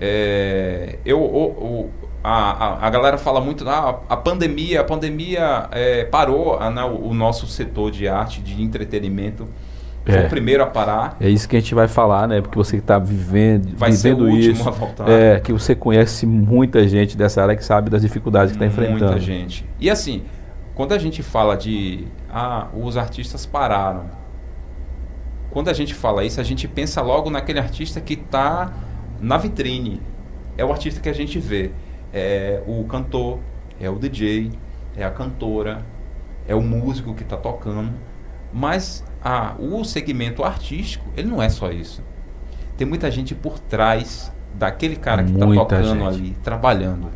É, 0.00 0.98
eu, 1.04 1.90
a, 2.22 2.30
a, 2.32 2.86
a, 2.86 2.90
galera 2.90 3.16
fala 3.16 3.40
muito, 3.40 3.68
ah, 3.68 4.00
a 4.08 4.16
pandemia, 4.16 4.80
a 4.80 4.84
pandemia 4.84 5.68
é, 5.70 6.04
parou 6.04 6.58
a, 6.58 6.70
né, 6.70 6.82
o, 6.82 7.08
o 7.08 7.14
nosso 7.14 7.46
setor 7.46 7.90
de 7.90 8.08
arte, 8.08 8.40
de 8.40 8.60
entretenimento 8.60 9.48
foi 10.04 10.16
é. 10.16 10.26
o 10.26 10.28
primeiro 10.28 10.62
a 10.62 10.66
parar. 10.66 11.16
É 11.18 11.30
isso 11.30 11.48
que 11.48 11.56
a 11.56 11.60
gente 11.60 11.74
vai 11.74 11.88
falar, 11.88 12.28
né? 12.28 12.40
Porque 12.40 12.56
você 12.56 12.76
está 12.76 12.98
vivendo, 12.98 13.74
vai 13.76 13.90
vivendo 13.90 14.26
ser 14.26 14.32
o 14.32 14.36
isso. 14.36 14.64
É, 15.06 15.40
que 15.40 15.52
você 15.52 15.74
conhece 15.74 16.26
muita 16.26 16.86
gente 16.86 17.16
dessa 17.16 17.40
área 17.40 17.56
que 17.56 17.64
sabe 17.64 17.88
das 17.88 18.02
dificuldades 18.02 18.52
que 18.52 18.56
está 18.56 18.66
enfrentando. 18.66 19.06
Muita 19.06 19.18
gente. 19.20 19.66
E 19.80 19.88
assim, 19.88 20.24
quando 20.74 20.92
a 20.92 20.98
gente 20.98 21.22
fala 21.22 21.56
de 21.56 22.06
ah, 22.30 22.68
os 22.74 22.96
artistas 22.96 23.46
pararam. 23.46 24.10
Quando 25.50 25.68
a 25.68 25.72
gente 25.72 25.94
fala 25.94 26.24
isso, 26.24 26.40
a 26.40 26.44
gente 26.44 26.66
pensa 26.66 27.00
logo 27.00 27.30
naquele 27.30 27.60
artista 27.60 28.00
que 28.00 28.14
está 28.14 28.72
na 29.20 29.38
vitrine. 29.38 30.02
É 30.58 30.64
o 30.64 30.70
artista 30.72 31.00
que 31.00 31.08
a 31.08 31.12
gente 31.14 31.38
vê. 31.38 31.70
É 32.12 32.60
o 32.66 32.84
cantor, 32.84 33.38
é 33.80 33.88
o 33.88 33.96
DJ, 33.96 34.50
é 34.96 35.04
a 35.04 35.10
cantora, 35.10 35.82
é 36.46 36.54
o 36.54 36.60
músico 36.60 37.14
que 37.14 37.22
está 37.22 37.36
tocando. 37.36 37.92
Mas 38.52 39.04
ah, 39.24 39.54
o 39.58 39.82
segmento 39.84 40.44
artístico, 40.44 41.06
ele 41.16 41.28
não 41.28 41.42
é 41.42 41.48
só 41.48 41.72
isso. 41.72 42.02
Tem 42.76 42.86
muita 42.86 43.10
gente 43.10 43.34
por 43.34 43.58
trás 43.58 44.30
daquele 44.52 44.96
cara 44.96 45.24
que 45.24 45.32
está 45.32 45.46
tocando 45.46 45.94
gente. 45.94 46.06
ali, 46.06 46.36
trabalhando. 46.42 47.08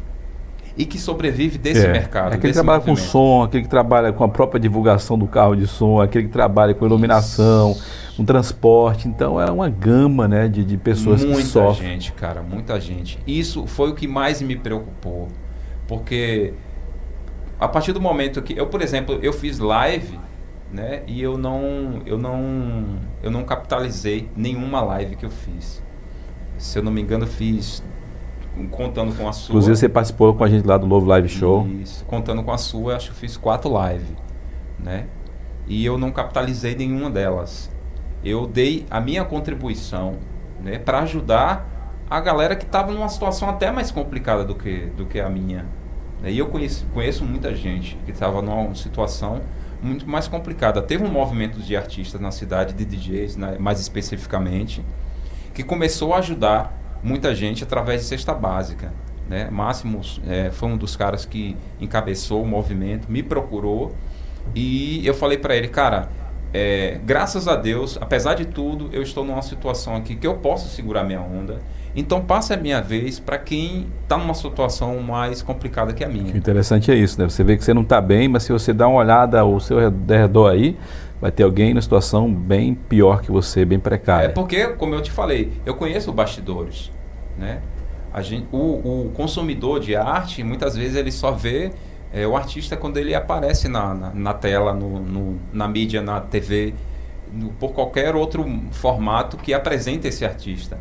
E 0.76 0.86
que 0.86 0.98
sobrevive 0.98 1.58
desse 1.58 1.84
é. 1.84 1.92
mercado. 1.92 2.32
É 2.32 2.36
aquele 2.36 2.52
que 2.52 2.58
trabalha 2.58 2.78
movimento. 2.78 3.00
com 3.00 3.10
som, 3.10 3.42
aquele 3.42 3.64
que 3.64 3.68
trabalha 3.68 4.12
com 4.12 4.24
a 4.24 4.28
própria 4.28 4.60
divulgação 4.60 5.18
do 5.18 5.26
carro 5.26 5.56
de 5.56 5.66
som, 5.66 6.00
aquele 6.00 6.28
que 6.28 6.32
trabalha 6.32 6.72
com 6.72 6.86
iluminação, 6.86 7.76
com 8.16 8.24
transporte. 8.24 9.08
Então 9.08 9.40
é 9.40 9.50
uma 9.50 9.68
gama 9.68 10.26
né, 10.26 10.48
de, 10.48 10.64
de 10.64 10.76
pessoas 10.78 11.22
muita 11.24 11.42
que 11.42 11.48
sofrem. 11.48 11.88
Muita 11.88 12.00
gente, 12.00 12.12
cara, 12.12 12.42
muita 12.42 12.80
gente. 12.80 13.18
Isso 13.26 13.66
foi 13.66 13.90
o 13.90 13.94
que 13.94 14.06
mais 14.06 14.40
me 14.40 14.56
preocupou. 14.56 15.28
Porque 15.88 16.54
a 17.58 17.66
partir 17.66 17.92
do 17.92 18.00
momento 18.00 18.40
que. 18.40 18.56
Eu, 18.56 18.68
por 18.68 18.80
exemplo, 18.80 19.18
eu 19.20 19.32
fiz 19.32 19.58
live 19.58 20.18
né? 20.72 21.02
E 21.06 21.22
eu 21.22 21.38
não, 21.38 22.02
eu 22.04 22.18
não, 22.18 22.98
eu 23.22 23.30
não 23.30 23.44
capitalizei 23.44 24.30
nenhuma 24.36 24.80
live 24.80 25.16
que 25.16 25.24
eu 25.24 25.30
fiz. 25.30 25.82
Se 26.56 26.78
eu 26.78 26.82
não 26.82 26.92
me 26.92 27.00
engano, 27.00 27.26
fiz 27.26 27.82
contando 28.70 29.16
com 29.16 29.28
a 29.28 29.32
sua. 29.32 29.52
Inclusive 29.52 29.76
você 29.76 29.88
participou 29.88 30.34
com 30.34 30.44
a 30.44 30.48
gente 30.48 30.66
lá 30.66 30.76
do 30.76 30.86
Novo 30.86 31.06
Live 31.06 31.28
Show. 31.28 31.66
Isso, 31.80 32.04
contando 32.04 32.42
com 32.42 32.52
a 32.52 32.58
sua, 32.58 32.96
acho 32.96 33.12
que 33.12 33.16
fiz 33.16 33.36
quatro 33.36 33.70
lives, 33.70 34.08
né? 34.78 35.06
E 35.66 35.84
eu 35.84 35.96
não 35.96 36.10
capitalizei 36.10 36.74
nenhuma 36.74 37.10
delas. 37.10 37.70
Eu 38.24 38.46
dei 38.46 38.84
a 38.90 39.00
minha 39.00 39.24
contribuição, 39.24 40.16
né, 40.60 40.78
para 40.78 41.00
ajudar 41.00 42.04
a 42.10 42.20
galera 42.20 42.56
que 42.56 42.64
estava 42.64 42.90
numa 42.90 43.08
situação 43.08 43.48
até 43.48 43.70
mais 43.70 43.92
complicada 43.92 44.44
do 44.44 44.54
que 44.54 44.86
do 44.96 45.06
que 45.06 45.20
a 45.20 45.28
minha. 45.28 45.66
E 46.24 46.36
eu 46.36 46.48
conheço, 46.48 46.84
conheço 46.92 47.24
muita 47.24 47.54
gente 47.54 47.96
que 48.04 48.10
estava 48.10 48.42
numa 48.42 48.74
situação 48.74 49.40
muito 49.82 50.08
mais 50.08 50.28
complicada. 50.28 50.82
Teve 50.82 51.04
um 51.04 51.10
movimento 51.10 51.58
de 51.60 51.76
artistas 51.76 52.20
na 52.20 52.30
cidade, 52.30 52.74
de 52.74 52.84
DJs, 52.84 53.36
né, 53.36 53.56
mais 53.58 53.80
especificamente, 53.80 54.84
que 55.54 55.62
começou 55.62 56.14
a 56.14 56.18
ajudar 56.18 56.76
muita 57.02 57.34
gente 57.34 57.62
através 57.62 58.02
de 58.02 58.06
cesta 58.06 58.34
básica. 58.34 58.92
Né? 59.28 59.48
Máximos 59.50 60.20
é, 60.26 60.50
foi 60.50 60.68
um 60.68 60.76
dos 60.76 60.96
caras 60.96 61.24
que 61.24 61.56
encabeçou 61.80 62.42
o 62.42 62.46
movimento, 62.46 63.10
me 63.10 63.22
procurou 63.22 63.94
e 64.54 65.06
eu 65.06 65.14
falei 65.14 65.36
para 65.36 65.54
ele, 65.54 65.68
cara, 65.68 66.08
é, 66.52 66.98
graças 67.04 67.46
a 67.46 67.56
Deus, 67.56 67.98
apesar 68.00 68.34
de 68.34 68.46
tudo, 68.46 68.88
eu 68.92 69.02
estou 69.02 69.24
numa 69.24 69.42
situação 69.42 69.96
aqui 69.96 70.16
que 70.16 70.26
eu 70.26 70.36
posso 70.38 70.68
segurar 70.74 71.04
minha 71.04 71.20
onda, 71.20 71.60
Então 71.96 72.20
passa 72.20 72.54
a 72.54 72.56
minha 72.56 72.80
vez 72.80 73.18
para 73.18 73.38
quem 73.38 73.86
está 74.02 74.16
numa 74.16 74.34
situação 74.34 75.00
mais 75.00 75.42
complicada 75.42 75.92
que 75.92 76.04
a 76.04 76.08
minha. 76.08 76.32
O 76.32 76.36
interessante 76.36 76.90
é 76.90 76.94
isso, 76.94 77.20
né? 77.20 77.28
Você 77.28 77.42
vê 77.42 77.56
que 77.56 77.64
você 77.64 77.74
não 77.74 77.82
está 77.82 78.00
bem, 78.00 78.28
mas 78.28 78.44
se 78.44 78.52
você 78.52 78.72
dá 78.72 78.86
uma 78.86 79.00
olhada 79.00 79.40
ao 79.40 79.58
seu 79.58 79.78
redor 79.78 80.48
aí, 80.48 80.76
vai 81.20 81.32
ter 81.32 81.42
alguém 81.42 81.74
na 81.74 81.82
situação 81.82 82.32
bem 82.32 82.74
pior 82.74 83.20
que 83.20 83.30
você, 83.30 83.64
bem 83.64 83.78
precária. 83.78 84.26
É 84.26 84.28
porque, 84.28 84.66
como 84.68 84.94
eu 84.94 85.02
te 85.02 85.10
falei, 85.10 85.52
eu 85.66 85.74
conheço 85.74 86.12
bastidores, 86.12 86.90
né? 87.36 87.60
A 88.12 88.22
gente, 88.22 88.46
o, 88.52 89.06
o 89.06 89.12
consumidor 89.14 89.80
de 89.80 89.94
arte, 89.94 90.42
muitas 90.42 90.76
vezes 90.76 90.96
ele 90.96 91.12
só 91.12 91.30
vê 91.30 91.70
é, 92.12 92.26
o 92.26 92.36
artista 92.36 92.76
quando 92.76 92.96
ele 92.96 93.14
aparece 93.14 93.68
na, 93.68 93.94
na, 93.94 94.10
na 94.14 94.34
tela, 94.34 94.72
no, 94.72 94.98
no, 95.00 95.38
na 95.52 95.68
mídia, 95.68 96.00
na 96.00 96.20
TV, 96.20 96.74
no, 97.32 97.50
por 97.50 97.72
qualquer 97.72 98.14
outro 98.16 98.44
formato 98.72 99.36
que 99.36 99.52
apresente 99.52 100.08
esse 100.08 100.24
artista. 100.24 100.78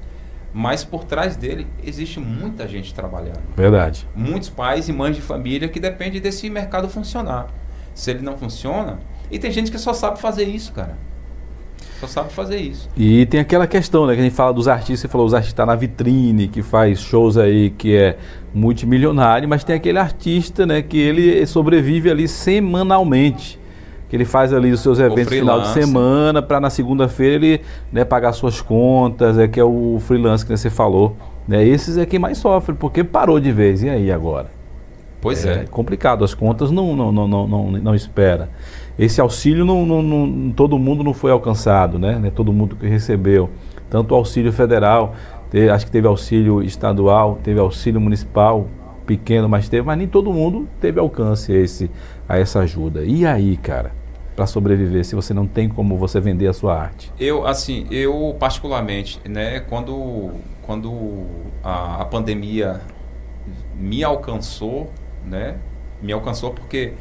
Mas 0.58 0.84
por 0.84 1.04
trás 1.04 1.36
dele 1.36 1.68
existe 1.86 2.20
muita 2.20 2.68
gente 2.68 2.92
trabalhando. 2.92 3.44
Verdade. 3.56 4.08
Muitos 4.16 4.50
pais 4.50 4.90
e 4.90 4.92
mães 4.92 5.16
de 5.16 5.22
família 5.22 5.68
que 5.70 5.80
dependem 5.80 6.20
desse 6.20 6.50
mercado 6.50 6.90
funcionar. 6.90 7.46
Se 7.94 8.10
ele 8.10 8.24
não 8.24 8.36
funciona, 8.36 8.98
e 9.30 9.38
tem 9.38 9.52
gente 9.52 9.70
que 9.70 9.78
só 9.78 9.94
sabe 9.94 10.20
fazer 10.20 10.46
isso, 10.46 10.74
cara. 10.74 10.98
Só 12.00 12.08
sabe 12.08 12.34
fazer 12.34 12.58
isso. 12.58 12.90
E 12.98 13.28
tem 13.28 13.40
aquela 13.40 13.68
questão, 13.68 14.08
né? 14.08 14.16
Que 14.16 14.22
a 14.22 14.24
gente 14.24 14.36
fala 14.36 14.52
dos 14.52 14.68
artistas, 14.68 15.02
você 15.02 15.08
falou, 15.08 15.28
os 15.28 15.36
artistas 15.36 15.58
tá 15.58 15.64
na 15.64 15.76
vitrine, 15.76 16.48
que 16.48 16.64
faz 16.64 17.02
shows 17.02 17.38
aí 17.38 17.70
que 17.70 17.96
é 17.96 18.18
multimilionário, 18.52 19.48
mas 19.48 19.64
tem 19.64 19.76
aquele 19.76 20.00
artista, 20.00 20.66
né? 20.66 20.82
Que 20.82 20.98
ele 20.98 21.46
sobrevive 21.46 22.10
ali 22.10 22.28
semanalmente. 22.28 23.60
Que 24.10 24.16
ele 24.16 24.26
faz 24.26 24.54
ali 24.54 24.72
os 24.72 24.80
seus 24.80 25.00
eventos 25.00 25.26
no 25.26 25.40
final 25.40 25.62
de 25.62 25.68
semana, 25.70 26.42
para 26.42 26.60
na 26.60 26.70
segunda-feira 26.70 27.36
ele 27.36 27.62
né, 27.92 28.06
pagar 28.06 28.32
suas 28.32 28.62
contas, 28.62 29.38
é 29.38 29.48
que 29.48 29.60
é 29.60 29.64
o 29.64 29.98
freelance 30.00 30.46
que 30.46 30.56
você 30.56 30.70
falou. 30.70 31.16
Né? 31.48 31.66
Esses 31.66 31.98
é 31.98 32.06
quem 32.06 32.20
mais 32.20 32.38
sofre, 32.38 32.74
porque 32.74 33.04
parou 33.04 33.40
de 33.40 33.52
vez. 33.52 33.84
E 33.84 33.90
aí 33.90 34.12
agora? 34.12 34.48
Pois 35.22 35.46
é. 35.46 35.62
é. 35.62 35.66
complicado, 35.66 36.24
as 36.24 36.34
contas 36.34 36.72
não, 36.72 36.96
não, 36.96 37.12
não, 37.12 37.28
não, 37.28 37.48
não, 37.48 37.72
não 37.72 37.96
espera. 37.96 38.50
Esse 38.98 39.22
auxílio 39.22 39.66
não, 39.66 39.86
não, 39.86 40.02
não, 40.02 40.52
todo 40.52 40.78
mundo 40.78 41.04
não 41.04 41.14
foi 41.14 41.32
alcançado, 41.32 42.00
né? 42.00 42.20
É 42.24 42.30
todo 42.30 42.54
mundo 42.54 42.76
que 42.76 42.88
recebeu. 42.88 43.50
Tanto 43.90 44.14
o 44.14 44.16
auxílio 44.16 44.52
federal, 44.52 45.16
teve, 45.50 45.70
acho 45.70 45.86
que 45.86 45.92
teve 45.92 46.08
auxílio 46.08 46.62
estadual, 46.62 47.40
teve 47.44 47.60
auxílio 47.60 48.02
municipal, 48.02 48.68
pequeno, 49.06 49.48
mas 49.48 49.70
teve, 49.70 49.86
mas 49.86 49.98
nem 49.98 50.08
todo 50.08 50.34
mundo 50.34 50.68
teve 50.82 51.00
alcance 51.00 51.54
esse, 51.54 51.90
a 52.28 52.38
essa 52.38 52.60
ajuda. 52.60 53.04
E 53.04 53.26
aí, 53.26 53.58
cara, 53.58 53.92
para 54.36 54.46
sobreviver, 54.46 55.04
se 55.04 55.16
você 55.16 55.34
não 55.34 55.48
tem 55.48 55.68
como 55.68 55.98
você 55.98 56.20
vender 56.20 56.48
a 56.48 56.54
sua 56.54 56.80
arte? 56.80 57.12
Eu, 57.20 57.48
assim, 57.48 57.88
eu 57.90 58.36
particularmente, 58.40 59.20
né, 59.28 59.62
quando, 59.62 60.32
quando 60.62 61.26
a, 61.64 62.02
a 62.02 62.06
pandemia 62.06 62.82
me 63.76 64.04
alcançou, 64.04 64.92
né, 65.26 65.56
me 66.02 66.14
alcançou 66.14 66.52
porque 66.52 66.94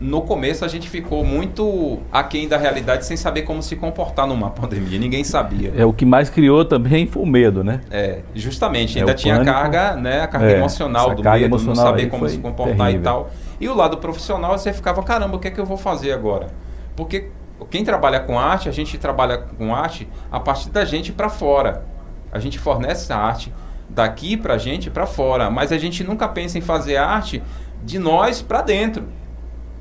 no 0.00 0.22
começo 0.22 0.64
a 0.64 0.68
gente 0.68 0.88
ficou 0.90 1.24
muito 1.24 2.00
aquém 2.10 2.48
da 2.48 2.58
realidade 2.58 3.06
sem 3.06 3.16
saber 3.16 3.42
como 3.42 3.62
se 3.62 3.76
comportar 3.76 4.26
numa 4.26 4.50
pandemia. 4.52 4.98
Ninguém 4.98 5.22
sabia. 5.22 5.72
É 5.76 5.84
o 5.84 5.92
que 5.92 6.04
mais 6.04 6.28
criou 6.28 6.64
também 6.64 7.06
foi 7.06 7.22
o 7.22 7.26
medo, 7.26 7.62
né? 7.62 7.80
É, 7.90 8.18
justamente. 8.34 8.98
É, 8.98 9.02
ainda 9.02 9.14
tinha 9.14 9.36
pânico, 9.36 9.50
a 9.50 9.54
carga, 9.54 9.96
né? 9.96 10.20
A 10.22 10.26
carga 10.26 10.50
é, 10.50 10.56
emocional 10.56 11.14
do 11.14 11.22
carga 11.22 11.38
medo, 11.38 11.54
emocional 11.54 11.84
não 11.84 11.90
saber 11.92 12.06
como 12.08 12.28
se 12.28 12.38
comportar 12.38 12.76
terrível. 12.76 13.00
e 13.00 13.04
tal. 13.04 13.30
E 13.60 13.68
o 13.68 13.74
lado 13.74 13.98
profissional 13.98 14.56
você 14.56 14.72
ficava, 14.72 15.02
caramba, 15.02 15.36
o 15.36 15.40
que 15.40 15.48
é 15.48 15.50
que 15.50 15.60
eu 15.60 15.66
vou 15.66 15.76
fazer 15.76 16.12
agora? 16.12 16.48
Porque 16.96 17.30
quem 17.70 17.84
trabalha 17.84 18.20
com 18.20 18.38
arte, 18.38 18.68
a 18.68 18.72
gente 18.72 18.98
trabalha 18.98 19.38
com 19.38 19.74
arte 19.74 20.08
a 20.30 20.40
partir 20.40 20.70
da 20.70 20.84
gente 20.84 21.12
para 21.12 21.28
fora. 21.28 21.84
A 22.32 22.38
gente 22.38 22.58
fornece 22.58 23.12
a 23.12 23.16
arte 23.16 23.52
daqui 23.88 24.36
para 24.36 24.54
a 24.54 24.58
gente 24.58 24.90
para 24.90 25.06
fora, 25.06 25.50
mas 25.50 25.70
a 25.70 25.78
gente 25.78 26.02
nunca 26.02 26.26
pensa 26.26 26.58
em 26.58 26.60
fazer 26.60 26.96
arte 26.96 27.42
de 27.82 27.98
nós 27.98 28.42
para 28.42 28.60
dentro. 28.62 29.06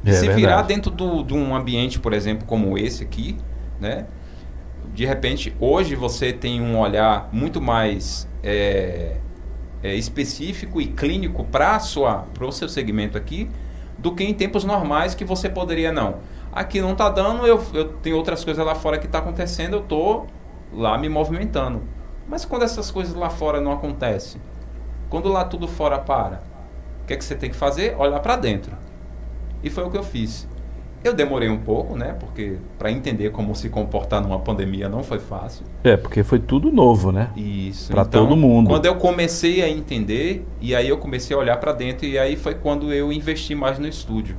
É, 0.05 0.11
se 0.11 0.19
verdade. 0.19 0.41
virar 0.41 0.61
dentro 0.63 0.91
do, 0.91 1.24
de 1.24 1.34
um 1.34 1.55
ambiente, 1.55 1.99
por 1.99 2.13
exemplo, 2.13 2.45
como 2.45 2.78
esse 2.78 3.03
aqui, 3.03 3.38
né? 3.80 4.05
De 4.93 5.05
repente, 5.05 5.55
hoje 5.59 5.95
você 5.95 6.32
tem 6.32 6.61
um 6.61 6.78
olhar 6.78 7.30
muito 7.32 7.61
mais 7.61 8.28
é, 8.43 9.17
é, 9.82 9.95
específico 9.95 10.80
e 10.80 10.88
clínico 10.88 11.43
para 11.45 11.78
o 11.78 12.51
seu 12.51 12.69
segmento 12.69 13.17
aqui 13.17 13.49
do 14.04 14.14
que 14.14 14.22
em 14.22 14.34
tempos 14.34 14.66
normais 14.66 15.16
que 15.16 15.24
você 15.24 15.47
poderia 15.49 15.89
não. 15.89 16.18
Aqui 16.51 16.82
não 16.82 16.91
está 16.91 17.10
dando, 17.10 17.47
eu, 17.47 17.64
eu 17.74 17.93
tenho 17.93 18.18
outras 18.18 18.43
coisas 18.43 18.64
lá 18.64 18.76
fora 18.76 18.99
que 18.99 19.06
está 19.06 19.20
acontecendo, 19.20 19.78
eu 19.78 19.80
estou 19.80 20.28
lá 20.74 20.97
me 20.97 21.08
movimentando. 21.08 21.82
Mas 22.28 22.43
quando 22.43 22.64
essas 22.64 22.91
coisas 22.91 23.16
lá 23.16 23.30
fora 23.30 23.62
não 23.62 23.72
acontecem, 23.72 24.41
quando 25.10 25.30
lá 25.30 25.45
tudo 25.45 25.70
fora 25.70 25.97
para, 25.97 26.43
o 27.01 27.08
que, 27.08 27.14
é 27.14 27.16
que 27.16 27.24
você 27.24 27.34
tem 27.34 27.49
que 27.49 27.56
fazer? 27.56 27.95
Olhar 27.97 28.20
para 28.20 28.36
dentro. 28.36 28.74
E 29.64 29.70
foi 29.70 29.86
o 29.86 29.89
que 29.89 29.97
eu 29.97 30.04
fiz. 30.04 30.49
Eu 31.04 31.14
demorei 31.14 31.49
um 31.49 31.58
pouco, 31.58 31.97
né? 31.97 32.16
Porque 32.18 32.58
para 32.78 32.89
entender 32.89 33.32
como 33.32 33.54
se 33.54 33.70
comportar 33.70 34.22
numa 34.22 34.39
pandemia 34.39 34.88
não 34.88 35.04
foi 35.04 35.20
fácil. 35.20 35.66
É, 35.84 35.97
porque 35.97 36.24
foi 36.24 36.39
tudo 36.39 36.72
novo, 36.72 37.12
né? 37.12 37.30
Isso. 37.36 37.91
Para 37.91 38.04
então, 38.04 38.26
todo 38.26 38.38
mundo. 38.38 38.70
Quando 38.70 38.86
eu 38.86 38.95
comecei 38.95 39.62
a 39.62 39.70
entender, 39.70 40.45
e 40.62 40.74
aí 40.74 40.88
eu 40.88 40.97
comecei 40.97 41.36
a 41.36 41.39
olhar 41.39 41.58
para 41.58 41.74
dentro, 41.74 42.06
e 42.06 42.18
aí 42.18 42.38
foi 42.38 42.56
quando 42.56 42.93
eu 42.93 43.12
investi 43.12 43.54
mais 43.54 43.78
no 43.78 43.88
estúdio. 43.88 44.38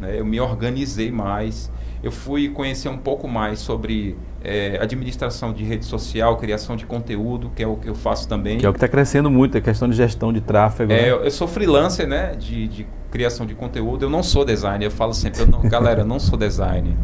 Né? 0.00 0.18
Eu 0.18 0.24
me 0.24 0.40
organizei 0.40 1.10
mais. 1.10 1.70
Eu 2.02 2.10
fui 2.10 2.48
conhecer 2.48 2.88
um 2.88 2.98
pouco 2.98 3.26
mais 3.28 3.58
sobre 3.58 4.16
é, 4.44 4.78
administração 4.80 5.52
de 5.52 5.64
rede 5.64 5.84
social, 5.84 6.36
criação 6.36 6.76
de 6.76 6.86
conteúdo, 6.86 7.50
que 7.54 7.62
é 7.62 7.66
o 7.66 7.76
que 7.76 7.88
eu 7.88 7.94
faço 7.94 8.28
também. 8.28 8.58
Que 8.58 8.66
é 8.66 8.68
o 8.68 8.72
que 8.72 8.76
está 8.76 8.88
crescendo 8.88 9.30
muito, 9.30 9.56
a 9.58 9.60
questão 9.60 9.88
de 9.88 9.96
gestão 9.96 10.32
de 10.32 10.40
tráfego. 10.40 10.92
É, 10.92 11.02
né? 11.02 11.10
eu, 11.10 11.24
eu, 11.24 11.30
sou 11.30 11.48
freelancer 11.48 12.06
né, 12.06 12.34
de, 12.38 12.68
de, 12.68 12.86
criação 13.16 13.46
de 13.46 13.54
conteúdo. 13.54 14.04
Eu 14.04 14.10
não 14.10 14.22
sou 14.22 14.44
designer, 14.44 14.86
eu 14.86 14.90
falo 14.90 15.14
sempre, 15.14 15.40
eu 15.40 15.46
não, 15.46 15.62
galera, 15.68 16.02
eu 16.02 16.06
não 16.06 16.20
sou 16.20 16.38
designer. 16.38 16.94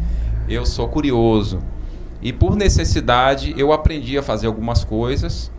Eu 0.47 0.63
sou 0.63 0.87
curioso. 0.87 1.59
E 2.21 2.31
por 2.31 2.55
necessidade, 2.55 3.53
eu 3.57 3.73
aprendi 3.73 4.15
a 4.17 4.21
fazer 4.21 4.45
algumas 4.45 4.83
coisas, 4.83 5.51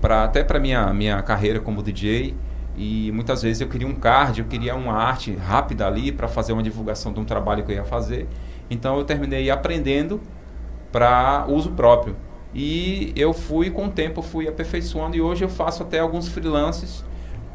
pra, 0.00 0.24
até 0.24 0.44
para 0.44 0.60
minha 0.60 0.94
minha 0.94 1.20
carreira 1.22 1.58
como 1.58 1.82
DJ. 1.82 2.36
E 2.76 3.10
muitas 3.10 3.42
vezes 3.42 3.60
eu 3.60 3.66
queria 3.66 3.88
um 3.88 3.94
card, 3.94 4.40
eu 4.40 4.46
queria 4.46 4.76
uma 4.76 4.92
arte 4.92 5.34
rápida 5.34 5.84
ali 5.84 6.12
para 6.12 6.28
fazer 6.28 6.52
uma 6.52 6.62
divulgação 6.62 7.12
de 7.12 7.18
um 7.18 7.24
trabalho 7.24 7.64
que 7.64 7.72
eu 7.72 7.76
ia 7.76 7.84
fazer. 7.84 8.28
Então 8.70 8.96
eu 8.98 9.04
terminei 9.04 9.50
aprendendo 9.50 10.20
para 10.92 11.44
uso 11.48 11.72
próprio. 11.72 12.14
E 12.54 13.12
eu 13.16 13.32
fui, 13.32 13.68
com 13.68 13.86
o 13.86 13.90
tempo, 13.90 14.22
fui 14.22 14.46
aperfeiçoando 14.46 15.16
e 15.16 15.20
hoje 15.20 15.44
eu 15.44 15.48
faço 15.48 15.82
até 15.82 15.98
alguns 15.98 16.28
freelances. 16.28 17.04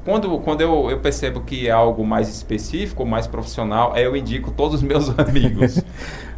Quando, 0.05 0.37
quando 0.39 0.61
eu, 0.61 0.89
eu 0.89 0.99
percebo 0.99 1.41
que 1.41 1.67
é 1.67 1.71
algo 1.71 2.05
mais 2.05 2.27
específico, 2.27 3.05
mais 3.05 3.25
profissional, 3.25 3.93
aí 3.95 4.03
eu 4.03 4.15
indico 4.15 4.51
todos 4.51 4.75
os 4.75 4.81
meus 4.81 5.09
amigos. 5.17 5.81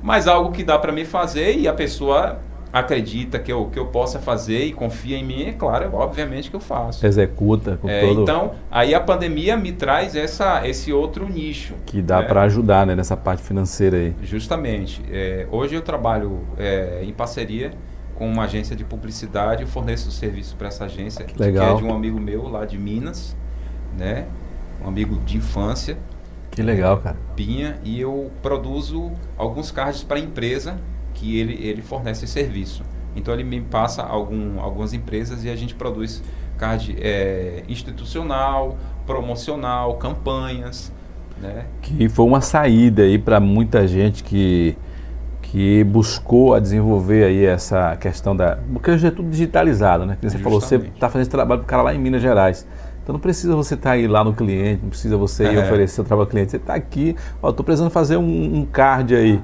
Mas 0.02 0.28
algo 0.28 0.52
que 0.52 0.64
dá 0.64 0.78
para 0.78 0.92
me 0.92 1.04
fazer 1.04 1.58
e 1.58 1.68
a 1.68 1.74
pessoa 1.74 2.40
acredita 2.72 3.40
que 3.40 3.52
eu, 3.52 3.68
que 3.68 3.80
eu 3.80 3.86
possa 3.86 4.20
fazer 4.20 4.66
e 4.66 4.74
confia 4.74 5.18
em 5.18 5.24
mim, 5.24 5.44
é 5.44 5.54
claro, 5.54 5.92
obviamente 5.94 6.50
que 6.50 6.56
eu 6.56 6.60
faço. 6.60 7.06
Executa 7.06 7.78
com 7.78 7.90
é, 7.90 8.02
todo... 8.02 8.22
Então, 8.22 8.52
aí 8.70 8.94
a 8.94 9.00
pandemia 9.00 9.56
me 9.56 9.72
traz 9.72 10.14
essa, 10.14 10.68
esse 10.68 10.92
outro 10.92 11.26
nicho. 11.28 11.74
Que 11.86 12.02
dá 12.02 12.20
né? 12.20 12.28
para 12.28 12.42
ajudar 12.44 12.86
né, 12.86 12.94
nessa 12.94 13.16
parte 13.16 13.42
financeira 13.44 13.96
aí. 13.96 14.14
Justamente. 14.22 15.02
É, 15.10 15.48
hoje 15.50 15.74
eu 15.74 15.82
trabalho 15.82 16.42
é, 16.58 17.00
em 17.02 17.14
parceria 17.14 17.72
com 18.16 18.28
uma 18.28 18.44
agência 18.44 18.76
de 18.76 18.84
publicidade, 18.84 19.62
eu 19.62 19.68
forneço 19.68 20.12
serviço 20.12 20.56
para 20.56 20.68
essa 20.68 20.86
agência, 20.86 21.24
que, 21.26 21.34
que 21.34 21.44
é 21.44 21.74
de 21.76 21.84
um 21.84 21.94
amigo 21.94 22.20
meu 22.20 22.48
lá 22.48 22.66
de 22.66 22.78
Minas, 22.78 23.36
né? 23.98 24.26
Um 24.84 24.88
amigo 24.88 25.20
de 25.26 25.38
infância. 25.38 25.98
Que 26.52 26.62
legal, 26.62 26.98
cara. 26.98 27.18
Pinha, 27.36 27.78
e 27.84 28.00
eu 28.00 28.32
produzo 28.42 29.12
alguns 29.38 29.72
cards 29.72 30.04
para 30.04 30.18
a 30.18 30.20
empresa 30.20 30.80
que 31.14 31.40
ele, 31.40 31.54
ele 31.66 31.82
fornece 31.82 32.28
serviço. 32.28 32.84
Então 33.16 33.34
ele 33.34 33.44
me 33.44 33.62
passa 33.62 34.04
algum, 34.04 34.60
algumas 34.60 34.94
empresas 34.94 35.44
e 35.44 35.50
a 35.50 35.56
gente 35.56 35.74
produz 35.74 36.22
card 36.58 36.96
é, 37.00 37.64
institucional, 37.68 38.78
promocional, 39.06 39.96
campanhas. 39.96 40.92
Né? 41.42 41.66
Que 41.82 42.08
foi 42.10 42.26
uma 42.26 42.42
saída 42.42 43.04
aí 43.04 43.18
para 43.18 43.40
muita 43.40 43.88
gente 43.88 44.24
que, 44.24 44.78
que 45.42 45.84
buscou 45.84 46.54
a 46.54 46.60
desenvolver 46.60 47.26
aí 47.26 47.46
essa 47.46 47.96
questão 47.98 48.36
da. 48.36 48.58
Porque 48.72 48.92
hoje 48.92 49.08
é 49.08 49.12
tudo 49.12 49.30
digitalizado, 49.30 50.06
né? 50.06 50.18
Você 50.22 50.38
falou, 50.38 50.62
você 50.62 50.76
está 50.76 51.10
fazendo 51.10 51.24
esse 51.24 51.32
trabalho 51.32 51.62
para 51.62 51.66
o 51.66 51.70
cara 51.70 51.82
lá 51.84 51.94
em 51.94 52.00
Minas 52.00 52.22
Gerais. 52.22 52.66
Então 53.06 53.14
não 53.14 53.20
precisa 53.20 53.56
você 53.56 53.76
estar 53.76 53.92
tá 53.92 53.94
aí 53.94 54.08
lá 54.08 54.24
no 54.24 54.34
cliente, 54.34 54.82
não 54.82 54.90
precisa 54.90 55.16
você 55.16 55.44
ir 55.44 55.56
é. 55.56 55.60
oferecer 55.60 56.02
o 56.02 56.04
trabalho 56.04 56.26
ao 56.26 56.32
cliente. 56.32 56.50
Você 56.50 56.58
está 56.58 56.74
aqui, 56.74 57.16
ó, 57.40 57.52
estou 57.52 57.64
precisando 57.64 57.92
fazer 57.92 58.18
um, 58.18 58.58
um 58.58 58.66
card 58.66 59.16
aí. 59.16 59.40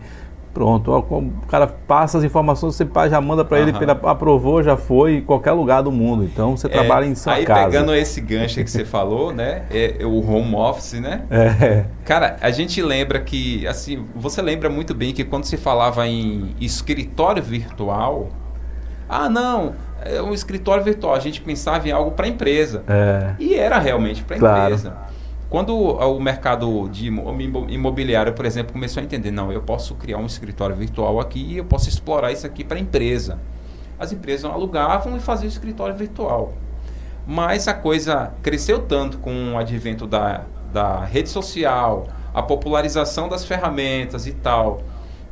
Pronto, 0.52 0.92
o 0.92 1.48
cara 1.48 1.68
passa 1.68 2.18
as 2.18 2.24
informações, 2.24 2.76
você 2.76 2.86
já 3.08 3.22
manda 3.22 3.46
para 3.46 3.60
ele, 3.60 3.72
ele 3.80 3.92
aprovou, 3.92 4.64
já 4.64 4.76
foi 4.76 5.18
em 5.18 5.22
qualquer 5.22 5.52
lugar 5.52 5.84
do 5.84 5.92
mundo. 5.92 6.24
Então 6.24 6.58
você 6.58 6.66
é, 6.66 6.70
trabalha 6.72 7.06
em 7.06 7.14
sua 7.14 7.36
aí, 7.36 7.46
casa. 7.46 7.60
Aí 7.60 7.66
pegando 7.68 7.96
esse 7.96 8.20
gancho 8.20 8.62
que 8.64 8.70
você 8.70 8.84
falou, 8.84 9.32
né? 9.32 9.62
É, 9.70 9.98
é, 10.00 10.06
o 10.06 10.28
home 10.28 10.56
office, 10.56 11.00
né? 11.00 11.22
É. 11.30 11.86
Cara, 12.04 12.38
a 12.42 12.50
gente 12.50 12.82
lembra 12.82 13.20
que, 13.22 13.66
assim, 13.68 14.04
você 14.16 14.42
lembra 14.42 14.70
muito 14.70 14.96
bem 14.96 15.14
que 15.14 15.24
quando 15.24 15.46
se 15.46 15.56
falava 15.56 16.06
em 16.08 16.56
escritório 16.60 17.44
virtual, 17.44 18.28
Ah, 19.14 19.30
não, 19.30 19.74
é 20.06 20.22
um 20.22 20.34
escritório 20.34 20.82
virtual. 20.82 21.14
A 21.14 21.20
gente 21.20 21.42
pensava 21.42 21.86
em 21.86 21.92
algo 21.92 22.12
para 22.12 22.26
a 22.26 22.30
empresa. 22.30 22.82
É. 22.88 23.36
E 23.38 23.56
era 23.56 23.78
realmente 23.78 24.24
para 24.24 24.38
a 24.38 24.40
claro. 24.40 24.64
empresa. 24.64 24.96
Quando 25.50 25.76
o 25.76 26.20
mercado 26.22 26.88
de 26.88 27.08
imobiliário, 27.08 28.32
por 28.32 28.46
exemplo, 28.46 28.72
começou 28.72 29.02
a 29.02 29.04
entender, 29.04 29.32
não, 29.32 29.52
eu 29.52 29.62
posso 29.62 29.96
criar 29.96 30.18
um 30.18 30.26
escritório 30.26 30.74
virtual 30.74 31.20
aqui 31.20 31.42
e 31.42 31.58
eu 31.58 31.66
posso 31.66 31.90
explorar 31.90 32.32
isso 32.32 32.48
aqui 32.48 32.64
para 32.64 32.78
a 32.78 32.80
empresa. 32.80 33.38
As 34.00 34.14
empresas 34.14 34.50
alugavam 34.50 35.18
e 35.18 35.20
faziam 35.20 35.50
o 35.50 35.52
escritório 35.52 35.94
virtual. 35.94 36.54
Mas 37.28 37.68
a 37.68 37.74
coisa 37.74 38.32
cresceu 38.42 38.80
tanto 38.80 39.18
com 39.18 39.56
o 39.56 39.58
advento 39.58 40.08
da, 40.08 40.46
da 40.72 41.04
rede 41.04 41.28
social, 41.28 42.08
a 42.34 42.42
popularização 42.42 43.28
das 43.28 43.44
ferramentas 43.44 44.26
e 44.28 44.32
tal, 44.32 44.82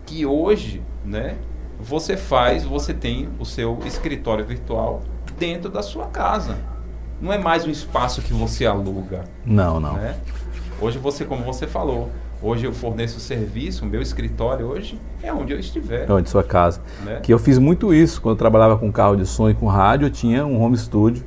que 0.05 0.25
hoje, 0.25 0.84
né, 1.05 1.38
você 1.80 2.17
faz, 2.17 2.63
você 2.63 2.93
tem 2.93 3.30
o 3.39 3.45
seu 3.45 3.80
escritório 3.86 4.45
virtual 4.45 5.01
dentro 5.38 5.69
da 5.69 5.82
sua 5.82 6.07
casa. 6.07 6.57
Não 7.21 7.32
é 7.32 7.38
mais 7.38 7.65
um 7.65 7.69
espaço 7.69 8.21
que 8.21 8.34
você 8.34 8.65
aluga. 8.65 9.23
Não, 9.45 9.80
não. 9.80 9.93
Né? 9.93 10.17
Hoje 10.82 10.97
você, 10.97 11.23
como 11.23 11.43
você 11.43 11.67
falou, 11.67 12.09
hoje 12.41 12.65
eu 12.65 12.73
forneço 12.73 13.17
o 13.17 13.21
serviço, 13.21 13.86
o 13.86 13.88
meu 13.88 14.01
escritório 14.01 14.65
hoje 14.67 14.99
é 15.23 15.32
onde 15.32 15.53
eu 15.53 15.59
estiver. 15.59 16.09
É 16.09 16.13
onde 16.13 16.30
sua 16.30 16.43
casa. 16.43 16.82
Né? 17.03 17.19
Que 17.21 17.34
eu 17.34 17.39
fiz 17.39 17.57
muito 17.57 17.93
isso 17.93 18.21
quando 18.21 18.36
eu 18.36 18.39
trabalhava 18.39 18.77
com 18.77 18.91
carro 18.91 19.15
de 19.15 19.25
som 19.25 19.49
e 19.49 19.53
com 19.53 19.67
rádio, 19.67 20.07
eu 20.07 20.11
tinha 20.11 20.45
um 20.45 20.61
home 20.61 20.77
studio 20.77 21.23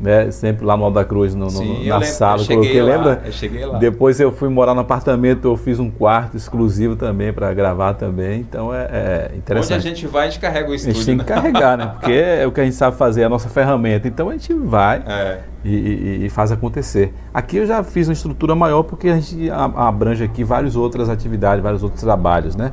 né? 0.00 0.30
Sempre 0.30 0.64
lá 0.64 0.76
no 0.76 0.84
Alto 0.84 0.94
da 0.94 1.04
Cruz, 1.04 1.34
no, 1.34 1.50
Sim, 1.50 1.86
na 1.86 2.00
sala. 2.02 2.42
Eu 2.42 2.46
coloquei, 2.46 2.82
lá, 2.82 2.96
lembra? 2.96 3.22
Eu 3.24 3.32
cheguei 3.32 3.66
lá. 3.66 3.78
Depois 3.78 4.18
eu 4.18 4.32
fui 4.32 4.48
morar 4.48 4.74
no 4.74 4.80
apartamento, 4.80 5.46
eu 5.46 5.56
fiz 5.56 5.78
um 5.78 5.90
quarto 5.90 6.36
exclusivo 6.36 6.96
também 6.96 7.32
para 7.32 7.52
gravar 7.52 7.94
também. 7.94 8.40
Então 8.40 8.74
é, 8.74 8.88
é, 8.90 9.30
interessante. 9.36 9.78
Onde 9.78 9.88
a 9.88 9.90
gente 9.90 10.06
vai, 10.06 10.26
a 10.26 10.30
gente 10.30 10.40
carrega 10.40 10.70
o 10.70 10.74
estúdio. 10.74 10.92
A 10.92 10.94
gente 10.94 11.06
tem 11.06 11.18
que 11.18 11.30
né? 11.30 11.34
carregar, 11.34 11.76
né? 11.76 11.86
Porque 12.00 12.12
é 12.12 12.46
o 12.46 12.52
que 12.52 12.60
a 12.60 12.64
gente 12.64 12.76
sabe 12.76 12.96
fazer, 12.96 13.22
é 13.22 13.24
a 13.24 13.28
nossa 13.28 13.50
ferramenta. 13.50 14.08
Então 14.08 14.30
a 14.30 14.32
gente 14.32 14.54
vai 14.54 15.02
é. 15.06 15.40
e, 15.62 15.76
e, 15.76 16.26
e, 16.26 16.30
faz 16.30 16.50
acontecer. 16.50 17.12
Aqui 17.34 17.58
eu 17.58 17.66
já 17.66 17.84
fiz 17.84 18.08
uma 18.08 18.14
estrutura 18.14 18.54
maior 18.54 18.82
porque 18.84 19.08
a 19.08 19.16
gente 19.16 19.50
abrange 19.50 20.24
aqui 20.24 20.42
várias 20.42 20.76
outras 20.76 21.10
atividades, 21.10 21.62
vários 21.62 21.82
outros 21.82 22.00
trabalhos, 22.00 22.56
né? 22.56 22.72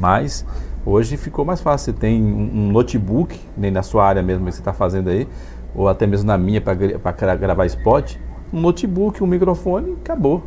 Mas 0.00 0.46
hoje 0.86 1.18
ficou 1.18 1.44
mais 1.44 1.60
fácil. 1.60 1.92
Você 1.92 2.00
tem 2.00 2.22
um, 2.22 2.50
um 2.54 2.72
notebook, 2.72 3.38
nem 3.54 3.70
na 3.70 3.82
sua 3.82 4.06
área 4.06 4.22
mesmo 4.22 4.46
que 4.46 4.52
você 4.52 4.60
está 4.60 4.72
fazendo 4.72 5.10
aí 5.10 5.28
ou 5.74 5.88
até 5.88 6.06
mesmo 6.06 6.26
na 6.26 6.36
minha 6.36 6.60
para 6.60 7.36
gravar 7.36 7.66
spot, 7.66 8.16
um 8.52 8.60
notebook, 8.60 9.22
um 9.22 9.26
microfone, 9.26 9.96
acabou. 10.02 10.44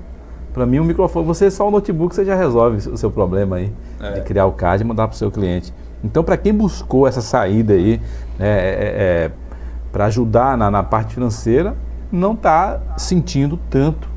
Para 0.54 0.66
mim, 0.66 0.80
um 0.80 0.86
microfone, 0.86 1.26
você 1.26 1.52
só 1.52 1.68
o 1.68 1.72
notebook 1.72 2.16
você 2.16 2.24
já 2.24 2.36
resolve 2.36 2.90
o 2.90 2.98
seu 2.98 3.12
problema 3.12 3.58
aí 3.58 3.74
é. 4.02 4.12
de 4.12 4.22
criar 4.22 4.46
o 4.46 4.54
card 4.54 4.84
e 4.84 4.88
mandar 4.88 5.08
para 5.08 5.16
o 5.16 5.18
seu 5.18 5.30
cliente. 5.30 5.74
Então, 6.04 6.24
para 6.24 6.38
quem 6.38 6.54
buscou 6.54 7.08
essa 7.08 7.22
saída 7.22 7.74
aí, 7.74 8.00
né, 8.38 8.48
é, 8.48 8.70
é, 8.70 9.26
é 9.28 9.32
para 9.92 10.06
ajudar 10.06 10.58
na, 10.58 10.70
na, 10.70 10.84
parte 10.84 11.14
financeira, 11.14 11.76
não 12.12 12.34
está 12.34 12.82
sentindo 12.98 13.60
tanto. 13.70 14.08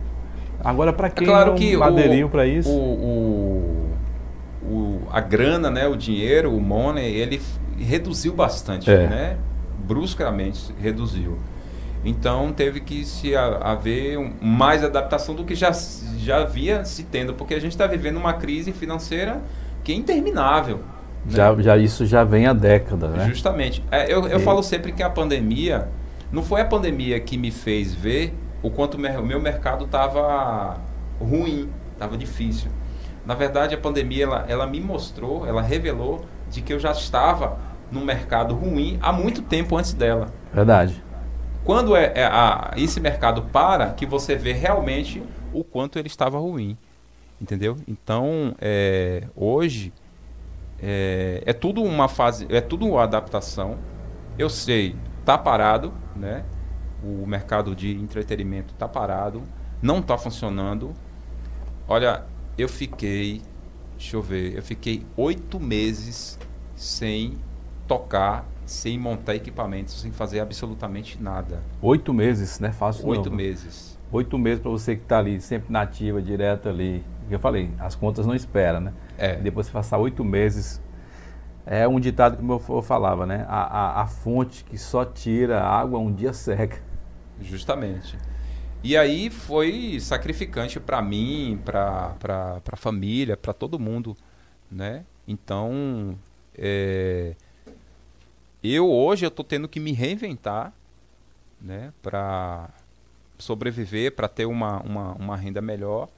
Agora, 0.62 0.92
para 0.92 1.08
quem 1.08 1.26
é 1.26 1.30
claro 1.30 1.54
que 1.54 1.80
aderiu 1.80 2.28
para 2.28 2.46
isso, 2.46 2.70
o, 2.70 3.90
o, 4.64 4.70
o, 4.70 5.00
a 5.10 5.20
grana, 5.20 5.70
né, 5.70 5.86
o 5.86 5.96
dinheiro, 5.96 6.54
o 6.54 6.60
money, 6.60 7.14
ele 7.14 7.40
reduziu 7.78 8.34
bastante, 8.34 8.90
é. 8.90 9.06
né? 9.06 9.36
Bruscamente 9.88 10.72
reduziu. 10.78 11.38
Então 12.04 12.52
teve 12.52 12.80
que 12.80 13.04
se 13.04 13.34
haver 13.34 14.18
mais 14.40 14.84
adaptação 14.84 15.34
do 15.34 15.44
que 15.44 15.54
já, 15.54 15.72
já 16.18 16.42
havia 16.42 16.84
se 16.84 17.02
tendo, 17.02 17.34
porque 17.34 17.54
a 17.54 17.60
gente 17.60 17.72
está 17.72 17.86
vivendo 17.86 18.18
uma 18.18 18.34
crise 18.34 18.70
financeira 18.72 19.42
que 19.82 19.90
é 19.90 19.94
interminável. 19.94 20.78
Né? 21.24 21.34
Já, 21.34 21.54
já 21.56 21.76
isso 21.76 22.06
já 22.06 22.22
vem 22.22 22.46
há 22.46 22.52
décadas, 22.52 23.10
né? 23.10 23.26
Justamente. 23.28 23.82
É, 23.90 24.12
eu, 24.12 24.28
eu 24.28 24.38
falo 24.40 24.62
sempre 24.62 24.92
que 24.92 25.02
a 25.02 25.10
pandemia 25.10 25.88
não 26.30 26.42
foi 26.42 26.60
a 26.60 26.64
pandemia 26.64 27.18
que 27.18 27.36
me 27.36 27.50
fez 27.50 27.94
ver 27.94 28.34
o 28.62 28.70
quanto 28.70 28.94
o 28.94 29.00
meu 29.00 29.40
mercado 29.40 29.86
estava 29.86 30.78
ruim, 31.20 31.68
estava 31.94 32.16
difícil. 32.16 32.70
Na 33.24 33.34
verdade, 33.34 33.74
a 33.74 33.78
pandemia 33.78 34.24
ela, 34.24 34.44
ela 34.48 34.66
me 34.66 34.80
mostrou, 34.80 35.46
ela 35.46 35.62
revelou 35.62 36.24
de 36.50 36.62
que 36.62 36.72
eu 36.72 36.78
já 36.78 36.92
estava 36.92 37.58
no 37.90 38.00
mercado 38.00 38.54
ruim 38.54 38.98
há 39.00 39.12
muito 39.12 39.42
tempo 39.42 39.76
antes 39.76 39.92
dela. 39.92 40.32
Verdade. 40.52 41.02
Quando 41.64 41.94
é, 41.94 42.12
é 42.14 42.24
a, 42.24 42.72
esse 42.76 43.00
mercado 43.00 43.42
para, 43.42 43.90
que 43.90 44.06
você 44.06 44.34
vê 44.34 44.52
realmente 44.52 45.22
o 45.52 45.62
quanto 45.62 45.98
ele 45.98 46.08
estava 46.08 46.38
ruim. 46.38 46.76
Entendeu? 47.40 47.76
Então, 47.86 48.54
é, 48.60 49.24
hoje, 49.36 49.92
é, 50.80 51.42
é, 51.46 51.52
tudo 51.52 51.82
uma 51.82 52.08
fase, 52.08 52.46
é 52.50 52.60
tudo 52.60 52.86
uma 52.86 53.02
adaptação. 53.02 53.78
Eu 54.36 54.48
sei, 54.48 54.96
tá 55.24 55.38
parado, 55.38 55.92
né? 56.16 56.44
O 57.02 57.26
mercado 57.26 57.76
de 57.76 57.94
entretenimento 57.94 58.74
tá 58.74 58.88
parado, 58.88 59.42
não 59.80 60.02
tá 60.02 60.18
funcionando. 60.18 60.92
Olha, 61.86 62.24
eu 62.56 62.68
fiquei, 62.68 63.40
deixa 63.96 64.16
eu 64.16 64.22
ver, 64.22 64.56
eu 64.56 64.62
fiquei 64.62 65.06
oito 65.16 65.60
meses 65.60 66.38
sem 66.74 67.38
tocar 67.88 68.46
sem 68.66 68.98
montar 68.98 69.34
equipamentos, 69.34 70.00
sem 70.00 70.12
fazer 70.12 70.40
absolutamente 70.40 71.20
nada. 71.20 71.62
Oito 71.80 72.12
meses, 72.12 72.60
né? 72.60 72.70
Fácil 72.70 73.08
Oito 73.08 73.32
meses. 73.32 73.98
Oito 74.12 74.38
meses 74.38 74.60
para 74.60 74.70
você 74.70 74.94
que 74.94 75.02
está 75.02 75.18
ali, 75.18 75.40
sempre 75.40 75.72
nativa, 75.72 76.20
direto 76.20 76.68
ali. 76.68 77.02
Eu 77.30 77.38
falei, 77.38 77.70
as 77.78 77.94
contas 77.94 78.26
não 78.26 78.34
esperam, 78.34 78.80
né? 78.80 78.92
É. 79.16 79.36
Depois 79.36 79.66
você 79.66 79.72
passar 79.72 79.98
oito 79.98 80.22
meses. 80.22 80.80
É 81.64 81.88
um 81.88 81.98
ditado 81.98 82.36
que 82.36 82.42
meu 82.42 82.56
avô 82.56 82.80
falava, 82.80 83.26
né? 83.26 83.44
A, 83.48 84.00
a, 84.00 84.02
a 84.02 84.06
fonte 84.06 84.64
que 84.64 84.78
só 84.78 85.04
tira 85.04 85.62
água 85.62 85.98
um 85.98 86.12
dia 86.12 86.32
seca. 86.32 86.80
Justamente. 87.40 88.18
E 88.82 88.96
aí 88.96 89.28
foi 89.28 89.98
sacrificante 90.00 90.78
para 90.78 91.02
mim, 91.02 91.60
para 91.64 92.14
a 92.72 92.76
família, 92.76 93.36
para 93.36 93.52
todo 93.52 93.78
mundo, 93.78 94.16
né? 94.70 95.04
Então, 95.26 96.16
é, 96.56 97.34
eu 98.72 98.90
hoje 98.90 99.24
eu 99.26 99.30
tô 99.30 99.44
tendo 99.44 99.68
que 99.68 99.80
me 99.80 99.92
reinventar, 99.92 100.72
né, 101.60 101.92
para 102.02 102.70
sobreviver, 103.38 104.14
para 104.14 104.28
ter 104.28 104.46
uma, 104.46 104.80
uma, 104.82 105.12
uma 105.12 105.36
renda 105.36 105.60
melhor. 105.60 106.08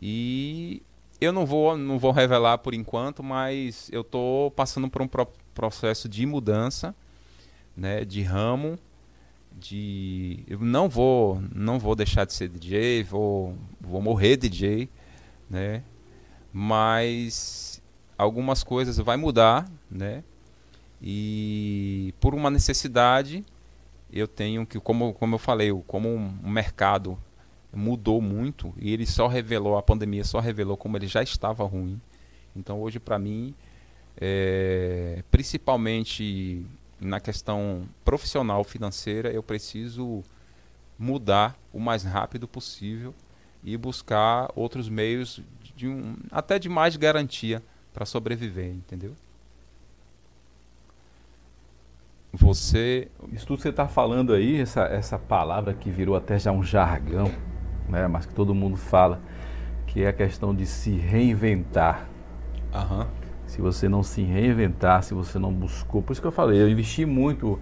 E 0.00 0.82
eu 1.20 1.32
não 1.32 1.46
vou 1.46 1.76
não 1.76 1.98
vou 1.98 2.10
revelar 2.10 2.58
por 2.58 2.74
enquanto, 2.74 3.22
mas 3.22 3.88
eu 3.92 4.02
tô 4.02 4.52
passando 4.56 4.88
por 4.88 5.02
um 5.02 5.08
pro 5.08 5.26
processo 5.54 6.08
de 6.08 6.26
mudança, 6.26 6.94
né, 7.76 8.04
de 8.04 8.22
ramo, 8.22 8.78
de 9.52 10.44
eu 10.48 10.58
não 10.58 10.88
vou 10.88 11.42
não 11.54 11.78
vou 11.78 11.94
deixar 11.94 12.24
de 12.24 12.32
ser 12.32 12.48
DJ, 12.48 13.04
vou 13.04 13.56
vou 13.80 14.02
morrer 14.02 14.36
DJ, 14.36 14.88
né? 15.48 15.82
Mas 16.52 17.82
algumas 18.18 18.62
coisas 18.62 18.98
vai 18.98 19.16
mudar, 19.16 19.70
né? 19.90 20.24
E 21.02 22.14
por 22.20 22.34
uma 22.34 22.48
necessidade, 22.50 23.44
eu 24.12 24.28
tenho 24.28 24.64
que, 24.64 24.78
como, 24.78 25.12
como 25.14 25.34
eu 25.34 25.38
falei, 25.38 25.72
como 25.86 26.14
o 26.14 26.48
mercado 26.48 27.18
mudou 27.74 28.20
muito 28.20 28.72
e 28.78 28.92
ele 28.92 29.06
só 29.06 29.26
revelou, 29.26 29.76
a 29.76 29.82
pandemia 29.82 30.24
só 30.24 30.38
revelou 30.38 30.76
como 30.76 30.96
ele 30.96 31.06
já 31.06 31.22
estava 31.22 31.64
ruim. 31.64 32.00
Então 32.54 32.80
hoje 32.80 33.00
para 33.00 33.18
mim, 33.18 33.54
é, 34.20 35.24
principalmente 35.30 36.64
na 37.00 37.18
questão 37.18 37.88
profissional 38.04 38.62
financeira, 38.62 39.32
eu 39.32 39.42
preciso 39.42 40.22
mudar 40.98 41.58
o 41.72 41.80
mais 41.80 42.04
rápido 42.04 42.46
possível 42.46 43.14
e 43.64 43.76
buscar 43.76 44.50
outros 44.54 44.88
meios 44.88 45.40
de 45.74 45.88
um, 45.88 46.16
até 46.30 46.58
de 46.58 46.68
mais 46.68 46.96
garantia 46.96 47.62
para 47.92 48.04
sobreviver, 48.04 48.68
entendeu? 48.68 49.16
Você. 52.32 53.08
Isso 53.30 53.46
tudo 53.46 53.58
que 53.58 53.62
você 53.62 53.68
está 53.68 53.86
falando 53.86 54.32
aí, 54.32 54.60
essa, 54.60 54.82
essa 54.84 55.18
palavra 55.18 55.74
que 55.74 55.90
virou 55.90 56.16
até 56.16 56.38
já 56.38 56.50
um 56.50 56.62
jargão, 56.62 57.30
né, 57.88 58.06
mas 58.08 58.24
que 58.24 58.32
todo 58.32 58.54
mundo 58.54 58.76
fala, 58.76 59.20
que 59.86 60.02
é 60.02 60.08
a 60.08 60.12
questão 60.12 60.54
de 60.54 60.64
se 60.64 60.92
reinventar. 60.92 62.08
Uhum. 62.74 63.06
Se 63.46 63.60
você 63.60 63.86
não 63.86 64.02
se 64.02 64.22
reinventar, 64.22 65.02
se 65.02 65.12
você 65.12 65.38
não 65.38 65.52
buscou. 65.52 66.00
Por 66.02 66.12
isso 66.12 66.22
que 66.22 66.26
eu 66.26 66.32
falei, 66.32 66.60
eu 66.60 66.68
investi 66.70 67.04
muito. 67.04 67.58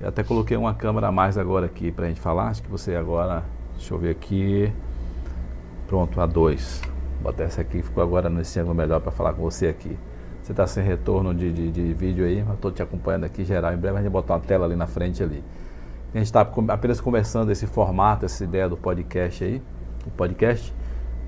Eu 0.00 0.08
até 0.08 0.22
coloquei 0.22 0.56
uma 0.56 0.72
câmera 0.72 1.08
a 1.08 1.12
mais 1.12 1.36
agora 1.36 1.66
aqui 1.66 1.92
para 1.92 2.06
a 2.06 2.08
gente 2.08 2.20
falar. 2.20 2.48
Acho 2.48 2.62
que 2.62 2.70
você 2.70 2.94
agora. 2.94 3.44
Deixa 3.76 3.92
eu 3.92 3.98
ver 3.98 4.10
aqui. 4.10 4.72
Pronto, 5.86 6.18
a 6.20 6.24
dois. 6.24 6.80
Vou 7.20 7.30
botar 7.30 7.44
essa 7.44 7.60
aqui, 7.60 7.82
ficou 7.82 8.02
agora 8.02 8.30
nesse 8.30 8.58
ângulo 8.58 8.74
melhor 8.74 9.00
para 9.00 9.10
falar 9.10 9.34
com 9.34 9.42
você 9.42 9.66
aqui. 9.66 9.98
Você 10.48 10.52
está 10.52 10.66
sem 10.66 10.82
retorno 10.82 11.34
de, 11.34 11.52
de, 11.52 11.70
de, 11.70 11.92
vídeo 11.92 12.24
aí, 12.24 12.42
mas 12.42 12.54
estou 12.54 12.72
te 12.72 12.82
acompanhando 12.82 13.24
aqui 13.24 13.44
geral. 13.44 13.70
Em 13.74 13.76
breve 13.76 13.98
a 13.98 14.00
gente 14.00 14.10
vai 14.10 14.22
botar 14.22 14.32
uma 14.32 14.40
tela 14.40 14.64
ali 14.64 14.74
na 14.74 14.86
frente 14.86 15.22
ali. 15.22 15.44
A 16.14 16.16
gente 16.16 16.24
está 16.24 16.40
apenas 16.40 17.02
conversando 17.02 17.52
esse 17.52 17.66
formato, 17.66 18.24
essa 18.24 18.44
ideia 18.44 18.66
do 18.66 18.74
podcast 18.74 19.44
aí, 19.44 19.60
o 20.06 20.10
podcast, 20.10 20.72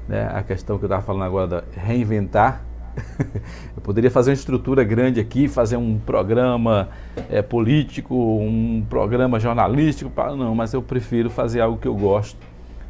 né? 0.09 0.31
A 0.33 0.43
questão 0.43 0.79
que 0.79 0.85
eu 0.85 0.87
estava 0.87 1.03
falando 1.03 1.25
agora 1.25 1.47
da 1.47 1.64
reinventar, 1.71 2.64
eu 3.77 3.83
poderia 3.83 4.11
fazer 4.11 4.31
uma 4.31 4.35
estrutura 4.37 4.83
grande 4.85 5.21
aqui, 5.21 5.49
fazer 5.49 5.77
um 5.77 5.99
programa 5.99 6.89
é, 7.29 7.43
político, 7.43 8.14
um 8.14 8.83
programa 8.89 9.39
jornalístico, 9.39 10.11
não, 10.35 10.55
mas 10.55 10.73
eu 10.73 10.81
prefiro 10.81 11.29
fazer 11.29 11.61
algo 11.61 11.77
que 11.77 11.87
eu 11.87 11.95
gosto. 11.95 12.39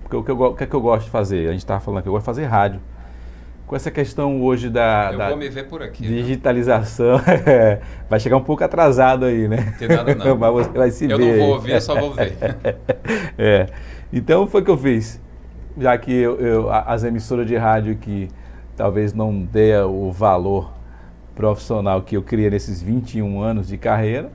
Porque 0.02 0.16
o 0.16 0.22
que, 0.22 0.30
eu, 0.30 0.40
o 0.40 0.54
que 0.54 0.62
é 0.62 0.66
que 0.68 0.74
eu 0.76 0.80
gosto 0.80 1.06
de 1.06 1.10
fazer? 1.10 1.48
A 1.48 1.50
gente 1.50 1.62
estava 1.62 1.80
falando 1.80 2.04
que 2.04 2.08
eu 2.08 2.12
gosto 2.12 2.22
de 2.22 2.26
fazer 2.26 2.44
rádio. 2.44 2.80
Com 3.70 3.76
essa 3.76 3.88
questão 3.88 4.42
hoje 4.42 4.68
da, 4.68 5.12
da 5.12 5.28
aqui, 5.84 6.02
digitalização, 6.02 7.20
é, 7.46 7.78
vai 8.10 8.18
chegar 8.18 8.36
um 8.36 8.42
pouco 8.42 8.64
atrasado 8.64 9.24
aí, 9.24 9.46
né? 9.46 9.76
Tem 9.78 9.86
nada 9.86 10.12
não. 10.12 10.34
mas 10.36 10.52
você 10.52 10.70
vai 10.76 10.90
se 10.90 11.08
eu 11.08 11.16
ver. 11.16 11.22
Eu 11.22 11.30
não 11.30 11.38
vou 11.38 11.54
ouvir, 11.54 11.72
eu 11.74 11.80
só 11.80 11.94
vou 11.94 12.12
ver. 12.12 12.34
é. 13.38 13.66
Então 14.12 14.44
foi 14.48 14.62
o 14.62 14.64
que 14.64 14.72
eu 14.72 14.76
fiz. 14.76 15.20
Já 15.78 15.96
que 15.96 16.12
eu, 16.12 16.40
eu, 16.40 16.68
as 16.68 17.04
emissoras 17.04 17.46
de 17.46 17.54
rádio 17.54 17.94
que 17.94 18.26
talvez 18.76 19.14
não 19.14 19.40
dê 19.40 19.78
o 19.78 20.10
valor 20.10 20.72
profissional 21.36 22.02
que 22.02 22.16
eu 22.16 22.22
criei 22.24 22.50
nesses 22.50 22.82
21 22.82 23.40
anos 23.40 23.68
de 23.68 23.78
carreira, 23.78 24.32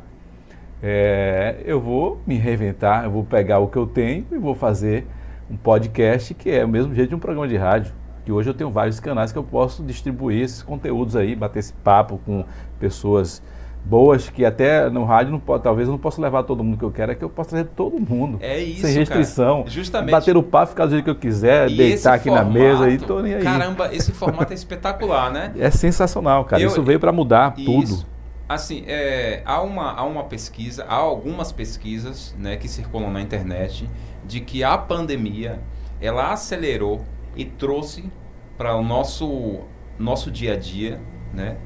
é, 0.81 1.57
eu 1.65 1.81
vou 1.81 2.21
me 2.25 2.37
reinventar, 2.37 3.03
eu 3.03 3.11
vou 3.11 3.25
pegar 3.25 3.59
o 3.59 3.67
que 3.67 3.75
eu 3.75 3.85
tenho 3.85 4.25
e 4.31 4.37
vou 4.37 4.55
fazer 4.55 5.05
um 5.51 5.57
podcast 5.57 6.33
que 6.33 6.49
é 6.49 6.63
o 6.63 6.69
mesmo 6.69 6.95
jeito 6.95 7.09
de 7.09 7.15
um 7.15 7.19
programa 7.19 7.49
de 7.49 7.57
rádio. 7.57 8.04
Que 8.25 8.31
hoje 8.31 8.49
eu 8.49 8.53
tenho 8.53 8.71
vários 8.71 8.99
canais 8.99 9.31
que 9.31 9.37
eu 9.37 9.43
posso 9.43 9.83
distribuir 9.83 10.41
esses 10.41 10.63
conteúdos 10.63 11.15
aí, 11.15 11.35
bater 11.35 11.59
esse 11.59 11.73
papo 11.73 12.19
com 12.25 12.43
pessoas 12.79 13.41
boas 13.85 14.29
que 14.29 14.43
até 14.43 14.89
no 14.89 15.03
rádio 15.03 15.31
não 15.31 15.39
pode, 15.39 15.63
talvez 15.63 15.87
eu 15.87 15.91
não 15.91 15.99
possa 15.99 16.19
levar 16.19 16.43
todo 16.43 16.63
mundo 16.63 16.77
que 16.77 16.83
eu 16.83 16.91
quero, 16.91 17.11
é 17.11 17.15
que 17.15 17.23
eu 17.23 17.29
posso 17.29 17.51
trazer 17.51 17.65
todo 17.75 17.99
mundo. 17.99 18.39
É 18.41 18.57
isso, 18.59 18.81
Sem 18.81 18.95
restrição. 18.95 19.59
Cara. 19.59 19.69
Justamente. 19.69 20.11
Bater 20.11 20.35
o 20.35 20.43
papo, 20.43 20.71
ficar 20.71 20.85
do 20.85 20.91
jeito 20.91 21.03
que 21.03 21.09
eu 21.09 21.15
quiser, 21.15 21.69
e 21.69 21.77
deitar 21.77 22.15
aqui 22.15 22.29
formato, 22.29 22.47
na 22.47 22.53
mesa 22.53 22.89
e 22.89 22.97
tô 22.97 23.21
nem 23.21 23.35
aí. 23.35 23.43
Caramba, 23.43 23.93
esse 23.93 24.11
formato 24.11 24.51
é 24.51 24.55
espetacular, 24.55 25.31
né? 25.31 25.53
É 25.57 25.69
sensacional, 25.69 26.45
cara. 26.45 26.61
Eu, 26.61 26.69
isso 26.69 26.81
veio 26.81 26.99
para 26.99 27.11
mudar 27.11 27.53
isso. 27.55 27.65
tudo. 27.65 28.05
Assim, 28.47 28.83
é, 28.87 29.41
há, 29.45 29.61
uma, 29.61 29.93
há 29.93 30.03
uma 30.03 30.23
pesquisa, 30.23 30.83
há 30.87 30.95
algumas 30.95 31.51
pesquisas 31.51 32.35
né, 32.37 32.57
que 32.57 32.67
circulam 32.67 33.11
na 33.11 33.21
internet 33.21 33.89
de 34.23 34.39
que 34.39 34.63
a 34.63 34.77
pandemia 34.77 35.59
ela 35.99 36.31
acelerou 36.31 37.03
e 37.35 37.45
trouxe 37.45 38.09
para 38.57 38.75
o 38.75 38.83
nosso, 38.83 39.61
nosso 39.99 40.31
dia 40.31 40.53
a 40.53 40.57
dia, 40.57 41.01
né, 41.33 41.57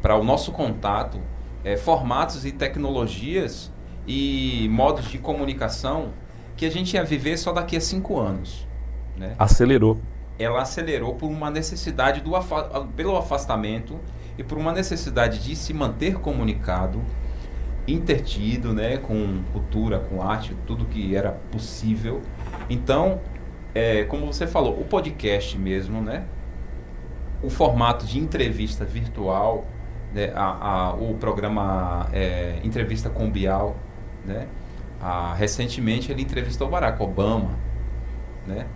para 0.00 0.16
o 0.16 0.24
nosso 0.24 0.52
contato, 0.52 1.20
é, 1.64 1.76
formatos 1.76 2.46
e 2.46 2.52
tecnologias 2.52 3.72
e 4.06 4.68
modos 4.70 5.08
de 5.08 5.18
comunicação 5.18 6.12
que 6.56 6.64
a 6.64 6.70
gente 6.70 6.94
ia 6.94 7.04
viver 7.04 7.36
só 7.36 7.52
daqui 7.52 7.76
a 7.76 7.80
cinco 7.80 8.18
anos. 8.18 8.66
Né? 9.16 9.34
Acelerou. 9.38 10.00
Ela 10.38 10.62
acelerou 10.62 11.14
por 11.14 11.28
uma 11.28 11.50
necessidade 11.50 12.20
do 12.20 12.34
afa 12.34 12.86
pelo 12.96 13.16
afastamento 13.16 13.98
e 14.38 14.42
por 14.42 14.56
uma 14.56 14.72
necessidade 14.72 15.38
de 15.40 15.54
se 15.54 15.74
manter 15.74 16.14
comunicado, 16.14 17.02
intertido, 17.86 18.72
né, 18.72 18.96
com 18.96 19.42
cultura, 19.52 19.98
com 19.98 20.22
arte, 20.22 20.56
tudo 20.66 20.86
que 20.86 21.14
era 21.14 21.32
possível. 21.52 22.22
Então, 22.70 23.20
é, 23.74 24.04
como 24.04 24.26
você 24.26 24.46
falou, 24.46 24.78
o 24.80 24.84
podcast 24.84 25.56
mesmo, 25.58 26.00
né? 26.00 26.24
O 27.42 27.48
formato 27.48 28.04
de 28.04 28.18
entrevista 28.18 28.84
virtual, 28.84 29.64
né? 30.12 30.32
a, 30.34 30.88
a, 30.88 30.94
o 30.94 31.14
programa 31.14 32.08
é, 32.12 32.58
Entrevista 32.64 33.08
com 33.08 33.30
Bial, 33.30 33.76
né? 34.24 34.46
A, 35.00 35.34
recentemente 35.34 36.12
ele 36.12 36.22
entrevistou 36.22 36.68
Barack 36.68 37.02
Obama, 37.02 37.58
né? 38.46 38.66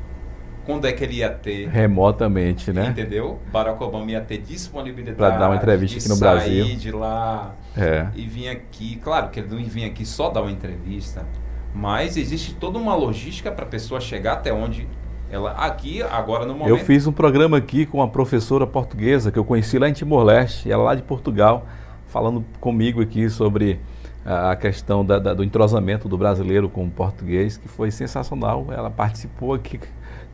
Quando 0.65 0.87
é 0.87 0.93
que 0.93 1.05
ele 1.05 1.17
ia 1.17 1.29
ter? 1.29 1.69
Remotamente, 1.69 2.73
né? 2.73 2.87
Entendeu? 2.87 3.39
Barack 3.53 3.83
Obama 3.83 4.11
ia 4.11 4.21
ter 4.23 4.39
disponibilidade 4.39 5.19
para 5.19 5.37
dar 5.37 5.49
uma 5.51 5.57
entrevista 5.57 5.99
aqui 5.99 6.09
no 6.09 6.17
Brasil, 6.17 6.65
de 6.77 6.91
lá 6.91 7.55
é. 7.77 8.07
e 8.15 8.27
vir 8.27 8.49
aqui. 8.49 8.97
Claro 8.97 9.29
que 9.29 9.41
ele 9.41 9.49
não 9.49 9.63
vinha 9.63 9.89
aqui 9.89 10.07
só 10.07 10.31
dar 10.31 10.41
uma 10.41 10.51
entrevista, 10.51 11.27
mas 11.75 12.17
existe 12.17 12.55
toda 12.55 12.79
uma 12.79 12.95
logística 12.95 13.51
para 13.51 13.65
a 13.65 13.69
pessoa 13.69 14.01
chegar 14.01 14.35
até 14.35 14.53
onde 14.53 14.87
ela 15.31 15.51
aqui 15.53 16.01
agora 16.03 16.47
no 16.47 16.55
momento. 16.55 16.69
Eu 16.69 16.79
fiz 16.79 17.07
um 17.07 17.13
programa 17.13 17.57
aqui 17.57 17.85
com 17.85 17.99
uma 17.99 18.09
professora 18.09 18.67
portuguesa 18.67 19.33
que 19.33 19.39
eu 19.39 19.45
conheci 19.45 19.79
lá 19.79 19.89
em 19.89 19.93
Timor-Leste, 19.93 20.71
ela 20.71 20.85
lá 20.85 20.95
de 20.95 21.03
Portugal, 21.03 21.67
falando 22.07 22.45
comigo 22.61 23.03
aqui 23.03 23.29
sobre 23.29 23.81
a 24.25 24.55
questão 24.57 25.05
da, 25.05 25.19
da, 25.19 25.35
do 25.35 25.43
entrosamento 25.43 26.09
do 26.09 26.17
brasileiro 26.17 26.69
com 26.69 26.85
o 26.85 26.91
português, 26.91 27.57
que 27.57 27.69
foi 27.69 27.91
sensacional. 27.91 28.67
Ela 28.71 28.91
participou 28.91 29.53
aqui 29.53 29.81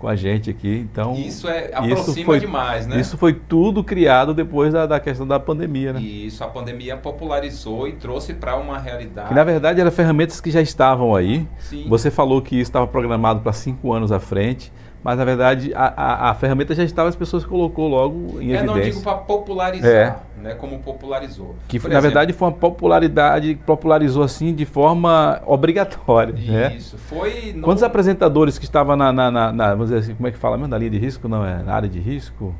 com 0.00 0.08
a 0.08 0.16
gente 0.16 0.48
aqui. 0.48 0.88
Então, 0.90 1.14
isso 1.14 1.46
é 1.46 1.66
aproxima 1.66 2.00
isso 2.00 2.24
foi, 2.24 2.40
demais, 2.40 2.86
né? 2.86 2.98
Isso 2.98 3.18
foi 3.18 3.34
tudo 3.34 3.84
criado 3.84 4.32
depois 4.32 4.72
da, 4.72 4.86
da 4.86 4.98
questão 4.98 5.26
da 5.26 5.38
pandemia, 5.38 5.92
né? 5.92 6.00
Isso, 6.00 6.42
a 6.42 6.48
pandemia 6.48 6.96
popularizou 6.96 7.86
e 7.86 7.92
trouxe 7.92 8.32
para 8.32 8.56
uma 8.56 8.78
realidade. 8.78 9.28
Que 9.28 9.34
na 9.34 9.44
verdade 9.44 9.78
eram 9.78 9.90
ferramentas 9.92 10.40
que 10.40 10.50
já 10.50 10.62
estavam 10.62 11.14
aí. 11.14 11.46
Sim. 11.58 11.86
Você 11.86 12.10
falou 12.10 12.40
que 12.40 12.56
isso 12.56 12.70
estava 12.70 12.86
programado 12.86 13.40
para 13.40 13.52
cinco 13.52 13.92
anos 13.92 14.10
à 14.10 14.18
frente. 14.18 14.72
Mas 15.02 15.16
na 15.18 15.24
verdade 15.24 15.72
a, 15.74 15.94
a, 15.96 16.30
a, 16.30 16.34
ferramenta 16.34 16.74
já 16.74 16.84
estava, 16.84 17.08
as 17.08 17.16
pessoas 17.16 17.44
colocou 17.44 17.88
logo 17.88 18.40
em 18.40 18.50
evidência. 18.50 18.58
Eu 18.58 18.66
não 18.66 18.80
digo 18.80 19.00
para 19.00 19.14
popularizar, 19.14 19.90
é. 20.38 20.42
né, 20.42 20.54
como 20.54 20.78
popularizou. 20.80 21.56
Que 21.66 21.80
Por 21.80 21.88
na 21.88 21.94
exemplo, 21.94 22.02
verdade 22.02 22.32
foi 22.34 22.48
uma 22.48 22.54
popularidade, 22.54 23.54
popularizou 23.64 24.22
assim 24.22 24.54
de 24.54 24.66
forma 24.66 25.40
obrigatória. 25.46 26.34
Né? 26.34 26.74
Isso, 26.76 26.96
né? 26.96 27.02
foi. 27.06 27.52
No... 27.54 27.62
Quantos 27.62 27.82
apresentadores 27.82 28.58
que 28.58 28.64
estavam 28.64 28.94
na, 28.94 29.10
na, 29.10 29.30
na, 29.30 29.52
na, 29.52 29.70
vamos 29.70 29.88
dizer 29.88 30.00
assim, 30.00 30.14
como 30.14 30.28
é 30.28 30.30
que 30.30 30.38
fala 30.38 30.58
mesmo, 30.58 30.68
na 30.68 30.76
linha 30.76 30.90
de 30.90 30.98
risco, 30.98 31.28
não 31.28 31.44
é? 31.44 31.62
Na 31.62 31.74
área 31.74 31.88
de 31.88 31.98
risco? 31.98 32.54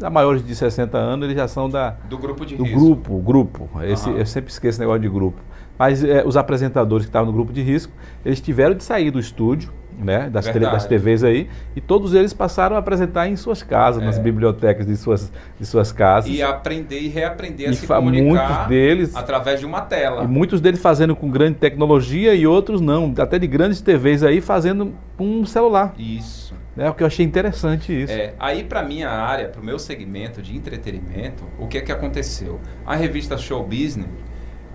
A 0.00 0.10
maiores 0.10 0.44
de 0.44 0.54
60 0.54 0.96
anos, 0.96 1.24
eles 1.24 1.36
já 1.36 1.48
são 1.48 1.68
da, 1.68 1.90
do 2.08 2.16
grupo 2.16 2.46
de 2.46 2.56
do 2.56 2.64
risco. 2.64 2.78
grupo, 2.78 3.18
grupo. 3.18 3.70
Esse, 3.82 4.08
uhum. 4.08 4.16
Eu 4.16 4.26
sempre 4.26 4.50
esqueço 4.50 4.76
esse 4.76 4.80
negócio 4.80 5.02
de 5.02 5.08
grupo. 5.08 5.40
Mas 5.78 6.02
é, 6.04 6.22
os 6.24 6.36
apresentadores 6.36 7.06
que 7.06 7.10
estavam 7.10 7.26
no 7.26 7.32
grupo 7.32 7.52
de 7.52 7.62
risco, 7.62 7.92
eles 8.24 8.40
tiveram 8.40 8.74
de 8.74 8.84
sair 8.84 9.10
do 9.10 9.18
estúdio 9.18 9.72
né, 9.98 10.28
das, 10.30 10.46
das 10.46 10.86
TVs 10.86 11.24
aí, 11.24 11.48
e 11.74 11.80
todos 11.80 12.14
eles 12.14 12.32
passaram 12.32 12.76
a 12.76 12.78
apresentar 12.78 13.28
em 13.28 13.36
suas 13.36 13.62
casas, 13.62 14.02
é. 14.02 14.06
nas 14.06 14.18
bibliotecas 14.18 14.86
de 14.86 14.96
suas, 14.96 15.32
de 15.58 15.66
suas 15.66 15.92
casas. 15.92 16.30
E 16.30 16.42
aprender 16.42 17.00
e 17.00 17.08
reaprender 17.08 17.70
a 17.70 17.72
se 17.72 17.86
comunicar 17.86 18.24
muitos 18.24 18.66
deles, 18.68 19.16
através 19.16 19.60
de 19.60 19.66
uma 19.66 19.80
tela. 19.80 20.24
E 20.24 20.26
muitos 20.26 20.60
deles 20.60 20.80
fazendo 20.80 21.14
com 21.14 21.30
grande 21.30 21.58
tecnologia 21.58 22.34
e 22.34 22.46
outros 22.46 22.80
não, 22.80 23.12
até 23.18 23.38
de 23.38 23.46
grandes 23.46 23.80
TVs 23.80 24.22
aí 24.22 24.40
fazendo 24.40 24.92
com 25.16 25.40
um 25.40 25.46
celular. 25.46 25.94
Isso. 25.98 26.54
É 26.76 26.88
o 26.88 26.94
que 26.94 27.02
eu 27.02 27.06
achei 27.06 27.24
interessante 27.24 27.92
isso. 27.92 28.12
É, 28.12 28.34
aí 28.38 28.64
para 28.64 28.82
minha 28.82 29.10
área, 29.10 29.48
para 29.48 29.60
o 29.60 29.64
meu 29.64 29.78
segmento 29.78 30.40
de 30.40 30.56
entretenimento, 30.56 31.44
o 31.58 31.66
que 31.66 31.78
é 31.78 31.80
que 31.82 31.92
aconteceu? 31.92 32.60
A 32.86 32.96
revista 32.96 33.36
Show 33.36 33.62
Business, 33.62 34.08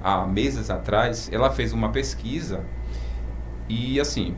há 0.03 0.25
meses 0.25 0.69
atrás, 0.69 1.29
ela 1.31 1.49
fez 1.49 1.73
uma 1.73 1.89
pesquisa 1.89 2.63
e 3.67 3.99
assim, 3.99 4.35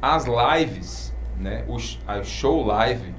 as 0.00 0.26
lives, 0.26 1.14
né, 1.38 1.64
os, 1.68 2.00
a 2.06 2.22
show 2.22 2.64
live, 2.64 3.14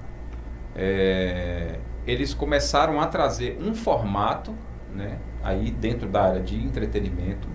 é, 0.76 1.78
eles 2.08 2.34
começaram 2.34 3.00
a 3.00 3.08
trazer 3.08 3.58
um 3.62 3.76
formato, 3.76 4.56
né, 4.94 5.18
aí 5.44 5.72
dentro 5.72 6.08
da 6.08 6.24
área 6.24 6.42
de 6.42 6.56
entretenimento, 6.56 7.48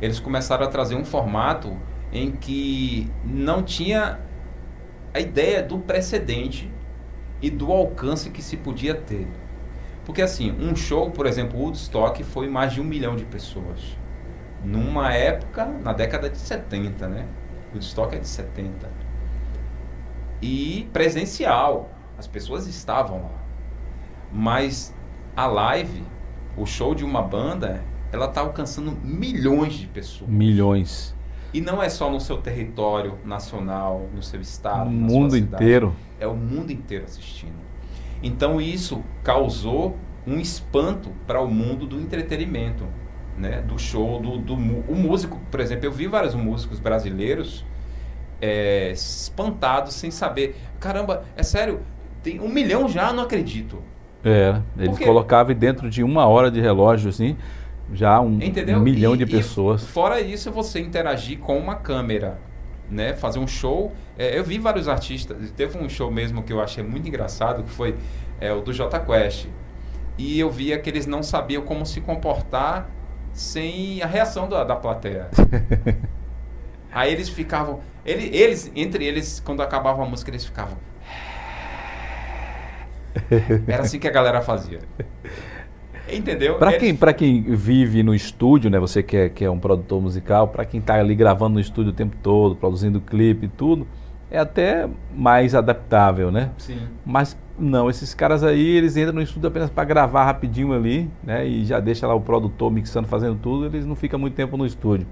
eles 0.00 0.20
começaram 0.20 0.64
a 0.64 0.68
trazer 0.68 0.94
um 0.94 1.04
formato 1.04 1.76
em 2.12 2.30
que 2.30 3.10
não 3.24 3.62
tinha 3.62 4.18
a 5.12 5.20
ideia 5.20 5.62
do 5.62 5.78
precedente 5.78 6.70
e 7.40 7.50
do 7.50 7.72
alcance 7.72 8.30
que 8.30 8.42
se 8.42 8.56
podia 8.56 8.94
ter. 8.94 9.26
Porque 10.04 10.22
assim, 10.22 10.52
um 10.52 10.74
show, 10.74 11.10
por 11.10 11.26
exemplo, 11.26 11.60
Woodstock 11.60 12.22
foi 12.24 12.48
mais 12.48 12.72
de 12.72 12.80
um 12.80 12.84
milhão 12.84 13.14
de 13.14 13.24
pessoas. 13.24 13.96
Numa 14.64 15.12
época, 15.12 15.66
na 15.66 15.92
década 15.92 16.28
de 16.28 16.38
70, 16.38 17.06
né? 17.08 17.26
Woodstock 17.72 18.16
é 18.16 18.18
de 18.18 18.26
70. 18.26 18.90
E 20.40 20.88
presencial. 20.92 21.90
As 22.16 22.26
pessoas 22.26 22.66
estavam 22.66 23.22
lá. 23.22 23.44
Mas 24.32 24.94
a 25.36 25.46
live, 25.46 26.02
o 26.56 26.66
show 26.66 26.94
de 26.94 27.04
uma 27.04 27.22
banda, 27.22 27.84
ela 28.10 28.26
está 28.26 28.40
alcançando 28.40 28.92
milhões 29.04 29.74
de 29.74 29.86
pessoas. 29.86 30.28
Milhões. 30.28 31.14
E 31.52 31.60
não 31.60 31.82
é 31.82 31.88
só 31.88 32.10
no 32.10 32.20
seu 32.20 32.38
território 32.38 33.18
nacional, 33.24 34.08
no 34.14 34.22
seu 34.22 34.40
estado, 34.40 34.90
no 34.90 34.90
mundo 34.90 35.36
inteiro. 35.36 35.94
É 36.20 36.26
o 36.26 36.34
mundo 36.34 36.70
inteiro 36.70 37.04
assistindo. 37.04 37.56
Então 38.22 38.60
isso 38.60 39.02
causou 39.22 39.96
um 40.26 40.38
espanto 40.38 41.10
para 41.26 41.40
o 41.40 41.48
mundo 41.48 41.86
do 41.86 41.98
entretenimento 41.98 42.84
né, 43.38 43.62
do 43.62 43.78
show, 43.78 44.20
do, 44.20 44.36
do 44.36 44.54
o 44.54 44.94
músico, 44.94 45.40
por 45.50 45.60
exemplo, 45.60 45.86
eu 45.86 45.92
vi 45.92 46.06
vários 46.06 46.34
músicos 46.34 46.80
brasileiros 46.80 47.64
é, 48.40 48.90
espantados 48.90 49.94
sem 49.94 50.10
saber, 50.10 50.56
caramba, 50.80 51.24
é 51.36 51.42
sério, 51.42 51.80
tem 52.22 52.40
um 52.40 52.48
milhão 52.48 52.88
já, 52.88 53.12
não 53.12 53.22
acredito. 53.22 53.80
É, 54.24 54.60
eles 54.76 54.98
colocavam 54.98 55.54
dentro 55.54 55.88
de 55.88 56.02
uma 56.02 56.26
hora 56.26 56.50
de 56.50 56.60
relógio, 56.60 57.08
assim, 57.08 57.36
já 57.92 58.20
um, 58.20 58.38
um 58.38 58.80
milhão 58.80 59.14
e, 59.14 59.18
de 59.18 59.26
pessoas. 59.26 59.84
fora 59.84 60.20
isso, 60.20 60.50
você 60.50 60.80
interagir 60.80 61.38
com 61.38 61.58
uma 61.58 61.74
câmera, 61.74 62.38
né, 62.90 63.14
fazer 63.14 63.38
um 63.38 63.46
show. 63.46 63.92
É, 64.16 64.38
eu 64.38 64.44
vi 64.44 64.58
vários 64.58 64.88
artistas, 64.88 65.50
teve 65.52 65.78
um 65.78 65.88
show 65.88 66.10
mesmo 66.10 66.42
que 66.42 66.52
eu 66.52 66.60
achei 66.60 66.82
muito 66.82 67.08
engraçado, 67.08 67.62
que 67.62 67.70
foi 67.70 67.96
é, 68.40 68.52
o 68.52 68.60
do 68.60 68.72
J 68.72 68.98
Quest 69.00 69.46
e 70.18 70.38
eu 70.38 70.50
via 70.50 70.78
que 70.78 70.90
eles 70.90 71.06
não 71.06 71.22
sabiam 71.22 71.62
como 71.62 71.86
se 71.86 72.00
comportar 72.00 72.90
sem 73.32 74.02
a 74.02 74.06
reação 74.06 74.48
da, 74.48 74.64
da 74.64 74.74
plateia. 74.74 75.28
Aí 76.90 77.12
eles 77.12 77.28
ficavam. 77.28 77.80
Ele, 78.04 78.36
eles, 78.36 78.72
entre 78.74 79.04
eles, 79.04 79.40
quando 79.40 79.62
acabava 79.62 80.02
a 80.02 80.06
música, 80.06 80.30
eles 80.30 80.44
ficavam. 80.44 80.76
Era 83.68 83.82
assim 83.82 84.00
que 84.00 84.08
a 84.08 84.10
galera 84.10 84.40
fazia. 84.40 84.80
Entendeu? 86.10 86.56
Para 86.56 86.78
quem, 86.78 86.94
pra 86.94 87.12
quem 87.12 87.42
vive 87.42 88.02
no 88.02 88.14
estúdio, 88.14 88.70
né? 88.70 88.78
Você 88.78 89.02
que 89.02 89.16
é, 89.16 89.28
que 89.28 89.44
é 89.44 89.50
um 89.50 89.58
produtor 89.58 90.00
musical, 90.00 90.48
para 90.48 90.64
quem 90.64 90.80
está 90.80 90.94
ali 90.94 91.14
gravando 91.14 91.54
no 91.54 91.60
estúdio 91.60 91.92
o 91.92 91.94
tempo 91.94 92.16
todo, 92.22 92.56
produzindo 92.56 93.00
clipe 93.00 93.46
e 93.46 93.48
tudo, 93.48 93.86
é 94.30 94.38
até 94.38 94.88
mais 95.14 95.54
adaptável, 95.54 96.30
né? 96.30 96.50
Sim. 96.58 96.78
Mas 97.04 97.36
não, 97.58 97.90
esses 97.90 98.14
caras 98.14 98.44
aí, 98.44 98.76
eles 98.76 98.96
entram 98.96 99.14
no 99.14 99.22
estúdio 99.22 99.48
apenas 99.48 99.70
para 99.70 99.84
gravar 99.84 100.24
rapidinho 100.24 100.72
ali, 100.72 101.10
né? 101.22 101.46
E 101.46 101.64
já 101.64 101.80
deixa 101.80 102.06
lá 102.06 102.14
o 102.14 102.20
produtor 102.20 102.70
mixando, 102.70 103.08
fazendo 103.08 103.36
tudo, 103.36 103.66
eles 103.66 103.84
não 103.84 103.96
ficam 103.96 104.18
muito 104.18 104.34
tempo 104.34 104.56
no 104.56 104.64
estúdio. 104.64 105.06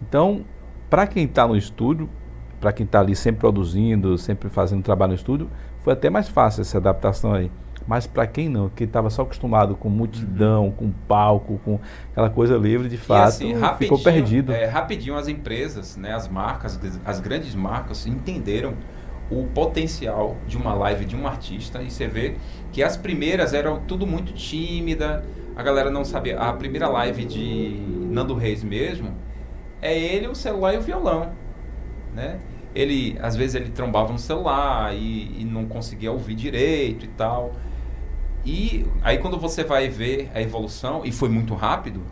Então, 0.00 0.44
para 0.88 1.06
quem 1.06 1.24
está 1.24 1.46
no 1.48 1.56
estúdio, 1.56 2.08
para 2.60 2.72
quem 2.72 2.84
está 2.84 3.00
ali 3.00 3.16
sempre 3.16 3.40
produzindo, 3.40 4.16
sempre 4.16 4.48
fazendo 4.48 4.82
trabalho 4.82 5.10
no 5.10 5.16
estúdio, 5.16 5.50
foi 5.82 5.92
até 5.92 6.08
mais 6.08 6.28
fácil 6.28 6.62
essa 6.62 6.78
adaptação 6.78 7.34
aí. 7.34 7.50
Mas 7.86 8.06
para 8.06 8.26
quem 8.26 8.48
não, 8.48 8.68
que 8.68 8.84
estava 8.84 9.10
só 9.10 9.22
acostumado 9.22 9.76
com 9.76 9.90
multidão, 9.90 10.70
com 10.70 10.90
palco, 11.06 11.60
com 11.64 11.78
aquela 12.12 12.30
coisa 12.30 12.56
livre, 12.56 12.88
de 12.88 12.96
fato, 12.96 13.28
assim, 13.28 13.54
ficou 13.78 13.98
perdido. 13.98 14.52
É, 14.52 14.64
rapidinho 14.64 15.16
as 15.16 15.28
empresas, 15.28 15.96
né, 15.96 16.12
as 16.14 16.26
marcas, 16.26 16.80
as 17.04 17.20
grandes 17.20 17.54
marcas 17.54 18.06
entenderam 18.06 18.74
o 19.30 19.44
potencial 19.44 20.36
de 20.46 20.56
uma 20.56 20.74
live 20.74 21.04
de 21.04 21.16
um 21.16 21.26
artista 21.26 21.82
e 21.82 21.90
você 21.90 22.06
vê 22.06 22.36
que 22.72 22.82
as 22.82 22.96
primeiras 22.96 23.54
eram 23.54 23.80
tudo 23.80 24.06
muito 24.06 24.32
tímida, 24.32 25.24
a 25.56 25.62
galera 25.62 25.90
não 25.90 26.04
sabia. 26.04 26.38
A 26.38 26.52
primeira 26.52 26.88
live 26.88 27.24
de 27.24 27.76
Nando 28.10 28.34
Reis 28.34 28.62
mesmo 28.62 29.14
é 29.80 29.96
ele, 29.96 30.26
o 30.26 30.34
celular 30.34 30.74
e 30.74 30.78
o 30.78 30.80
violão, 30.80 31.32
né? 32.14 32.38
Ele, 32.74 33.16
às 33.22 33.36
vezes 33.36 33.54
ele 33.54 33.70
trombava 33.70 34.12
no 34.12 34.18
celular 34.18 34.94
e, 34.94 35.40
e 35.40 35.44
não 35.44 35.66
conseguia 35.66 36.10
ouvir 36.10 36.34
direito 36.34 37.04
e 37.04 37.08
tal. 37.08 37.52
E 38.44 38.86
aí 39.02 39.18
quando 39.18 39.38
você 39.38 39.64
vai 39.64 39.88
ver 39.88 40.30
a 40.34 40.42
evolução, 40.42 41.02
e 41.04 41.12
foi 41.12 41.28
muito 41.28 41.54
rápido, 41.54 42.02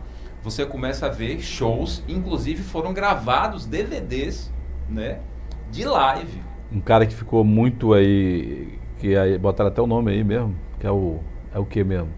você 0.42 0.66
começa 0.66 1.06
a 1.06 1.08
ver 1.08 1.40
shows, 1.40 2.02
inclusive 2.08 2.62
foram 2.62 2.92
gravados 2.92 3.66
DVDs, 3.66 4.52
né? 4.88 5.20
De 5.70 5.84
live. 5.84 6.42
Um 6.72 6.80
cara 6.80 7.06
que 7.06 7.14
ficou 7.14 7.44
muito 7.44 7.92
aí, 7.92 8.78
que 8.98 9.16
aí 9.16 9.36
botaram 9.38 9.68
até 9.68 9.80
o 9.80 9.86
nome 9.86 10.10
aí 10.10 10.24
mesmo, 10.24 10.56
que 10.80 10.86
é 10.86 10.90
o 10.90 11.20
é 11.54 11.58
o 11.58 11.66
que 11.66 11.84
mesmo? 11.84 12.08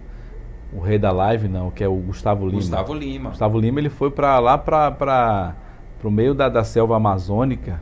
O 0.73 0.81
rei 0.81 0.99
da 0.99 1.11
live 1.11 1.49
não, 1.49 1.71
que 1.71 1.83
é 1.83 1.89
o 1.89 1.97
Gustavo 1.97 2.47
Lima. 2.47 2.61
Gustavo 2.61 2.95
Lima. 2.95 3.31
Gustavo 3.31 3.59
Lima, 3.59 3.81
ele 3.81 3.91
foi 3.91 4.11
para 4.11 4.39
lá 4.39 4.57
para 4.57 4.91
para 4.91 6.09
o 6.09 6.11
meio 6.11 6.35
da, 6.35 6.49
da 6.49 6.63
selva 6.63 6.97
amazônica, 6.97 7.81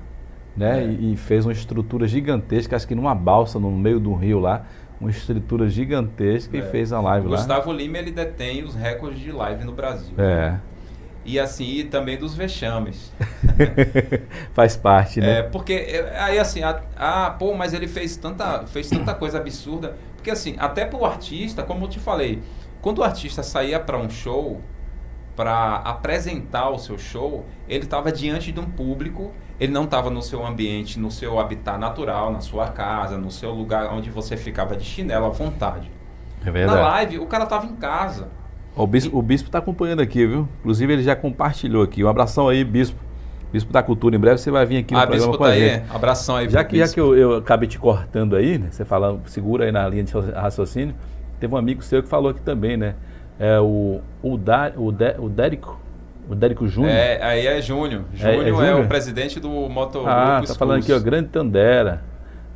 né? 0.57 0.85
É. 0.85 0.87
E, 0.87 1.13
e, 1.13 1.17
fez 1.17 1.45
uma 1.45 1.53
estrutura 1.53 2.07
gigantesca, 2.07 2.77
acho 2.77 2.87
que 2.87 2.95
numa 2.95 3.15
balsa 3.15 3.59
no 3.59 3.71
meio 3.71 3.99
do 3.99 4.15
rio 4.15 4.39
lá 4.39 4.65
uma 5.03 5.11
estrutura 5.11 5.69
gigantesca 5.69 6.57
é. 6.57 6.61
e 6.61 6.63
fez 6.63 6.93
a 6.93 7.01
live 7.01 7.27
lá. 7.27 7.37
Gustavo 7.37 7.73
Lima 7.73 7.99
ele 7.99 8.13
detém 8.13 8.63
os 8.63 8.75
recordes 8.75 9.21
de 9.21 9.33
live 9.33 9.65
no 9.65 9.73
Brasil. 9.73 10.15
É. 10.17 10.59
E 11.25 11.39
assim, 11.39 11.65
e 11.65 11.85
também 11.85 12.17
dos 12.17 12.35
vexames. 12.35 13.13
Faz 14.55 14.77
parte, 14.77 15.21
né? 15.21 15.39
É, 15.39 15.43
porque 15.43 15.73
é, 15.73 16.19
aí 16.19 16.39
assim, 16.39 16.61
ah, 16.97 17.37
pô, 17.39 17.55
mas 17.55 17.73
ele 17.73 17.87
fez 17.87 18.17
tanta, 18.17 18.65
fez 18.67 18.89
tanta 18.89 19.15
coisa 19.15 19.39
absurda. 19.39 19.97
Porque 20.17 20.31
assim, 20.31 20.55
até 20.59 20.85
pro 20.85 21.05
artista, 21.05 21.63
como 21.63 21.85
eu 21.85 21.89
te 21.89 22.01
falei, 22.01 22.41
quando 22.81 22.99
o 22.99 23.05
artista 23.05 23.43
saía 23.43 23.79
para 23.79 23.99
um 23.99 24.09
show, 24.11 24.61
para 25.35 25.77
apresentar 25.77 26.71
o 26.71 26.79
seu 26.79 26.99
show, 26.99 27.47
ele 27.69 27.85
estava 27.85 28.13
diante 28.13 28.53
de 28.53 28.61
um 28.61 28.65
público, 28.65 29.33
ele 29.59 29.73
não 29.73 29.85
estava 29.85 30.11
no 30.11 30.23
seu 30.23 30.45
ambiente, 30.45 30.99
no 30.99 31.11
seu 31.11 31.39
habitat 31.39 31.79
natural, 31.79 32.33
na 32.33 32.41
sua 32.41 32.69
casa, 32.69 33.17
no 33.17 33.31
seu 33.31 33.51
lugar 33.51 33.93
onde 33.93 34.11
você 34.11 34.37
ficava 34.37 34.77
de 34.77 34.85
chinelo 34.85 35.27
à 35.27 35.31
vontade. 35.31 35.91
É 36.45 36.51
verdade. 36.51 36.79
Na 36.79 36.89
live, 36.89 37.19
o 37.19 37.27
cara 37.27 37.45
estava 37.45 37.67
em 37.67 37.77
casa. 37.77 38.29
O 38.75 38.87
bispo, 38.87 39.17
e... 39.17 39.19
o 39.19 39.23
bispo 39.23 39.49
está 39.49 39.59
acompanhando 39.59 40.01
aqui, 40.01 40.27
viu? 40.27 40.49
Inclusive 40.61 40.93
ele 40.93 41.03
já 41.03 41.15
compartilhou 41.15 41.83
aqui. 41.83 42.03
Um 42.03 42.09
abração 42.09 42.49
aí, 42.49 42.65
bispo. 42.65 42.99
Bispo 43.53 43.71
da 43.71 43.83
Cultura, 43.83 44.17
em 44.17 44.19
breve 44.19 44.39
você 44.39 44.51
vai 44.51 44.65
vir 44.65 44.79
aqui 44.79 44.95
no 44.95 45.01
ah, 45.01 45.07
programa 45.07 45.31
bispo 45.31 45.39
com 45.39 45.45
tá 45.45 45.51
a 45.51 45.59
gente. 45.59 45.75
Aí. 45.75 45.85
Abração 45.95 46.37
aí, 46.37 46.49
já 46.49 46.65
que, 46.65 46.79
bispo. 46.79 46.89
já 46.89 46.95
que 46.95 47.01
eu, 47.01 47.15
eu, 47.15 47.37
acabei 47.37 47.69
te 47.69 47.79
cortando 47.79 48.35
aí, 48.35 48.57
né? 48.57 48.69
Você 48.71 48.83
falando, 48.83 49.21
segura 49.27 49.67
aí 49.67 49.73
na 49.73 49.87
linha 49.87 50.03
de 50.03 50.13
raciocínio. 50.35 50.95
Teve 51.39 51.55
um 51.55 51.59
amigo 51.59 51.83
seu 51.83 52.03
que 52.03 52.09
falou 52.09 52.31
aqui 52.31 52.41
também, 52.41 52.79
né? 52.79 52.95
É 53.43 53.59
o, 53.59 54.01
o, 54.23 54.37
da, 54.37 54.73
o, 54.77 54.93
de, 54.93 55.17
o 55.19 55.29
Dérico. 55.29 55.77
O 56.29 56.35
Dérico 56.37 56.69
Júnior? 56.69 56.93
É, 56.93 57.21
aí 57.21 57.45
é 57.45 57.61
Júnior. 57.61 58.05
Júnior 58.15 58.63
é, 58.63 58.69
é, 58.69 58.71
é, 58.71 58.75
o 58.77 58.87
presidente 58.87 59.41
do 59.41 59.49
Motogrupo 59.49 60.09
Ah, 60.09 60.41
tá 60.47 60.55
falando 60.55 60.79
aqui, 60.79 60.93
ó, 60.93 61.01
Grande 61.01 61.29
Tandera. 61.29 62.05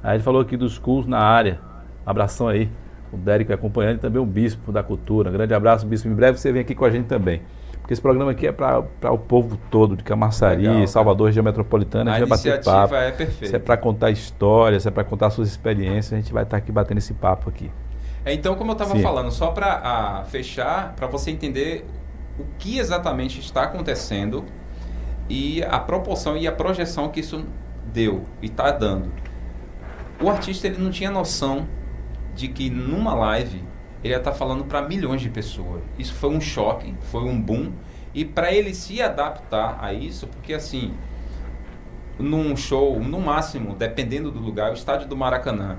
Aí 0.01 0.16
ele 0.16 0.22
falou 0.22 0.41
aqui 0.41 0.57
dos 0.57 0.78
cursos 0.78 1.11
na 1.11 1.18
área. 1.18 1.59
Abração 2.07 2.47
aí. 2.47 2.70
O 3.12 3.16
Dérico 3.16 3.51
é 3.51 3.57
acompanhando 3.57 3.97
e 3.97 3.99
também 3.99 4.22
o 4.22 4.24
Bispo 4.24 4.70
da 4.70 4.84
Cultura. 4.84 5.30
Um 5.30 5.32
grande 5.32 5.53
abraço, 5.53 5.84
Bispo. 5.84 6.07
Em 6.07 6.14
breve 6.14 6.39
você 6.39 6.53
vem 6.53 6.62
aqui 6.62 6.76
com 6.76 6.84
a 6.84 6.91
gente 6.91 7.07
também. 7.07 7.43
Porque 7.80 7.93
esse 7.93 8.03
programa 8.03 8.30
aqui 8.30 8.47
é 8.47 8.53
para 8.53 8.78
o 9.11 9.18
povo 9.18 9.59
todo, 9.68 9.97
de 9.97 10.05
Camaçari, 10.05 10.68
Legal, 10.68 10.87
Salvador, 10.87 11.26
região 11.26 11.43
metropolitana. 11.43 12.12
A, 12.12 12.14
a 12.14 12.18
gente 12.20 12.28
vai 12.28 12.39
bater 12.39 12.64
papo. 12.64 12.95
é 12.95 13.11
perfeita. 13.11 13.47
Se 13.47 13.57
é 13.57 13.59
para 13.59 13.76
contar 13.76 14.11
histórias, 14.12 14.87
é 14.87 14.91
para 14.93 15.03
contar 15.03 15.30
suas 15.30 15.49
experiências, 15.49 16.12
a 16.12 16.16
gente 16.16 16.32
vai 16.32 16.45
estar 16.45 16.57
tá 16.57 16.59
aqui 16.59 16.70
batendo 16.70 16.99
esse 16.99 17.14
papo 17.14 17.49
aqui. 17.49 17.70
É, 18.26 18.34
então, 18.34 18.56
como 18.56 18.72
eu 18.72 18.72
estava 18.72 18.98
falando, 18.98 19.30
só 19.30 19.52
para 19.52 20.24
fechar, 20.24 20.94
para 20.96 21.06
você 21.06 21.30
entender 21.30 21.86
o 22.36 22.44
que 22.58 22.76
exatamente 22.76 23.38
está 23.38 23.62
acontecendo 23.62 24.44
e 25.28 25.62
a 25.62 25.78
proporção 25.78 26.36
e 26.36 26.44
a 26.44 26.50
projeção 26.50 27.08
que 27.08 27.20
isso 27.20 27.46
deu 27.92 28.24
e 28.42 28.46
está 28.46 28.72
dando. 28.72 29.12
O 30.20 30.28
artista 30.28 30.66
ele 30.66 30.82
não 30.82 30.90
tinha 30.90 31.08
noção 31.08 31.68
de 32.34 32.48
que 32.48 32.68
numa 32.68 33.14
live 33.14 33.62
ele 34.02 34.12
ia 34.12 34.18
estar 34.18 34.32
tá 34.32 34.36
falando 34.36 34.64
para 34.64 34.82
milhões 34.82 35.20
de 35.20 35.30
pessoas. 35.30 35.80
Isso 35.96 36.12
foi 36.12 36.30
um 36.30 36.40
choque, 36.40 36.96
foi 37.02 37.22
um 37.22 37.40
boom. 37.40 37.70
E 38.12 38.24
para 38.24 38.52
ele 38.52 38.74
se 38.74 39.00
adaptar 39.00 39.78
a 39.80 39.92
isso, 39.92 40.26
porque 40.26 40.52
assim, 40.52 40.94
num 42.18 42.56
show, 42.56 42.98
no 42.98 43.20
máximo, 43.20 43.76
dependendo 43.76 44.32
do 44.32 44.40
lugar, 44.40 44.72
o 44.72 44.74
estádio 44.74 45.06
do 45.06 45.16
Maracanã, 45.16 45.78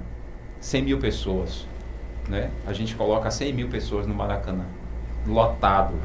100 0.61 0.81
mil 0.81 0.97
pessoas 0.97 1.67
né? 2.27 2.51
A 2.65 2.73
gente 2.73 2.95
coloca 2.95 3.29
100 3.29 3.53
mil 3.53 3.67
pessoas 3.69 4.05
no 4.05 4.13
Maracanã, 4.13 4.65
lotado. 5.25 5.95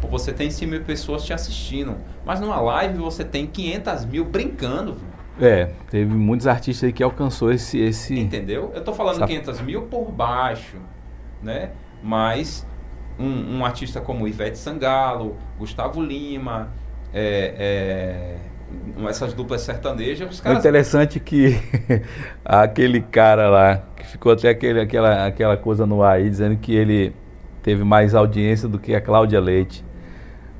Pô, 0.00 0.08
você 0.08 0.32
tem 0.32 0.50
100 0.50 0.68
mil 0.68 0.84
pessoas 0.84 1.24
te 1.24 1.32
assistindo, 1.32 1.96
mas 2.24 2.40
numa 2.40 2.60
live 2.60 2.98
você 2.98 3.24
tem 3.24 3.46
500 3.46 4.04
mil 4.04 4.24
brincando. 4.24 4.96
É, 5.40 5.70
teve 5.90 6.14
muitos 6.14 6.46
artistas 6.46 6.84
aí 6.86 6.92
que 6.92 7.02
alcançou 7.02 7.52
esse... 7.52 7.78
esse 7.78 8.18
Entendeu? 8.18 8.72
Eu 8.74 8.82
tô 8.82 8.92
falando 8.94 9.16
essa... 9.16 9.26
500 9.26 9.60
mil 9.60 9.82
por 9.82 10.10
baixo, 10.10 10.76
né? 11.42 11.70
Mas 12.02 12.66
um, 13.18 13.58
um 13.58 13.64
artista 13.64 14.00
como 14.00 14.26
Ivete 14.26 14.58
Sangalo, 14.58 15.36
Gustavo 15.58 16.02
Lima, 16.02 16.70
é, 17.12 17.54
é, 17.58 18.36
essas 19.08 19.32
duplas 19.32 19.60
sertanejas, 19.60 20.30
os 20.30 20.40
caras... 20.40 20.56
É 20.56 20.60
interessante 20.60 21.20
que 21.20 21.56
aquele 22.44 23.00
cara 23.00 23.48
lá 23.48 23.82
ficou 24.04 24.32
até 24.32 24.48
aquele, 24.48 24.80
aquela, 24.80 25.26
aquela 25.26 25.56
coisa 25.56 25.86
no 25.86 26.02
ar 26.02 26.16
aí, 26.16 26.28
dizendo 26.28 26.56
que 26.56 26.74
ele 26.74 27.14
teve 27.62 27.84
mais 27.84 28.14
audiência 28.14 28.68
do 28.68 28.78
que 28.78 28.94
a 28.94 29.00
Cláudia 29.00 29.40
Leite. 29.40 29.84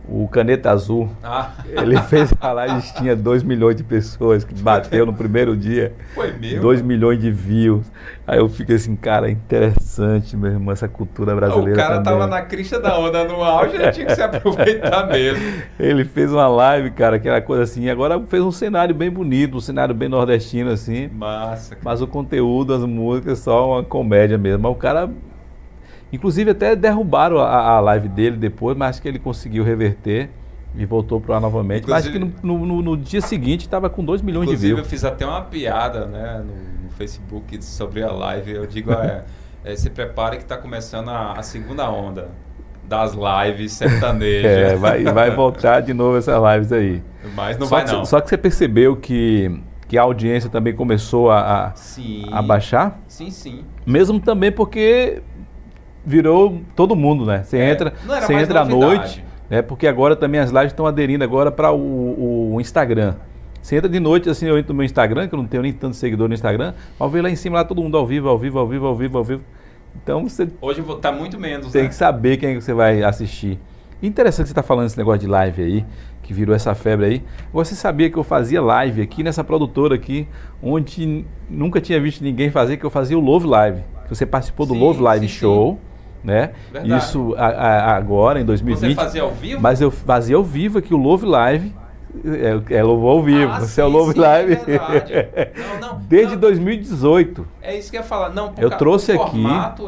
O 0.09 0.28
Caneta 0.28 0.70
Azul, 0.70 1.09
ah. 1.22 1.50
ele 1.68 2.00
fez 2.02 2.32
a 2.40 2.52
live, 2.52 2.94
tinha 2.94 3.16
2 3.16 3.42
milhões 3.42 3.74
de 3.74 3.82
pessoas 3.82 4.44
que 4.44 4.54
bateu 4.54 5.04
no 5.04 5.12
primeiro 5.12 5.57
dia. 5.57 5.94
Foi 6.14 6.32
mesmo? 6.32 6.62
2 6.62 6.82
milhões 6.82 7.20
de 7.20 7.30
views. 7.30 7.84
Aí 8.24 8.38
eu 8.38 8.48
fico 8.48 8.72
assim, 8.72 8.94
cara, 8.94 9.28
interessante, 9.28 10.36
meu 10.36 10.52
irmão, 10.52 10.72
essa 10.72 10.86
cultura 10.86 11.34
brasileira. 11.34 11.72
O 11.72 11.76
cara 11.76 12.02
também. 12.02 12.04
tava 12.20 12.26
na 12.28 12.42
crista 12.42 12.78
da 12.78 12.96
onda 12.96 13.24
no 13.24 13.42
auge, 13.42 13.74
ele 13.74 13.90
tinha 13.90 14.07
que 14.07 14.14
se 14.14 14.22
aproveitar 14.22 15.07
mesmo. 15.11 15.42
Ele 15.78 16.04
fez 16.04 16.32
uma 16.32 16.46
live, 16.46 16.90
cara, 16.92 17.16
aquela 17.16 17.40
coisa 17.40 17.64
assim, 17.64 17.90
agora 17.90 18.20
fez 18.28 18.42
um 18.42 18.52
cenário 18.52 18.94
bem 18.94 19.11
bonito, 19.11 19.57
um 19.57 19.61
cenário 19.61 19.94
bem 19.94 20.09
nordestino, 20.09 20.70
assim. 20.70 21.09
Massa. 21.09 21.70
Cara. 21.70 21.82
Mas 21.84 22.00
o 22.00 22.07
conteúdo, 22.07 22.74
as 22.74 22.84
músicas, 22.84 23.40
só 23.40 23.72
uma 23.72 23.82
comédia 23.82 24.38
mesmo. 24.38 24.62
Mas 24.62 24.72
o 24.72 24.76
cara 24.76 25.11
Inclusive 26.12 26.50
até 26.52 26.76
derrubaram 26.76 27.38
a, 27.38 27.76
a 27.76 27.80
live 27.80 28.09
dele 28.09 28.36
depois, 28.36 28.76
mas 28.76 29.00
que 29.00 29.09
ele 29.09 29.18
conseguiu 29.18 29.64
reverter 29.64 30.30
e 30.76 30.84
voltou 30.84 31.20
para 31.20 31.34
lá 31.34 31.40
novamente. 31.40 31.82
Inclusive, 31.82 32.18
mas 32.18 32.34
que 32.34 32.46
no, 32.46 32.66
no, 32.66 32.82
no 32.82 32.96
dia 32.96 33.20
seguinte 33.20 33.62
estava 33.62 33.88
com 33.88 34.04
2 34.04 34.22
milhões 34.22 34.48
de 34.48 34.57
views. 34.57 34.72
Inclusive 34.72 34.80
eu 34.80 34.90
fiz 34.90 35.04
até 35.04 35.26
uma 35.26 35.42
piada 35.42 36.07
né, 36.07 36.44
no, 36.44 36.84
no 36.84 36.90
Facebook 36.90 37.64
sobre 37.64 38.02
a 38.02 38.12
live. 38.12 38.52
Eu 38.52 38.66
digo, 38.66 38.92
é, 38.92 39.24
é, 39.64 39.74
se 39.74 39.90
prepare 39.90 40.36
que 40.36 40.42
está 40.42 40.57
começando 40.57 41.09
a, 41.09 41.32
a, 41.32 41.42
segunda 41.42 41.90
onda 41.90 42.28
das 42.84 43.14
lives 43.14 43.72
sertanejas. 43.72 44.46
É, 44.46 44.76
vai, 44.76 45.02
vai 45.02 45.30
voltar 45.30 45.80
de 45.80 45.92
novo 45.92 46.18
essas 46.18 46.40
lives 46.52 46.72
aí. 46.72 47.02
Mas 47.34 47.59
não 47.59 47.66
só 47.66 47.76
vai 47.76 47.84
que, 47.84 47.92
não. 47.92 48.04
Só 48.04 48.20
que 48.20 48.28
você 48.28 48.36
percebeu 48.36 48.96
que, 48.96 49.61
que 49.88 49.98
a 49.98 50.02
audiência 50.02 50.48
também 50.50 50.74
começou 50.74 51.30
a, 51.30 51.68
a, 51.68 51.74
sim, 51.74 52.26
a 52.30 52.40
baixar? 52.42 53.00
Sim, 53.09 53.30
sim. 53.30 53.64
Mesmo 53.84 54.20
também 54.20 54.52
porque 54.52 55.22
virou 56.07 56.61
todo 56.76 56.94
mundo, 56.94 57.26
né? 57.26 57.42
Você 57.42 57.59
é, 57.59 57.72
entra, 57.72 57.92
você 58.07 58.34
entra 58.34 58.61
à 58.61 58.64
noite, 58.64 59.24
né? 59.50 59.61
Porque 59.61 59.88
agora 59.88 60.14
também 60.14 60.40
as 60.40 60.50
lives 60.50 60.68
estão 60.68 60.86
aderindo 60.86 61.24
agora 61.24 61.50
para 61.50 61.72
o, 61.72 62.54
o, 62.54 62.61
Instagram. 62.61 63.16
Você 63.61 63.74
entra 63.74 63.88
de 63.88 63.98
noite, 63.98 64.30
assim, 64.30 64.46
eu 64.46 64.57
entro 64.57 64.72
no 64.72 64.76
meu 64.76 64.86
Instagram, 64.86 65.26
que 65.26 65.34
eu 65.34 65.38
não 65.38 65.46
tenho 65.46 65.64
nem 65.64 65.72
tanto 65.72 65.96
seguidor 65.96 66.28
no 66.28 66.34
Instagram, 66.34 66.72
ao 66.96 67.11
ver 67.11 67.22
lá 67.22 67.28
em 67.28 67.34
cima 67.34 67.57
lá 67.57 67.64
todo 67.64 67.82
mundo 67.82 67.96
ao 67.96 68.07
vivo, 68.07 68.28
ao 68.28 68.38
vivo, 68.38 68.61
ao 68.61 68.68
vivo, 68.68 68.86
ao 68.86 68.94
vivo, 68.94 69.18
ao 69.18 69.24
vivo. 69.24 69.44
Então 70.00 70.22
você. 70.22 70.46
Hoje 70.61 70.80
está 70.80 71.11
muito 71.11 71.40
menos. 71.40 71.72
Tem 71.72 71.82
né? 71.82 71.88
que 71.88 71.94
saber 71.94 72.36
quem 72.36 72.50
é 72.50 72.54
que 72.54 72.61
você 72.61 72.72
vai 72.72 73.02
assistir. 73.02 73.59
Interessante 74.00 74.46
você 74.46 74.52
estar 74.52 74.62
tá 74.62 74.68
falando 74.68 74.86
esse 74.86 74.96
negócio 74.96 75.20
de 75.20 75.26
live 75.26 75.62
aí, 75.62 75.84
que 76.22 76.32
virou 76.32 76.54
essa 76.54 76.74
febre 76.74 77.07
aí. 77.07 77.22
Você 77.52 77.74
sabia 77.74 78.09
que 78.09 78.16
eu 78.16 78.22
fazia 78.22 78.62
live 78.62 79.02
aqui 79.02 79.24
nessa 79.24 79.42
produtora 79.42 79.96
aqui, 79.96 80.28
onde 80.62 81.24
nunca 81.50 81.80
tinha 81.80 82.00
visto 82.00 82.22
ninguém 82.22 82.50
fazer, 82.50 82.76
que 82.76 82.84
eu 82.84 82.90
fazia 82.90 83.18
o 83.18 83.20
Love 83.20 83.46
Live. 83.48 83.82
Você 84.09 84.24
participou 84.24 84.66
do 84.66 84.74
sim, 84.74 84.80
Love 84.80 85.02
Live 85.02 85.28
sim, 85.28 85.34
Show. 85.34 85.72
Sim. 85.72 85.95
Né? 86.26 86.50
Verdade. 86.72 86.98
Isso 86.98 87.34
a, 87.38 87.46
a, 87.46 87.96
agora, 87.96 88.40
em 88.40 88.44
2020. 88.44 88.94
Você 88.96 89.00
fazia 89.00 89.22
ao 89.22 89.30
vivo? 89.30 89.60
Mas 89.62 89.80
eu 89.80 89.92
fazia 89.92 90.34
ao 90.34 90.42
vivo 90.42 90.78
aqui 90.78 90.92
o 90.92 90.96
Love 90.96 91.24
Live 91.24 91.72
é, 92.24 92.76
é 92.78 92.82
louvor 92.82 93.10
ao 93.10 93.22
vivo. 93.22 93.52
Ah, 93.52 93.60
Você 93.60 93.66
sim, 93.66 93.80
é 93.80 93.84
o 93.84 93.88
Love 93.88 94.14
sim, 94.14 94.20
Live. 94.20 94.52
É 94.54 95.52
não, 95.80 95.92
não, 95.92 96.00
Desde 96.00 96.34
não, 96.34 96.40
2018. 96.40 97.46
É 97.60 97.76
isso 97.76 97.90
que 97.90 97.96
eu 97.96 98.00
ia 98.00 98.06
falar. 98.06 98.30
Não, 98.30 98.52
eu 98.58 98.70
trouxe 98.70 99.12
aqui, 99.12 99.44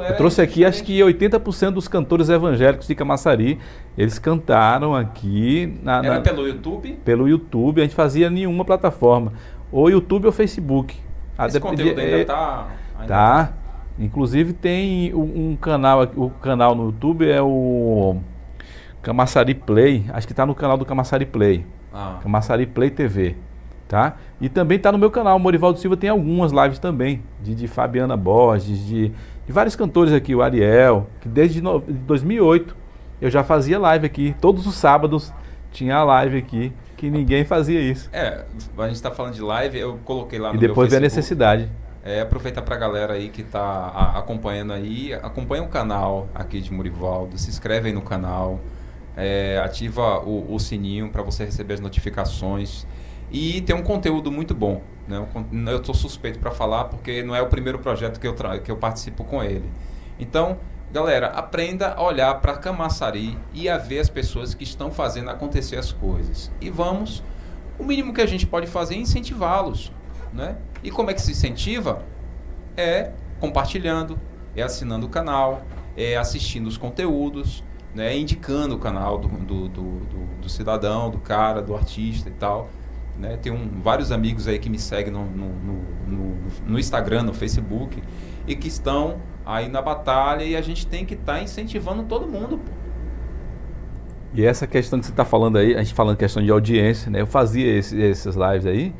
eu 0.08 0.16
trouxe 0.16 0.40
aqui 0.40 0.64
acho 0.64 0.82
que 0.82 0.98
80% 1.00 1.70
dos 1.70 1.88
cantores 1.88 2.28
evangélicos 2.28 2.86
de 2.86 2.94
Camaçari, 2.94 3.58
eles 3.96 4.18
cantaram 4.18 4.94
aqui 4.94 5.78
na, 5.82 5.98
Era 5.98 6.14
na, 6.16 6.20
pelo 6.20 6.46
YouTube? 6.46 6.98
Pelo 7.04 7.28
YouTube, 7.28 7.80
a 7.80 7.84
gente 7.84 7.94
fazia 7.94 8.28
nenhuma 8.28 8.64
plataforma, 8.64 9.32
ou 9.72 9.90
YouTube 9.90 10.26
ou 10.26 10.32
Facebook. 10.32 10.96
Esse 11.46 11.60
conteúdo 11.60 12.00
ainda 12.00 12.18
está 12.18 12.68
tá. 13.06 13.52
Inclusive 13.98 14.52
tem 14.52 15.12
um, 15.12 15.56
canal, 15.56 16.02
o 16.16 16.30
canal 16.30 16.74
no 16.74 16.86
YouTube 16.86 17.28
é 17.28 17.42
o 17.42 18.16
Camaçari 19.02 19.54
Play, 19.54 20.04
acho 20.12 20.26
que 20.26 20.32
está 20.32 20.46
no 20.46 20.54
canal 20.54 20.76
do 20.76 20.84
Camaçari 20.84 21.26
Play. 21.26 21.66
Ah. 21.92 22.18
Camaçari 22.22 22.64
Play 22.66 22.90
TV. 22.90 23.34
Tá? 23.88 24.16
E 24.40 24.48
também 24.48 24.76
está 24.76 24.92
no 24.92 24.98
meu 24.98 25.10
canal, 25.10 25.38
Morivaldo 25.38 25.78
Silva 25.78 25.96
tem 25.96 26.10
algumas 26.10 26.52
lives 26.52 26.78
também, 26.78 27.22
de, 27.42 27.54
de 27.54 27.66
Fabiana 27.66 28.18
Borges, 28.18 28.86
de, 28.86 29.08
de, 29.08 29.52
vários 29.52 29.74
cantores 29.74 30.12
aqui, 30.12 30.34
o 30.34 30.42
Ariel, 30.42 31.06
que 31.22 31.28
desde 31.28 31.62
no, 31.62 31.80
2008 31.80 32.76
eu 33.18 33.30
já 33.30 33.42
fazia 33.42 33.78
live 33.78 34.04
aqui, 34.04 34.36
todos 34.42 34.66
os 34.66 34.74
sábados 34.74 35.32
tinha 35.72 35.96
a 35.96 36.04
live 36.04 36.36
aqui, 36.36 36.70
que 36.98 37.08
ninguém 37.08 37.46
fazia 37.46 37.80
isso. 37.80 38.10
É, 38.12 38.44
a 38.76 38.86
gente 38.86 38.96
está 38.96 39.10
falando 39.10 39.32
de 39.34 39.40
live, 39.40 39.78
eu 39.78 39.98
coloquei 40.04 40.38
lá 40.38 40.50
no 40.50 40.56
E 40.56 40.58
depois 40.58 40.90
vem 40.90 40.98
a 40.98 41.00
necessidade. 41.00 41.70
É, 42.08 42.22
aproveitar 42.22 42.62
para 42.62 42.74
a 42.74 42.78
galera 42.78 43.12
aí 43.12 43.28
que 43.28 43.42
está 43.42 44.14
acompanhando 44.16 44.72
aí, 44.72 45.12
acompanha 45.12 45.62
o 45.62 45.68
canal 45.68 46.26
aqui 46.34 46.58
de 46.58 46.72
Morivaldo, 46.72 47.36
se 47.36 47.50
inscreve 47.50 47.88
aí 47.88 47.94
no 47.94 48.00
canal, 48.00 48.60
é, 49.14 49.60
ativa 49.62 50.18
o, 50.20 50.54
o 50.54 50.58
sininho 50.58 51.10
para 51.10 51.20
você 51.20 51.44
receber 51.44 51.74
as 51.74 51.80
notificações 51.80 52.86
e 53.30 53.60
tem 53.60 53.76
um 53.76 53.82
conteúdo 53.82 54.32
muito 54.32 54.54
bom. 54.54 54.80
Né? 55.06 55.22
Eu 55.70 55.76
estou 55.76 55.94
suspeito 55.94 56.38
para 56.38 56.50
falar 56.50 56.84
porque 56.84 57.22
não 57.22 57.36
é 57.36 57.42
o 57.42 57.46
primeiro 57.46 57.78
projeto 57.78 58.18
que 58.18 58.26
eu, 58.26 58.34
que 58.64 58.70
eu 58.70 58.78
participo 58.78 59.22
com 59.22 59.44
ele. 59.44 59.70
Então, 60.18 60.56
galera, 60.90 61.26
aprenda 61.26 61.92
a 61.92 62.02
olhar 62.02 62.40
para 62.40 62.56
Camaçari 62.56 63.36
e 63.52 63.68
a 63.68 63.76
ver 63.76 63.98
as 63.98 64.08
pessoas 64.08 64.54
que 64.54 64.64
estão 64.64 64.90
fazendo 64.90 65.28
acontecer 65.28 65.76
as 65.76 65.92
coisas. 65.92 66.50
E 66.58 66.70
vamos, 66.70 67.22
o 67.78 67.84
mínimo 67.84 68.14
que 68.14 68.22
a 68.22 68.26
gente 68.26 68.46
pode 68.46 68.66
fazer 68.66 68.94
é 68.94 68.98
incentivá-los. 68.98 69.92
Né? 70.32 70.56
E 70.82 70.90
como 70.90 71.10
é 71.10 71.14
que 71.14 71.20
se 71.20 71.32
incentiva? 71.32 72.04
É 72.76 73.12
compartilhando, 73.40 74.18
é 74.54 74.62
assinando 74.62 75.06
o 75.06 75.08
canal, 75.08 75.62
é 75.96 76.16
assistindo 76.16 76.66
os 76.66 76.76
conteúdos, 76.76 77.64
né, 77.94 78.16
indicando 78.16 78.74
o 78.74 78.78
canal 78.78 79.18
do, 79.18 79.28
do, 79.28 79.68
do, 79.68 80.00
do, 80.40 80.48
cidadão, 80.48 81.10
do 81.10 81.18
cara, 81.18 81.62
do 81.62 81.74
artista 81.74 82.28
e 82.28 82.32
tal. 82.32 82.68
Né? 83.18 83.36
Tem 83.36 83.50
um, 83.50 83.80
vários 83.80 84.12
amigos 84.12 84.46
aí 84.46 84.58
que 84.58 84.70
me 84.70 84.78
seguem 84.78 85.12
no, 85.12 85.24
no, 85.24 85.48
no, 86.06 86.36
no, 86.66 86.78
Instagram, 86.78 87.22
no 87.22 87.34
Facebook, 87.34 88.00
e 88.46 88.54
que 88.54 88.68
estão 88.68 89.20
aí 89.44 89.68
na 89.68 89.82
batalha 89.82 90.44
e 90.44 90.54
a 90.54 90.62
gente 90.62 90.86
tem 90.86 91.04
que 91.04 91.14
estar 91.14 91.34
tá 91.34 91.42
incentivando 91.42 92.04
todo 92.04 92.28
mundo. 92.28 92.58
Pô. 92.58 92.72
E 94.34 94.44
essa 94.44 94.66
questão 94.66 95.00
que 95.00 95.06
você 95.06 95.12
está 95.12 95.24
falando 95.24 95.56
aí, 95.56 95.74
a 95.74 95.82
gente 95.82 95.94
falando 95.94 96.16
questão 96.16 96.42
de 96.42 96.50
audiência, 96.50 97.10
né? 97.10 97.22
Eu 97.22 97.26
fazia 97.26 97.66
esse, 97.76 97.98
esses 97.98 98.36
lives 98.36 98.66
aí 98.66 98.94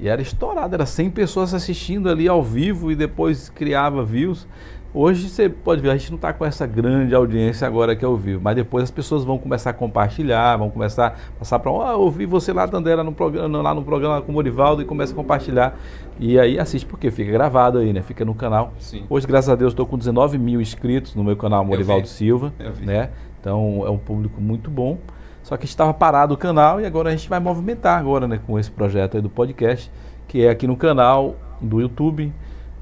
e 0.00 0.08
era 0.08 0.22
estourado, 0.22 0.74
era 0.74 0.86
100 0.86 1.10
pessoas 1.10 1.52
assistindo 1.52 2.08
ali 2.08 2.28
ao 2.28 2.42
vivo 2.42 2.90
e 2.92 2.96
depois 2.96 3.48
criava 3.48 4.04
views. 4.04 4.46
Hoje 4.94 5.28
você 5.28 5.50
pode 5.50 5.82
ver, 5.82 5.90
a 5.90 5.96
gente 5.96 6.10
não 6.10 6.16
está 6.16 6.32
com 6.32 6.44
essa 6.44 6.66
grande 6.66 7.14
audiência 7.14 7.66
agora 7.66 7.94
que 7.94 8.04
eu 8.04 8.16
vivo, 8.16 8.40
mas 8.42 8.56
depois 8.56 8.84
as 8.84 8.90
pessoas 8.90 9.22
vão 9.22 9.36
começar 9.36 9.70
a 9.70 9.72
compartilhar, 9.74 10.56
vão 10.56 10.70
começar 10.70 11.08
a 11.08 11.38
passar 11.38 11.58
para, 11.58 11.70
ah, 11.70 11.96
ouvi 11.96 12.24
você 12.24 12.54
lá, 12.54 12.66
Tandera, 12.66 13.04
no 13.04 13.12
programa, 13.12 13.60
lá 13.60 13.74
no 13.74 13.82
programa 13.82 14.22
com 14.22 14.32
o 14.32 14.34
Morivaldo 14.34 14.80
e 14.80 14.86
começa 14.86 15.12
a 15.12 15.16
compartilhar. 15.16 15.78
E 16.18 16.38
aí 16.38 16.58
assiste 16.58 16.86
porque 16.86 17.10
fica 17.10 17.30
gravado 17.30 17.78
aí, 17.78 17.92
né? 17.92 18.00
Fica 18.00 18.24
no 18.24 18.34
canal. 18.34 18.72
Sim. 18.78 19.04
Hoje, 19.10 19.26
graças 19.26 19.50
a 19.50 19.54
Deus, 19.54 19.72
estou 19.72 19.86
com 19.86 19.98
19 19.98 20.38
mil 20.38 20.60
inscritos 20.60 21.14
no 21.14 21.22
meu 21.22 21.36
canal 21.36 21.64
Morivaldo 21.64 22.08
Silva, 22.08 22.52
né? 22.80 23.10
Então 23.40 23.82
é 23.84 23.90
um 23.90 23.98
público 23.98 24.40
muito 24.40 24.70
bom. 24.70 24.98
Só 25.48 25.56
que 25.56 25.64
estava 25.64 25.94
parado 25.94 26.34
o 26.34 26.36
canal 26.36 26.78
e 26.78 26.84
agora 26.84 27.08
a 27.08 27.12
gente 27.16 27.26
vai 27.26 27.40
movimentar 27.40 27.98
agora, 27.98 28.28
né, 28.28 28.38
com 28.46 28.58
esse 28.58 28.70
projeto 28.70 29.16
aí 29.16 29.22
do 29.22 29.30
podcast, 29.30 29.90
que 30.26 30.44
é 30.44 30.50
aqui 30.50 30.66
no 30.66 30.76
canal 30.76 31.36
do 31.58 31.80
YouTube 31.80 32.30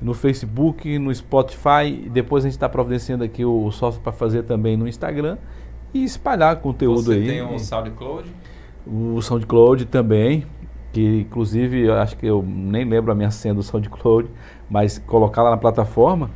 no 0.02 0.12
Facebook, 0.12 0.98
no 0.98 1.14
Spotify. 1.14 2.10
Depois 2.10 2.44
a 2.44 2.48
gente 2.48 2.56
está 2.56 2.68
providenciando 2.68 3.22
aqui 3.22 3.44
o 3.44 3.70
software 3.70 4.02
para 4.02 4.12
fazer 4.12 4.42
também 4.42 4.76
no 4.76 4.88
Instagram 4.88 5.38
e 5.94 6.02
espalhar 6.02 6.56
conteúdo 6.56 7.04
Você 7.04 7.12
aí. 7.12 7.26
Você 7.26 7.32
tem 7.34 7.54
o 7.54 7.56
SoundCloud? 7.56 8.34
O 8.84 9.22
SoundCloud 9.22 9.84
também, 9.86 10.44
que 10.92 11.20
inclusive 11.20 11.86
eu 11.86 11.94
acho 11.94 12.16
que 12.16 12.26
eu 12.26 12.44
nem 12.44 12.84
lembro 12.84 13.12
a 13.12 13.14
minha 13.14 13.30
senha 13.30 13.54
do 13.54 13.62
SoundCloud, 13.62 14.28
mas 14.68 14.98
colocar 14.98 15.44
lá 15.44 15.50
na 15.50 15.56
plataforma. 15.56 16.32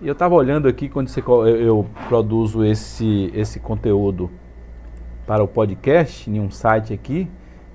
E 0.00 0.08
eu 0.08 0.14
estava 0.14 0.34
olhando 0.34 0.66
aqui 0.66 0.88
quando 0.88 1.08
você, 1.08 1.20
eu, 1.20 1.46
eu 1.46 1.86
produzo 2.08 2.64
esse, 2.64 3.30
esse 3.34 3.60
conteúdo 3.60 4.30
para 5.26 5.42
o 5.42 5.48
podcast 5.48 6.30
em 6.30 6.38
um 6.40 6.50
site 6.50 6.92
aqui, 6.92 7.28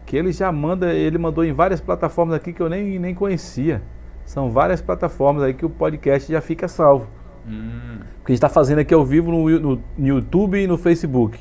que 0.06 0.18
ele 0.18 0.32
já 0.32 0.52
manda, 0.52 0.94
ele 0.94 1.18
mandou 1.18 1.44
em 1.44 1.54
várias 1.54 1.80
plataformas 1.82 2.36
aqui 2.36 2.54
que 2.54 2.62
eu 2.62 2.70
nem, 2.70 3.00
nem 3.00 3.14
conhecia. 3.14 3.82
São 4.26 4.52
várias 4.52 4.82
plataformas 4.82 5.44
aí 5.44 5.54
que 5.54 5.66
o 5.66 5.70
podcast 5.70 6.32
já 6.32 6.42
fica 6.42 6.68
salvo. 6.68 7.08
Hum. 7.48 8.00
Porque 8.18 8.32
a 8.32 8.36
gente 8.36 8.38
está 8.38 8.50
fazendo 8.50 8.80
aqui 8.80 8.94
ao 8.94 9.04
vivo 9.04 9.32
no, 9.32 9.50
no, 9.50 9.82
no, 9.98 10.08
YouTube 10.08 10.62
e 10.62 10.68
no 10.68 10.78
Facebook. 10.78 11.40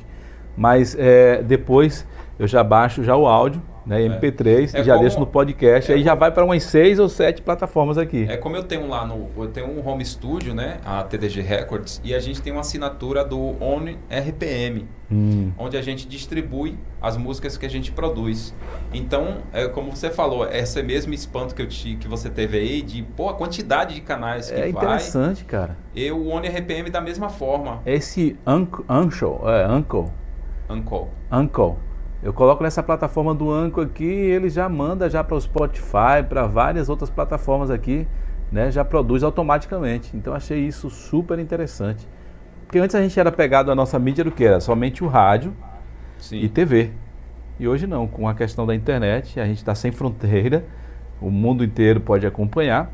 Mas 0.57 0.95
é, 0.97 1.43
depois 1.43 2.07
eu 2.37 2.47
já 2.47 2.63
baixo 2.63 3.03
já 3.03 3.15
o 3.15 3.27
áudio, 3.27 3.61
né, 3.85 4.01
MP3, 4.01 4.73
é. 4.73 4.79
é 4.79 4.83
já 4.83 4.93
como, 4.93 5.03
deixo 5.03 5.19
no 5.19 5.27
podcast, 5.27 5.91
é 5.91 5.95
aí 5.95 6.03
já 6.03 6.15
vai 6.15 6.31
para 6.31 6.43
umas 6.43 6.63
seis 6.63 6.99
ou 6.99 7.09
sete 7.09 7.41
plataformas 7.41 7.97
aqui. 7.97 8.25
É 8.29 8.37
como 8.37 8.55
eu 8.55 8.63
tenho 8.63 8.87
lá 8.87 9.05
no, 9.05 9.29
eu 9.37 9.47
tenho 9.47 9.67
um 9.67 9.87
home 9.87 10.05
studio, 10.05 10.53
né, 10.53 10.77
a 10.85 11.03
TDG 11.03 11.41
Records, 11.41 12.01
e 12.03 12.13
a 12.13 12.19
gente 12.19 12.41
tem 12.41 12.51
uma 12.51 12.61
assinatura 12.61 13.23
do 13.23 13.39
ON 13.39 13.85
RPM 14.09 14.87
hum. 15.11 15.51
onde 15.57 15.77
a 15.77 15.81
gente 15.81 16.07
distribui 16.07 16.77
as 17.01 17.17
músicas 17.17 17.57
que 17.57 17.65
a 17.65 17.69
gente 17.69 17.91
produz. 17.91 18.53
Então, 18.93 19.37
é, 19.51 19.67
como 19.67 19.95
você 19.95 20.09
falou, 20.09 20.47
esse 20.47 20.81
mesmo 20.83 21.13
espanto 21.13 21.55
que, 21.55 21.61
eu 21.61 21.67
te, 21.67 21.95
que 21.95 22.07
você 22.07 22.29
teve 22.29 22.57
aí 22.57 22.81
de 22.81 23.03
pô, 23.03 23.29
a 23.29 23.33
quantidade 23.33 23.95
de 23.95 24.01
canais 24.01 24.49
que 24.49 24.53
é 24.53 24.57
vai. 24.57 24.67
É 24.67 24.69
interessante, 24.69 25.45
cara. 25.45 25.77
Eu, 25.95 26.17
o 26.17 26.27
One 26.27 26.47
RPM 26.47 26.89
da 26.89 27.01
mesma 27.01 27.29
forma. 27.29 27.81
Esse 27.85 28.37
Uncle, 28.45 28.85
é, 28.87 29.67
Uncle. 29.67 30.11
Uncle. 30.69 31.07
Uncle. 31.31 31.88
Eu 32.21 32.33
coloco 32.33 32.61
nessa 32.63 32.83
plataforma 32.83 33.33
do 33.33 33.49
Anco 33.49 33.79
aqui, 33.79 34.03
ele 34.03 34.49
já 34.49 34.67
manda 34.67 35.09
já 35.09 35.23
para 35.23 35.35
o 35.35 35.41
Spotify, 35.41 36.21
para 36.27 36.45
várias 36.45 36.89
outras 36.89 37.09
plataformas 37.09 37.71
aqui, 37.71 38.05
né? 38.51 38.69
Já 38.69 38.83
produz 38.83 39.23
automaticamente. 39.23 40.15
Então 40.15 40.33
achei 40.33 40.59
isso 40.59 40.89
super 40.89 41.39
interessante. 41.39 42.05
Porque 42.65 42.77
antes 42.77 42.95
a 42.95 43.01
gente 43.01 43.17
era 43.17 43.31
pegado 43.31 43.71
a 43.71 43.75
nossa 43.75 43.97
mídia 43.97 44.23
do 44.23 44.31
que 44.31 44.43
era 44.43 44.59
somente 44.59 45.03
o 45.03 45.07
rádio 45.07 45.55
Sim. 46.17 46.39
e 46.41 46.49
TV. 46.49 46.91
E 47.57 47.67
hoje 47.67 47.87
não, 47.87 48.05
com 48.05 48.27
a 48.27 48.33
questão 48.33 48.65
da 48.65 48.75
internet, 48.75 49.39
a 49.39 49.45
gente 49.45 49.57
está 49.57 49.73
sem 49.73 49.91
fronteira, 49.91 50.65
o 51.21 51.29
mundo 51.31 51.63
inteiro 51.63 52.01
pode 52.01 52.27
acompanhar 52.27 52.91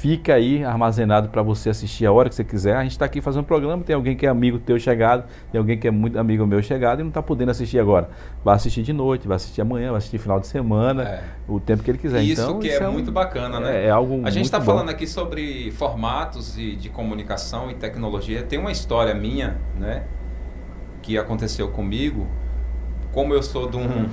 fica 0.00 0.34
aí 0.34 0.64
armazenado 0.64 1.28
para 1.28 1.42
você 1.42 1.70
assistir 1.70 2.06
a 2.06 2.12
hora 2.12 2.28
que 2.28 2.34
você 2.34 2.44
quiser. 2.44 2.76
A 2.76 2.82
gente 2.84 2.92
está 2.92 3.04
aqui 3.04 3.20
fazendo 3.20 3.40
um 3.42 3.44
programa, 3.44 3.82
tem 3.82 3.96
alguém 3.96 4.16
que 4.16 4.24
é 4.24 4.28
amigo 4.28 4.58
teu 4.58 4.78
chegado, 4.78 5.24
tem 5.50 5.58
alguém 5.58 5.76
que 5.76 5.88
é 5.88 5.90
muito 5.90 6.16
amigo 6.16 6.46
meu 6.46 6.62
chegado 6.62 7.00
e 7.00 7.02
não 7.02 7.08
está 7.08 7.20
podendo 7.20 7.50
assistir 7.50 7.80
agora. 7.80 8.08
Vai 8.44 8.54
assistir 8.54 8.82
de 8.82 8.92
noite, 8.92 9.26
vai 9.26 9.34
assistir 9.34 9.60
amanhã, 9.60 9.88
vai 9.88 9.98
assistir 9.98 10.18
final 10.18 10.38
de 10.38 10.46
semana, 10.46 11.02
é. 11.02 11.24
o 11.48 11.58
tempo 11.58 11.82
que 11.82 11.90
ele 11.90 11.98
quiser. 11.98 12.22
Isso 12.22 12.42
então, 12.42 12.60
que 12.60 12.68
isso 12.68 12.80
é, 12.80 12.86
é 12.86 12.88
muito 12.88 13.10
bacana, 13.10 13.58
né? 13.58 13.84
É, 13.84 13.86
é 13.86 13.90
algo 13.90 14.24
A 14.24 14.30
gente 14.30 14.44
está 14.44 14.60
falando 14.60 14.88
aqui 14.88 15.06
sobre 15.06 15.72
formatos 15.72 16.56
e 16.56 16.76
de 16.76 16.88
comunicação 16.88 17.68
e 17.68 17.74
tecnologia. 17.74 18.44
Tem 18.44 18.58
uma 18.58 18.70
história 18.70 19.12
minha, 19.14 19.58
né, 19.76 20.04
que 21.02 21.18
aconteceu 21.18 21.68
comigo. 21.70 22.28
Como 23.12 23.34
eu 23.34 23.42
sou 23.42 23.68
de 23.68 23.76
um, 23.76 24.08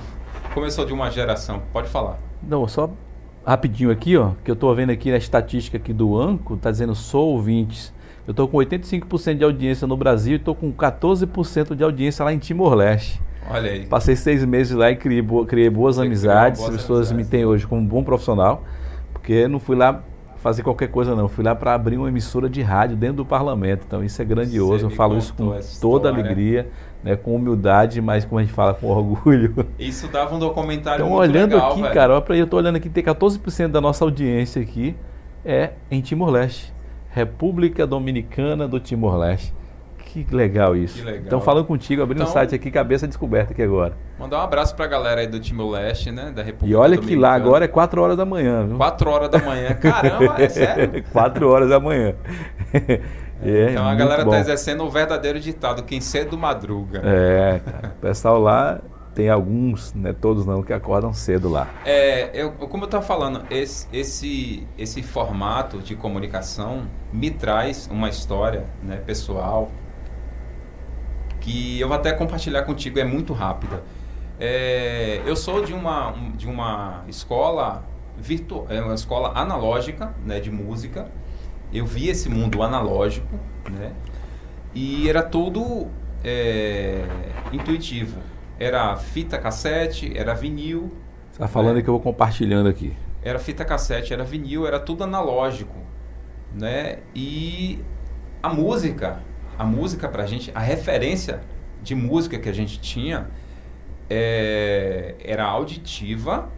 como 0.51 0.65
eu 0.65 0.71
sou 0.71 0.83
de 0.83 0.93
uma 0.93 1.11
geração, 1.11 1.61
pode 1.71 1.89
falar. 1.89 2.17
Não, 2.41 2.67
só 2.67 2.89
rapidinho 3.45 3.91
aqui, 3.91 4.17
ó, 4.17 4.31
que 4.43 4.49
eu 4.49 4.53
estou 4.53 4.73
vendo 4.73 4.89
aqui 4.89 5.11
na 5.11 5.17
estatística 5.17 5.77
aqui 5.77 5.93
do 5.93 6.19
Anco, 6.19 6.55
está 6.55 6.71
dizendo 6.71 6.95
só 6.95 7.19
ouvintes 7.19 7.93
Eu 8.25 8.31
estou 8.31 8.47
com 8.47 8.57
85% 8.57 9.37
de 9.37 9.43
audiência 9.43 9.85
no 9.85 9.95
Brasil 9.95 10.33
e 10.33 10.35
estou 10.37 10.55
com 10.55 10.73
14% 10.73 11.75
de 11.75 11.83
audiência 11.83 12.25
lá 12.25 12.33
em 12.33 12.39
Timor-Leste. 12.39 13.21
Olha 13.47 13.69
aí. 13.69 13.85
Passei 13.85 14.15
seis 14.15 14.43
meses 14.43 14.75
lá 14.75 14.89
e 14.89 14.95
criei, 14.95 15.21
bo 15.21 15.45
criei 15.45 15.69
boas 15.69 15.97
Você 15.97 16.05
amizades. 16.05 16.61
As 16.61 16.69
pessoas 16.69 17.11
amizades. 17.11 17.25
me 17.25 17.31
têm 17.31 17.45
hoje 17.45 17.67
como 17.67 17.81
um 17.81 17.85
bom 17.85 18.03
profissional, 18.03 18.63
porque 19.13 19.47
não 19.47 19.59
fui 19.59 19.75
lá 19.75 20.03
fazer 20.45 20.61
qualquer 20.61 20.89
coisa 20.89 21.15
não. 21.15 21.27
Fui 21.27 21.43
lá 21.43 21.55
para 21.55 21.73
abrir 21.73 21.97
uma 21.97 22.07
emissora 22.07 22.47
de 22.47 22.61
rádio 22.61 22.95
dentro 22.95 23.15
do 23.15 23.25
parlamento. 23.25 23.83
Então 23.87 24.03
isso 24.03 24.21
é 24.21 24.25
grandioso. 24.25 24.85
Eu 24.85 24.91
falo 24.91 25.17
isso 25.17 25.33
com 25.33 25.51
toda 25.81 26.07
alegria, 26.07 26.69
né, 27.03 27.15
com 27.15 27.35
humildade, 27.35 27.99
mas 27.99 28.25
como 28.25 28.37
a 28.37 28.43
gente 28.43 28.53
fala 28.53 28.75
com 28.75 28.85
orgulho. 28.85 29.65
Isso 29.79 30.07
dava 30.07 30.35
um 30.35 30.37
documentário 30.37 31.03
então, 31.03 31.15
muito 31.15 31.31
olhando 31.31 31.53
legal, 31.53 31.71
aqui, 31.71 31.81
velho. 31.81 31.93
cara, 31.95 32.23
eu 32.29 32.43
estou 32.43 32.59
olhando 32.59 32.75
aqui, 32.75 32.89
tem 32.89 33.03
14% 33.03 33.69
da 33.69 33.81
nossa 33.81 34.05
audiência 34.05 34.61
aqui 34.61 34.95
é 35.43 35.71
em 35.89 35.99
Timor-Leste. 35.99 36.71
República 37.09 37.87
Dominicana 37.87 38.67
do 38.67 38.79
Timor-Leste. 38.79 39.51
Que 40.23 40.35
legal 40.35 40.75
isso. 40.75 40.99
Que 40.99 41.05
legal. 41.05 41.23
Então, 41.25 41.41
falando 41.41 41.65
contigo, 41.65 42.01
abrindo 42.01 42.21
então, 42.21 42.29
um 42.29 42.33
site 42.33 42.55
aqui, 42.55 42.71
cabeça 42.71 43.07
descoberta 43.07 43.53
aqui 43.53 43.61
agora. 43.61 43.97
Mandar 44.19 44.39
um 44.39 44.41
abraço 44.41 44.75
pra 44.75 44.87
galera 44.87 45.21
aí 45.21 45.27
do 45.27 45.39
Timor-Leste, 45.39 46.11
né? 46.11 46.31
Da 46.31 46.41
República 46.41 46.71
E 46.71 46.75
olha 46.75 46.97
que 46.97 47.15
lá 47.15 47.33
agora 47.33 47.65
é 47.65 47.67
4 47.67 48.01
horas 48.01 48.17
da 48.17 48.25
manhã, 48.25 48.65
viu? 48.65 48.77
4 48.77 49.09
horas 49.09 49.29
da 49.29 49.39
manhã. 49.39 49.73
Caramba, 49.75 50.35
é 50.41 50.49
sério? 50.49 51.03
4 51.11 51.49
horas 51.49 51.69
da 51.69 51.79
manhã. 51.79 52.15
É, 53.43 53.71
então 53.71 53.85
a 53.85 53.95
galera 53.95 54.23
está 54.23 54.39
exercendo 54.39 54.83
o 54.83 54.89
verdadeiro 54.89 55.39
ditado, 55.39 55.83
quem 55.83 55.99
cedo 55.99 56.37
madruga. 56.37 57.01
É, 57.03 57.59
cara. 57.59 57.93
O 57.97 58.01
pessoal 58.01 58.39
lá 58.39 58.79
tem 59.15 59.29
alguns, 59.29 59.93
né, 59.93 60.13
todos 60.13 60.45
não, 60.45 60.61
que 60.61 60.73
acordam 60.73 61.13
cedo 61.13 61.49
lá. 61.49 61.69
É, 61.85 62.29
eu, 62.33 62.51
como 62.51 62.83
eu 62.83 62.85
estava 62.85 63.03
falando, 63.03 63.43
esse, 63.49 63.87
esse, 63.91 64.67
esse 64.77 65.01
formato 65.01 65.79
de 65.79 65.95
comunicação 65.95 66.83
me 67.13 67.31
traz 67.31 67.89
uma 67.89 68.09
história 68.09 68.65
né, 68.83 68.97
pessoal 68.97 69.71
que 71.45 71.79
eu 71.79 71.87
vou 71.87 71.95
até 71.95 72.11
compartilhar 72.11 72.63
contigo, 72.63 72.99
é 72.99 73.03
muito 73.03 73.31
rápida. 73.31 73.83
É, 74.39 75.21
eu 75.25 75.35
sou 75.35 75.63
de 75.63 75.73
uma, 75.73 76.11
de 76.35 76.47
uma 76.47 77.05
escola 77.07 77.85
virtual, 78.17 78.65
é 78.69 78.81
uma 78.81 78.95
escola 78.95 79.31
analógica 79.35 80.13
né, 80.25 80.39
de 80.39 80.49
música. 80.49 81.07
Eu 81.71 81.85
vi 81.85 82.09
esse 82.09 82.29
mundo 82.29 82.63
analógico, 82.63 83.39
né? 83.69 83.93
E 84.73 85.07
era 85.07 85.21
tudo 85.23 85.87
é, 86.23 87.05
intuitivo 87.53 88.19
era 88.59 88.95
fita 88.95 89.37
cassete, 89.37 90.17
era 90.17 90.33
vinil. 90.33 90.91
Você 91.31 91.33
está 91.33 91.47
falando 91.47 91.75
né? 91.75 91.81
que 91.81 91.89
eu 91.89 91.93
vou 91.93 92.01
compartilhando 92.01 92.67
aqui. 92.69 92.95
Era 93.21 93.39
fita 93.39 93.65
cassete, 93.65 94.13
era 94.13 94.23
vinil, 94.23 94.67
era 94.67 94.79
tudo 94.79 95.03
analógico, 95.03 95.75
né? 96.53 96.99
E 97.13 97.79
a 98.41 98.49
música, 98.53 99.19
a 99.57 99.63
música 99.63 100.07
pra 100.07 100.25
gente, 100.25 100.51
a 100.53 100.59
referência 100.59 101.41
de 101.81 101.95
música 101.95 102.37
que 102.37 102.49
a 102.49 102.53
gente 102.53 102.79
tinha 102.79 103.27
é, 104.09 105.15
era 105.19 105.45
auditiva, 105.45 106.49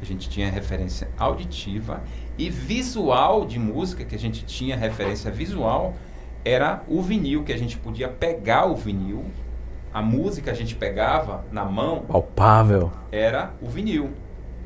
a 0.00 0.04
gente 0.04 0.28
tinha 0.28 0.50
referência 0.50 1.08
auditiva 1.18 2.02
e 2.38 2.50
visual 2.50 3.46
de 3.46 3.58
música 3.58 4.04
que 4.04 4.14
a 4.14 4.18
gente 4.18 4.44
tinha 4.44 4.76
referência 4.76 5.30
visual 5.30 5.94
era 6.44 6.82
o 6.88 7.00
vinil 7.00 7.44
que 7.44 7.52
a 7.52 7.58
gente 7.58 7.78
podia 7.78 8.08
pegar 8.08 8.66
o 8.66 8.74
vinil 8.74 9.24
a 9.92 10.00
música 10.00 10.50
a 10.50 10.54
gente 10.54 10.74
pegava 10.74 11.44
na 11.52 11.64
mão. 11.64 12.00
Palpável. 12.00 12.90
Era 13.10 13.52
o 13.60 13.68
vinil. 13.68 14.10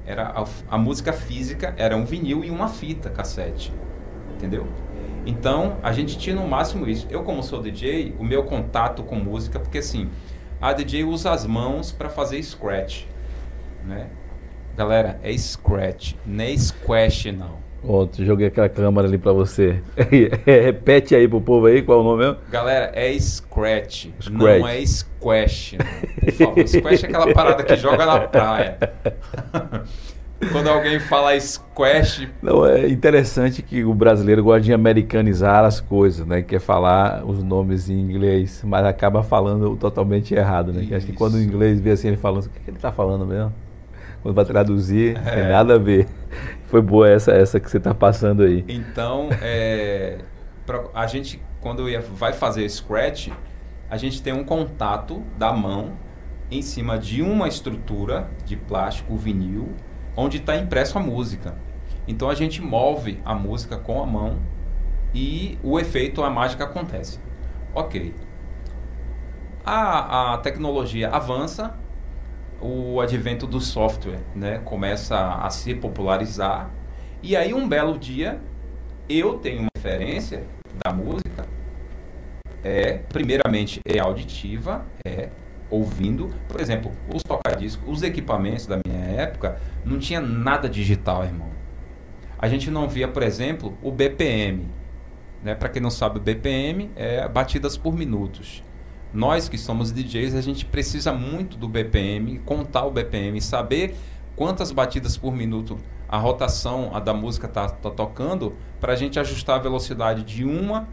Era 0.06 0.28
a, 0.28 0.44
a, 0.70 0.78
música 0.78 1.12
física 1.12 1.74
era 1.76 1.96
um 1.96 2.04
vinil 2.04 2.44
e 2.44 2.50
uma 2.50 2.68
fita 2.68 3.10
cassete. 3.10 3.72
Entendeu? 4.34 4.68
Então, 5.26 5.76
a 5.82 5.92
gente 5.92 6.16
tinha 6.16 6.36
no 6.36 6.46
máximo 6.46 6.88
isso. 6.88 7.06
Eu, 7.10 7.24
como 7.24 7.42
sou 7.42 7.60
DJ, 7.60 8.14
o 8.18 8.24
meu 8.24 8.44
contato 8.44 9.02
com 9.02 9.16
música, 9.16 9.58
porque 9.58 9.78
assim, 9.78 10.08
a 10.60 10.72
DJ 10.72 11.02
usa 11.04 11.32
as 11.32 11.44
mãos 11.44 11.90
para 11.90 12.08
fazer 12.08 12.40
scratch. 12.42 13.04
Né? 13.84 14.06
Galera, 14.76 15.18
é 15.22 15.36
scratch, 15.36 16.14
não 16.24 16.44
é 16.44 16.56
squash 16.56 17.32
não. 17.32 17.66
Ontem 17.88 18.24
joguei 18.24 18.48
aquela 18.48 18.68
câmera 18.68 19.06
ali 19.06 19.16
pra 19.16 19.32
você. 19.32 19.80
Repete 20.44 21.14
aí 21.14 21.28
pro 21.28 21.40
povo 21.40 21.66
aí 21.66 21.82
qual 21.82 21.98
é 21.98 22.00
o 22.00 22.04
nome 22.04 22.24
mesmo? 22.24 22.38
Galera, 22.50 22.90
é 22.94 23.12
Scratch, 23.18 24.08
Scratch. 24.20 24.30
não 24.30 24.68
é 24.68 24.84
Squash. 24.84 25.76
Por 26.24 26.32
favor, 26.32 26.68
Squash 26.68 27.04
é 27.04 27.06
aquela 27.06 27.32
parada 27.32 27.62
que 27.62 27.76
joga 27.76 28.04
na 28.04 28.20
praia. 28.20 28.78
Quando 30.52 30.68
alguém 30.68 31.00
fala 31.00 31.38
Squash. 31.38 32.28
Não, 32.42 32.66
é 32.66 32.88
interessante 32.88 33.62
que 33.62 33.84
o 33.84 33.94
brasileiro 33.94 34.42
gosta 34.42 34.60
de 34.60 34.72
americanizar 34.72 35.64
as 35.64 35.80
coisas, 35.80 36.26
né? 36.26 36.42
Quer 36.42 36.60
falar 36.60 37.24
os 37.24 37.42
nomes 37.42 37.88
em 37.88 37.98
inglês, 37.98 38.62
mas 38.64 38.84
acaba 38.84 39.22
falando 39.22 39.76
totalmente 39.76 40.34
errado, 40.34 40.72
né? 40.72 40.86
Acho 40.94 41.06
que 41.06 41.12
quando 41.12 41.34
o 41.34 41.42
inglês 41.42 41.80
vê 41.80 41.92
assim, 41.92 42.08
ele 42.08 42.16
falando, 42.16 42.44
o 42.44 42.50
que, 42.50 42.60
que 42.60 42.70
ele 42.70 42.78
tá 42.78 42.92
falando 42.92 43.26
mesmo? 43.26 43.52
Quando 44.22 44.34
vai 44.34 44.44
traduzir, 44.44 45.16
é. 45.16 45.30
tem 45.36 45.48
nada 45.48 45.74
a 45.76 45.78
ver. 45.78 46.06
Foi 46.66 46.82
boa 46.82 47.08
essa, 47.08 47.32
essa 47.32 47.58
que 47.58 47.70
você 47.70 47.78
está 47.78 47.94
passando 47.94 48.42
aí. 48.42 48.64
Então, 48.68 49.28
é, 49.40 50.18
pra, 50.66 50.84
a 50.92 51.06
gente, 51.06 51.40
quando 51.60 51.88
ia, 51.88 52.00
vai 52.00 52.32
fazer 52.32 52.68
Scratch, 52.68 53.28
a 53.88 53.96
gente 53.96 54.20
tem 54.20 54.32
um 54.32 54.44
contato 54.44 55.22
da 55.38 55.52
mão 55.52 55.92
em 56.50 56.60
cima 56.60 56.98
de 56.98 57.22
uma 57.22 57.48
estrutura 57.48 58.28
de 58.44 58.56
plástico 58.56 59.16
vinil, 59.16 59.68
onde 60.16 60.38
está 60.38 60.56
impresso 60.56 60.98
a 60.98 61.00
música. 61.00 61.56
Então 62.08 62.30
a 62.30 62.34
gente 62.34 62.62
move 62.62 63.20
a 63.24 63.34
música 63.34 63.76
com 63.76 64.02
a 64.02 64.06
mão 64.06 64.38
e 65.14 65.58
o 65.62 65.78
efeito, 65.78 66.22
a 66.22 66.30
mágica 66.30 66.64
acontece. 66.64 67.20
Ok. 67.74 68.14
A, 69.64 70.34
a 70.34 70.38
tecnologia 70.38 71.10
avança, 71.10 71.76
o 72.60 73.00
advento 73.00 73.46
do 73.46 73.60
software, 73.60 74.20
né, 74.34 74.58
começa 74.64 75.34
a 75.34 75.50
se 75.50 75.74
popularizar. 75.74 76.70
E 77.22 77.36
aí 77.36 77.52
um 77.52 77.68
belo 77.68 77.98
dia 77.98 78.40
eu 79.08 79.38
tenho 79.38 79.60
uma 79.60 79.68
referência 79.76 80.44
da 80.84 80.92
música 80.92 81.46
é 82.66 82.98
primeiramente 83.08 83.80
é 83.86 84.00
auditiva, 84.00 84.84
é 85.06 85.28
ouvindo, 85.70 86.34
por 86.48 86.60
exemplo, 86.60 86.92
os 87.14 87.22
tocadiscos, 87.22 87.84
os 87.88 88.02
equipamentos 88.02 88.66
da 88.66 88.78
minha 88.86 89.04
época 89.04 89.60
não 89.84 89.98
tinha 89.98 90.20
nada 90.20 90.68
digital, 90.68 91.24
irmão. 91.24 91.48
A 92.38 92.48
gente 92.48 92.70
não 92.70 92.88
via, 92.88 93.08
por 93.08 93.22
exemplo, 93.22 93.76
o 93.82 93.90
BPM, 93.90 94.68
né? 95.42 95.54
Para 95.54 95.68
quem 95.68 95.80
não 95.80 95.90
sabe, 95.90 96.18
o 96.18 96.22
BPM 96.22 96.90
é 96.94 97.28
batidas 97.28 97.76
por 97.76 97.94
minutos 97.94 98.62
nós 99.16 99.48
que 99.48 99.56
somos 99.56 99.92
DJs, 99.92 100.34
a 100.34 100.42
gente 100.42 100.66
precisa 100.66 101.12
muito 101.12 101.56
do 101.56 101.66
BPM, 101.66 102.38
contar 102.40 102.84
o 102.84 102.90
BPM, 102.90 103.40
saber 103.40 103.96
quantas 104.36 104.70
batidas 104.70 105.16
por 105.16 105.34
minuto 105.34 105.78
a 106.08 106.18
rotação 106.18 106.90
a 106.94 107.00
da 107.00 107.14
música 107.14 107.46
está 107.46 107.68
tá 107.68 107.90
tocando, 107.90 108.54
para 108.78 108.92
a 108.92 108.96
gente 108.96 109.18
ajustar 109.18 109.56
a 109.56 109.62
velocidade 109.62 110.22
de 110.22 110.44
uma 110.44 110.86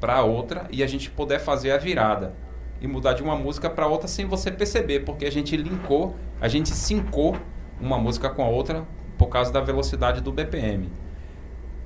para 0.00 0.22
outra 0.22 0.66
e 0.70 0.82
a 0.82 0.86
gente 0.86 1.10
poder 1.10 1.40
fazer 1.40 1.70
a 1.70 1.76
virada 1.76 2.34
e 2.80 2.86
mudar 2.86 3.12
de 3.12 3.22
uma 3.22 3.36
música 3.36 3.68
para 3.68 3.86
outra 3.86 4.08
sem 4.08 4.26
você 4.26 4.50
perceber, 4.50 5.00
porque 5.00 5.24
a 5.24 5.30
gente 5.30 5.56
linkou, 5.56 6.16
a 6.40 6.48
gente 6.48 6.70
sincou 6.70 7.36
uma 7.80 7.98
música 7.98 8.28
com 8.28 8.42
a 8.42 8.48
outra 8.48 8.86
por 9.16 9.28
causa 9.28 9.52
da 9.52 9.60
velocidade 9.60 10.20
do 10.20 10.32
BPM. 10.32 10.88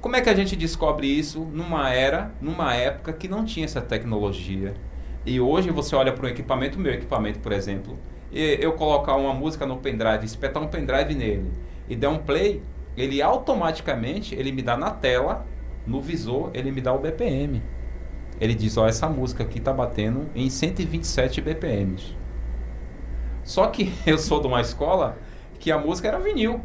Como 0.01 0.17
é 0.17 0.21
que 0.21 0.29
a 0.29 0.35
gente 0.35 0.57
descobre 0.57 1.07
isso 1.07 1.41
numa 1.53 1.91
era, 1.91 2.33
numa 2.41 2.75
época 2.75 3.13
que 3.13 3.29
não 3.29 3.45
tinha 3.45 3.65
essa 3.65 3.81
tecnologia? 3.81 4.75
E 5.25 5.41
hoje 5.41 5.71
você 5.71 5.95
olha 5.95 6.13
para 6.13 6.27
um 6.27 6.29
equipamento, 6.29 6.79
meu 6.79 6.93
equipamento, 6.93 7.39
por 7.39 7.53
exemplo, 7.53 7.97
e 8.33 8.59
eu 8.61 8.73
colocar 8.73 9.15
uma 9.15 9.33
música 9.33 9.65
no 9.65 9.77
pendrive, 9.77 10.25
espetar 10.25 10.61
um 10.63 10.67
pendrive 10.67 11.15
nele 11.15 11.53
e 11.89 11.95
der 11.95 12.09
um 12.09 12.19
play, 12.19 12.61
ele 12.97 13.23
automaticamente 13.23 14.35
ele 14.35 14.51
me 14.51 14.63
dá 14.63 14.77
na 14.77 14.91
tela, 14.91 15.47
no 15.87 16.01
visor, 16.01 16.51
ele 16.53 16.73
me 16.73 16.81
dá 16.81 16.93
o 16.93 16.99
BPM. 16.99 17.63
Ele 18.43 18.55
diz, 18.55 18.77
ó, 18.77 18.87
essa 18.87 19.09
música 19.09 19.45
aqui 19.45 19.61
tá 19.61 19.73
batendo 19.73 20.29
em 20.35 20.51
127 20.51 21.41
BPMs. 21.41 22.17
Só 23.45 23.67
que 23.69 23.93
eu 24.07 24.19
sou 24.19 24.41
de 24.41 24.47
uma 24.47 24.61
escola 24.61 25.17
que 25.59 25.71
a 25.71 25.79
música 25.79 26.09
era 26.09 26.19
vinil. 26.19 26.61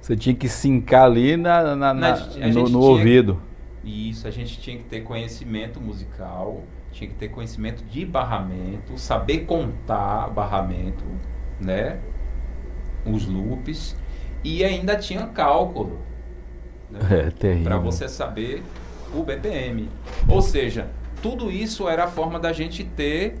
Você 0.00 0.16
tinha 0.16 0.34
que 0.34 0.48
sincar 0.48 1.04
ali 1.04 1.36
na, 1.36 1.74
na, 1.74 1.92
na, 1.92 2.16
no, 2.52 2.68
no 2.68 2.80
ouvido. 2.80 3.42
Isso, 3.84 4.26
a 4.26 4.30
gente 4.30 4.60
tinha 4.60 4.76
que 4.76 4.84
ter 4.84 5.00
conhecimento 5.00 5.80
musical 5.80 6.62
tinha 6.92 7.08
que 7.08 7.16
ter 7.16 7.28
conhecimento 7.28 7.84
de 7.84 8.04
barramento, 8.04 8.98
saber 8.98 9.40
contar 9.40 10.28
barramento, 10.30 11.04
né? 11.60 12.00
Os 13.06 13.26
loops 13.26 13.96
e 14.42 14.64
ainda 14.64 14.96
tinha 14.96 15.26
cálculo. 15.28 16.00
Né? 16.90 17.00
É, 17.42 17.62
Para 17.62 17.78
você 17.78 18.08
saber 18.08 18.62
o 19.14 19.22
BPM. 19.22 19.88
Ou 20.28 20.42
seja, 20.42 20.90
tudo 21.22 21.50
isso 21.50 21.88
era 21.88 22.04
a 22.04 22.08
forma 22.08 22.38
da 22.38 22.52
gente 22.52 22.84
ter 22.84 23.36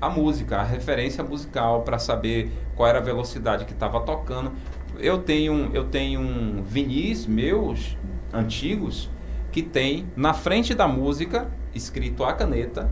a 0.00 0.08
música, 0.08 0.58
a 0.58 0.62
referência 0.62 1.22
musical 1.24 1.82
para 1.82 1.98
saber 1.98 2.50
qual 2.76 2.88
era 2.88 2.98
a 2.98 3.02
velocidade 3.02 3.64
que 3.64 3.72
estava 3.72 4.00
tocando. 4.00 4.52
Eu 4.98 5.18
tenho 5.18 5.70
eu 5.74 5.84
tenho 5.84 6.62
vinis 6.62 7.26
meus 7.26 7.96
antigos 8.32 9.10
que 9.50 9.62
tem 9.62 10.06
na 10.16 10.32
frente 10.34 10.74
da 10.74 10.86
música, 10.86 11.48
escrito 11.74 12.24
a 12.24 12.32
caneta, 12.32 12.90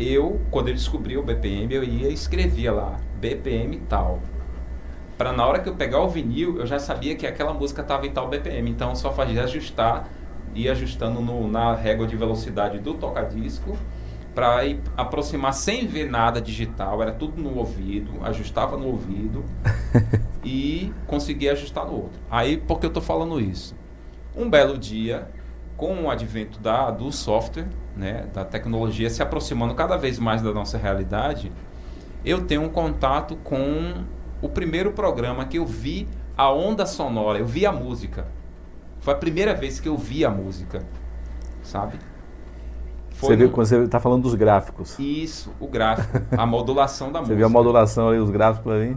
eu, 0.00 0.40
quando 0.50 0.68
eu 0.68 0.74
descobri 0.74 1.18
o 1.18 1.22
BPM, 1.22 1.74
eu 1.74 1.84
ia 1.84 2.08
e 2.08 2.14
escrevia 2.14 2.72
lá, 2.72 2.96
BPM 3.20 3.78
tal. 3.88 4.20
Para 5.18 5.32
na 5.32 5.46
hora 5.46 5.58
que 5.58 5.68
eu 5.68 5.74
pegar 5.74 6.00
o 6.00 6.08
vinil, 6.08 6.58
eu 6.58 6.66
já 6.66 6.78
sabia 6.78 7.14
que 7.14 7.26
aquela 7.26 7.52
música 7.52 7.82
estava 7.82 8.06
em 8.06 8.10
tal 8.10 8.26
BPM. 8.26 8.70
Então 8.70 8.94
só 8.96 9.12
fazia 9.12 9.44
ajustar, 9.44 10.08
ia 10.54 10.72
ajustando 10.72 11.20
no, 11.20 11.48
na 11.48 11.74
régua 11.74 12.06
de 12.06 12.16
velocidade 12.16 12.78
do 12.78 12.94
toca-disco 12.94 13.76
para 14.34 14.62
aproximar 14.96 15.52
sem 15.52 15.86
ver 15.86 16.08
nada 16.08 16.40
digital, 16.40 17.02
era 17.02 17.12
tudo 17.12 17.40
no 17.42 17.58
ouvido, 17.58 18.12
ajustava 18.22 18.76
no 18.76 18.86
ouvido 18.86 19.44
e 20.44 20.92
conseguia 21.06 21.52
ajustar 21.52 21.84
no 21.84 21.94
outro. 21.94 22.20
Aí, 22.30 22.56
por 22.56 22.78
que 22.78 22.86
eu 22.86 22.90
estou 22.90 23.02
falando 23.02 23.40
isso? 23.40 23.74
Um 24.36 24.48
belo 24.48 24.78
dia, 24.78 25.28
com 25.76 26.04
o 26.04 26.10
advento 26.10 26.60
da, 26.60 26.90
do 26.90 27.10
software, 27.10 27.68
né, 27.96 28.28
da 28.32 28.44
tecnologia 28.44 29.10
se 29.10 29.22
aproximando 29.22 29.74
cada 29.74 29.96
vez 29.96 30.18
mais 30.18 30.40
da 30.40 30.52
nossa 30.52 30.78
realidade, 30.78 31.50
eu 32.24 32.44
tenho 32.44 32.62
um 32.62 32.68
contato 32.68 33.36
com 33.36 34.04
o 34.40 34.48
primeiro 34.48 34.92
programa 34.92 35.44
que 35.44 35.58
eu 35.58 35.66
vi 35.66 36.06
a 36.36 36.50
onda 36.50 36.86
sonora, 36.86 37.38
eu 37.38 37.46
vi 37.46 37.66
a 37.66 37.72
música. 37.72 38.26
Foi 39.00 39.14
a 39.14 39.16
primeira 39.16 39.54
vez 39.54 39.80
que 39.80 39.88
eu 39.88 39.96
vi 39.96 40.24
a 40.24 40.30
música, 40.30 40.82
sabe? 41.62 41.98
Foi 43.10 43.30
você 43.30 43.36
viu 43.36 43.50
quando 43.50 43.66
você 43.66 43.82
está 43.84 43.98
falando 43.98 44.22
dos 44.22 44.34
gráficos. 44.34 44.98
Isso, 44.98 45.52
o 45.58 45.66
gráfico, 45.66 46.18
a 46.36 46.46
modulação 46.46 47.10
da 47.10 47.20
você 47.20 47.32
música. 47.32 47.34
Você 47.34 47.36
viu 47.36 47.46
a 47.46 47.48
modulação 47.48 48.08
ali, 48.08 48.18
os 48.18 48.30
gráficos 48.30 48.72
ali? 48.72 48.96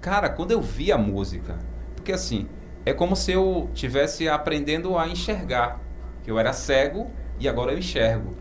Cara, 0.00 0.28
quando 0.28 0.52
eu 0.52 0.60
vi 0.60 0.90
a 0.90 0.98
música, 0.98 1.56
porque 1.94 2.12
assim, 2.12 2.46
é 2.84 2.92
como 2.92 3.16
se 3.16 3.32
eu 3.32 3.68
tivesse 3.74 4.28
aprendendo 4.28 4.96
a 4.96 5.08
enxergar, 5.08 5.80
que 6.22 6.30
eu 6.30 6.38
era 6.38 6.52
cego 6.52 7.10
e 7.38 7.48
agora 7.48 7.72
eu 7.72 7.78
enxergo. 7.78 8.34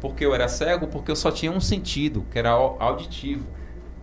Porque 0.00 0.24
eu 0.24 0.34
era 0.34 0.48
cego 0.48 0.86
porque 0.86 1.10
eu 1.10 1.16
só 1.16 1.30
tinha 1.30 1.52
um 1.52 1.60
sentido, 1.60 2.24
que 2.30 2.38
era 2.38 2.50
auditivo. 2.50 3.46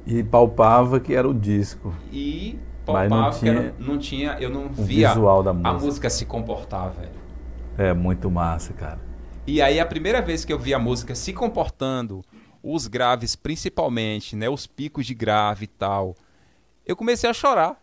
E 0.05 0.23
palpava 0.23 0.99
que 0.99 1.13
era 1.13 1.27
o 1.27 1.33
disco. 1.33 1.93
E 2.11 2.57
palpava 2.87 3.09
não 3.09 3.31
tinha, 3.31 3.51
era, 3.51 3.75
não 3.79 3.97
tinha, 3.97 4.37
eu 4.39 4.49
não 4.49 4.69
via 4.69 5.09
visual 5.09 5.43
da 5.43 5.53
música. 5.53 5.69
a 5.69 5.73
música 5.73 6.09
se 6.09 6.25
comportar, 6.25 6.91
velho. 6.91 7.11
É 7.77 7.93
muito 7.93 8.31
massa, 8.31 8.73
cara. 8.73 8.99
E 9.45 9.61
aí 9.61 9.79
a 9.79 9.85
primeira 9.85 10.21
vez 10.21 10.43
que 10.43 10.51
eu 10.51 10.59
vi 10.59 10.73
a 10.73 10.79
música 10.79 11.13
se 11.13 11.31
comportando, 11.33 12.23
os 12.63 12.87
graves 12.87 13.35
principalmente, 13.35 14.35
né, 14.35 14.49
os 14.49 14.65
picos 14.65 15.05
de 15.05 15.13
grave 15.13 15.65
e 15.65 15.67
tal, 15.67 16.15
eu 16.85 16.95
comecei 16.95 17.29
a 17.29 17.33
chorar. 17.33 17.81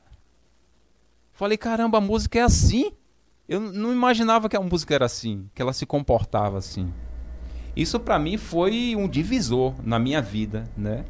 Falei, 1.33 1.57
caramba, 1.59 1.99
a 1.99 2.01
música 2.01 2.39
é 2.39 2.43
assim. 2.43 2.93
Eu 3.49 3.61
não 3.61 3.93
imaginava 3.93 4.49
que 4.49 4.57
a 4.57 4.61
música 4.61 4.95
era 4.95 5.05
assim, 5.05 5.49
que 5.55 5.61
ela 5.61 5.73
se 5.73 5.85
comportava 5.85 6.59
assim. 6.59 6.93
Isso 7.77 7.99
para 7.99 8.19
mim 8.19 8.37
foi 8.37 8.95
um 8.97 9.09
divisor 9.09 9.75
na 9.83 9.99
minha 9.99 10.23
vida, 10.23 10.65
né? 10.77 11.05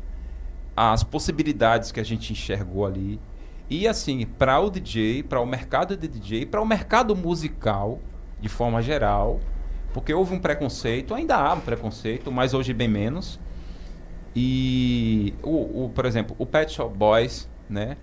As 0.77 1.05
possibilidades 1.05 1.93
que 1.93 2.01
a 2.01 2.05
gente 2.05 2.33
enxergou 2.33 2.87
ali. 2.87 3.21
E 3.69 3.89
assim, 3.89 4.27
para 4.27 4.61
o 4.61 4.71
DJ, 4.71 5.23
para 5.23 5.41
o 5.41 5.47
mercado 5.47 5.97
de 5.97 6.07
DJ, 6.07 6.47
para 6.47 6.61
o 6.61 6.67
mercado 6.67 7.17
musical, 7.17 7.99
de 8.41 8.49
forma 8.49 8.83
geral, 8.83 9.41
porque 9.93 10.13
houve 10.13 10.35
um 10.35 10.41
preconceito, 10.41 11.15
ainda 11.15 11.37
há 11.37 11.55
um 11.55 11.61
preconceito, 11.61 12.31
mas 12.31 12.53
hoje 12.53 12.75
bem 12.75 12.89
menos. 12.89 13.41
E, 14.37 15.35
o, 15.43 15.85
o, 15.85 15.91
por 15.95 16.05
exemplo, 16.05 16.35
o 16.39 16.45
Pet 16.45 16.73
Shop 16.73 16.95
Boys, 16.97 17.49
né? 17.69 17.97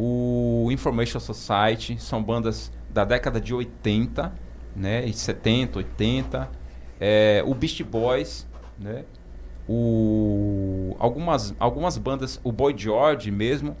o 0.00 0.68
Information 0.70 1.18
Society, 1.18 2.00
são 2.00 2.22
bandas 2.22 2.70
da 2.88 3.04
década 3.04 3.40
de 3.40 3.52
80, 3.52 4.32
né? 4.76 5.10
70, 5.10 5.78
80. 5.78 6.48
É, 7.00 7.42
o 7.44 7.52
Beast 7.52 7.82
Boys, 7.82 8.46
né? 8.78 9.04
O, 9.68 10.94
algumas, 11.00 11.52
algumas 11.58 11.98
bandas, 11.98 12.40
o 12.44 12.52
Boy 12.52 12.74
George 12.76 13.30
mesmo, 13.32 13.76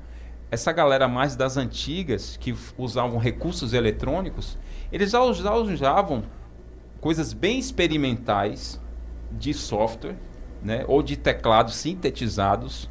essa 0.50 0.72
galera 0.72 1.06
mais 1.06 1.36
das 1.36 1.56
antigas 1.56 2.36
que 2.36 2.54
usavam 2.76 3.18
recursos 3.18 3.72
eletrônicos, 3.72 4.58
eles 4.90 5.10
já 5.10 5.22
usavam 5.22 6.24
coisas 7.00 7.32
bem 7.32 7.58
experimentais 7.58 8.80
de 9.30 9.52
software, 9.52 10.16
né, 10.62 10.84
ou 10.88 11.02
de 11.02 11.16
teclados 11.16 11.76
sintetizados, 11.76 12.88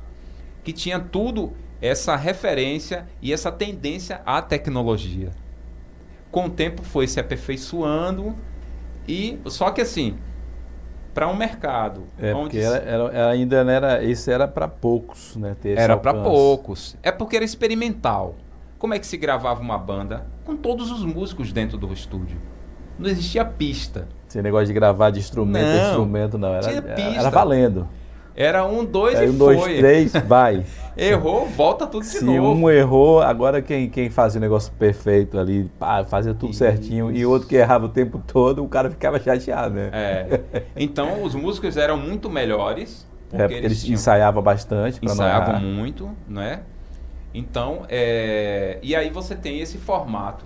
que 0.64 0.72
tinha 0.72 1.00
tudo 1.00 1.54
essa 1.82 2.16
referência 2.16 3.08
e 3.22 3.34
essa 3.34 3.52
tendência 3.52 4.22
à 4.26 4.42
tecnologia. 4.42 5.32
Com 6.32 6.46
o 6.46 6.50
tempo 6.50 6.84
foi 6.84 7.08
se 7.08 7.20
aperfeiçoando 7.20 8.36
e 9.08 9.40
só 9.46 9.72
que 9.72 9.82
assim, 9.82 10.18
para 11.18 11.28
um 11.28 11.36
mercado 11.36 12.04
é, 12.20 12.32
onde 12.32 12.62
era, 12.62 12.78
era, 12.78 13.30
ainda 13.32 13.64
não 13.64 13.72
era 13.72 14.04
isso 14.04 14.30
era 14.30 14.48
para 14.48 14.68
poucos, 14.68 15.36
né? 15.36 15.56
era 15.64 15.98
para 15.98 16.14
poucos. 16.14 16.96
É 17.02 17.12
porque 17.12 17.36
era 17.36 17.44
experimental. 17.44 18.36
Como 18.78 18.94
é 18.94 19.00
que 19.00 19.08
se 19.08 19.18
gravava 19.18 19.60
uma 19.60 19.80
banda 19.80 20.28
com 20.46 20.56
todos 20.56 20.92
os 20.92 21.04
músicos 21.04 21.52
dentro 21.52 21.76
do 21.76 21.92
estúdio? 21.92 22.38
não 23.00 23.10
existia 23.10 23.44
pista. 23.44 24.08
Esse 24.28 24.42
negócio 24.42 24.68
de 24.68 24.74
gravar 24.74 25.10
de 25.10 25.20
instrumento 25.20 25.66
não, 25.66 25.88
instrumento, 25.88 26.38
não. 26.38 26.54
Era, 26.54 26.72
era 26.72 27.30
valendo. 27.32 27.88
Era 28.38 28.64
um, 28.68 28.86
dois 28.86 29.18
Aí, 29.18 29.26
e 29.26 29.30
um, 29.32 29.38
foi. 29.40 29.56
dois, 29.56 29.78
três, 29.80 30.14
vai. 30.28 30.64
Errou, 30.96 31.48
volta 31.48 31.88
tudo 31.88 32.04
de 32.04 32.10
Se 32.10 32.24
novo. 32.24 32.56
Se 32.56 32.62
um 32.62 32.70
errou, 32.70 33.20
agora 33.20 33.64
quem, 33.64 33.90
quem 33.90 34.12
fazia 34.12 34.38
o 34.38 34.42
negócio 34.42 34.72
perfeito 34.74 35.40
ali, 35.40 35.68
pá, 35.80 36.04
fazia 36.04 36.36
tudo 36.36 36.52
Isso. 36.52 36.60
certinho, 36.60 37.12
e 37.12 37.26
outro 37.26 37.48
que 37.48 37.56
errava 37.56 37.88
o 37.88 37.90
tempo 37.90 38.22
todo, 38.28 38.64
o 38.64 38.68
cara 38.68 38.92
ficava 38.92 39.20
chateado, 39.20 39.74
né? 39.74 39.90
É. 39.92 40.64
Então, 40.76 41.24
os 41.24 41.34
músicos 41.34 41.78
eram 41.78 41.98
muito 41.98 42.30
melhores. 42.30 43.08
Porque 43.28 43.42
é, 43.42 43.48
porque 43.48 43.66
eles, 43.66 43.84
eles 43.84 43.90
ensaiavam 43.90 44.44
bastante. 44.44 45.00
Ensaiavam 45.04 45.60
muito, 45.60 46.12
né? 46.28 46.62
Então, 47.34 47.86
é... 47.90 48.78
e 48.84 48.96
aí 48.96 49.10
você 49.10 49.36
tem 49.36 49.60
esse 49.62 49.80
formato, 49.80 50.46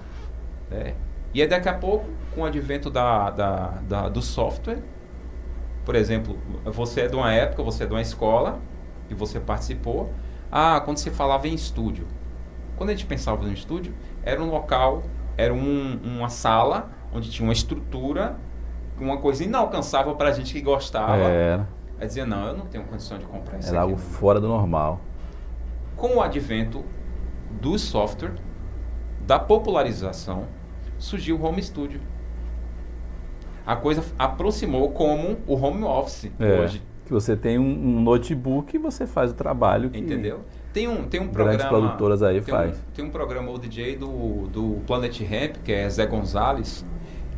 né? 0.69 0.93
E 1.33 1.41
aí 1.41 1.47
daqui 1.47 1.67
a 1.67 1.73
pouco, 1.73 2.05
com 2.33 2.41
o 2.41 2.45
advento 2.45 2.89
da, 2.89 3.29
da, 3.29 3.73
da, 3.87 4.09
do 4.09 4.21
software, 4.21 4.79
por 5.85 5.95
exemplo, 5.95 6.37
você 6.65 7.01
é 7.01 7.07
de 7.07 7.15
uma 7.15 7.31
época, 7.33 7.63
você 7.63 7.83
é 7.83 7.87
de 7.87 7.93
uma 7.93 8.01
escola 8.01 8.59
e 9.09 9.13
você 9.13 9.39
participou. 9.39 10.11
Ah, 10.51 10.81
quando 10.83 10.97
se 10.97 11.09
falava 11.09 11.47
em 11.47 11.53
estúdio. 11.53 12.05
Quando 12.77 12.89
a 12.89 12.93
gente 12.93 13.05
pensava 13.05 13.43
no 13.43 13.53
estúdio, 13.53 13.93
era 14.23 14.41
um 14.41 14.49
local, 14.49 15.03
era 15.37 15.53
um, 15.53 15.99
uma 16.03 16.29
sala 16.29 16.91
onde 17.13 17.29
tinha 17.29 17.47
uma 17.47 17.53
estrutura, 17.53 18.37
uma 18.99 19.17
coisa 19.17 19.43
inalcançável 19.43 20.15
para 20.15 20.29
a 20.29 20.31
gente 20.31 20.53
que 20.53 20.61
gostava. 20.61 21.17
Era. 21.17 21.67
Aí 21.99 22.07
dizia, 22.07 22.25
não, 22.25 22.47
eu 22.47 22.57
não 22.57 22.65
tenho 22.65 22.83
condição 22.85 23.17
de 23.17 23.25
comprar 23.25 23.59
isso. 23.59 23.69
Era 23.69 23.81
algo 23.81 23.97
fora 23.97 24.39
do 24.39 24.47
normal. 24.47 24.99
Com 25.95 26.15
o 26.15 26.21
advento 26.21 26.83
do 27.59 27.77
software, 27.77 28.33
da 29.21 29.37
popularização, 29.37 30.47
surgiu 30.97 31.37
o 31.37 31.43
home 31.43 31.61
studio. 31.61 32.01
A 33.65 33.75
coisa 33.75 34.03
aproximou 34.17 34.91
como 34.91 35.37
o 35.45 35.55
home 35.55 35.83
office 35.83 36.31
é, 36.39 36.59
hoje. 36.59 36.81
Que 37.05 37.11
você 37.11 37.35
tem 37.35 37.59
um, 37.59 38.01
notebook 38.01 38.75
e 38.75 38.79
você 38.79 39.05
faz 39.05 39.31
o 39.31 39.33
trabalho 39.33 39.89
que 39.89 39.99
Entendeu? 39.99 40.41
Tem 40.73 40.87
um, 40.87 41.03
tem 41.03 41.19
um 41.19 41.27
grandes 41.27 41.57
programa. 41.57 41.69
produtoras 41.69 42.23
aí 42.23 42.41
tem 42.41 42.53
faz. 42.53 42.77
Um, 42.77 42.81
tem 42.93 43.05
um 43.05 43.09
programa, 43.09 43.51
o 43.51 43.59
DJ 43.59 43.97
do, 43.97 44.47
do 44.47 44.81
Planet 44.87 45.19
Ramp, 45.21 45.57
que 45.63 45.71
é 45.71 45.89
Zé 45.89 46.05
Gonzalez. 46.05 46.85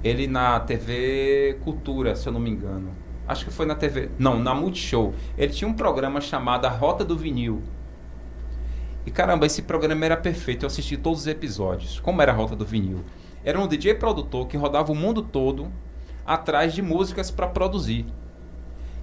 Ele 0.03 0.27
na 0.27 0.59
TV 0.59 1.57
Cultura, 1.63 2.15
se 2.15 2.27
eu 2.27 2.33
não 2.33 2.39
me 2.39 2.49
engano. 2.49 2.89
Acho 3.27 3.45
que 3.45 3.51
foi 3.51 3.65
na 3.65 3.73
TV. 3.73 4.09
Não, 4.19 4.37
na 4.37 4.53
Multishow. 4.53 5.13
Ele 5.37 5.51
tinha 5.51 5.67
um 5.67 5.73
programa 5.73 6.19
chamado 6.21 6.65
A 6.65 6.69
Rota 6.69 7.03
do 7.03 7.17
Vinil. 7.17 7.61
E 9.05 9.11
caramba, 9.11 9.45
esse 9.45 9.61
programa 9.61 10.05
era 10.05 10.17
perfeito. 10.17 10.63
Eu 10.63 10.67
assisti 10.67 10.97
todos 10.97 11.21
os 11.21 11.27
episódios. 11.27 11.99
Como 11.99 12.21
era 12.21 12.31
a 12.31 12.35
Rota 12.35 12.55
do 12.55 12.65
Vinil? 12.65 12.99
Era 13.43 13.59
um 13.59 13.67
DJ 13.67 13.95
produtor 13.95 14.47
que 14.47 14.57
rodava 14.57 14.91
o 14.91 14.95
mundo 14.95 15.21
todo 15.21 15.71
atrás 16.25 16.73
de 16.73 16.81
músicas 16.81 17.29
para 17.31 17.47
produzir. 17.47 18.05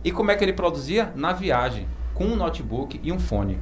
E 0.03 0.11
como 0.11 0.31
é 0.31 0.37
que 0.37 0.45
ele 0.45 0.53
produzia? 0.53 1.13
Na 1.15 1.33
viagem, 1.33 1.87
com 2.15 2.25
um 2.25 2.37
notebook 2.37 3.01
e 3.03 3.13
um 3.13 3.19
fone. 3.19 3.59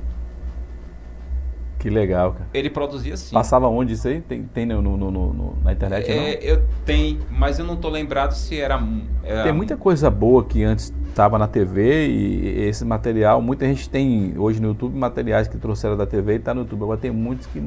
Que 1.78 1.88
legal, 1.88 2.32
cara. 2.32 2.46
Ele 2.52 2.68
produzia 2.68 3.16
sim. 3.16 3.32
Passava 3.32 3.68
onde 3.68 3.92
isso 3.92 4.08
aí? 4.08 4.20
Tem, 4.20 4.42
tem 4.42 4.66
no, 4.66 4.82
no, 4.82 5.10
no 5.10 5.58
na 5.62 5.72
internet? 5.72 6.10
É, 6.10 6.38
eu 6.42 6.64
tenho, 6.84 7.20
mas 7.30 7.58
eu 7.58 7.64
não 7.64 7.76
tô 7.76 7.88
lembrado 7.88 8.32
se 8.32 8.60
era, 8.60 8.80
era. 9.22 9.44
Tem 9.44 9.52
muita 9.52 9.76
coisa 9.76 10.10
boa 10.10 10.44
que 10.44 10.64
antes 10.64 10.92
estava 11.08 11.38
na 11.38 11.46
TV 11.46 12.08
e 12.08 12.60
esse 12.62 12.84
material, 12.84 13.40
muita 13.40 13.64
gente 13.66 13.88
tem 13.88 14.34
hoje 14.36 14.60
no 14.60 14.68
YouTube 14.68 14.96
materiais 14.98 15.46
que 15.46 15.56
trouxeram 15.56 15.96
da 15.96 16.06
TV 16.06 16.34
e 16.34 16.36
está 16.36 16.52
no 16.52 16.62
YouTube. 16.62 16.82
Agora 16.82 16.98
tem 16.98 17.12
muitos 17.12 17.46
que 17.46 17.60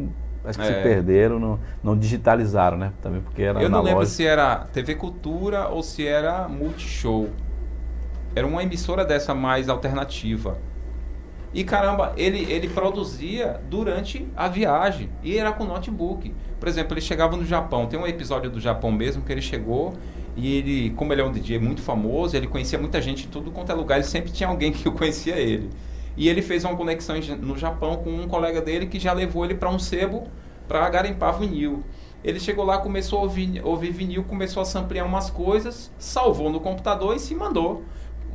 Acho 0.44 0.58
que 0.58 0.66
é. 0.66 0.68
se 0.68 0.82
perderam, 0.82 1.40
não, 1.40 1.60
não, 1.84 1.98
digitalizaram, 1.98 2.78
né? 2.78 2.92
Também 3.02 3.22
porque 3.22 3.44
era 3.44 3.62
Eu 3.62 3.70
não 3.70 3.82
lembro 3.82 4.06
se 4.06 4.26
era 4.26 4.66
TV 4.74 4.96
Cultura 4.96 5.68
ou 5.68 5.84
se 5.84 6.06
era 6.06 6.48
Multishow. 6.48 7.30
Era 8.36 8.48
uma 8.48 8.64
emissora 8.64 9.06
dessa 9.06 9.36
mais 9.36 9.70
alternativa. 9.70 10.58
E 11.54 11.64
caramba, 11.64 12.14
ele, 12.16 12.50
ele 12.52 12.70
produzia 12.70 13.60
durante 13.70 14.26
a 14.36 14.48
viagem. 14.48 15.10
E 15.22 15.38
era 15.38 15.52
com 15.52 15.66
notebook. 15.66 16.34
Por 16.60 16.68
exemplo, 16.70 16.94
ele 16.94 17.02
chegava 17.02 17.36
no 17.36 17.46
Japão. 17.46 17.88
Tem 17.88 18.00
um 18.00 18.08
episódio 18.08 18.50
do 18.50 18.60
Japão 18.60 18.92
mesmo 18.92 19.22
que 19.24 19.32
ele 19.32 19.42
chegou 19.42 19.94
E 20.36 20.58
ele, 20.58 20.92
como 20.92 21.12
ele 21.12 21.22
é 21.22 21.26
um 21.26 21.32
DJ 21.32 21.60
muito 21.60 21.82
famoso, 21.82 22.38
ele 22.38 22.48
conhecia 22.48 22.80
muita 22.80 23.02
gente 23.02 23.28
em 23.28 23.30
tudo 23.30 23.52
quanto 23.52 23.72
é 23.72 23.76
lugar, 23.76 23.96
ele 23.96 24.06
sempre 24.06 24.32
tinha 24.32 24.48
alguém 24.48 24.72
que 24.74 24.90
conhecia 24.90 25.38
ele. 25.38 25.70
E 26.18 26.28
ele 26.28 26.42
fez 26.42 26.66
uma 26.66 26.76
conexão 26.76 27.16
no 27.40 27.58
Japão 27.58 27.98
com 27.98 28.10
um 28.10 28.28
colega 28.28 28.62
dele 28.62 28.88
que 28.88 29.00
já 29.00 29.14
levou 29.14 29.46
ele 29.46 29.56
para 29.56 29.70
um 29.70 29.80
sebo 29.80 30.28
para 30.68 30.88
garimpar 30.90 31.38
vinil. 31.38 31.84
Ele 32.24 32.40
chegou 32.40 32.64
lá, 32.64 32.78
começou 32.78 33.20
a 33.20 33.22
ouvir, 33.24 33.62
ouvir 33.64 33.92
vinil, 33.92 34.24
começou 34.24 34.62
a 34.62 34.66
samplear 34.66 35.06
umas 35.06 35.30
coisas, 35.30 35.92
salvou 35.98 36.52
no 36.52 36.60
computador 36.60 37.16
e 37.16 37.20
se 37.20 37.34
mandou. 37.34 37.84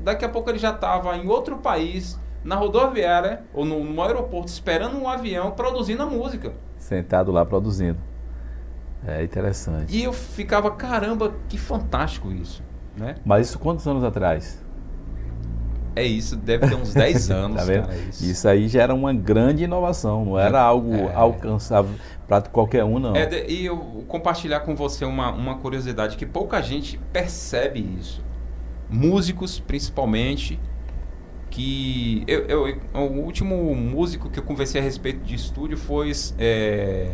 Daqui 0.01 0.25
a 0.25 0.29
pouco 0.29 0.51
ele 0.51 0.59
já 0.59 0.71
estava 0.71 1.17
em 1.17 1.29
outro 1.29 1.59
país, 1.59 2.19
na 2.43 2.57
rodoviária 2.57 3.45
ou 3.55 3.65
no, 3.65 3.83
no 3.85 4.03
aeroporto, 4.03 4.49
esperando 4.49 4.97
um 4.99 5.09
avião, 5.09 5.53
produzindo 5.53 6.03
a 6.03 6.07
música. 6.07 6.53
Sentado 6.79 7.31
lá 7.31 7.45
produzindo. 7.45 7.99
É 9.07 9.23
interessante. 9.23 9.97
E 9.97 10.03
eu 10.03 10.13
ficava, 10.13 10.71
caramba, 10.73 11.35
que 11.49 11.57
fantástico 11.57 12.33
isso. 12.33 12.63
Né? 12.97 13.17
Mas 13.25 13.49
isso 13.49 13.59
quantos 13.59 13.87
anos 13.87 14.03
atrás? 14.03 14.65
É 15.97 16.03
isso, 16.03 16.37
deve 16.37 16.69
ter 16.69 16.75
uns 16.75 16.93
10 16.93 17.31
anos. 17.33 17.57
tá 17.57 17.65
vendo? 17.65 17.87
Cara, 17.87 17.99
isso. 18.11 18.25
isso. 18.31 18.49
aí 18.49 18.69
já 18.69 18.83
era 18.83 18.95
uma 18.95 19.15
grande 19.15 19.65
inovação, 19.65 20.27
não 20.27 20.39
era 20.39 20.59
é, 20.59 20.61
algo 20.61 20.95
é. 20.95 21.15
alcançável 21.15 21.95
para 22.29 22.43
qualquer 22.43 22.85
um, 22.85 22.99
não. 22.99 23.17
É, 23.17 23.51
e 23.51 23.65
eu 23.65 23.79
compartilhar 24.07 24.61
com 24.61 24.77
você 24.77 25.07
uma, 25.07 25.31
uma 25.31 25.57
curiosidade 25.57 26.19
que 26.19 26.27
pouca 26.27 26.61
gente 26.61 27.01
percebe 27.13 27.81
isso. 27.99 28.23
Músicos, 28.91 29.59
principalmente, 29.59 30.61
que. 31.51 32.23
Eu, 32.27 32.45
eu, 32.47 32.79
o 32.95 33.23
último 33.23 33.75
músico 33.75 34.29
que 34.29 34.39
eu 34.39 34.45
conversei 34.45 34.81
a 34.81 34.85
respeito 34.85 35.25
de 35.25 35.35
estúdio 35.35 35.79
foi 35.79 36.13
é, 36.39 37.13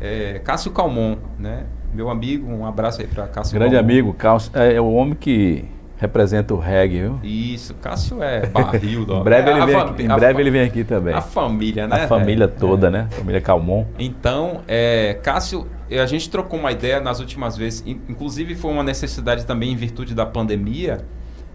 é, 0.00 0.40
Cássio 0.44 0.70
Calmon, 0.70 1.16
né? 1.38 1.66
Meu 1.92 2.08
amigo, 2.08 2.48
um 2.48 2.64
abraço 2.64 3.00
aí 3.00 3.06
para 3.06 3.26
Cássio 3.26 3.58
Grande 3.58 3.74
Calmon. 3.74 3.90
amigo, 3.90 4.14
Cássio, 4.14 4.52
é, 4.54 4.74
é 4.74 4.80
o 4.80 4.92
homem 4.92 5.14
que 5.14 5.64
representa 5.96 6.54
o 6.54 6.58
reggae, 6.58 7.00
viu? 7.00 7.20
Isso, 7.22 7.74
Cássio 7.74 8.22
é 8.22 8.46
barril. 8.46 9.02
em 9.08 9.22
breve, 9.22 9.50
ele, 9.50 9.66
vem 9.66 9.76
aqui, 9.76 10.02
em 10.02 10.08
breve 10.08 10.42
ele 10.42 10.50
vem 10.50 10.62
aqui 10.62 10.84
também. 10.84 11.14
A 11.14 11.20
família, 11.20 11.86
né? 11.86 12.04
A 12.04 12.08
família 12.08 12.46
toda, 12.46 12.88
é. 12.88 12.90
né? 12.90 13.08
Família 13.10 13.40
Calmon. 13.40 13.86
Então, 13.98 14.62
é, 14.68 15.18
Cássio, 15.22 15.66
a 15.90 16.06
gente 16.06 16.28
trocou 16.28 16.58
uma 16.58 16.70
ideia 16.70 17.00
nas 17.00 17.20
últimas 17.20 17.56
vezes, 17.56 17.82
inclusive 17.86 18.54
foi 18.54 18.70
uma 18.70 18.82
necessidade 18.82 19.46
também 19.46 19.72
em 19.72 19.76
virtude 19.76 20.14
da 20.14 20.26
pandemia. 20.26 20.98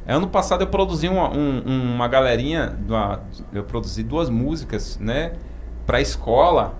Ano 0.07 0.27
passado 0.27 0.61
eu 0.61 0.67
produzi 0.67 1.07
uma, 1.07 1.29
um, 1.29 1.93
uma 1.95 2.07
galerinha, 2.07 2.75
uma, 2.87 3.21
eu 3.53 3.63
produzi 3.63 4.01
duas 4.01 4.29
músicas, 4.29 4.97
né? 4.99 5.33
Pra 5.85 6.01
escola 6.01 6.75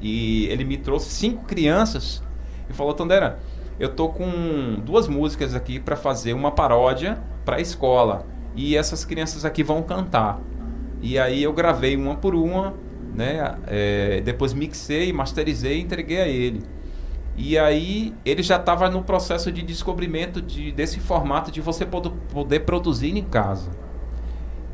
e 0.00 0.46
ele 0.46 0.64
me 0.64 0.76
trouxe 0.76 1.10
cinco 1.10 1.44
crianças 1.44 2.22
e 2.68 2.72
falou, 2.72 2.92
Tandera, 2.92 3.38
eu 3.78 3.90
tô 3.90 4.08
com 4.08 4.80
duas 4.84 5.06
músicas 5.06 5.54
aqui 5.54 5.78
para 5.78 5.96
fazer 5.96 6.32
uma 6.32 6.50
paródia 6.50 7.18
para 7.44 7.56
a 7.56 7.60
escola 7.60 8.26
e 8.54 8.76
essas 8.76 9.04
crianças 9.04 9.44
aqui 9.44 9.62
vão 9.62 9.82
cantar. 9.82 10.40
E 11.02 11.18
aí 11.18 11.42
eu 11.42 11.52
gravei 11.52 11.94
uma 11.94 12.16
por 12.16 12.34
uma, 12.34 12.74
né? 13.14 13.54
É, 13.66 14.22
depois 14.22 14.54
mixei, 14.54 15.12
masterizei 15.12 15.78
e 15.78 15.82
entreguei 15.82 16.20
a 16.20 16.26
ele. 16.26 16.62
E 17.36 17.58
aí 17.58 18.14
ele 18.24 18.42
já 18.42 18.56
estava 18.56 18.88
no 18.88 19.02
processo 19.02 19.52
de 19.52 19.60
descobrimento 19.60 20.40
de, 20.40 20.72
desse 20.72 20.98
formato 20.98 21.50
de 21.50 21.60
você 21.60 21.84
poder, 21.84 22.12
poder 22.32 22.60
produzir 22.60 23.16
em 23.16 23.22
casa. 23.22 23.70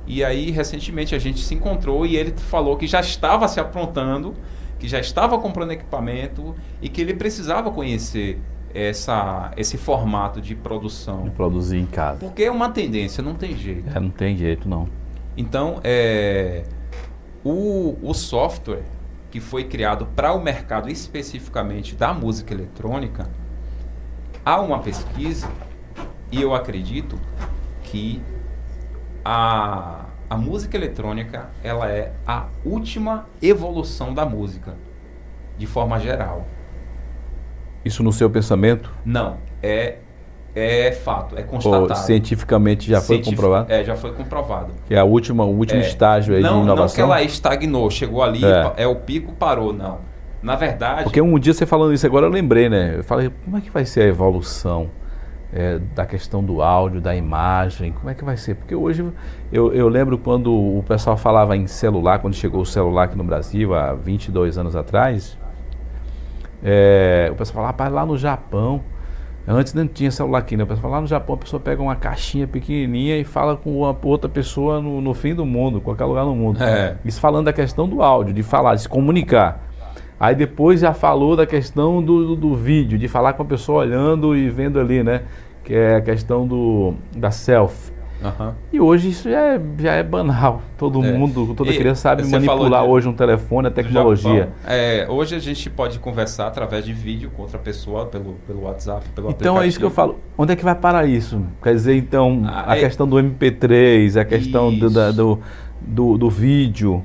E 0.06 0.22
aí 0.22 0.50
recentemente 0.52 1.14
a 1.14 1.18
gente 1.18 1.40
se 1.40 1.54
encontrou 1.54 2.06
e 2.06 2.16
ele 2.16 2.32
falou 2.36 2.76
que 2.76 2.86
já 2.86 3.00
estava 3.00 3.48
se 3.48 3.58
aprontando, 3.58 4.34
que 4.78 4.86
já 4.86 5.00
estava 5.00 5.36
comprando 5.38 5.72
equipamento 5.72 6.54
e 6.80 6.88
que 6.88 7.00
ele 7.00 7.14
precisava 7.14 7.70
conhecer 7.70 8.40
essa, 8.74 9.52
esse 9.56 9.76
formato 9.76 10.40
de 10.40 10.54
produção. 10.54 11.24
De 11.24 11.30
produzir 11.30 11.78
em 11.78 11.86
casa. 11.86 12.18
Porque 12.18 12.44
é 12.44 12.50
uma 12.50 12.70
tendência, 12.70 13.22
não 13.22 13.34
tem 13.34 13.56
jeito. 13.56 13.96
É, 13.96 14.00
não 14.00 14.10
tem 14.10 14.36
jeito, 14.36 14.68
não. 14.68 14.88
Então, 15.36 15.80
é, 15.82 16.64
o, 17.44 17.96
o 18.02 18.12
software 18.14 18.84
que 19.30 19.40
foi 19.40 19.64
criado 19.64 20.06
para 20.14 20.32
o 20.34 20.42
mercado 20.42 20.90
especificamente 20.90 21.94
da 21.94 22.12
música 22.12 22.52
eletrônica, 22.52 23.30
há 24.44 24.60
uma 24.60 24.78
pesquisa, 24.80 25.50
e 26.30 26.42
eu 26.42 26.54
acredito 26.54 27.18
que 27.82 28.22
a, 29.24 30.04
a 30.28 30.36
música 30.36 30.76
eletrônica 30.76 31.48
ela 31.62 31.90
é 31.90 32.12
a 32.26 32.46
última 32.62 33.26
evolução 33.40 34.12
da 34.12 34.26
música, 34.26 34.74
de 35.56 35.66
forma 35.66 35.98
geral. 35.98 36.46
Isso 37.84 38.02
no 38.02 38.12
seu 38.12 38.30
pensamento? 38.30 38.90
Não, 39.04 39.36
é 39.62 39.96
é 40.54 40.92
fato, 40.92 41.38
é 41.38 41.42
constatado. 41.42 41.88
Ou 41.88 41.96
cientificamente 41.96 42.88
já 42.88 43.00
foi 43.00 43.22
comprovado? 43.22 43.72
É, 43.72 43.82
já 43.82 43.96
foi 43.96 44.12
comprovado. 44.12 44.72
Que 44.86 44.94
é 44.94 44.98
a 44.98 45.04
última, 45.04 45.44
o 45.44 45.56
último 45.56 45.80
é. 45.80 45.86
estágio 45.86 46.34
aí 46.34 46.42
não, 46.42 46.59
de 46.59 46.64
inovação? 46.64 46.84
Não 46.84 46.94
que 46.94 47.00
ela 47.00 47.22
estagnou, 47.22 47.90
chegou 47.90 48.22
ali, 48.22 48.44
é. 48.44 48.72
é 48.76 48.86
o 48.86 48.96
pico, 48.96 49.32
parou, 49.32 49.72
não. 49.72 50.00
Na 50.42 50.54
verdade... 50.54 51.04
Porque 51.04 51.22
um 51.22 51.38
dia 51.38 51.54
você 51.54 51.64
falando 51.64 51.94
isso 51.94 52.04
agora 52.04 52.26
eu 52.26 52.30
lembrei, 52.30 52.68
né? 52.68 52.96
Eu 52.98 53.04
falei, 53.04 53.30
como 53.44 53.56
é 53.56 53.60
que 53.62 53.70
vai 53.70 53.86
ser 53.86 54.02
a 54.02 54.06
evolução 54.06 54.90
é, 55.52 55.78
da 55.94 56.04
questão 56.04 56.44
do 56.44 56.60
áudio, 56.60 57.00
da 57.00 57.16
imagem? 57.16 57.92
Como 57.92 58.10
é 58.10 58.14
que 58.14 58.24
vai 58.24 58.36
ser? 58.36 58.56
Porque 58.56 58.74
hoje 58.74 59.06
eu, 59.50 59.72
eu 59.72 59.88
lembro 59.88 60.18
quando 60.18 60.52
o 60.52 60.84
pessoal 60.86 61.16
falava 61.16 61.56
em 61.56 61.66
celular, 61.66 62.18
quando 62.18 62.34
chegou 62.34 62.60
o 62.60 62.66
celular 62.66 63.04
aqui 63.04 63.16
no 63.16 63.24
Brasil, 63.24 63.72
há 63.72 63.94
22 63.94 64.59
anos 64.59 64.76
atrás, 64.76 65.38
é, 66.62 67.28
o 67.32 67.34
pessoal 67.34 67.55
falava, 67.56 67.72
rapaz, 67.72 67.93
lá 67.93 68.06
no 68.06 68.16
Japão, 68.16 68.82
antes 69.47 69.74
não 69.74 69.86
tinha 69.86 70.10
celular 70.10 70.39
aqui, 70.39 70.56
né? 70.56 70.64
O 70.64 70.66
pessoal 70.66 70.82
falava, 70.82 70.98
lá 70.98 71.02
no 71.02 71.09
Japão 71.09 71.34
a 71.34 71.39
pessoa 71.39 71.60
pega 71.60 71.82
uma 71.82 71.97
caixinha 71.97 72.47
pequenininha 72.47 73.18
e 73.18 73.24
fala 73.24 73.56
com 73.56 73.78
uma, 73.78 73.97
outra 74.05 74.28
pessoa 74.28 74.80
no, 74.80 75.01
no 75.01 75.12
fim 75.14 75.34
do 75.34 75.44
mundo, 75.44 75.80
qualquer 75.80 76.05
lugar 76.05 76.24
no 76.24 76.34
mundo. 76.34 76.62
É. 76.62 76.97
Isso 77.05 77.20
falando 77.20 77.47
da 77.47 77.52
questão 77.52 77.89
do 77.89 78.02
áudio, 78.02 78.32
de 78.32 78.43
falar, 78.43 78.76
de 78.76 78.82
se 78.82 78.89
comunicar. 78.89 79.60
Aí 80.18 80.36
depois 80.36 80.80
já 80.80 80.94
falou 80.94 81.34
da 81.34 81.44
questão 81.44 82.01
do, 82.01 82.28
do, 82.28 82.36
do, 82.36 82.55
vídeo, 82.55 82.97
de 82.97 83.09
falar 83.09 83.32
com 83.32 83.43
a 83.43 83.47
pessoa 83.47 83.80
olhando 83.80 84.36
e 84.36 84.48
vendo 84.48 84.78
ali, 84.78 85.02
né? 85.02 85.22
Que 85.64 85.74
é 85.74 85.97
a 85.97 86.01
questão 86.01 86.47
do, 86.47 86.94
da 87.16 87.32
selfie. 87.32 87.91
Uhum. 88.22 88.52
E 88.72 88.80
hoje 88.80 89.10
isso 89.10 89.28
já 89.28 89.54
é, 89.54 89.60
já 89.78 89.92
é 89.92 90.02
banal. 90.02 90.62
Todo 90.78 91.04
é. 91.04 91.12
mundo, 91.12 91.54
toda 91.54 91.70
e 91.70 91.76
criança 91.76 92.02
sabe 92.02 92.26
manipular 92.26 92.84
de... 92.84 92.88
hoje 92.88 93.08
um 93.08 93.12
telefone, 93.12 93.68
a 93.68 93.70
tecnologia. 93.70 94.50
É, 94.66 95.06
hoje 95.08 95.34
a 95.34 95.38
gente 95.38 95.68
pode 95.68 95.98
conversar 95.98 96.46
através 96.46 96.84
de 96.84 96.92
vídeo 96.92 97.30
com 97.34 97.42
outra 97.42 97.58
pessoa, 97.58 98.06
pelo, 98.06 98.34
pelo 98.46 98.62
WhatsApp, 98.62 99.08
pelo 99.10 99.30
Então 99.30 99.54
aplicativo. 99.56 99.62
é 99.62 99.66
isso 99.66 99.78
que 99.78 99.84
eu 99.84 99.90
falo. 99.90 100.18
Onde 100.36 100.52
é 100.52 100.56
que 100.56 100.64
vai 100.64 100.74
parar 100.74 101.06
isso? 101.06 101.44
Quer 101.62 101.74
dizer, 101.74 101.96
então, 101.96 102.42
ah, 102.46 102.72
a 102.72 102.76
é... 102.76 102.80
questão 102.80 103.08
do 103.08 103.16
MP3, 103.16 104.20
a 104.20 104.24
questão 104.24 104.76
do, 104.76 104.88
da, 104.88 105.10
do, 105.10 105.38
do, 105.80 106.16
do 106.16 106.30
vídeo. 106.30 107.04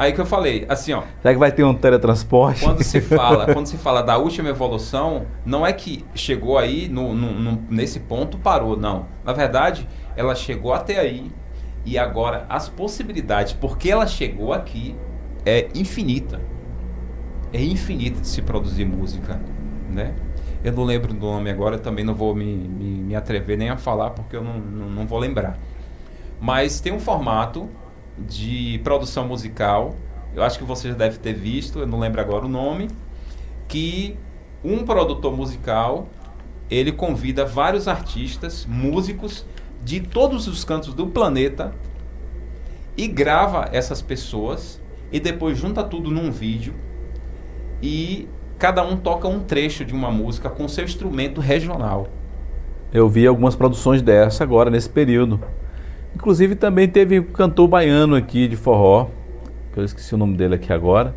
Aí 0.00 0.12
que 0.12 0.20
eu 0.20 0.24
falei, 0.24 0.64
assim, 0.66 0.94
ó. 0.94 1.02
Será 1.20 1.34
que 1.34 1.38
vai 1.38 1.52
ter 1.52 1.62
um 1.62 1.74
teletransporte? 1.74 2.64
Quando 2.64 2.82
se 2.82 3.02
fala, 3.02 3.44
quando 3.52 3.66
se 3.66 3.76
fala 3.76 4.02
da 4.02 4.16
última 4.16 4.48
evolução, 4.48 5.26
não 5.44 5.66
é 5.66 5.74
que 5.74 6.04
chegou 6.14 6.56
aí 6.56 6.88
no, 6.88 7.12
no, 7.14 7.32
no, 7.32 7.62
nesse 7.68 8.00
ponto 8.00 8.38
parou, 8.38 8.78
não. 8.78 9.04
Na 9.22 9.34
verdade, 9.34 9.86
ela 10.16 10.34
chegou 10.34 10.72
até 10.72 10.98
aí 10.98 11.30
e 11.84 11.98
agora 11.98 12.46
as 12.48 12.68
possibilidades, 12.68 13.52
porque 13.52 13.90
ela 13.90 14.06
chegou 14.06 14.52
aqui, 14.52 14.94
é 15.44 15.68
infinita. 15.74 16.40
É 17.52 17.62
infinita 17.62 18.20
de 18.20 18.28
se 18.28 18.42
produzir 18.42 18.84
música, 18.84 19.40
né? 19.88 20.14
Eu 20.62 20.72
não 20.72 20.84
lembro 20.84 21.12
do 21.12 21.18
nome 21.18 21.50
agora, 21.50 21.78
também 21.78 22.04
não 22.04 22.14
vou 22.14 22.34
me, 22.34 22.44
me, 22.44 22.90
me 23.02 23.16
atrever 23.16 23.56
nem 23.56 23.70
a 23.70 23.76
falar 23.76 24.10
porque 24.10 24.36
eu 24.36 24.44
não, 24.44 24.58
não, 24.58 24.90
não 24.90 25.06
vou 25.06 25.18
lembrar. 25.18 25.58
Mas 26.40 26.80
tem 26.80 26.92
um 26.92 27.00
formato 27.00 27.68
de 28.18 28.80
produção 28.84 29.26
musical, 29.26 29.96
eu 30.34 30.42
acho 30.42 30.58
que 30.58 30.64
você 30.64 30.88
já 30.88 30.94
deve 30.94 31.18
ter 31.18 31.32
visto, 31.32 31.80
eu 31.80 31.86
não 31.86 31.98
lembro 31.98 32.20
agora 32.20 32.44
o 32.44 32.48
nome, 32.48 32.88
que 33.66 34.16
um 34.62 34.84
produtor 34.84 35.34
musical 35.34 36.06
ele 36.70 36.92
convida 36.92 37.44
vários 37.44 37.88
artistas, 37.88 38.66
músicos 38.66 39.44
de 39.82 40.00
todos 40.00 40.46
os 40.46 40.64
cantos 40.64 40.94
do 40.94 41.06
planeta 41.06 41.72
e 42.96 43.08
grava 43.08 43.68
essas 43.72 44.02
pessoas 44.02 44.80
e 45.10 45.18
depois 45.18 45.58
junta 45.58 45.82
tudo 45.82 46.10
num 46.10 46.30
vídeo 46.30 46.74
e 47.82 48.28
cada 48.58 48.82
um 48.82 48.96
toca 48.96 49.26
um 49.26 49.40
trecho 49.40 49.84
de 49.84 49.94
uma 49.94 50.10
música 50.10 50.50
com 50.50 50.68
seu 50.68 50.84
instrumento 50.84 51.40
regional. 51.40 52.08
Eu 52.92 53.08
vi 53.08 53.26
algumas 53.26 53.56
produções 53.56 54.02
dessa 54.02 54.44
agora 54.44 54.68
nesse 54.68 54.88
período. 54.88 55.40
Inclusive 56.14 56.56
também 56.56 56.88
teve 56.88 57.20
um 57.20 57.24
cantor 57.24 57.68
baiano 57.68 58.16
aqui 58.16 58.48
de 58.48 58.56
forró, 58.56 59.08
que 59.72 59.78
eu 59.78 59.84
esqueci 59.84 60.14
o 60.14 60.18
nome 60.18 60.36
dele 60.36 60.56
aqui 60.56 60.72
agora, 60.72 61.14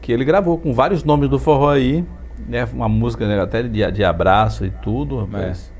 que 0.00 0.12
ele 0.12 0.24
gravou 0.24 0.56
com 0.56 0.72
vários 0.72 1.04
nomes 1.04 1.28
do 1.28 1.38
forró 1.38 1.70
aí, 1.70 2.04
né, 2.48 2.66
uma 2.72 2.88
música 2.88 3.26
né, 3.26 3.40
até 3.40 3.62
de, 3.62 3.90
de 3.90 4.04
abraço 4.04 4.64
e 4.64 4.70
tudo, 4.70 5.18
rapaz. 5.18 5.72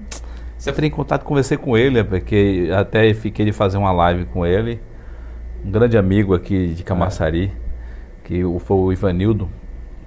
Você 0.57 0.71
entrei 0.71 0.89
em 0.89 0.93
contato, 0.93 1.25
conversei 1.25 1.57
com 1.57 1.77
ele, 1.77 2.03
porque 2.03 2.71
até 2.75 3.13
fiquei 3.13 3.45
de 3.45 3.53
fazer 3.53 3.77
uma 3.77 3.93
live 3.93 4.25
com 4.27 4.47
ele. 4.47 4.81
Um 5.65 5.71
grande 5.71 5.99
amigo 5.99 6.35
aqui 6.35 6.69
de 6.69 6.83
Camaçari, 6.83 7.53
é. 7.53 8.27
que 8.27 8.43
foi 8.61 8.77
o 8.77 8.93
Ivanildo, 8.93 9.49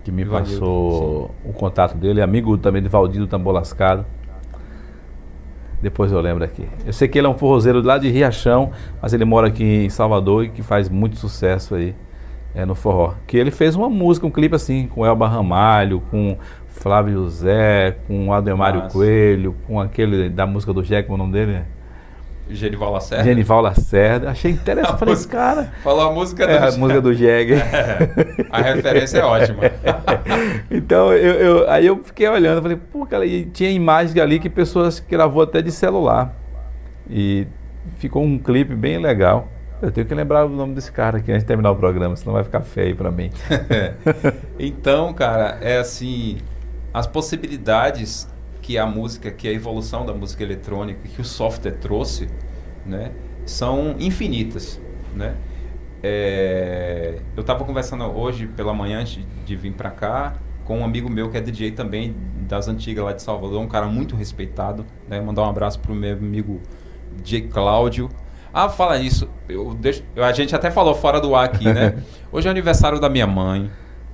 que 0.04 0.12
me 0.12 0.24
Ivanildo, 0.24 0.52
passou 0.52 1.28
sim. 1.28 1.50
o 1.50 1.54
contato 1.54 1.96
dele, 1.96 2.22
amigo 2.22 2.58
também 2.58 2.82
de 2.82 2.90
Valdir 2.90 3.22
do 3.22 3.28
Tambor 3.28 3.54
Lascado. 3.54 4.06
Depois 5.82 6.12
eu 6.12 6.20
lembro 6.20 6.44
aqui. 6.44 6.68
Eu 6.86 6.92
sei 6.92 7.08
que 7.08 7.18
ele 7.18 7.28
é 7.28 7.30
um 7.30 7.38
forrozeiro 7.38 7.82
lá 7.82 7.98
de 7.98 8.10
Riachão, 8.10 8.72
mas 9.02 9.14
ele 9.14 9.24
mora 9.24 9.48
aqui 9.48 9.64
em 9.64 9.90
Salvador 9.90 10.46
e 10.46 10.50
que 10.50 10.62
faz 10.62 10.90
muito 10.90 11.16
sucesso 11.16 11.76
aí 11.76 11.96
é, 12.54 12.66
no 12.66 12.76
forró. 12.76 13.14
Que 13.26 13.38
ele 13.38 13.52
fez 13.52 13.76
uma 13.76 13.90
música, 13.90 14.28
um 14.28 14.32
clipe 14.32 14.56
assim, 14.56 14.88
com 14.88 15.06
Elba 15.06 15.28
Ramalho, 15.28 16.02
com 16.12 16.38
Flávio 16.80 17.14
José, 17.14 17.98
com 18.08 18.32
Ademário 18.32 18.82
Nossa. 18.82 18.94
Coelho, 18.94 19.54
com 19.68 19.82
aquele 19.82 20.30
da 20.30 20.48
música 20.48 20.72
do 20.72 20.82
Jack, 20.82 21.12
o 21.12 21.18
nome 21.18 21.34
dele? 21.34 21.62
Genival 22.50 22.94
Lacerda. 22.94 23.24
Genival 23.26 23.62
Lacerda. 23.62 24.30
Achei 24.32 24.52
interessante. 24.52 24.98
Falei, 24.98 25.14
música, 25.14 25.38
cara. 25.38 25.74
Falou 25.84 26.10
a 26.10 26.12
música 26.14 26.48
do 26.48 26.54
é, 26.54 26.58
A 26.58 26.72
música 26.72 27.02
do 27.02 27.14
Jeg. 27.14 27.52
É, 27.60 28.46
a 28.50 28.62
referência 28.62 29.20
é 29.20 29.24
ótima. 29.24 29.60
então, 30.72 31.14
eu, 31.14 31.34
eu, 31.34 31.70
aí 31.70 31.86
eu 31.86 32.02
fiquei 32.04 32.28
olhando, 32.28 32.62
falei, 32.62 32.78
pô, 32.78 33.06
cara, 33.06 33.26
e 33.26 33.46
tinha 33.46 33.70
imagens 33.70 34.18
ali 34.18 34.40
que 34.40 34.50
pessoas 34.50 35.00
gravou 35.00 35.44
até 35.44 35.62
de 35.62 35.72
celular. 35.72 36.34
E 37.10 37.46
ficou 37.98 38.24
um 38.24 38.40
clipe 38.40 38.74
bem 38.74 38.98
legal. 38.98 39.50
Eu 39.82 39.92
tenho 39.92 40.08
que 40.08 40.16
lembrar 40.16 40.46
o 40.46 40.50
nome 40.50 40.74
desse 40.74 40.92
cara 40.92 41.18
aqui 41.18 41.32
antes 41.32 41.44
de 41.44 41.48
terminar 41.48 41.72
o 41.72 41.76
programa, 41.76 42.16
senão 42.16 42.34
vai 42.34 42.44
ficar 42.44 42.62
feio 42.62 42.96
para 42.96 43.12
mim. 43.12 43.30
então, 44.58 45.14
cara, 45.14 45.58
é 45.62 45.78
assim, 45.78 46.38
as 46.94 47.08
possibilidades 47.08 48.28
que 48.62 48.78
a 48.78 48.86
música, 48.86 49.32
que 49.32 49.48
a 49.48 49.52
evolução 49.52 50.06
da 50.06 50.14
música 50.14 50.44
eletrônica, 50.44 51.00
que 51.08 51.22
o 51.22 51.26
software 51.26 51.72
trouxe, 51.74 52.30
né, 52.86 53.12
são 53.46 53.96
infinitas, 54.00 54.80
né? 55.16 55.36
É, 56.02 57.20
eu 57.36 57.42
estava 57.42 57.66
conversando 57.66 58.06
hoje 58.06 58.48
pela 58.48 58.74
manhã 58.74 59.02
antes 59.02 59.20
de 59.46 59.56
vir 59.56 59.74
para 59.74 59.90
cá 59.92 60.34
com 60.64 60.80
um 60.80 60.86
amigo 60.86 61.10
meu 61.10 61.30
que 61.30 61.38
é 61.38 61.42
DJ 61.42 61.72
também 61.72 62.16
das 62.48 62.68
antigas 62.68 63.04
lá 63.04 63.12
de 63.12 63.22
Salvador, 63.22 63.60
um 63.60 63.68
cara 63.68 63.88
muito 63.88 64.16
respeitado, 64.16 64.86
né? 65.08 65.20
Mandar 65.20 65.42
um 65.42 65.50
abraço 65.50 65.80
pro 65.80 65.94
meu 65.94 66.14
amigo 66.14 66.62
DJ 67.24 67.42
Cláudio. 67.48 68.10
Ah, 68.54 68.70
fala 68.70 68.98
isso. 68.98 69.28
Eu 69.48 69.74
deixo, 69.74 70.04
a 70.16 70.32
gente 70.32 70.56
até 70.56 70.70
falou 70.72 70.94
fora 70.96 71.20
do 71.20 71.36
ar 71.36 71.46
aqui, 71.46 71.66
né? 71.66 71.98
Hoje 72.32 72.48
é 72.48 72.52
aniversário 72.52 73.00
da 73.00 73.10
minha 73.10 73.28
mãe. 73.28 73.70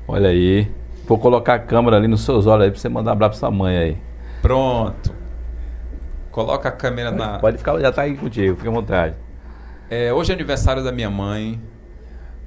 Olha 0.08 0.30
aí. 0.30 0.72
Vou 1.08 1.18
colocar 1.18 1.56
a 1.56 1.60
câmera 1.60 1.98
ali 1.98 2.08
nos 2.08 2.22
seus 2.22 2.46
olhos 2.46 2.66
aí 2.66 2.72
pra 2.72 2.80
você 2.80 2.90
mandar 2.90 3.12
um 3.12 3.14
abraço 3.14 3.40
pra 3.40 3.40
sua 3.40 3.52
mãe 3.52 3.78
aí. 3.78 3.98
Pronto. 4.42 5.14
Coloca 6.32 6.70
a 6.70 6.72
câmera 6.72 7.12
na. 7.12 7.40
Pode 7.40 7.58
ficar, 7.58 7.80
já 7.80 7.90
está 7.90 8.02
aí 8.02 8.16
contigo, 8.18 8.56
fica 8.56 8.70
à 8.70 8.74
vontade. 8.74 9.16
É, 9.90 10.12
hoje 10.12 10.32
é 10.32 10.36
aniversário 10.36 10.84
da 10.84 10.92
minha 10.92 11.10
mãe. 11.10 11.62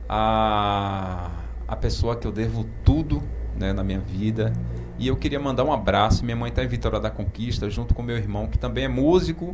A, 0.08 1.30
a 1.66 1.76
pessoa 1.76 2.16
que 2.16 2.26
eu 2.26 2.32
devo 2.32 2.66
tudo 2.84 3.22
né, 3.56 3.72
na 3.72 3.82
minha 3.82 4.00
vida. 4.00 4.52
E 4.98 5.06
eu 5.06 5.16
queria 5.16 5.38
mandar 5.38 5.64
um 5.64 5.72
abraço. 5.72 6.24
Minha 6.24 6.36
mãe 6.36 6.48
está 6.48 6.64
em 6.64 6.68
Vitória 6.68 6.98
da 6.98 7.10
Conquista, 7.10 7.68
junto 7.70 7.94
com 7.94 8.02
meu 8.02 8.16
irmão, 8.16 8.46
que 8.46 8.58
também 8.58 8.84
é 8.84 8.88
músico 8.88 9.52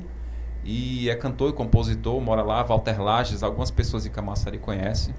e 0.65 1.11
é 1.11 1.15
cantor 1.15 1.51
e 1.51 1.53
compositor, 1.53 2.19
mora 2.21 2.43
lá, 2.43 2.63
Walter 2.63 3.01
Lages, 3.01 3.43
algumas 3.43 3.71
pessoas 3.71 4.07
em 4.07 4.11
Camaçari 4.11 4.59
conhecem. 4.59 5.15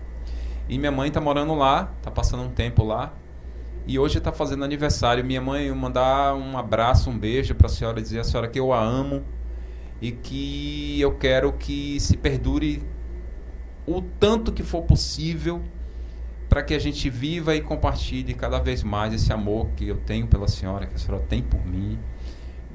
E 0.67 0.79
minha 0.79 0.91
mãe 0.91 1.09
está 1.09 1.21
morando 1.21 1.53
lá, 1.53 1.91
está 1.97 2.09
passando 2.09 2.43
um 2.43 2.49
tempo 2.49 2.83
lá. 2.83 3.13
E 3.87 3.99
hoje 3.99 4.17
está 4.17 4.31
fazendo 4.31 4.63
aniversário. 4.63 5.23
Minha 5.23 5.41
mãe 5.41 5.71
mandar 5.71 6.35
um 6.35 6.57
abraço, 6.57 7.09
um 7.09 7.17
beijo 7.17 7.53
para 7.53 7.67
a 7.67 7.69
senhora, 7.69 8.01
dizer 8.01 8.19
a 8.19 8.23
senhora 8.23 8.47
que 8.47 8.59
eu 8.59 8.73
a 8.73 8.83
amo 8.83 9.23
e 10.01 10.11
que 10.11 10.99
eu 10.99 11.15
quero 11.17 11.53
que 11.53 11.99
se 11.99 12.17
perdure 12.17 12.83
o 13.85 14.01
tanto 14.01 14.51
que 14.51 14.63
for 14.63 14.81
possível 14.81 15.61
para 16.49 16.63
que 16.63 16.73
a 16.73 16.79
gente 16.79 17.09
viva 17.09 17.55
e 17.55 17.61
compartilhe 17.61 18.33
cada 18.33 18.59
vez 18.59 18.83
mais 18.83 19.13
esse 19.13 19.31
amor 19.31 19.69
que 19.75 19.87
eu 19.87 19.97
tenho 19.97 20.27
pela 20.27 20.47
senhora, 20.47 20.85
que 20.85 20.95
a 20.95 20.97
senhora 20.97 21.23
tem 21.27 21.41
por 21.41 21.65
mim 21.65 21.99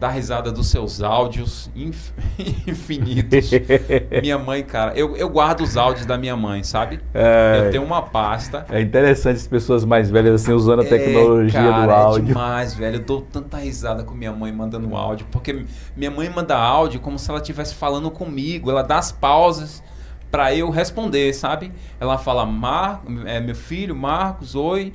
dar 0.01 0.09
risada 0.09 0.51
dos 0.51 0.69
seus 0.69 1.03
áudios 1.03 1.71
inf 1.77 2.11
infinitos. 2.67 3.51
minha 4.23 4.39
mãe, 4.39 4.63
cara, 4.63 4.95
eu, 4.95 5.15
eu 5.15 5.29
guardo 5.29 5.61
os 5.61 5.77
áudios 5.77 6.07
da 6.07 6.17
minha 6.17 6.35
mãe, 6.35 6.63
sabe? 6.63 7.01
É, 7.13 7.65
eu 7.67 7.71
tenho 7.71 7.85
uma 7.85 8.01
pasta. 8.01 8.65
É 8.71 8.81
interessante 8.81 9.37
as 9.37 9.47
pessoas 9.47 9.85
mais 9.85 10.11
velhas 10.11 10.41
assim 10.41 10.53
usando 10.53 10.81
a 10.81 10.87
é, 10.87 10.89
tecnologia 10.89 11.61
cara, 11.61 11.87
do 11.87 11.93
áudio. 11.93 12.25
É 12.25 12.27
demais, 12.29 12.75
velho. 12.75 12.97
Eu 12.97 13.01
dou 13.01 13.21
tanta 13.21 13.59
risada 13.59 14.03
com 14.03 14.15
minha 14.15 14.33
mãe 14.33 14.51
mandando 14.51 14.97
áudio, 14.97 15.27
porque 15.31 15.67
minha 15.95 16.11
mãe 16.11 16.31
manda 16.31 16.57
áudio 16.57 16.99
como 16.99 17.19
se 17.19 17.29
ela 17.29 17.39
estivesse 17.39 17.75
falando 17.75 18.11
comigo. 18.11 18.71
Ela 18.71 18.83
dá 18.83 18.97
as 18.97 19.13
pausas 19.13 19.83
para 20.31 20.55
eu 20.55 20.71
responder, 20.71 21.35
sabe? 21.35 21.73
Ela 22.01 22.17
fala: 22.17 22.47
Mar, 22.47 23.03
é, 23.27 23.39
meu 23.39 23.55
filho, 23.55 23.95
Marcos, 23.95 24.55
oi. 24.55 24.95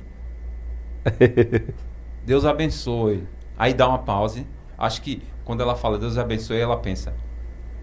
Deus 2.26 2.44
abençoe. 2.44 3.22
Aí 3.56 3.72
dá 3.72 3.88
uma 3.88 3.98
pausa 3.98 4.44
Acho 4.78 5.00
que 5.02 5.22
quando 5.44 5.62
ela 5.62 5.74
fala 5.74 5.98
Deus 5.98 6.18
abençoe, 6.18 6.58
ela 6.58 6.76
pensa, 6.76 7.14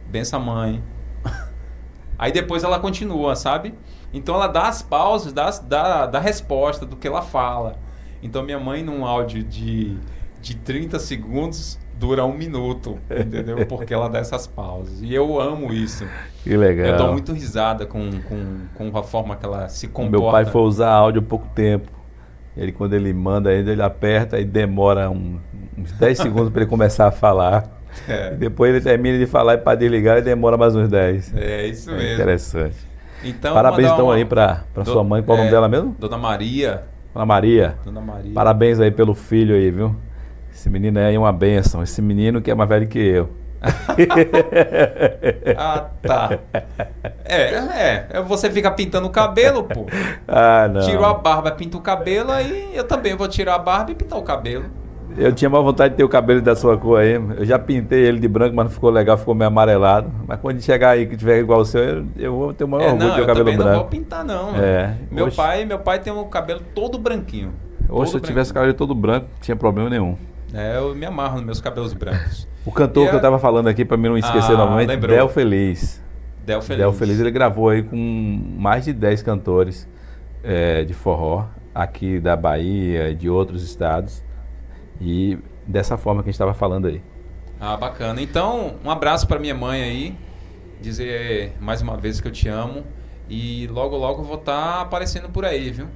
bença 0.08 0.38
mãe. 0.38 0.84
Aí 2.18 2.32
depois 2.32 2.64
ela 2.64 2.80
continua, 2.80 3.36
sabe? 3.36 3.74
Então 4.14 4.36
ela 4.36 4.48
dá 4.48 4.68
as 4.68 4.82
pausas, 4.82 5.34
dá, 5.34 5.50
dá, 5.50 6.06
dá 6.06 6.20
resposta 6.20 6.86
do 6.86 6.96
que 6.96 7.08
ela 7.08 7.22
fala. 7.22 7.78
Então 8.22 8.44
minha 8.44 8.60
mãe, 8.60 8.84
num 8.84 9.06
áudio 9.06 9.44
de, 9.44 9.98
de 10.40 10.56
30 10.56 11.00
segundos, 11.00 11.80
dura 11.98 12.26
um 12.26 12.34
minuto, 12.34 13.00
entendeu? 13.10 13.66
Porque 13.68 13.94
ela 13.94 14.08
dá 14.08 14.20
essas 14.20 14.46
pausas. 14.46 15.02
E 15.02 15.14
eu 15.14 15.40
amo 15.40 15.74
isso. 15.74 16.06
Que 16.44 16.56
legal. 16.56 16.88
Eu 16.88 16.98
dou 16.98 17.12
muito 17.12 17.34
risada 17.34 17.86
com, 17.86 18.10
com, 18.22 18.92
com 18.92 18.98
a 18.98 19.04
forma 19.04 19.36
que 19.36 19.46
ela 19.46 19.68
se 19.68 19.88
comporta. 19.88 20.20
Meu 20.20 20.32
pai 20.32 20.46
foi 20.46 20.62
usar 20.62 20.92
áudio 20.92 21.22
há 21.22 21.26
pouco 21.26 21.48
tempo. 21.56 21.92
Ele, 22.56 22.72
quando 22.72 22.94
ele 22.94 23.12
manda, 23.14 23.52
ele 23.52 23.82
aperta 23.82 24.40
e 24.40 24.46
demora 24.46 25.10
um, 25.10 25.40
uns 25.78 25.92
10 25.94 26.18
segundos 26.18 26.50
para 26.50 26.62
ele 26.62 26.70
começar 26.70 27.08
a 27.08 27.12
falar. 27.12 27.82
É. 28.08 28.34
E 28.34 28.36
depois 28.36 28.74
ele 28.74 28.82
termina 28.82 29.18
de 29.18 29.26
falar 29.26 29.54
e 29.56 29.58
para 29.58 29.76
desligar 29.76 30.18
ele 30.18 30.26
demora 30.26 30.58
mais 30.58 30.76
uns 30.76 30.90
10. 30.90 31.34
É 31.36 31.68
isso 31.68 31.92
é 31.92 31.98
mesmo. 31.98 32.14
Interessante. 32.14 32.78
Então, 33.24 33.54
Parabéns 33.54 33.92
então 33.92 34.06
uma... 34.06 34.16
aí 34.16 34.26
para 34.26 34.64
sua 34.86 35.04
mãe. 35.04 35.22
Qual 35.24 35.38
é, 35.38 35.40
o 35.40 35.44
nome 35.44 35.52
dela 35.52 35.68
mesmo? 35.70 35.96
Dona 35.98 36.18
Maria. 36.18 36.84
Dona 37.14 37.26
Maria. 37.26 37.76
Dona 37.86 38.02
Maria. 38.02 38.34
Parabéns 38.34 38.80
aí 38.80 38.92
pelo 38.92 39.14
filho 39.14 39.56
aí, 39.56 39.72
viu? 39.72 39.96
Esse 40.54 40.70
menino 40.70 41.00
aí 41.00 41.16
é 41.16 41.20
uma 41.20 41.32
benção. 41.32 41.82
Esse 41.82 42.02
menino 42.02 42.42
que 42.42 42.52
é 42.52 42.56
mais 42.56 42.70
velho 42.70 42.88
que 42.88 43.00
eu. 43.00 43.30
ah, 45.58 45.86
tá. 46.02 46.38
É, 47.24 47.56
é, 47.56 48.08
é. 48.12 48.22
Você 48.24 48.52
fica 48.52 48.70
pintando 48.70 49.08
o 49.08 49.10
cabelo, 49.10 49.64
pô. 49.64 49.86
Ah, 50.28 50.68
não. 50.68 50.82
Tirou 50.82 51.06
a 51.06 51.14
barba, 51.14 51.50
pinta 51.52 51.78
o 51.78 51.82
cabelo, 51.82 52.30
aí 52.30 52.72
eu 52.74 52.84
também 52.84 53.16
vou 53.16 53.28
tirar 53.28 53.56
a 53.56 53.60
barba 53.60 53.92
e 53.92 53.96
pintar 53.96 54.20
o 54.20 54.24
cabelo. 54.24 54.66
Eu 55.18 55.32
tinha 55.32 55.50
mais 55.50 55.64
vontade 55.64 55.92
de 55.92 55.98
ter 55.98 56.04
o 56.04 56.10
cabelo 56.10 56.42
da 56.42 56.56
sua 56.56 56.78
cor 56.78 57.00
aí. 57.00 57.14
Eu 57.14 57.46
já 57.46 57.60
pintei 57.60 58.00
ele 58.00 58.20
de 58.20 58.28
branco, 58.28 58.56
mas 58.56 58.66
não 58.66 58.72
ficou 58.72 58.90
legal, 58.90 59.18
ficou 59.18 59.36
meio 59.36 59.48
amarelado. 59.48 60.12
Mas 60.28 60.40
quando 60.40 60.62
chegar 60.62 60.92
aí 60.92 61.06
que 61.06 61.16
tiver 61.16 61.40
igual 61.40 61.60
o 61.62 61.66
seu, 61.66 61.82
eu, 61.82 62.06
eu 62.18 62.36
vou 62.36 62.54
ter 62.54 62.64
o 62.64 62.68
maior 62.68 62.90
é, 62.90 62.92
orgulho 62.92 63.10
de 63.10 63.16
ter 63.16 63.22
o 63.22 63.26
cabelo 63.26 63.46
branco. 63.46 63.64
Não, 63.64 63.76
vou 63.76 63.86
pintar, 63.86 64.26
não. 64.26 64.56
É. 64.56 64.96
Meu 65.12 65.32
pai, 65.32 65.66
meu 65.66 65.80
pai 65.80 66.00
tem 66.00 66.12
o 66.12 66.26
cabelo 66.26 66.62
todo 66.74 66.98
branquinho. 66.98 67.54
Ou 67.90 68.06
se 68.06 68.16
eu 68.16 68.20
tivesse 68.20 68.52
o 68.52 68.54
cabelo 68.54 68.74
todo 68.74 68.96
branco, 68.96 69.28
não 69.32 69.42
tinha 69.42 69.56
problema 69.56 69.90
nenhum. 69.90 70.18
É, 70.54 70.78
eu 70.78 70.96
me 70.96 71.06
amarro 71.06 71.38
nos 71.38 71.46
meus 71.46 71.62
cabelos 71.62 71.94
brancos. 71.94 72.48
o 72.66 72.72
cantor 72.72 73.06
e 73.06 73.10
que 73.10 73.16
eu 73.16 73.18
estava 73.18 73.40
falando 73.40 73.68
aqui, 73.68 73.84
para 73.84 73.98
mim 73.98 74.10
não 74.10 74.18
esquecer 74.18 74.54
ah, 74.54 74.58
novamente, 74.58 74.90
lembrou. 74.90 75.16
Del 75.16 75.30
Feliz. 75.30 76.02
Del 76.46 76.62
Feliz. 76.62 76.80
Del 76.80 76.94
Feliz, 76.94 77.20
ele 77.20 77.32
gravou 77.32 77.70
aí 77.70 77.84
com 77.84 77.96
mais 78.58 78.86
de 78.86 78.94
10 78.94 79.22
cantores 79.24 79.88
é, 80.44 80.84
de 80.84 80.94
forró, 80.94 81.46
aqui 81.74 82.20
da 82.20 82.36
Bahia 82.36 83.10
e 83.10 83.16
de 83.16 83.30
outros 83.30 83.64
estados. 83.64 84.24
E 85.04 85.38
dessa 85.68 85.98
forma 85.98 86.24
que 86.24 86.30
a 86.30 86.32
gente 86.32 86.36
estava 86.36 86.54
falando 86.54 86.88
aí. 86.88 87.02
Ah, 87.60 87.76
bacana. 87.76 88.22
Então, 88.22 88.76
um 88.84 88.90
abraço 88.90 89.28
para 89.28 89.38
minha 89.38 89.54
mãe 89.54 89.84
aí. 89.84 90.18
Dizer 90.82 91.54
mais 91.60 91.82
uma 91.82 91.98
vez 91.98 92.22
que 92.22 92.28
eu 92.28 92.32
te 92.32 92.48
amo. 92.48 92.86
E 93.30 93.68
logo, 93.68 93.98
logo 93.98 94.22
eu 94.22 94.26
vou 94.26 94.38
estar 94.38 94.76
tá 94.76 94.82
aparecendo 94.82 95.30
por 95.30 95.44
aí, 95.44 95.72
viu? 95.72 95.88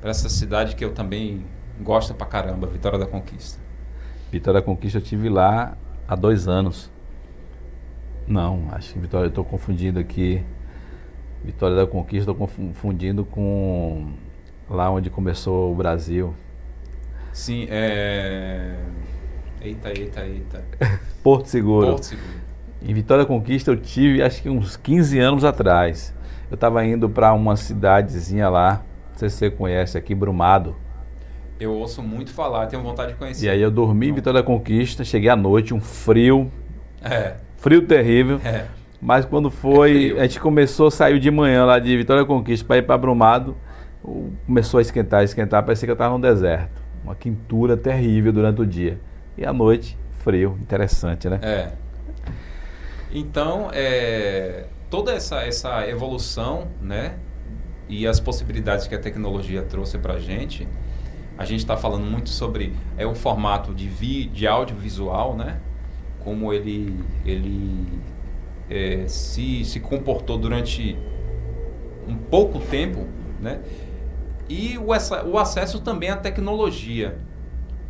Para 0.00 0.10
essa 0.10 0.28
cidade 0.28 0.76
que 0.76 0.84
eu 0.84 0.92
também 0.92 1.46
gosto 1.80 2.12
pra 2.14 2.26
caramba, 2.26 2.66
Vitória 2.66 2.98
da 2.98 3.06
Conquista. 3.06 3.58
Vitória 4.30 4.60
da 4.60 4.64
Conquista 4.64 4.98
eu 4.98 5.02
tive 5.02 5.30
lá 5.30 5.76
há 6.06 6.14
dois 6.14 6.46
anos. 6.46 6.90
Não, 8.26 8.68
acho 8.72 8.92
que 8.92 8.98
Vitória, 8.98 9.26
eu 9.26 9.30
estou 9.30 9.44
confundindo 9.44 9.98
aqui. 9.98 10.44
Vitória 11.42 11.76
da 11.76 11.86
Conquista, 11.86 12.30
estou 12.30 12.48
confundindo 12.48 13.24
com 13.24 14.12
lá 14.68 14.90
onde 14.90 15.08
começou 15.08 15.72
o 15.72 15.74
Brasil. 15.74 16.34
Sim, 17.32 17.66
é. 17.70 18.74
Eita, 19.60 19.88
eita, 19.88 20.24
eita. 20.24 20.64
Porto 21.22 21.46
Seguro. 21.46 21.86
Porto 21.88 22.04
Seguro. 22.04 22.28
Em 22.80 22.94
Vitória 22.94 23.26
Conquista 23.26 23.70
eu 23.70 23.76
tive 23.76 24.22
acho 24.22 24.42
que 24.42 24.48
uns 24.48 24.76
15 24.76 25.18
anos 25.18 25.44
atrás. 25.44 26.14
Eu 26.50 26.54
estava 26.54 26.84
indo 26.84 27.08
para 27.08 27.32
uma 27.32 27.56
cidadezinha 27.56 28.48
lá, 28.48 28.82
não 29.10 29.18
sei 29.18 29.28
se 29.28 29.36
você 29.36 29.50
conhece 29.50 29.98
aqui, 29.98 30.14
Brumado. 30.14 30.74
Eu 31.60 31.72
ouço 31.72 32.02
muito 32.02 32.32
falar, 32.32 32.66
tenho 32.66 32.82
vontade 32.82 33.12
de 33.12 33.18
conhecer. 33.18 33.46
E 33.46 33.48
aí 33.50 33.60
eu 33.60 33.70
dormi 33.70 34.08
em 34.08 34.12
Vitória 34.12 34.42
Conquista, 34.42 35.04
cheguei 35.04 35.28
à 35.28 35.34
noite, 35.34 35.74
um 35.74 35.80
frio. 35.80 36.50
É. 37.02 37.34
Frio 37.56 37.82
terrível. 37.82 38.40
É. 38.44 38.66
Mas 39.00 39.24
quando 39.24 39.50
foi, 39.50 40.14
é 40.16 40.20
a 40.20 40.22
gente 40.22 40.40
começou, 40.40 40.90
saiu 40.90 41.18
de 41.18 41.30
manhã 41.30 41.64
lá 41.64 41.78
de 41.78 41.96
Vitória 41.96 42.24
Conquista 42.24 42.66
para 42.66 42.78
ir 42.78 42.82
para 42.82 42.96
Brumado, 42.96 43.56
começou 44.46 44.78
a 44.78 44.80
esquentar, 44.80 45.22
esquentar, 45.22 45.64
parecia 45.64 45.86
que 45.86 45.90
eu 45.90 45.94
estava 45.94 46.16
no 46.16 46.20
deserto. 46.20 46.87
Uma 47.04 47.14
quintura 47.14 47.76
terrível 47.76 48.32
durante 48.32 48.60
o 48.60 48.66
dia. 48.66 48.98
E 49.36 49.44
à 49.44 49.52
noite, 49.52 49.96
frio, 50.18 50.58
interessante, 50.60 51.28
né? 51.28 51.38
É. 51.42 51.72
Então, 53.12 53.70
é, 53.72 54.66
toda 54.90 55.12
essa, 55.12 55.42
essa 55.42 55.88
evolução, 55.88 56.68
né? 56.82 57.14
E 57.88 58.06
as 58.06 58.20
possibilidades 58.20 58.86
que 58.86 58.94
a 58.94 58.98
tecnologia 58.98 59.62
trouxe 59.62 59.96
para 59.96 60.14
a 60.14 60.18
gente, 60.18 60.68
a 61.38 61.44
gente 61.44 61.60
está 61.60 61.76
falando 61.76 62.04
muito 62.04 62.28
sobre 62.28 62.74
é 62.96 63.06
o 63.06 63.14
formato 63.14 63.72
de, 63.72 63.86
vi, 63.86 64.26
de 64.26 64.46
audiovisual, 64.46 65.36
né? 65.36 65.60
Como 66.22 66.52
ele, 66.52 67.02
ele 67.24 67.86
é, 68.68 69.04
se, 69.06 69.64
se 69.64 69.80
comportou 69.80 70.36
durante 70.36 70.98
um 72.06 72.16
pouco 72.16 72.58
tempo, 72.58 73.06
né? 73.40 73.60
E 74.48 74.78
o, 74.78 74.88
o 75.30 75.38
acesso 75.38 75.80
também 75.80 76.10
à 76.10 76.16
tecnologia, 76.16 77.18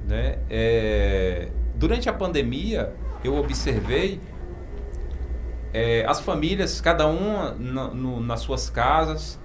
né? 0.06 0.38
É, 0.50 1.48
durante 1.76 2.08
a 2.08 2.12
pandemia, 2.12 2.92
eu 3.22 3.36
observei 3.36 4.20
é, 5.72 6.04
as 6.06 6.20
famílias, 6.20 6.80
cada 6.80 7.06
uma 7.06 7.52
na, 7.58 7.88
no, 7.88 8.20
nas 8.20 8.40
suas 8.40 8.68
casas, 8.68 9.38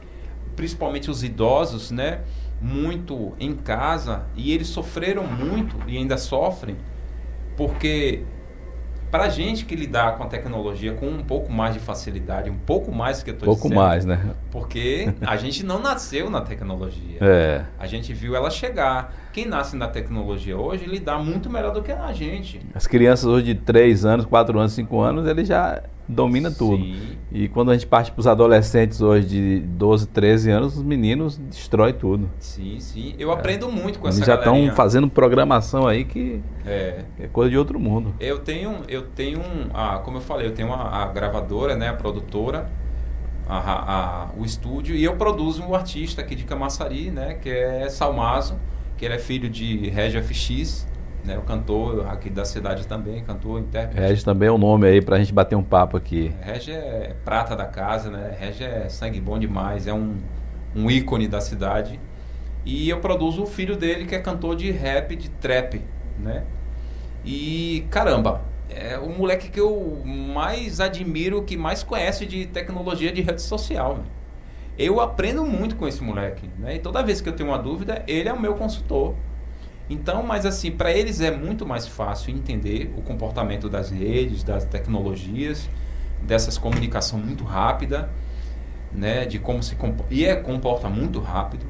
principalmente 0.55 1.11
os 1.11 1.23
idosos, 1.23 1.91
né? 1.91 2.21
Muito 2.61 3.33
em 3.39 3.53
casa 3.55 4.25
e 4.35 4.53
eles 4.53 4.67
sofreram 4.67 5.25
muito 5.25 5.75
e 5.85 5.97
ainda 5.97 6.17
sofrem 6.17 6.77
porque 7.57 8.23
para 9.13 9.25
a 9.25 9.29
gente 9.29 9.65
que 9.65 9.75
lidar 9.75 10.17
com 10.17 10.23
a 10.23 10.25
tecnologia 10.25 10.91
com 10.93 11.05
um 11.05 11.23
pouco 11.23 11.51
mais 11.51 11.75
de 11.75 11.79
facilidade, 11.79 12.49
um 12.49 12.57
pouco 12.57 12.91
mais 12.91 13.21
que 13.21 13.29
eu 13.29 13.35
estou 13.35 13.47
dizendo. 13.47 13.61
Pouco 13.61 13.75
mais, 13.75 14.05
né? 14.05 14.31
Porque 14.49 15.13
a 15.21 15.37
gente 15.37 15.63
não 15.63 15.79
nasceu 15.79 16.31
na 16.31 16.41
tecnologia. 16.41 17.19
É. 17.21 17.63
A 17.77 17.85
gente 17.85 18.11
viu 18.11 18.35
ela 18.35 18.49
chegar. 18.49 19.13
Quem 19.31 19.45
nasce 19.45 19.75
na 19.75 19.87
tecnologia 19.87 20.57
hoje 20.57 20.87
lidar 20.87 21.19
muito 21.19 21.47
melhor 21.47 21.71
do 21.71 21.83
que 21.83 21.91
a 21.91 22.11
gente. 22.11 22.59
As 22.73 22.87
crianças 22.87 23.25
hoje 23.25 23.53
de 23.53 23.55
3 23.55 24.03
anos, 24.03 24.25
4 24.25 24.57
anos, 24.57 24.73
5 24.73 24.99
anos, 24.99 25.27
ele 25.27 25.45
já 25.45 25.83
domina 26.07 26.49
Sim. 26.49 26.57
tudo. 26.57 26.85
E 27.31 27.47
quando 27.47 27.71
a 27.71 27.73
gente 27.73 27.87
parte 27.87 28.11
para 28.11 28.19
os 28.19 28.27
adolescentes 28.27 29.01
hoje 29.01 29.27
de 29.27 29.59
12, 29.59 30.07
13 30.07 30.51
anos, 30.51 30.77
os 30.77 30.83
meninos 30.83 31.37
destrói 31.37 31.93
tudo. 31.93 32.29
Sim, 32.39 32.79
sim. 32.79 33.15
Eu 33.17 33.31
é. 33.31 33.33
aprendo 33.33 33.71
muito 33.71 33.99
com 33.99 34.07
Eles 34.07 34.21
essa 34.21 34.31
Eles 34.31 34.43
já 34.45 34.51
estão 34.51 34.75
fazendo 34.75 35.09
programação 35.09 35.87
aí 35.87 36.05
que 36.05 36.41
é. 36.65 37.03
é. 37.19 37.27
coisa 37.27 37.49
de 37.49 37.57
outro 37.57 37.79
mundo. 37.79 38.13
Eu 38.19 38.39
tenho, 38.39 38.81
eu 38.87 39.03
tenho, 39.03 39.41
ah, 39.73 39.99
como 40.03 40.17
eu 40.17 40.21
falei, 40.21 40.47
eu 40.47 40.53
tenho 40.53 40.67
uma, 40.67 40.89
a 40.89 41.05
gravadora, 41.07 41.75
né, 41.75 41.89
a 41.89 41.93
produtora, 41.93 42.69
a, 43.47 43.57
a, 43.57 44.29
o 44.37 44.45
estúdio, 44.45 44.95
e 44.95 45.03
eu 45.03 45.15
produzo 45.15 45.63
um 45.63 45.73
artista 45.73 46.21
aqui 46.21 46.35
de 46.35 46.43
Camaçari, 46.43 47.11
né, 47.11 47.35
que 47.35 47.49
é 47.49 47.89
Salmazo, 47.89 48.57
que 48.97 49.05
ele 49.05 49.15
é 49.15 49.19
filho 49.19 49.49
de 49.49 49.89
Regia 49.89 50.21
FX, 50.21 50.87
né? 51.23 51.37
O 51.37 51.41
cantor 51.41 52.07
aqui 52.07 52.29
da 52.29 52.45
cidade 52.45 52.85
também, 52.87 53.23
cantor, 53.23 53.59
intérprete. 53.59 54.01
Regis 54.01 54.23
também 54.23 54.47
é 54.47 54.51
o 54.51 54.55
um 54.55 54.57
nome 54.57 54.87
aí 54.87 55.01
pra 55.01 55.17
gente 55.17 55.33
bater 55.33 55.55
um 55.55 55.63
papo 55.63 55.97
aqui. 55.97 56.33
Regis 56.41 56.75
é 56.75 57.15
prata 57.23 57.55
da 57.55 57.65
casa, 57.65 58.09
né? 58.09 58.35
Regis 58.39 58.61
é 58.61 58.89
sangue 58.89 59.19
bom 59.19 59.39
demais, 59.39 59.87
é 59.87 59.93
um, 59.93 60.17
um 60.75 60.89
ícone 60.89 61.27
da 61.27 61.39
cidade. 61.39 61.99
E 62.65 62.89
eu 62.89 62.99
produzo 62.99 63.43
o 63.43 63.45
filho 63.45 63.75
dele 63.75 64.05
que 64.05 64.15
é 64.15 64.19
cantor 64.19 64.55
de 64.55 64.71
rap, 64.71 65.15
de 65.15 65.29
trap, 65.29 65.81
né? 66.19 66.43
E 67.25 67.85
caramba, 67.89 68.41
é 68.69 68.97
o 68.97 69.09
moleque 69.09 69.49
que 69.49 69.59
eu 69.59 70.01
mais 70.05 70.79
admiro, 70.79 71.43
que 71.43 71.55
mais 71.55 71.83
conhece 71.83 72.25
de 72.25 72.45
tecnologia 72.45 73.11
de 73.11 73.21
rede 73.21 73.41
social. 73.41 73.97
Né? 73.97 74.03
Eu 74.77 74.99
aprendo 74.99 75.45
muito 75.45 75.75
com 75.75 75.87
esse 75.87 76.01
moleque, 76.01 76.49
né? 76.57 76.75
E 76.75 76.79
toda 76.79 77.03
vez 77.03 77.21
que 77.21 77.29
eu 77.29 77.33
tenho 77.33 77.49
uma 77.49 77.59
dúvida, 77.59 78.03
ele 78.07 78.27
é 78.27 78.33
o 78.33 78.39
meu 78.39 78.55
consultor. 78.55 79.13
Então, 79.89 80.23
mas 80.23 80.45
assim, 80.45 80.71
para 80.71 80.91
eles 80.91 81.21
é 81.21 81.29
muito 81.29 81.65
mais 81.65 81.87
fácil 81.87 82.33
entender 82.33 82.93
o 82.97 83.01
comportamento 83.01 83.69
das 83.69 83.91
redes, 83.91 84.43
das 84.43 84.65
tecnologias, 84.65 85.69
dessas 86.21 86.57
comunicação 86.57 87.19
muito 87.19 87.43
rápida, 87.43 88.09
né, 88.91 89.25
de 89.25 89.39
como 89.39 89.61
se 89.61 89.75
comporta, 89.75 90.13
e 90.13 90.25
é 90.25 90.35
comporta 90.35 90.89
muito 90.89 91.19
rápido. 91.19 91.65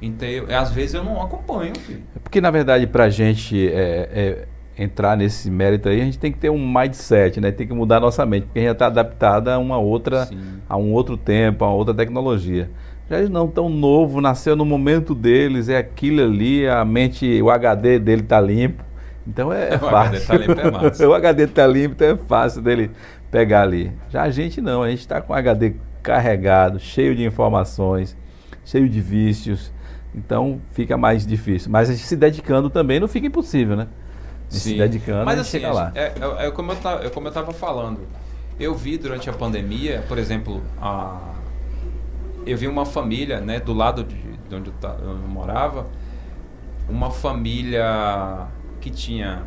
Então, 0.00 0.26
eu, 0.28 0.56
às 0.56 0.70
vezes 0.72 0.94
eu 0.94 1.04
não 1.04 1.20
acompanho. 1.20 1.78
Filho. 1.78 2.02
É 2.16 2.18
porque 2.18 2.40
na 2.40 2.50
verdade 2.50 2.86
para 2.86 3.04
a 3.04 3.10
gente 3.10 3.68
é, 3.68 4.08
é, 4.12 4.48
entrar 4.76 5.16
nesse 5.16 5.50
mérito 5.50 5.88
aí, 5.88 6.00
a 6.00 6.04
gente 6.04 6.18
tem 6.18 6.32
que 6.32 6.38
ter 6.38 6.50
um 6.50 6.66
mindset, 6.66 7.40
né? 7.40 7.52
Tem 7.52 7.66
que 7.66 7.74
mudar 7.74 7.98
a 7.98 8.00
nossa 8.00 8.24
mente, 8.24 8.44
porque 8.44 8.58
a 8.58 8.62
gente 8.62 8.72
está 8.72 8.86
adaptada 8.86 9.54
a 9.54 9.58
uma 9.58 9.78
outra, 9.78 10.26
Sim. 10.26 10.40
a 10.68 10.76
um 10.76 10.92
outro 10.92 11.16
tempo, 11.16 11.64
a 11.64 11.72
outra 11.72 11.94
tecnologia. 11.94 12.70
Já 13.08 13.18
eles 13.18 13.30
não 13.30 13.48
tão 13.48 13.68
novo, 13.68 14.20
nasceu 14.20 14.56
no 14.56 14.64
momento 14.64 15.14
deles, 15.14 15.68
é 15.68 15.76
aquilo 15.76 16.22
ali, 16.22 16.66
a 16.66 16.84
mente, 16.84 17.42
o 17.42 17.50
HD 17.50 17.98
dele 17.98 18.22
está 18.22 18.40
limpo. 18.40 18.82
Então 19.26 19.52
é, 19.52 19.74
é 19.74 19.76
o 19.76 19.78
fácil. 19.78 20.16
HD 20.16 20.26
tá 20.26 20.36
limpo 20.36 20.60
é 20.60 20.70
massa. 20.70 21.08
o 21.08 21.14
HD 21.14 21.42
está 21.44 21.66
limpo, 21.66 21.94
então 21.94 22.08
é 22.08 22.16
fácil 22.16 22.62
dele 22.62 22.90
pegar 23.30 23.62
ali. 23.62 23.92
Já 24.08 24.22
a 24.22 24.30
gente 24.30 24.60
não, 24.60 24.82
a 24.82 24.90
gente 24.90 25.00
está 25.00 25.20
com 25.20 25.32
o 25.32 25.36
HD 25.36 25.74
carregado, 26.02 26.78
cheio 26.78 27.14
de 27.14 27.24
informações, 27.24 28.16
cheio 28.64 28.88
de 28.88 29.00
vícios. 29.00 29.72
Então 30.14 30.60
fica 30.72 30.96
mais 30.96 31.26
difícil. 31.26 31.70
Mas 31.70 31.88
a 31.88 31.92
gente 31.92 32.04
se 32.04 32.16
dedicando 32.16 32.68
também 32.68 33.00
não 33.00 33.08
fica 33.08 33.26
impossível, 33.26 33.76
né? 33.76 33.88
Se 34.48 34.76
dedicando, 34.76 35.24
Mas, 35.24 35.38
assim, 35.38 35.50
chega 35.52 35.72
lá. 35.72 35.92
É, 35.94 36.12
é, 36.20 36.46
é, 36.46 36.50
como 36.50 36.72
eu 36.72 37.28
estava 37.28 37.52
falando. 37.52 38.00
Eu 38.60 38.74
vi 38.74 38.98
durante 38.98 39.30
a 39.30 39.32
pandemia, 39.32 40.04
por 40.06 40.18
exemplo, 40.18 40.62
a 40.78 41.32
eu 42.46 42.56
vi 42.56 42.66
uma 42.66 42.84
família, 42.84 43.40
né, 43.40 43.60
do 43.60 43.72
lado 43.72 44.04
de, 44.04 44.16
de 44.16 44.54
onde 44.54 44.70
eu, 44.70 44.88
eu, 45.04 45.16
morava, 45.28 45.86
uma 46.88 47.10
família 47.10 48.46
que 48.80 48.90
tinha 48.90 49.44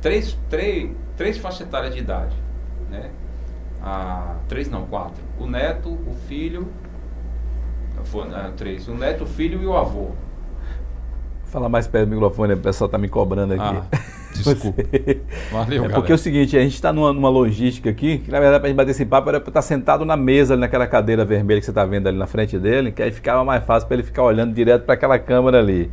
três, 0.00 0.36
três, 0.48 0.90
três 1.16 1.38
faixas 1.38 1.62
etárias 1.62 1.94
de 1.94 2.00
idade, 2.00 2.36
né? 2.90 3.10
Ah, 3.82 4.36
três 4.48 4.68
não, 4.68 4.86
quatro. 4.86 5.22
O 5.38 5.46
neto, 5.46 5.88
o 5.88 6.14
filho, 6.26 6.68
foi, 8.04 8.28
ah, 8.34 8.52
três. 8.56 8.88
O 8.88 8.94
neto, 8.94 9.24
o 9.24 9.26
filho 9.26 9.62
e 9.62 9.66
o 9.66 9.76
avô. 9.76 10.10
Fala 11.44 11.68
mais 11.68 11.86
perto 11.86 12.06
do 12.06 12.12
microfone, 12.12 12.54
o 12.54 12.58
pessoal 12.58 12.90
tá 12.90 12.98
me 12.98 13.08
cobrando 13.08 13.54
aqui. 13.54 13.62
Ah, 13.62 14.17
desculpa. 14.42 14.82
Valeu, 15.52 15.84
é 15.84 15.88
porque 15.88 16.12
é 16.12 16.14
o 16.14 16.18
seguinte, 16.18 16.56
a 16.56 16.60
gente 16.60 16.74
está 16.74 16.92
numa, 16.92 17.12
numa, 17.12 17.28
logística 17.28 17.90
aqui, 17.90 18.18
que 18.18 18.30
na 18.30 18.40
verdade 18.40 18.60
para 18.60 18.66
a 18.66 18.68
gente 18.68 18.76
bater 18.76 18.90
esse 18.90 19.04
papo 19.04 19.28
era 19.28 19.40
para 19.40 19.50
estar 19.50 19.60
tá 19.60 19.62
sentado 19.62 20.04
na 20.04 20.16
mesa, 20.16 20.54
ali 20.54 20.60
naquela 20.60 20.86
cadeira 20.86 21.24
vermelha 21.24 21.60
que 21.60 21.64
você 21.64 21.70
está 21.70 21.84
vendo 21.84 22.06
ali 22.08 22.18
na 22.18 22.26
frente 22.26 22.58
dele, 22.58 22.92
que 22.92 23.02
aí 23.02 23.10
ficava 23.10 23.44
mais 23.44 23.64
fácil 23.64 23.86
para 23.88 23.96
ele 23.96 24.04
ficar 24.04 24.22
olhando 24.22 24.54
direto 24.54 24.84
para 24.84 24.94
aquela 24.94 25.18
câmera 25.18 25.58
ali. 25.58 25.90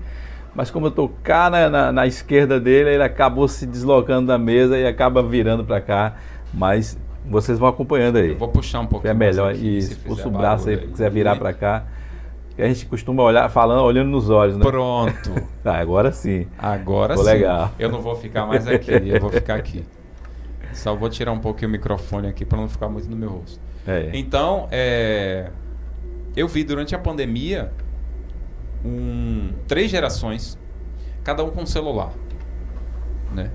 Mas 0.56 0.72
como 0.72 0.86
eu 0.86 0.90
estou 0.90 1.10
cá 1.22 1.50
na, 1.50 1.70
na, 1.70 1.92
na, 1.92 2.08
esquerda 2.08 2.60
dele, 2.60 2.92
ele 2.92 3.04
acabou 3.04 3.48
se 3.48 3.66
deslocando 3.66 4.28
da 4.28 4.38
mesa 4.38 4.78
e 4.78 4.88
acaba 4.88 5.22
virando 5.22 5.66
para 5.66 5.82
cá. 5.82 6.16
Mas 6.54 6.98
vocês 7.30 7.60
vão 7.60 7.68
acompanhando 7.68 8.18
aí. 8.18 8.30
Eu 8.30 8.38
vou 8.38 8.48
puxar 8.48 8.80
um 8.80 8.88
pouco. 8.88 9.06
É 9.06 9.14
melhor. 9.14 9.52
Aqui, 9.52 9.80
e 9.80 9.96
puxa 9.96 10.30
o 10.30 10.32
braço 10.32 10.70
aí, 10.70 10.78
se 10.78 10.88
quiser 10.88 11.12
virar 11.12 11.36
para 11.36 11.52
cá 11.52 11.84
que 12.56 12.62
a 12.62 12.68
gente 12.68 12.86
costuma 12.86 13.22
olhar 13.22 13.50
falando, 13.50 13.84
olhando 13.84 14.10
nos 14.10 14.30
olhos, 14.30 14.58
né? 14.58 14.64
Pronto. 14.64 15.32
ah, 15.66 15.78
agora 15.78 16.12
sim. 16.12 16.48
Agora 16.58 17.14
Ficou 17.14 17.30
sim. 17.30 17.38
legal. 17.38 17.72
Eu 17.78 17.90
não 17.90 18.02
vou 18.02 18.16
ficar 18.16 18.46
mais 18.46 18.66
aqui, 18.68 18.92
eu 18.92 19.20
vou 19.20 19.30
ficar 19.30 19.56
aqui. 19.56 19.84
Só 20.74 20.96
vou 20.96 21.10
tirar 21.10 21.32
um 21.34 21.40
pouquinho 21.40 21.68
o 21.70 21.72
microfone 21.72 22.28
aqui 22.28 22.46
para 22.46 22.58
não 22.58 22.70
ficar 22.70 22.88
muito 22.88 23.10
no 23.10 23.16
meu 23.16 23.30
rosto. 23.30 23.60
É. 23.86 24.10
Então, 24.14 24.68
é, 24.72 25.50
eu 26.36 26.48
vi 26.48 26.64
durante 26.64 26.96
a 26.96 27.00
pandemia 27.00 27.72
um, 28.84 29.52
três 29.68 29.92
gerações, 29.92 30.58
cada 31.24 31.44
um 31.44 31.50
com 31.50 31.66
celular, 31.66 32.12
né? 33.34 33.52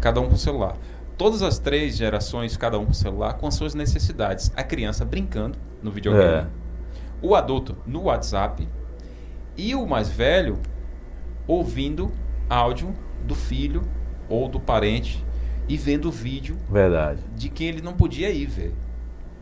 Cada 0.00 0.20
um 0.20 0.28
com 0.28 0.36
celular. 0.36 0.76
Todas 1.16 1.42
as 1.42 1.58
três 1.58 1.96
gerações, 1.96 2.58
cada 2.58 2.78
um 2.78 2.84
com 2.84 2.92
celular, 2.92 3.34
com 3.34 3.46
as 3.46 3.54
suas 3.54 3.74
necessidades. 3.74 4.52
A 4.54 4.62
criança 4.62 5.02
brincando 5.02 5.58
no 5.82 5.90
videogame. 5.90 6.46
É 6.46 6.65
o 7.22 7.34
adulto 7.34 7.76
no 7.86 8.04
WhatsApp 8.04 8.68
e 9.56 9.74
o 9.74 9.86
mais 9.86 10.08
velho 10.08 10.58
ouvindo 11.46 12.12
áudio 12.48 12.94
do 13.24 13.34
filho 13.34 13.82
ou 14.28 14.48
do 14.48 14.60
parente 14.60 15.24
e 15.68 15.76
vendo 15.76 16.10
vídeo 16.10 16.56
verdade. 16.70 17.20
de 17.34 17.48
quem 17.48 17.68
ele 17.68 17.82
não 17.82 17.94
podia 17.94 18.30
ir 18.30 18.46
ver. 18.46 18.74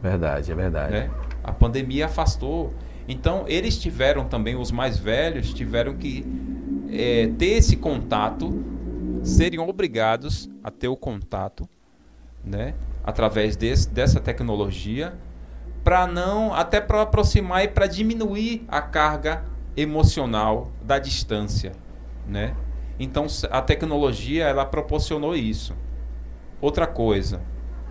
Verdade, 0.03 0.53
é 0.53 0.55
verdade. 0.55 0.93
Né? 0.93 1.11
A 1.43 1.53
pandemia 1.53 2.07
afastou. 2.07 2.75
Então, 3.09 3.45
eles 3.47 3.79
tiveram 3.79 4.25
também, 4.25 4.57
os 4.57 4.71
mais 4.71 4.99
velhos, 4.99 5.53
tiveram 5.53 5.95
que 5.95 6.25
é, 6.91 7.31
ter 7.39 7.57
esse 7.57 7.77
contato, 7.77 8.63
seriam 9.23 9.69
obrigados 9.69 10.49
a 10.63 10.71
ter 10.71 10.89
o 10.89 10.97
contato, 10.97 11.69
né? 12.43 12.75
Através 13.03 13.57
desse, 13.57 13.89
dessa 13.89 14.21
tecnologia 14.21 15.15
para 15.85 16.07
não 16.07 16.55
até 16.55 16.81
para 16.81 17.03
aproximar 17.03 17.63
e 17.63 17.69
para 17.69 17.87
diminuir 17.87 18.65
a 18.67 18.81
carga 18.81 19.45
emocional 19.77 20.73
da 20.83 20.99
distância, 20.99 21.73
né? 22.27 22.57
Então 22.99 23.27
a 23.51 23.61
tecnologia 23.61 24.45
ela 24.45 24.65
proporcionou 24.65 25.37
isso. 25.37 25.77
Outra 26.61 26.87
coisa 26.87 27.43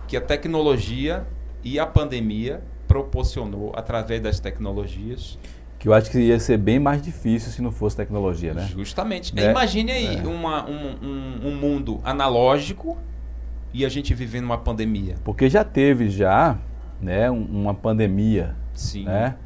que 0.08 0.16
a 0.16 0.20
tecnologia 0.20 1.26
e 1.62 1.78
a 1.78 1.86
pandemia 1.86 2.62
proporcionou 2.88 3.72
através 3.74 4.20
das 4.20 4.40
tecnologias 4.40 5.38
que 5.84 5.88
eu 5.88 5.92
acho 5.92 6.10
que 6.10 6.18
ia 6.18 6.40
ser 6.40 6.56
bem 6.56 6.78
mais 6.78 7.02
difícil 7.02 7.52
se 7.52 7.60
não 7.60 7.70
fosse 7.70 7.94
tecnologia, 7.94 8.54
né? 8.54 8.66
Justamente. 8.74 9.38
É. 9.38 9.50
Imagine 9.50 9.92
aí 9.92 10.16
é. 10.16 10.26
uma, 10.26 10.66
um, 10.66 10.96
um, 11.02 11.48
um 11.48 11.54
mundo 11.56 12.00
analógico 12.02 12.96
e 13.70 13.84
a 13.84 13.88
gente 13.90 14.14
vivendo 14.14 14.44
uma 14.44 14.56
pandemia? 14.56 15.16
Porque 15.22 15.46
já 15.50 15.62
teve 15.62 16.08
já, 16.08 16.56
né, 17.04 17.30
uma 17.30 17.74
pandemia, 17.74 18.56
Sim. 18.72 19.04
né? 19.04 19.36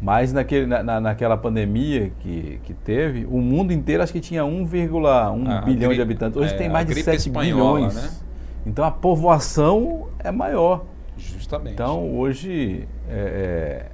Mas 0.00 0.32
naquele, 0.32 0.66
na, 0.66 1.00
naquela 1.00 1.38
pandemia 1.38 2.12
que, 2.20 2.60
que 2.64 2.74
teve, 2.74 3.24
o 3.24 3.38
mundo 3.38 3.72
inteiro 3.72 4.02
acho 4.02 4.12
que 4.12 4.20
tinha 4.20 4.42
1,1 4.42 4.68
bilhão 4.68 5.64
gripe, 5.64 5.94
de 5.94 6.02
habitantes. 6.02 6.36
Hoje 6.36 6.52
é, 6.52 6.56
tem 6.58 6.68
mais 6.68 6.86
de 6.86 7.02
7 7.02 7.30
bilhões. 7.30 7.94
Né? 7.94 8.10
Então 8.66 8.84
a 8.84 8.90
povoação 8.90 10.08
é 10.18 10.30
maior. 10.30 10.84
Justamente. 11.16 11.72
Então 11.72 12.14
hoje 12.14 12.86
é, 13.08 13.14
é, 13.14 13.86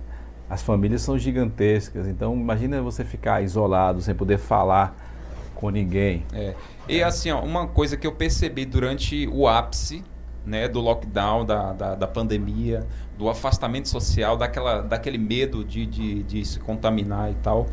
as 0.50 0.60
famílias 0.60 1.02
são 1.02 1.16
gigantescas. 1.16 2.08
Então 2.08 2.34
imagina 2.34 2.82
você 2.82 3.04
ficar 3.04 3.40
isolado, 3.42 4.00
sem 4.00 4.14
poder 4.14 4.38
falar 4.38 4.96
com 5.54 5.70
ninguém. 5.70 6.24
É. 6.32 6.54
E 6.88 7.00
assim, 7.00 7.30
ó, 7.30 7.40
uma 7.44 7.68
coisa 7.68 7.96
que 7.96 8.08
eu 8.08 8.12
percebi 8.12 8.66
durante 8.66 9.28
o 9.28 9.46
ápice 9.46 10.02
né, 10.44 10.68
do 10.68 10.80
lockdown, 10.80 11.44
da, 11.44 11.72
da, 11.72 11.94
da, 11.94 12.06
pandemia, 12.06 12.86
do 13.16 13.28
afastamento 13.28 13.88
social, 13.88 14.36
daquela, 14.36 14.80
daquele 14.80 15.18
medo 15.18 15.64
de, 15.64 15.86
de, 15.86 16.22
de 16.22 16.44
se 16.44 16.58
contaminar 16.58 17.30
e 17.30 17.34
tal, 17.36 17.66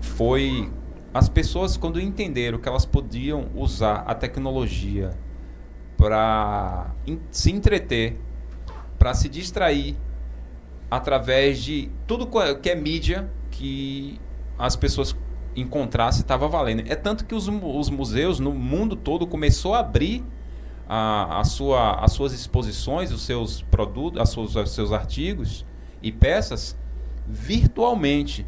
foi 0.00 0.70
as 1.12 1.28
pessoas 1.28 1.76
quando 1.76 2.00
entenderam 2.00 2.58
que 2.58 2.68
elas 2.68 2.86
podiam 2.86 3.48
usar 3.54 4.04
a 4.06 4.14
tecnologia 4.14 5.10
para 5.96 6.94
se 7.30 7.50
entreter, 7.50 8.18
para 8.98 9.12
se 9.14 9.28
distrair 9.28 9.96
através 10.90 11.62
de 11.62 11.90
tudo 12.06 12.28
que 12.60 12.70
é 12.70 12.74
mídia 12.74 13.30
que 13.50 14.20
as 14.58 14.76
pessoas 14.76 15.16
encontrassem 15.54 16.22
estava 16.22 16.48
valendo. 16.48 16.82
É 16.90 16.94
tanto 16.94 17.24
que 17.24 17.34
os, 17.34 17.48
os 17.48 17.90
museus 17.90 18.38
no 18.40 18.52
mundo 18.52 18.96
todo 18.96 19.26
começou 19.26 19.74
a 19.74 19.80
abrir 19.80 20.24
a, 20.94 21.40
a 21.40 21.44
sua, 21.44 21.94
as 22.04 22.12
suas 22.12 22.34
exposições, 22.34 23.10
os 23.12 23.22
seus 23.22 23.62
produtos, 23.62 24.20
as 24.20 24.28
suas, 24.28 24.54
os 24.54 24.74
seus 24.74 24.92
artigos 24.92 25.64
e 26.02 26.12
peças 26.12 26.76
virtualmente. 27.26 28.46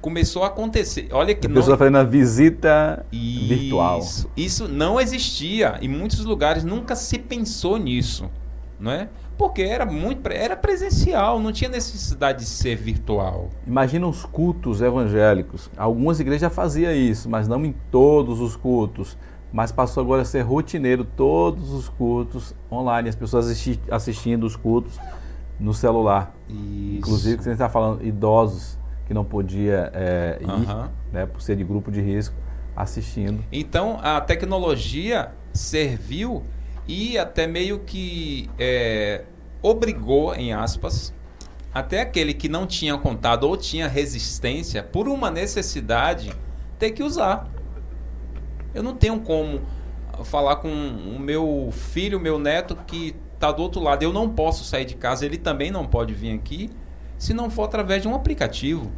Começou 0.00 0.44
a 0.44 0.46
acontecer. 0.46 1.08
Olha 1.10 1.34
que 1.34 1.44
a 1.44 1.50
pessoa 1.50 1.76
fazendo 1.76 1.98
a 1.98 2.04
visita 2.04 3.04
isso, 3.10 3.48
virtual. 3.48 4.00
Isso 4.36 4.68
não 4.68 5.00
existia. 5.00 5.76
Em 5.82 5.88
muitos 5.88 6.24
lugares 6.24 6.62
nunca 6.62 6.94
se 6.94 7.18
pensou 7.18 7.76
nisso, 7.78 8.30
não 8.78 8.92
é? 8.92 9.08
Porque 9.36 9.62
era 9.62 9.84
muito 9.84 10.28
era 10.28 10.56
presencial, 10.56 11.40
não 11.40 11.50
tinha 11.50 11.70
necessidade 11.70 12.40
de 12.40 12.46
ser 12.46 12.76
virtual. 12.76 13.50
Imagina 13.66 14.06
os 14.06 14.24
cultos 14.24 14.80
evangélicos. 14.80 15.68
Algumas 15.76 16.20
igrejas 16.20 16.42
já 16.42 16.50
faziam 16.50 16.92
isso, 16.92 17.28
mas 17.28 17.48
não 17.48 17.64
em 17.64 17.74
todos 17.90 18.40
os 18.40 18.54
cultos 18.54 19.16
mas 19.52 19.70
passou 19.70 20.02
agora 20.02 20.22
a 20.22 20.24
ser 20.24 20.40
rotineiro 20.42 21.04
todos 21.04 21.72
os 21.72 21.88
cultos 21.88 22.54
online, 22.70 23.08
as 23.08 23.14
pessoas 23.14 23.46
assisti 23.46 23.78
assistindo 23.90 24.44
os 24.44 24.56
cultos 24.56 24.98
no 25.60 25.74
celular. 25.74 26.34
Isso. 26.48 26.98
Inclusive, 26.98 27.42
você 27.42 27.50
está 27.50 27.68
falando 27.68 28.04
idosos 28.04 28.78
que 29.06 29.12
não 29.12 29.24
podia 29.24 29.90
é, 29.94 30.38
ir, 30.40 30.48
uhum. 30.48 30.88
né, 31.12 31.26
por 31.26 31.42
ser 31.42 31.56
de 31.56 31.64
grupo 31.64 31.90
de 31.90 32.00
risco, 32.00 32.34
assistindo. 32.74 33.44
Então, 33.52 33.98
a 34.02 34.20
tecnologia 34.20 35.32
serviu 35.52 36.42
e 36.88 37.18
até 37.18 37.46
meio 37.46 37.80
que 37.80 38.48
é, 38.58 39.24
obrigou, 39.62 40.34
em 40.34 40.52
aspas, 40.52 41.12
até 41.74 42.00
aquele 42.00 42.34
que 42.34 42.48
não 42.48 42.66
tinha 42.66 42.96
contado 42.98 43.44
ou 43.44 43.56
tinha 43.56 43.86
resistência, 43.86 44.82
por 44.82 45.08
uma 45.08 45.30
necessidade, 45.30 46.32
ter 46.78 46.90
que 46.90 47.02
usar. 47.02 47.48
Eu 48.74 48.82
não 48.82 48.94
tenho 48.94 49.20
como 49.20 49.60
falar 50.24 50.56
com 50.56 50.68
o 50.68 51.18
meu 51.18 51.70
filho, 51.72 52.20
meu 52.20 52.38
neto 52.38 52.76
que 52.86 53.14
está 53.34 53.50
do 53.50 53.62
outro 53.62 53.80
lado. 53.80 54.02
Eu 54.02 54.12
não 54.12 54.28
posso 54.28 54.64
sair 54.64 54.84
de 54.84 54.94
casa, 54.94 55.26
ele 55.26 55.38
também 55.38 55.70
não 55.70 55.86
pode 55.86 56.14
vir 56.14 56.32
aqui, 56.32 56.70
se 57.18 57.34
não 57.34 57.50
for 57.50 57.64
através 57.64 58.02
de 58.02 58.08
um 58.08 58.14
aplicativo. 58.14 58.90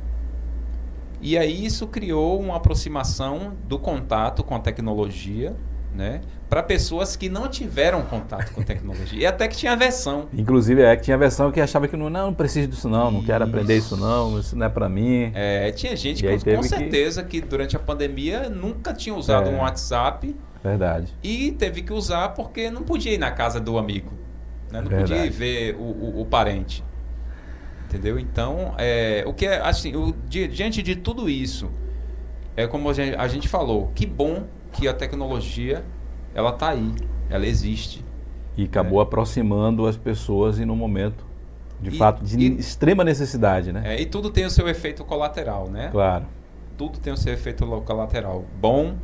E 1.21 1.39
aí 1.39 1.65
isso 1.65 1.87
criou 1.87 2.39
uma 2.39 2.57
aproximação 2.57 3.55
do 3.67 3.79
contato 3.79 4.45
com 4.45 4.55
a 4.55 4.61
tecnologia, 4.61 5.57
né? 5.95 6.21
Para 6.55 6.63
pessoas 6.63 7.17
que 7.17 7.29
não 7.29 7.49
tiveram 7.49 8.03
contato 8.03 8.53
com 8.53 8.63
tecnologia. 8.63 9.21
E 9.21 9.27
até 9.27 9.49
que 9.49 9.57
tinha 9.57 9.75
versão. 9.75 10.29
Inclusive, 10.33 10.83
é 10.83 10.95
que 10.95 11.03
tinha 11.03 11.19
versão 11.19 11.51
que 11.51 11.61
achava 11.61 11.89
que 11.89 11.97
não, 11.97 12.09
não, 12.09 12.27
não 12.27 12.33
preciso 12.33 12.69
disso 12.69 12.89
não, 12.89 13.11
não 13.11 13.25
quero 13.25 13.43
aprender 13.43 13.77
isso 13.77 13.97
não, 13.97 14.39
isso 14.39 14.55
não 14.55 14.65
é 14.65 14.69
para 14.69 14.89
mim. 14.89 15.33
É, 15.35 15.73
tinha 15.73 15.97
gente 15.97 16.23
que, 16.23 16.55
com 16.55 16.63
certeza 16.63 17.25
que... 17.25 17.41
que... 17.41 17.45
durante 17.49 17.75
a 17.75 17.81
pandemia 17.81 18.49
nunca 18.49 18.95
tinha 18.95 19.17
usado 19.17 19.51
é, 19.51 19.53
um 19.53 19.63
WhatsApp. 19.63 20.37
Verdade. 20.63 21.13
E 21.25 21.51
teve 21.51 21.83
que 21.83 21.93
usar 21.93 22.29
porque 22.29 22.71
não 22.71 22.85
podia 22.85 23.13
ir 23.13 23.19
na 23.19 23.33
casa 23.33 23.59
do 23.59 23.77
amigo. 23.77 24.13
Né? 24.71 24.81
Não 24.81 24.89
verdade. 24.89 25.11
podia 25.11 25.27
ir 25.27 25.31
ver 25.31 25.75
o, 25.75 25.83
o, 25.83 26.21
o 26.21 26.25
parente. 26.25 26.85
Entendeu? 27.87 28.17
Então, 28.17 28.77
é, 28.79 29.25
o 29.27 29.35
que 29.35 29.45
é 29.45 29.61
assim, 29.61 29.97
o, 29.97 30.15
diante 30.29 30.85
de 30.85 30.95
tudo 30.95 31.29
isso, 31.29 31.69
é 32.57 32.65
como 32.65 32.89
a 32.89 32.93
gente, 32.93 33.17
a 33.17 33.27
gente 33.27 33.49
falou, 33.49 33.91
que 33.93 34.07
bom 34.07 34.45
que 34.71 34.87
a 34.87 34.95
tecnologia 34.95 35.85
ela 36.35 36.51
está 36.51 36.71
aí, 36.71 36.93
ela 37.31 37.47
existe. 37.47 38.05
E 38.57 38.65
acabou 38.65 39.01
é. 39.01 39.03
aproximando 39.03 39.87
as 39.87 39.97
pessoas 39.97 40.59
em 40.59 40.69
um 40.69 40.77
momento 40.77 41.25
de 41.81 41.91
e, 41.91 41.99
fato 41.99 42.25
de 42.25 42.39
e, 42.39 42.59
extrema 42.59 43.05
necessidade, 43.05 43.73
né? 43.73 43.83
É, 43.85 44.01
e 44.01 44.07
tudo 44.07 44.31
tem 44.31 44.45
o 44.45 44.51
seu 44.51 44.69
efeito 44.69 45.05
colateral, 45.05 45.69
né? 45.69 45.89
Claro. 45.91 46.27
Tudo 46.77 46.99
tem 46.99 47.13
o 47.13 47.17
seu 47.17 47.33
efeito 47.33 47.67
colateral, 47.83 48.45
bom 48.61 48.97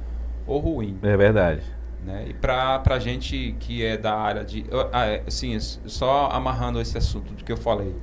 ou 0.46 0.58
ruim. 0.58 0.98
É 1.02 1.16
verdade. 1.16 1.62
Né? 2.04 2.26
E 2.30 2.34
para 2.34 2.82
a 2.84 2.98
gente 2.98 3.54
que 3.60 3.84
é 3.84 3.96
da 3.96 4.14
área 4.14 4.44
de. 4.44 4.64
Ah, 4.92 5.06
é, 5.06 5.22
assim, 5.26 5.58
só 5.60 6.28
amarrando 6.32 6.80
esse 6.80 6.96
assunto 6.96 7.32
do 7.34 7.44
que 7.44 7.52
eu 7.52 7.56
falei. 7.56 7.94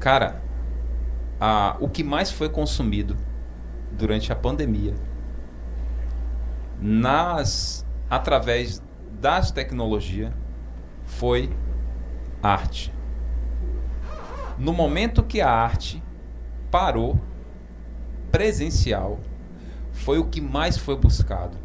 Cara, 0.00 0.42
a, 1.40 1.76
o 1.80 1.88
que 1.88 2.02
mais 2.02 2.30
foi 2.30 2.48
consumido 2.48 3.16
durante 3.92 4.32
a 4.32 4.36
pandemia 4.36 4.94
nas 6.80 7.81
através 8.12 8.82
das 9.22 9.50
tecnologias 9.50 10.34
foi 11.06 11.50
arte. 12.42 12.92
No 14.58 14.74
momento 14.74 15.22
que 15.22 15.40
a 15.40 15.50
arte 15.50 16.02
parou 16.70 17.18
presencial, 18.30 19.18
foi 19.92 20.18
o 20.18 20.26
que 20.26 20.42
mais 20.42 20.76
foi 20.76 20.94
buscado. 20.94 21.56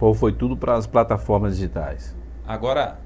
Ou 0.00 0.12
foi 0.12 0.32
tudo 0.32 0.56
para 0.56 0.74
as 0.74 0.88
plataformas 0.88 1.54
digitais? 1.54 2.16
Agora 2.44 2.98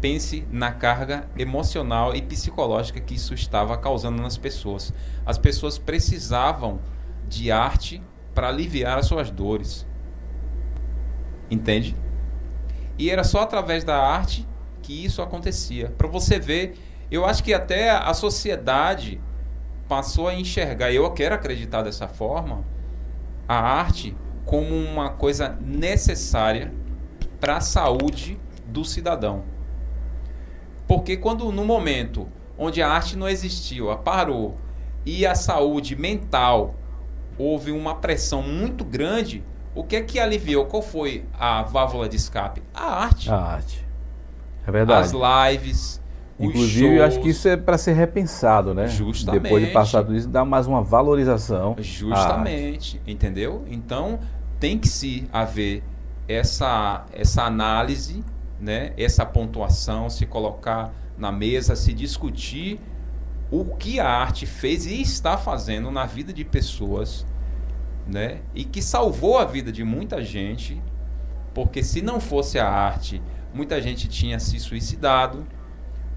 pense 0.00 0.44
na 0.50 0.72
carga 0.72 1.28
emocional 1.38 2.16
e 2.16 2.20
psicológica 2.20 2.98
que 2.98 3.14
isso 3.14 3.32
estava 3.32 3.78
causando 3.78 4.20
nas 4.20 4.36
pessoas. 4.36 4.92
As 5.24 5.38
pessoas 5.38 5.78
precisavam 5.78 6.80
de 7.28 7.52
arte 7.52 8.02
para 8.34 8.48
aliviar 8.48 8.98
as 8.98 9.06
suas 9.06 9.30
dores. 9.30 9.86
Entende? 11.48 11.94
E 12.98 13.10
era 13.10 13.24
só 13.24 13.40
através 13.40 13.84
da 13.84 13.96
arte 13.96 14.46
que 14.82 15.04
isso 15.04 15.22
acontecia. 15.22 15.92
Para 15.96 16.08
você 16.08 16.38
ver, 16.38 16.78
eu 17.10 17.24
acho 17.24 17.42
que 17.42 17.52
até 17.52 17.90
a 17.90 18.12
sociedade 18.14 19.20
passou 19.88 20.28
a 20.28 20.34
enxergar, 20.34 20.92
eu 20.92 21.10
quero 21.12 21.34
acreditar 21.34 21.82
dessa 21.82 22.08
forma, 22.08 22.64
a 23.46 23.56
arte 23.56 24.16
como 24.44 24.74
uma 24.74 25.10
coisa 25.10 25.56
necessária 25.60 26.72
para 27.40 27.56
a 27.58 27.60
saúde 27.60 28.38
do 28.66 28.84
cidadão. 28.84 29.44
Porque 30.86 31.16
quando 31.16 31.50
no 31.50 31.64
momento 31.64 32.28
onde 32.58 32.82
a 32.82 32.88
arte 32.88 33.16
não 33.16 33.28
existiu, 33.28 33.94
parou 33.98 34.56
e 35.04 35.26
a 35.26 35.34
saúde 35.34 35.96
mental 35.96 36.74
houve 37.38 37.72
uma 37.72 37.96
pressão 37.96 38.42
muito 38.42 38.84
grande, 38.84 39.44
o 39.74 39.82
que 39.82 39.96
é 39.96 40.02
que 40.02 40.18
aliviou? 40.18 40.66
Qual 40.66 40.82
foi 40.82 41.24
a 41.38 41.62
válvula 41.62 42.08
de 42.08 42.16
escape? 42.16 42.62
A 42.72 43.04
arte. 43.04 43.30
A 43.30 43.36
arte. 43.36 43.84
É 44.66 44.70
verdade. 44.70 45.08
As 45.14 45.52
lives. 45.52 46.00
Inclusive, 46.38 46.96
eu 46.96 47.04
acho 47.04 47.20
que 47.20 47.28
isso 47.28 47.46
é 47.48 47.56
para 47.56 47.78
ser 47.78 47.92
repensado, 47.92 48.74
né? 48.74 48.88
Justamente. 48.88 49.42
Depois 49.42 49.64
de 49.64 49.72
passar 49.72 50.02
tudo 50.02 50.16
isso, 50.16 50.28
dar 50.28 50.44
mais 50.44 50.66
uma 50.66 50.82
valorização. 50.82 51.76
Justamente. 51.78 53.00
Entendeu? 53.06 53.64
Então, 53.68 54.18
tem 54.58 54.78
que 54.78 54.88
se 54.88 55.28
haver 55.32 55.82
essa, 56.28 57.04
essa 57.12 57.42
análise, 57.42 58.24
né? 58.60 58.92
essa 58.96 59.24
pontuação, 59.24 60.08
se 60.10 60.26
colocar 60.26 60.92
na 61.16 61.30
mesa, 61.30 61.76
se 61.76 61.92
discutir 61.92 62.80
o 63.50 63.64
que 63.76 64.00
a 64.00 64.08
arte 64.08 64.46
fez 64.46 64.86
e 64.86 65.00
está 65.00 65.36
fazendo 65.36 65.90
na 65.90 66.06
vida 66.06 66.32
de 66.32 66.44
pessoas 66.44 67.24
né? 68.06 68.40
E 68.54 68.64
que 68.64 68.82
salvou 68.82 69.38
a 69.38 69.44
vida 69.44 69.72
de 69.72 69.84
muita 69.84 70.22
gente, 70.22 70.80
porque 71.52 71.82
se 71.82 72.02
não 72.02 72.20
fosse 72.20 72.58
a 72.58 72.68
arte, 72.68 73.22
muita 73.52 73.80
gente 73.80 74.08
tinha 74.08 74.38
se 74.38 74.58
suicidado, 74.58 75.46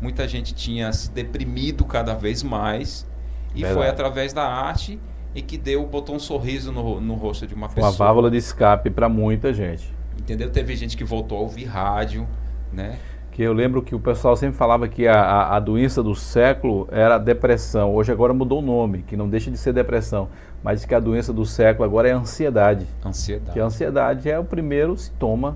muita 0.01 0.27
gente 0.27 0.53
tinha 0.53 0.91
se 0.91 1.11
deprimido 1.11 1.85
cada 1.85 2.13
vez 2.13 2.43
mais, 2.43 3.07
e 3.55 3.61
Verdade. 3.61 3.75
foi 3.75 3.87
através 3.87 4.33
da 4.33 4.47
arte 4.47 4.99
e 5.33 5.41
que 5.41 5.57
deu 5.57 5.85
botou 5.85 6.15
um 6.15 6.19
sorriso 6.19 6.71
no, 6.71 6.99
no 6.99 7.15
rosto 7.15 7.47
de 7.47 7.53
uma 7.53 7.67
pessoa. 7.67 7.91
Uma 7.91 7.97
válvula 7.97 8.29
de 8.29 8.37
escape 8.37 8.89
para 8.89 9.07
muita 9.07 9.53
gente. 9.53 9.93
Entendeu? 10.19 10.49
Teve 10.49 10.75
gente 10.75 10.97
que 10.97 11.03
voltou 11.03 11.37
a 11.37 11.41
ouvir 11.41 11.65
rádio, 11.65 12.27
né? 12.71 12.97
Que 13.37 13.43
eu 13.43 13.53
lembro 13.53 13.83
que 13.83 13.93
o 13.93 13.99
pessoal 13.99 14.35
sempre 14.35 14.57
falava 14.57 14.87
que 14.87 15.07
a, 15.07 15.55
a, 15.55 15.59
doença 15.59 16.01
do 16.01 16.15
século 16.15 16.87
era 16.91 17.17
a 17.17 17.17
depressão. 17.19 17.93
Hoje 17.93 18.11
agora 18.11 18.33
mudou 18.33 18.57
o 18.57 18.61
nome, 18.63 19.03
que 19.03 19.15
não 19.15 19.29
deixa 19.29 19.51
de 19.51 19.59
ser 19.59 19.73
depressão, 19.73 20.27
mas 20.63 20.85
que 20.85 20.95
a 20.95 20.99
doença 20.99 21.31
do 21.31 21.45
século 21.45 21.85
agora 21.85 22.09
é 22.09 22.13
ansiedade. 22.13 22.87
Ansiedade. 23.05 23.51
Que 23.51 23.59
a 23.59 23.65
ansiedade 23.65 24.27
é 24.27 24.39
o 24.39 24.43
primeiro 24.43 24.97
sintoma 24.97 25.55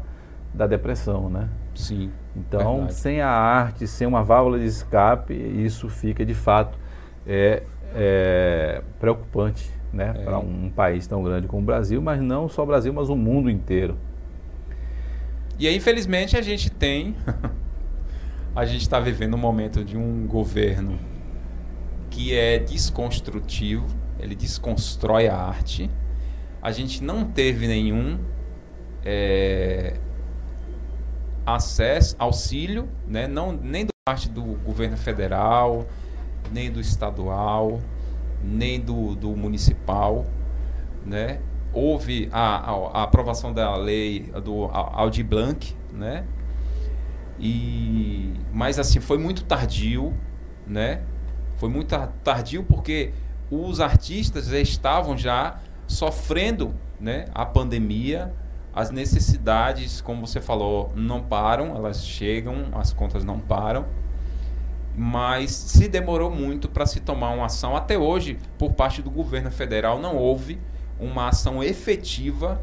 da 0.53 0.67
depressão, 0.67 1.27
né? 1.27 1.49
Sim. 1.73 2.11
Então, 2.35 2.75
verdade. 2.75 2.93
sem 2.93 3.19
a 3.19 3.31
arte, 3.31 3.87
sem 3.87 4.05
uma 4.05 4.23
válvula 4.23 4.59
de 4.59 4.65
escape, 4.65 5.33
isso 5.33 5.89
fica 5.89 6.23
de 6.23 6.35
fato 6.35 6.77
é, 7.25 7.63
é 7.95 8.83
preocupante, 8.99 9.71
né, 9.91 10.13
é. 10.19 10.23
para 10.23 10.37
um 10.37 10.69
país 10.69 11.07
tão 11.07 11.23
grande 11.23 11.47
como 11.47 11.63
o 11.63 11.65
Brasil, 11.65 11.99
mas 11.99 12.21
não 12.21 12.47
só 12.47 12.61
o 12.61 12.65
Brasil, 12.67 12.93
mas 12.93 13.09
o 13.09 13.15
mundo 13.15 13.49
inteiro. 13.49 13.97
E 15.57 15.67
aí, 15.67 15.75
infelizmente, 15.75 16.37
a 16.37 16.43
gente 16.43 16.69
tem 16.69 17.15
a 18.55 18.65
gente 18.65 18.81
está 18.81 18.99
vivendo 18.99 19.35
um 19.35 19.37
momento 19.37 19.83
de 19.83 19.97
um 19.97 20.27
governo 20.27 20.99
que 22.09 22.35
é 22.35 22.59
desconstrutivo, 22.59 23.85
ele 24.19 24.35
desconstrói 24.35 25.27
a 25.27 25.35
arte. 25.35 25.89
A 26.61 26.71
gente 26.71 27.01
não 27.01 27.23
teve 27.23 27.65
nenhum 27.65 28.19
é, 29.05 29.97
acesso, 31.45 32.15
auxílio, 32.19 32.89
né? 33.07 33.25
não, 33.27 33.53
nem 33.53 33.85
da 33.85 33.91
parte 34.05 34.27
do 34.27 34.43
governo 34.43 34.97
federal, 34.97 35.87
nem 36.51 36.69
do 36.69 36.81
estadual, 36.81 37.79
nem 38.43 38.81
do, 38.81 39.15
do 39.15 39.29
municipal. 39.29 40.25
Né? 41.05 41.39
Houve 41.73 42.27
a, 42.33 42.69
a, 42.69 42.99
a 42.99 43.03
aprovação 43.03 43.53
da 43.53 43.73
lei 43.77 44.29
do 44.43 44.65
Audi 44.65 45.23
Blanc, 45.23 45.73
né? 45.93 46.25
E 47.41 48.33
mas 48.53 48.77
assim 48.77 48.99
foi 48.99 49.17
muito 49.17 49.43
tardio, 49.43 50.13
né? 50.67 51.01
Foi 51.57 51.67
muito 51.67 51.95
tardio 52.23 52.63
porque 52.63 53.11
os 53.49 53.81
artistas 53.81 54.45
já 54.45 54.59
estavam 54.59 55.17
já 55.17 55.59
sofrendo, 55.87 56.73
né, 56.99 57.25
a 57.33 57.45
pandemia, 57.45 58.33
as 58.73 58.91
necessidades, 58.91 59.99
como 59.99 60.25
você 60.25 60.39
falou, 60.39 60.91
não 60.95 61.21
param, 61.21 61.75
elas 61.75 62.05
chegam, 62.05 62.67
as 62.73 62.93
contas 62.93 63.25
não 63.25 63.39
param. 63.39 63.85
Mas 64.95 65.51
se 65.51 65.87
demorou 65.87 66.31
muito 66.31 66.69
para 66.69 66.85
se 66.85 66.99
tomar 66.99 67.31
uma 67.31 67.45
ação. 67.45 67.75
Até 67.75 67.97
hoje, 67.97 68.37
por 68.57 68.73
parte 68.73 69.01
do 69.01 69.09
governo 69.09 69.51
federal, 69.51 69.99
não 69.99 70.15
houve 70.15 70.59
uma 70.99 71.29
ação 71.29 71.63
efetiva 71.63 72.61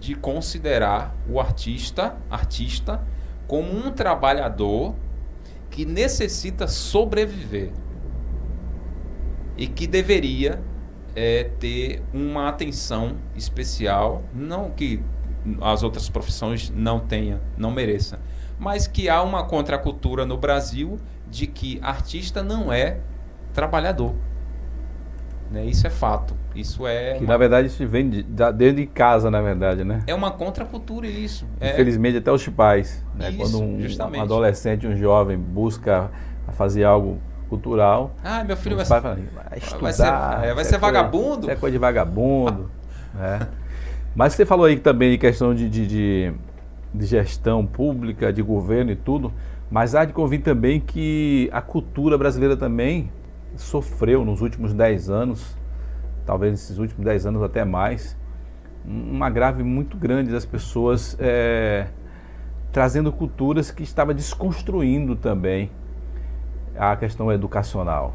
de 0.00 0.14
considerar 0.14 1.14
o 1.28 1.40
artista, 1.40 2.16
artista 2.30 3.02
como 3.52 3.70
um 3.70 3.90
trabalhador 3.90 4.94
que 5.68 5.84
necessita 5.84 6.66
sobreviver 6.66 7.70
e 9.58 9.66
que 9.66 9.86
deveria 9.86 10.58
é, 11.14 11.50
ter 11.60 12.02
uma 12.14 12.48
atenção 12.48 13.18
especial, 13.36 14.22
não 14.32 14.70
que 14.70 15.02
as 15.60 15.82
outras 15.82 16.08
profissões 16.08 16.70
não 16.70 16.98
tenham, 16.98 17.40
não 17.54 17.70
mereçam, 17.70 18.18
mas 18.58 18.86
que 18.86 19.10
há 19.10 19.22
uma 19.22 19.44
contracultura 19.44 20.24
no 20.24 20.38
Brasil 20.38 20.98
de 21.28 21.46
que 21.46 21.78
artista 21.82 22.42
não 22.42 22.72
é 22.72 23.00
trabalhador. 23.52 24.14
Né? 25.50 25.66
Isso 25.66 25.86
é 25.86 25.90
fato. 25.90 26.34
Isso 26.54 26.86
é. 26.86 27.14
Que 27.14 27.24
uma... 27.24 27.32
na 27.32 27.36
verdade 27.36 27.68
isso 27.68 27.86
vem 27.86 28.08
de, 28.08 28.22
dentro 28.22 28.76
de 28.76 28.86
casa, 28.86 29.30
na 29.30 29.40
verdade, 29.40 29.84
né? 29.84 30.02
É 30.06 30.14
uma 30.14 30.30
contracultura 30.30 31.06
isso. 31.06 31.46
É... 31.60 31.72
Infelizmente 31.72 32.18
até 32.18 32.30
os 32.30 32.46
pais. 32.48 33.04
Né? 33.14 33.30
Isso, 33.30 33.38
Quando 33.38 33.62
um, 33.62 34.18
um, 34.18 34.22
adolescente, 34.22 34.86
um 34.86 34.96
jovem 34.96 35.38
busca 35.38 36.10
fazer 36.52 36.84
algo 36.84 37.18
cultural. 37.48 38.14
Ah, 38.24 38.42
meu 38.44 38.56
filho 38.56 38.76
vai, 38.76 38.84
ser... 38.84 39.00
vai 39.00 39.18
estudar. 39.56 39.80
Vai 39.80 39.92
ser, 39.92 40.46
é, 40.46 40.54
vai 40.54 40.64
ser 40.64 40.78
vagabundo? 40.78 41.42
Isso 41.42 41.50
é 41.50 41.56
coisa 41.56 41.72
de 41.72 41.78
vagabundo. 41.78 42.70
né? 43.14 43.46
Mas 44.14 44.34
você 44.34 44.44
falou 44.44 44.66
aí 44.66 44.78
também 44.78 45.10
de 45.10 45.18
questão 45.18 45.54
de, 45.54 45.68
de, 45.68 45.86
de, 45.86 46.32
de 46.94 47.06
gestão 47.06 47.66
pública, 47.66 48.32
de 48.32 48.42
governo 48.42 48.90
e 48.90 48.96
tudo. 48.96 49.32
Mas 49.70 49.94
há 49.94 50.04
de 50.04 50.12
convir 50.12 50.42
também 50.42 50.80
que 50.80 51.48
a 51.50 51.62
cultura 51.62 52.18
brasileira 52.18 52.56
também 52.56 53.10
sofreu 53.56 54.24
nos 54.24 54.42
últimos 54.42 54.74
10 54.74 55.08
anos, 55.08 55.56
talvez 56.24 56.52
nesses 56.52 56.78
últimos 56.78 57.04
10 57.04 57.26
anos 57.26 57.42
até 57.42 57.64
mais, 57.64 58.16
uma 58.84 59.30
grave 59.30 59.62
muito 59.62 59.96
grande 59.96 60.30
das 60.30 60.44
pessoas 60.44 61.16
é, 61.20 61.86
trazendo 62.72 63.12
culturas 63.12 63.70
que 63.70 63.82
estava 63.82 64.12
desconstruindo 64.12 65.14
também 65.14 65.70
a 66.76 66.96
questão 66.96 67.30
educacional. 67.30 68.14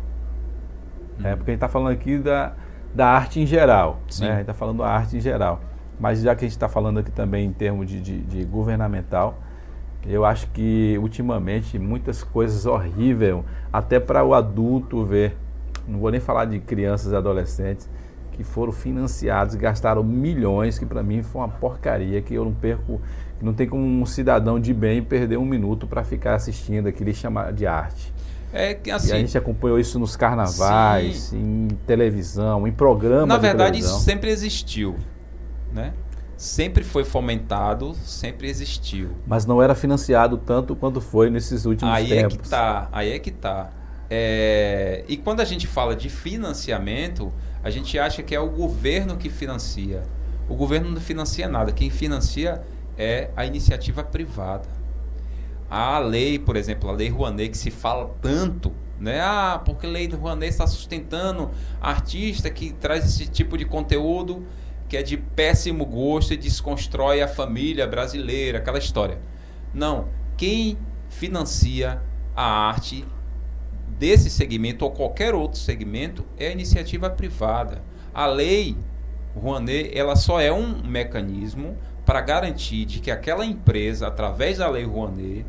Uhum. 1.19 1.27
É, 1.27 1.35
porque 1.35 1.51
a 1.51 1.53
gente 1.53 1.57
está 1.57 1.67
falando 1.67 1.93
aqui 1.93 2.17
da, 2.17 2.53
da 2.93 3.07
arte 3.07 3.39
em 3.39 3.45
geral. 3.45 3.99
Né? 4.19 4.27
A 4.27 4.31
gente 4.31 4.41
está 4.41 4.53
falando 4.53 4.79
da 4.79 4.87
arte 4.87 5.17
em 5.17 5.21
geral. 5.21 5.61
Mas 5.99 6.21
já 6.21 6.35
que 6.35 6.45
a 6.45 6.47
gente 6.47 6.55
está 6.55 6.67
falando 6.67 6.99
aqui 6.99 7.11
também 7.11 7.45
em 7.45 7.53
termos 7.53 7.87
de, 7.87 8.01
de, 8.01 8.21
de 8.21 8.43
governamental, 8.45 9.39
eu 10.05 10.25
acho 10.25 10.47
que 10.51 10.97
ultimamente 10.99 11.79
muitas 11.79 12.23
coisas 12.23 12.65
horríveis, 12.65 13.43
até 13.71 13.99
para 13.99 14.23
o 14.23 14.33
adulto 14.33 15.03
ver. 15.05 15.35
Não 15.87 15.99
vou 15.99 16.11
nem 16.11 16.19
falar 16.19 16.45
de 16.45 16.59
crianças 16.59 17.13
e 17.13 17.15
adolescentes 17.15 17.89
que 18.37 18.43
foram 18.43 18.71
financiados 18.71 19.55
e 19.55 19.57
gastaram 19.57 20.03
milhões, 20.03 20.77
que 20.77 20.85
para 20.85 21.01
mim 21.01 21.23
foi 21.23 21.41
uma 21.41 21.49
porcaria, 21.49 22.21
que 22.21 22.35
eu 22.35 22.45
não 22.45 22.53
perco, 22.53 23.01
que 23.37 23.43
não 23.43 23.53
tem 23.53 23.67
como 23.67 23.83
um 23.83 24.05
cidadão 24.05 24.59
de 24.59 24.73
bem 24.73 25.03
perder 25.03 25.37
um 25.37 25.45
minuto 25.45 25.87
para 25.87 26.03
ficar 26.03 26.35
assistindo 26.35 26.87
aquilo 26.87 27.09
e 27.09 27.13
chamar 27.15 27.51
de 27.51 27.65
arte. 27.65 28.13
É 28.53 28.71
assim. 28.73 28.81
E 28.85 28.91
a 28.91 28.95
assim, 28.95 29.07
gente 29.09 29.37
acompanhou 29.37 29.79
isso 29.79 29.99
nos 29.99 30.15
carnavais, 30.15 31.17
sim. 31.17 31.37
em 31.39 31.67
televisão, 31.87 32.67
em 32.67 32.71
programas. 32.71 33.27
Na 33.27 33.37
verdade, 33.37 33.79
isso 33.79 33.99
sempre 33.99 34.29
existiu, 34.29 34.95
né? 35.73 35.93
sempre 36.37 36.83
foi 36.83 37.03
fomentado, 37.03 37.95
sempre 37.95 38.47
existiu. 38.47 39.09
Mas 39.25 39.45
não 39.45 39.61
era 39.61 39.73
financiado 39.73 40.37
tanto 40.37 40.75
quanto 40.75 41.01
foi 41.01 41.31
nesses 41.31 41.65
últimos 41.65 41.93
aí 41.93 42.07
tempos. 42.07 42.19
Aí 42.19 42.23
é 42.23 42.29
que 42.29 42.49
tá, 42.49 42.89
aí 42.91 43.11
é 43.11 43.19
que 43.19 43.31
tá. 43.31 43.69
É... 44.09 45.03
E 45.07 45.17
quando 45.17 45.41
a 45.41 45.45
gente 45.45 45.65
fala 45.67 45.95
de 45.95 46.09
financiamento, 46.09 47.33
a 47.63 47.69
gente 47.69 47.97
acha 47.97 48.23
que 48.23 48.35
é 48.35 48.39
o 48.39 48.49
governo 48.49 49.17
que 49.17 49.29
financia. 49.29 50.03
O 50.49 50.55
governo 50.55 50.91
não 50.91 51.01
financia 51.01 51.47
nada. 51.47 51.71
Quem 51.71 51.89
financia 51.89 52.63
é 52.97 53.29
a 53.35 53.45
iniciativa 53.45 54.03
privada. 54.03 54.69
A 55.69 55.99
lei, 55.99 56.39
por 56.39 56.55
exemplo, 56.55 56.89
a 56.89 56.93
lei 56.93 57.09
Rouanet, 57.09 57.49
que 57.49 57.57
se 57.57 57.69
fala 57.69 58.15
tanto, 58.21 58.71
né? 58.99 59.19
Ah, 59.19 59.61
porque 59.63 59.85
a 59.85 59.89
lei 59.89 60.07
Rouanet 60.07 60.49
está 60.49 60.65
sustentando 60.65 61.51
artista 61.81 62.49
que 62.49 62.71
traz 62.73 63.03
esse 63.05 63.27
tipo 63.27 63.57
de 63.57 63.65
conteúdo 63.65 64.45
que 64.87 64.95
é 64.95 65.03
de 65.03 65.17
péssimo 65.17 65.85
gosto 65.85 66.33
e 66.33 66.37
desconstrói 66.37 67.21
a 67.21 67.27
família 67.27 67.85
brasileira, 67.85 68.59
aquela 68.59 68.77
história. 68.77 69.19
Não. 69.73 70.07
Quem 70.37 70.77
financia 71.09 72.01
a 72.35 72.69
arte 72.69 73.05
desse 73.97 74.29
segmento 74.29 74.85
ou 74.85 74.91
qualquer 74.91 75.33
outro 75.33 75.59
segmento 75.59 76.25
é 76.37 76.47
a 76.47 76.51
iniciativa 76.51 77.09
privada. 77.09 77.81
A 78.13 78.25
lei 78.25 78.77
Rouanet, 79.35 79.91
ela 79.97 80.15
só 80.15 80.39
é 80.39 80.51
um 80.51 80.81
mecanismo 80.83 81.77
para 82.05 82.21
garantir 82.21 82.85
de 82.85 82.99
que 82.99 83.11
aquela 83.11 83.45
empresa, 83.45 84.07
através 84.07 84.57
da 84.59 84.69
lei 84.69 84.85
Rouanet, 84.85 85.45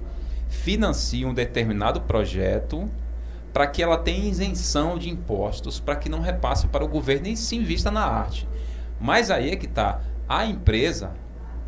financie 0.48 1.24
um 1.24 1.34
determinado 1.34 2.00
projeto 2.02 2.90
para 3.52 3.66
que 3.66 3.82
ela 3.82 3.98
tenha 3.98 4.28
isenção 4.28 4.98
de 4.98 5.08
impostos, 5.08 5.80
para 5.80 5.96
que 5.96 6.08
não 6.08 6.20
repasse 6.20 6.66
para 6.68 6.84
o 6.84 6.88
governo 6.88 7.28
e 7.28 7.36
se 7.36 7.56
invista 7.56 7.90
na 7.90 8.04
arte. 8.04 8.48
Mas 9.00 9.30
aí 9.30 9.50
é 9.50 9.56
que 9.56 9.66
está. 9.66 10.00
A 10.28 10.44
empresa 10.44 11.12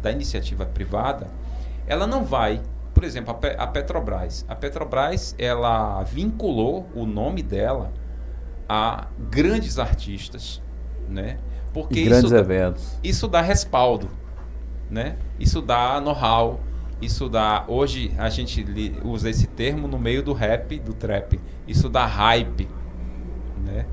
da 0.02 0.10
iniciativa 0.10 0.66
privada, 0.66 1.28
ela 1.86 2.06
não 2.06 2.24
vai, 2.24 2.60
por 3.00 3.06
exemplo, 3.06 3.34
a 3.56 3.66
Petrobras. 3.66 4.44
A 4.46 4.54
Petrobras, 4.54 5.34
ela 5.38 6.02
vinculou 6.02 6.86
o 6.94 7.06
nome 7.06 7.42
dela 7.42 7.94
a 8.68 9.06
grandes 9.30 9.78
artistas, 9.78 10.62
né? 11.08 11.38
Porque 11.72 12.00
e 12.00 12.04
grandes 12.04 12.26
isso, 12.26 12.36
eventos. 12.36 12.98
Isso 13.02 13.26
dá 13.26 13.40
respaldo, 13.40 14.10
né? 14.90 15.16
Isso 15.38 15.62
dá 15.62 15.98
know-how, 15.98 16.60
isso 17.00 17.26
dá. 17.30 17.64
Hoje 17.66 18.14
a 18.18 18.28
gente 18.28 18.62
usa 19.02 19.30
esse 19.30 19.46
termo 19.46 19.88
no 19.88 19.98
meio 19.98 20.22
do 20.22 20.34
rap, 20.34 20.78
do 20.78 20.92
trap. 20.92 21.40
Isso 21.66 21.88
dá 21.88 22.04
hype, 22.04 22.68
né? 23.64 23.86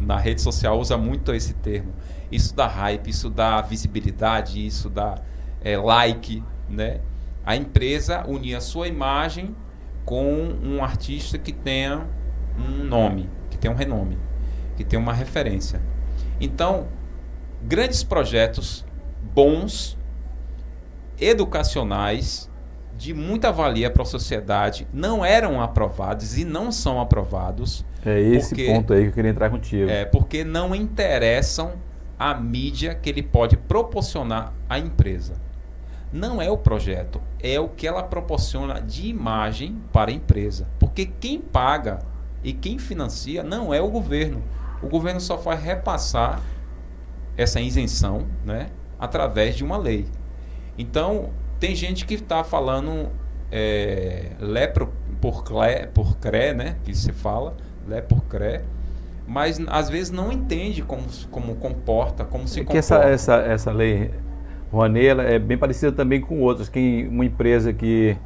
Na 0.00 0.18
rede 0.18 0.42
social 0.42 0.80
usa 0.80 0.98
muito 0.98 1.32
esse 1.32 1.54
termo. 1.54 1.92
Isso 2.28 2.56
dá 2.56 2.66
hype, 2.66 3.08
isso 3.08 3.30
dá 3.30 3.60
visibilidade, 3.60 4.66
isso 4.66 4.90
dá 4.90 5.22
é, 5.60 5.78
like, 5.78 6.42
né? 6.68 7.00
A 7.44 7.56
empresa 7.56 8.24
unir 8.26 8.54
a 8.54 8.60
sua 8.60 8.88
imagem 8.88 9.54
com 10.04 10.32
um 10.62 10.82
artista 10.82 11.38
que 11.38 11.52
tenha 11.52 12.06
um 12.58 12.84
nome, 12.84 13.28
que 13.50 13.56
tenha 13.56 13.72
um 13.72 13.76
renome, 13.76 14.18
que 14.76 14.84
tenha 14.84 15.00
uma 15.00 15.12
referência. 15.12 15.80
Então, 16.40 16.88
grandes 17.62 18.02
projetos 18.02 18.84
bons, 19.34 19.98
educacionais, 21.18 22.50
de 22.96 23.14
muita 23.14 23.50
valia 23.50 23.90
para 23.90 24.02
a 24.02 24.06
sociedade 24.06 24.86
não 24.92 25.24
eram 25.24 25.60
aprovados 25.60 26.38
e 26.38 26.44
não 26.44 26.70
são 26.70 27.00
aprovados. 27.00 27.84
É 28.04 28.20
esse 28.20 28.50
porque, 28.50 28.66
ponto 28.66 28.92
aí 28.92 29.02
que 29.02 29.08
eu 29.08 29.12
queria 29.12 29.30
entrar 29.30 29.50
contigo. 29.50 29.90
É, 29.90 30.04
porque 30.04 30.44
não 30.44 30.74
interessam 30.74 31.72
a 32.18 32.34
mídia 32.34 32.94
que 32.94 33.08
ele 33.08 33.22
pode 33.22 33.56
proporcionar 33.56 34.52
à 34.68 34.78
empresa. 34.78 35.34
Não 36.12 36.42
é 36.42 36.50
o 36.50 36.58
projeto, 36.58 37.22
é 37.42 37.58
o 37.58 37.68
que 37.68 37.86
ela 37.86 38.02
proporciona 38.02 38.80
de 38.80 39.06
imagem 39.06 39.80
para 39.92 40.10
a 40.10 40.14
empresa. 40.14 40.68
Porque 40.78 41.06
quem 41.06 41.40
paga 41.40 42.00
e 42.44 42.52
quem 42.52 42.78
financia 42.78 43.42
não 43.42 43.72
é 43.72 43.80
o 43.80 43.88
governo. 43.88 44.42
O 44.82 44.88
governo 44.88 45.20
só 45.20 45.36
vai 45.36 45.56
repassar 45.56 46.42
essa 47.36 47.60
isenção 47.60 48.26
né, 48.44 48.68
através 48.98 49.56
de 49.56 49.64
uma 49.64 49.78
lei. 49.78 50.06
Então, 50.76 51.30
tem 51.58 51.74
gente 51.74 52.04
que 52.04 52.14
está 52.14 52.44
falando 52.44 53.08
é, 53.50 54.32
lé 54.38 54.66
por, 54.66 55.44
clé, 55.44 55.86
por 55.86 56.16
cré, 56.16 56.52
né? 56.52 56.76
Que 56.84 56.94
se 56.94 57.12
fala, 57.12 57.56
lé 57.86 58.00
por 58.00 58.24
cré. 58.24 58.62
Mas 59.26 59.60
às 59.68 59.88
vezes 59.88 60.10
não 60.10 60.32
entende 60.32 60.82
como, 60.82 61.04
como 61.30 61.54
comporta, 61.56 62.24
como 62.24 62.48
se 62.48 62.60
é 62.60 62.64
comporta. 62.64 62.72
Que 62.72 62.78
essa, 62.78 62.96
essa, 63.04 63.36
essa 63.36 63.72
lei 63.72 64.10
Rouanet 64.72 65.20
é 65.20 65.38
bem 65.38 65.58
parecida 65.58 65.92
também 65.92 66.20
com 66.20 66.40
outras. 66.40 66.68
Quem, 66.68 67.06
uma 67.06 67.26
empresa 67.26 67.72
que 67.74 68.16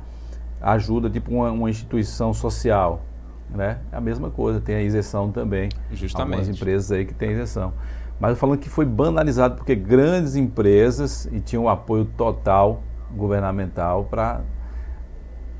ajuda, 0.60 1.10
tipo 1.10 1.32
uma, 1.32 1.50
uma 1.50 1.68
instituição 1.68 2.32
social, 2.32 3.02
né? 3.50 3.80
É 3.90 3.96
a 3.96 4.00
mesma 4.00 4.30
coisa, 4.30 4.60
tem 4.60 4.76
a 4.76 4.82
isenção 4.82 5.32
também. 5.32 5.68
Justamente. 5.90 6.38
Algumas 6.38 6.56
empresas 6.56 6.92
aí 6.92 7.04
que 7.04 7.12
tem 7.12 7.32
isenção. 7.32 7.72
Mas 8.20 8.38
falando 8.38 8.58
que 8.58 8.68
foi 8.68 8.84
banalizado 8.84 9.56
porque 9.56 9.74
grandes 9.74 10.36
empresas 10.36 11.26
e 11.32 11.40
tinham 11.40 11.64
um 11.64 11.68
apoio 11.68 12.04
total 12.04 12.80
governamental 13.14 14.04
para 14.04 14.40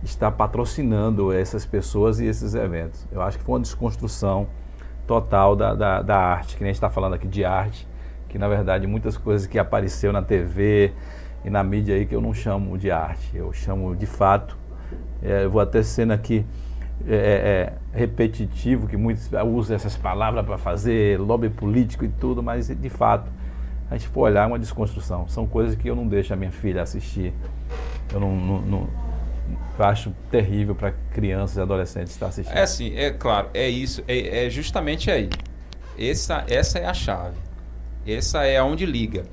estar 0.05 0.31
patrocinando 0.31 1.33
essas 1.33 1.67
pessoas 1.67 2.21
e 2.21 2.27
esses 2.27 2.55
eventos. 2.55 3.07
Eu 3.11 3.21
acho 3.21 3.39
que 3.39 3.45
foi 3.45 3.55
uma 3.57 3.61
desconstrução 3.61 4.47
total 5.07 5.57
da, 5.57 5.75
da, 5.75 6.03
da 6.03 6.17
arte, 6.17 6.57
que 6.57 6.63
nem 6.63 6.71
a 6.71 6.73
gente 6.73 6.77
está 6.77 6.91
falando 6.91 7.15
aqui 7.15 7.27
de 7.27 7.45
arte, 7.45 7.87
que 8.29 8.39
na 8.39 8.49
verdade 8.49 8.87
muitas 8.87 9.17
coisas 9.17 9.47
que 9.47 9.59
apareceu 9.59 10.13
na 10.13 10.23
TV 10.23 10.93
e 11.45 11.51
na 11.51 11.63
mídia 11.63 11.95
aí 11.95 12.07
que 12.07 12.15
eu 12.15 12.21
não 12.21 12.35
chamo 12.35 12.77
de 12.77 12.91
arte, 12.91 13.31
eu 13.35 13.53
chamo 13.53 13.95
de 13.95 14.07
fato. 14.07 14.57
É, 15.23 15.45
eu 15.45 15.51
vou 15.51 15.61
até 15.61 15.83
sendo 15.83 16.13
aqui 16.13 16.45
é, 17.07 17.73
é, 17.95 17.99
repetitivo, 17.99 18.87
que 18.87 18.97
muitos 18.97 19.31
usam 19.47 19.77
essas 19.77 19.97
palavras 19.97 20.45
para 20.45 20.59
fazer 20.59 21.21
lobby 21.21 21.49
político 21.49 22.05
e 22.05 22.09
tudo, 22.09 22.43
mas 22.43 22.69
de 22.69 22.89
fato 22.89 23.31
a 23.91 23.97
gente 23.97 24.09
for 24.09 24.23
olhar 24.23 24.45
é 24.45 24.47
uma 24.47 24.59
desconstrução. 24.59 25.29
São 25.29 25.47
coisas 25.47 25.77
que 25.77 25.89
eu 25.89 25.95
não 25.95 26.07
deixo 26.07 26.33
a 26.33 26.37
minha 26.37 26.51
filha 26.51 26.83
assistir. 26.83 27.33
Eu 28.13 28.21
não, 28.21 28.35
não, 28.35 28.61
não 28.63 28.89
eu 29.79 29.85
acho 29.85 30.13
terrível 30.31 30.75
para 30.75 30.93
crianças 31.13 31.57
e 31.57 31.61
adolescentes 31.61 32.13
estar 32.13 32.27
assistindo. 32.27 32.57
É 32.57 32.63
assim, 32.63 32.97
é 32.97 33.11
claro, 33.11 33.49
é 33.53 33.69
isso, 33.69 34.03
é, 34.09 34.47
é, 34.47 34.51
justamente 34.51 35.11
aí. 35.11 35.29
Essa, 35.99 36.45
essa 36.49 36.79
é 36.79 36.87
a 36.87 36.95
chave. 36.95 37.37
Essa 38.07 38.45
é 38.45 38.63
onde 38.63 38.87
liga. 38.87 39.25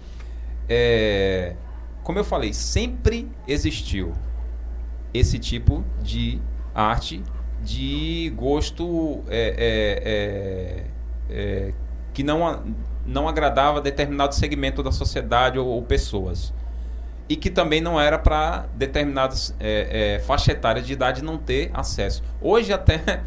É, 0.68 1.56
como 2.04 2.20
eu 2.20 2.24
falei, 2.24 2.54
sempre 2.54 3.30
existiu 3.48 4.14
esse 5.14 5.38
tipo 5.38 5.84
de 6.02 6.42
arte 6.74 7.24
de 7.62 8.34
gosto 8.36 9.24
é, 9.30 9.56
é, 9.58 10.86
é, 11.30 11.70
é 11.70 11.74
que 12.14 12.24
não 12.24 12.64
não 13.06 13.28
agradava 13.28 13.82
determinado 13.82 14.34
segmento 14.34 14.82
da 14.82 14.92
sociedade 14.92 15.60
ou, 15.60 15.68
ou 15.68 15.82
pessoas. 15.84 16.54
E 17.28 17.36
que 17.36 17.50
também 17.50 17.82
não 17.82 18.00
era 18.00 18.18
para 18.20 18.66
determinadas 18.76 19.56
é, 19.60 20.16
é, 20.16 20.20
faixa 20.20 20.52
etária 20.52 20.82
de 20.82 20.94
idade 20.94 21.24
não 21.24 21.38
ter 21.38 21.72
acesso. 21.74 22.24
Hoje 22.42 22.74
até 22.74 23.22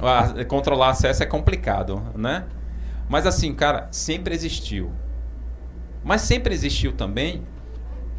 controlar 0.48 0.90
acesso 0.90 1.22
é 1.22 1.26
complicado, 1.26 2.02
né? 2.14 2.44
Mas 3.08 3.26
assim, 3.26 3.54
cara, 3.54 3.88
sempre 3.90 4.34
existiu. 4.34 4.92
Mas 6.02 6.22
sempre 6.22 6.54
existiu 6.54 6.92
também 6.92 7.42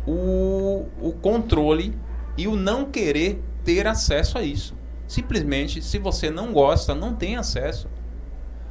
o, 0.06 0.88
o 0.99 1.12
controle 1.14 1.98
e 2.38 2.48
o 2.48 2.56
não 2.56 2.86
querer 2.86 3.41
ter 3.64 3.88
acesso 3.88 4.38
a 4.38 4.44
isso. 4.44 4.76
Simplesmente, 5.07 5.82
se 5.82 5.99
você 5.99 6.30
não 6.30 6.52
gosta, 6.52 6.95
não 6.95 7.14
tem 7.14 7.36
acesso. 7.36 7.88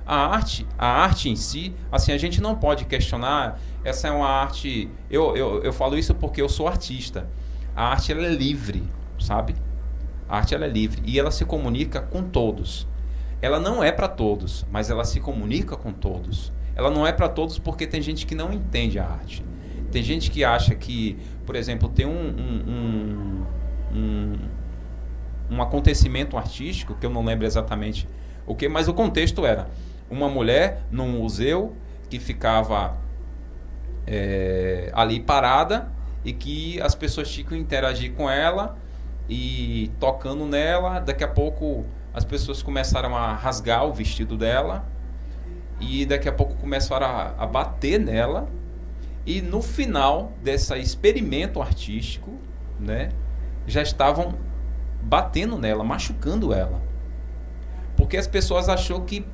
A 0.06 0.26
arte, 0.26 0.66
a 0.76 0.86
arte 0.86 1.30
em 1.30 1.36
si, 1.36 1.74
assim, 1.90 2.12
a 2.12 2.18
gente 2.18 2.40
não 2.40 2.56
pode 2.56 2.84
questionar, 2.84 3.58
essa 3.82 4.08
é 4.08 4.10
uma 4.10 4.28
arte. 4.28 4.90
Eu, 5.10 5.34
eu, 5.36 5.62
eu 5.62 5.72
falo 5.72 5.96
isso 5.96 6.14
porque 6.14 6.42
eu 6.42 6.48
sou 6.48 6.68
artista. 6.68 7.26
A 7.74 7.88
arte 7.88 8.12
ela 8.12 8.26
é 8.26 8.30
livre, 8.30 8.82
sabe? 9.18 9.54
A 10.28 10.38
arte 10.38 10.54
ela 10.54 10.66
é 10.66 10.68
livre 10.68 11.02
e 11.04 11.18
ela 11.18 11.30
se 11.30 11.44
comunica 11.44 12.00
com 12.00 12.22
todos. 12.22 12.86
Ela 13.44 13.60
não 13.60 13.84
é 13.84 13.92
para 13.92 14.08
todos, 14.08 14.64
mas 14.72 14.88
ela 14.88 15.04
se 15.04 15.20
comunica 15.20 15.76
com 15.76 15.92
todos. 15.92 16.50
Ela 16.74 16.90
não 16.90 17.06
é 17.06 17.12
para 17.12 17.28
todos 17.28 17.58
porque 17.58 17.86
tem 17.86 18.00
gente 18.00 18.24
que 18.24 18.34
não 18.34 18.50
entende 18.50 18.98
a 18.98 19.04
arte. 19.04 19.44
Tem 19.92 20.02
gente 20.02 20.30
que 20.30 20.42
acha 20.42 20.74
que, 20.74 21.18
por 21.44 21.54
exemplo, 21.54 21.90
tem 21.90 22.06
um, 22.06 22.10
um, 22.10 22.64
um, 22.72 23.46
um, 23.94 24.38
um 25.50 25.60
acontecimento 25.60 26.38
artístico, 26.38 26.94
que 26.94 27.04
eu 27.04 27.10
não 27.10 27.22
lembro 27.22 27.44
exatamente 27.44 28.08
o 28.46 28.54
que, 28.54 28.66
mas 28.66 28.88
o 28.88 28.94
contexto 28.94 29.44
era 29.44 29.68
uma 30.10 30.30
mulher 30.30 30.80
num 30.90 31.08
museu 31.08 31.76
que 32.08 32.18
ficava 32.18 32.96
é, 34.06 34.90
ali 34.94 35.20
parada 35.20 35.92
e 36.24 36.32
que 36.32 36.80
as 36.80 36.94
pessoas 36.94 37.30
tinham 37.30 37.50
que 37.50 37.56
interagir 37.58 38.14
com 38.14 38.30
ela 38.30 38.78
e 39.28 39.90
tocando 40.00 40.46
nela. 40.46 40.98
Daqui 40.98 41.22
a 41.22 41.28
pouco 41.28 41.84
as 42.14 42.24
pessoas 42.24 42.62
começaram 42.62 43.16
a 43.16 43.34
rasgar 43.34 43.84
o 43.84 43.92
vestido 43.92 44.36
dela 44.36 44.86
e 45.80 46.06
daqui 46.06 46.28
a 46.28 46.32
pouco 46.32 46.54
começaram 46.54 47.06
a, 47.06 47.34
a 47.36 47.46
bater 47.46 47.98
nela. 47.98 48.48
E 49.26 49.42
no 49.42 49.60
final 49.60 50.32
desse 50.42 50.72
experimento 50.78 51.60
artístico, 51.60 52.38
né, 52.78 53.08
já 53.66 53.82
estavam 53.82 54.34
batendo 55.02 55.58
nela, 55.58 55.82
machucando 55.82 56.52
ela. 56.52 56.80
Porque 57.96 58.16
as 58.16 58.26
pessoas 58.26 58.68
achou 58.68 59.02
que 59.02 59.26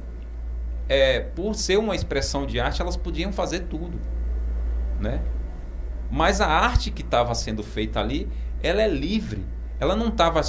é, 0.88 1.20
por 1.20 1.54
ser 1.54 1.78
uma 1.78 1.94
expressão 1.94 2.46
de 2.46 2.58
arte, 2.58 2.80
elas 2.80 2.96
podiam 2.96 3.32
fazer 3.32 3.60
tudo, 3.60 4.00
né? 4.98 5.22
Mas 6.10 6.40
a 6.40 6.48
arte 6.48 6.90
que 6.90 7.02
estava 7.02 7.34
sendo 7.34 7.62
feita 7.62 8.00
ali, 8.00 8.28
ela 8.62 8.82
é 8.82 8.88
livre. 8.88 9.46
Ela 9.78 9.94
não 9.94 10.08
estava 10.08 10.42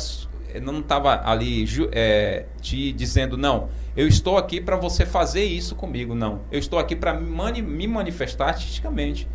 não 0.60 0.80
estava 0.80 1.22
ali 1.24 1.66
é, 1.92 2.46
te 2.60 2.92
dizendo 2.92 3.38
não, 3.38 3.70
eu 3.96 4.08
estou 4.08 4.38
aqui 4.38 4.60
para 4.60 4.76
você 4.76 5.06
fazer 5.06 5.44
isso 5.44 5.76
comigo, 5.76 6.16
não. 6.16 6.42
Eu 6.52 6.60
estou 6.60 6.80
aqui 6.80 6.96
para 6.96 7.14
mani 7.14 7.62
me 7.62 7.88
manifestar 7.88 8.48
artisticamente. 8.48 9.28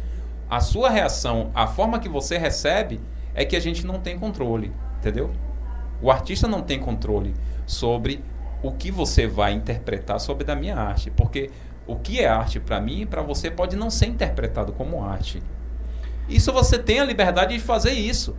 A 0.48 0.60
sua 0.60 0.88
reação, 0.90 1.50
a 1.54 1.66
forma 1.66 1.98
que 1.98 2.08
você 2.08 2.38
recebe, 2.38 3.00
é 3.34 3.44
que 3.44 3.54
a 3.56 3.60
gente 3.60 3.84
não 3.84 4.00
tem 4.00 4.18
controle, 4.18 4.72
entendeu? 4.98 5.30
O 6.00 6.10
artista 6.10 6.48
não 6.48 6.62
tem 6.62 6.78
controle 6.78 7.34
sobre 7.66 8.22
o 8.62 8.72
que 8.72 8.90
você 8.90 9.26
vai 9.26 9.52
interpretar 9.52 10.18
sobre 10.18 10.44
da 10.44 10.56
minha 10.56 10.76
arte, 10.76 11.10
porque 11.10 11.50
o 11.86 11.96
que 11.96 12.20
é 12.20 12.26
arte 12.26 12.58
para 12.58 12.80
mim 12.80 13.02
e 13.02 13.06
para 13.06 13.22
você 13.22 13.50
pode 13.50 13.76
não 13.76 13.90
ser 13.90 14.06
interpretado 14.06 14.72
como 14.72 15.04
arte. 15.04 15.42
Isso 16.28 16.52
você 16.52 16.78
tem 16.78 16.98
a 16.98 17.04
liberdade 17.04 17.54
de 17.54 17.60
fazer 17.60 17.92
isso. 17.92 18.34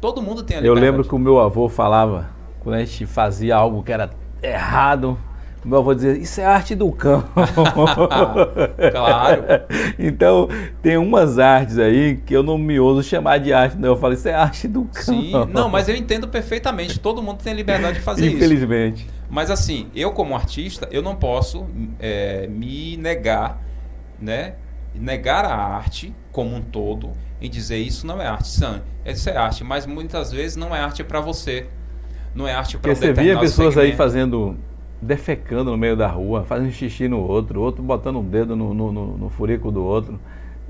Todo 0.00 0.22
mundo 0.22 0.42
tem 0.42 0.56
a 0.56 0.60
liberdade. 0.60 0.86
Eu 0.86 0.90
lembro 0.90 1.06
que 1.06 1.14
o 1.14 1.18
meu 1.18 1.38
avô 1.38 1.68
falava, 1.68 2.30
quando 2.60 2.76
a 2.76 2.78
gente 2.84 3.04
fazia 3.06 3.54
algo 3.56 3.82
que 3.82 3.92
era 3.92 4.10
errado, 4.42 5.18
meu 5.62 5.78
avô 5.78 5.92
dizia, 5.92 6.12
isso 6.12 6.40
é 6.40 6.44
arte 6.46 6.74
do 6.74 6.90
cão. 6.90 7.22
claro. 8.90 9.42
então, 9.98 10.48
tem 10.80 10.96
umas 10.96 11.38
artes 11.38 11.78
aí 11.78 12.16
que 12.16 12.34
eu 12.34 12.42
não 12.42 12.56
me 12.56 12.80
ouso 12.80 13.02
chamar 13.02 13.38
de 13.38 13.52
arte, 13.52 13.76
não. 13.76 13.90
Eu 13.90 13.96
falo, 13.96 14.14
isso 14.14 14.26
é 14.26 14.32
arte 14.32 14.66
do 14.66 14.84
cão. 14.84 15.02
Sim, 15.02 15.32
não, 15.52 15.68
mas 15.68 15.86
eu 15.86 15.94
entendo 15.94 16.26
perfeitamente. 16.28 16.98
Todo 16.98 17.22
mundo 17.22 17.42
tem 17.42 17.52
a 17.52 17.56
liberdade 17.56 17.98
de 17.98 18.00
fazer 18.00 18.26
Infelizmente. 18.26 18.46
isso. 18.46 18.64
Infelizmente. 18.64 19.20
Mas 19.28 19.50
assim, 19.50 19.88
eu 19.94 20.12
como 20.12 20.34
artista, 20.34 20.88
eu 20.90 21.02
não 21.02 21.14
posso 21.14 21.66
é, 21.98 22.46
me 22.46 22.96
negar, 22.96 23.62
né? 24.18 24.54
Negar 24.94 25.44
a 25.44 25.54
arte 25.54 26.14
como 26.32 26.56
um 26.56 26.62
todo 26.62 27.12
e 27.40 27.48
dizer 27.48 27.78
isso 27.78 28.06
não 28.06 28.20
é 28.20 28.26
arte. 28.26 28.48
Isso 29.04 29.30
é 29.30 29.36
arte, 29.36 29.64
mas 29.64 29.86
muitas 29.86 30.30
vezes 30.30 30.56
não 30.56 30.74
é 30.74 30.80
arte 30.80 31.02
para 31.02 31.20
você. 31.20 31.66
Não 32.34 32.46
é 32.46 32.54
arte 32.54 32.78
para 32.78 32.92
um 32.92 32.94
você 32.94 33.12
via 33.12 33.38
pessoas 33.38 33.74
segmento. 33.74 33.92
aí 33.92 33.96
fazendo 33.96 34.56
defecando 35.02 35.70
no 35.70 35.78
meio 35.78 35.96
da 35.96 36.06
rua, 36.06 36.44
fazendo 36.44 36.70
xixi 36.70 37.08
no 37.08 37.18
outro, 37.18 37.60
outro 37.60 37.82
botando 37.82 38.18
um 38.18 38.24
dedo 38.24 38.54
no, 38.54 38.74
no, 38.74 38.92
no, 38.92 39.16
no 39.16 39.28
furico 39.30 39.70
do 39.70 39.82
outro. 39.82 40.20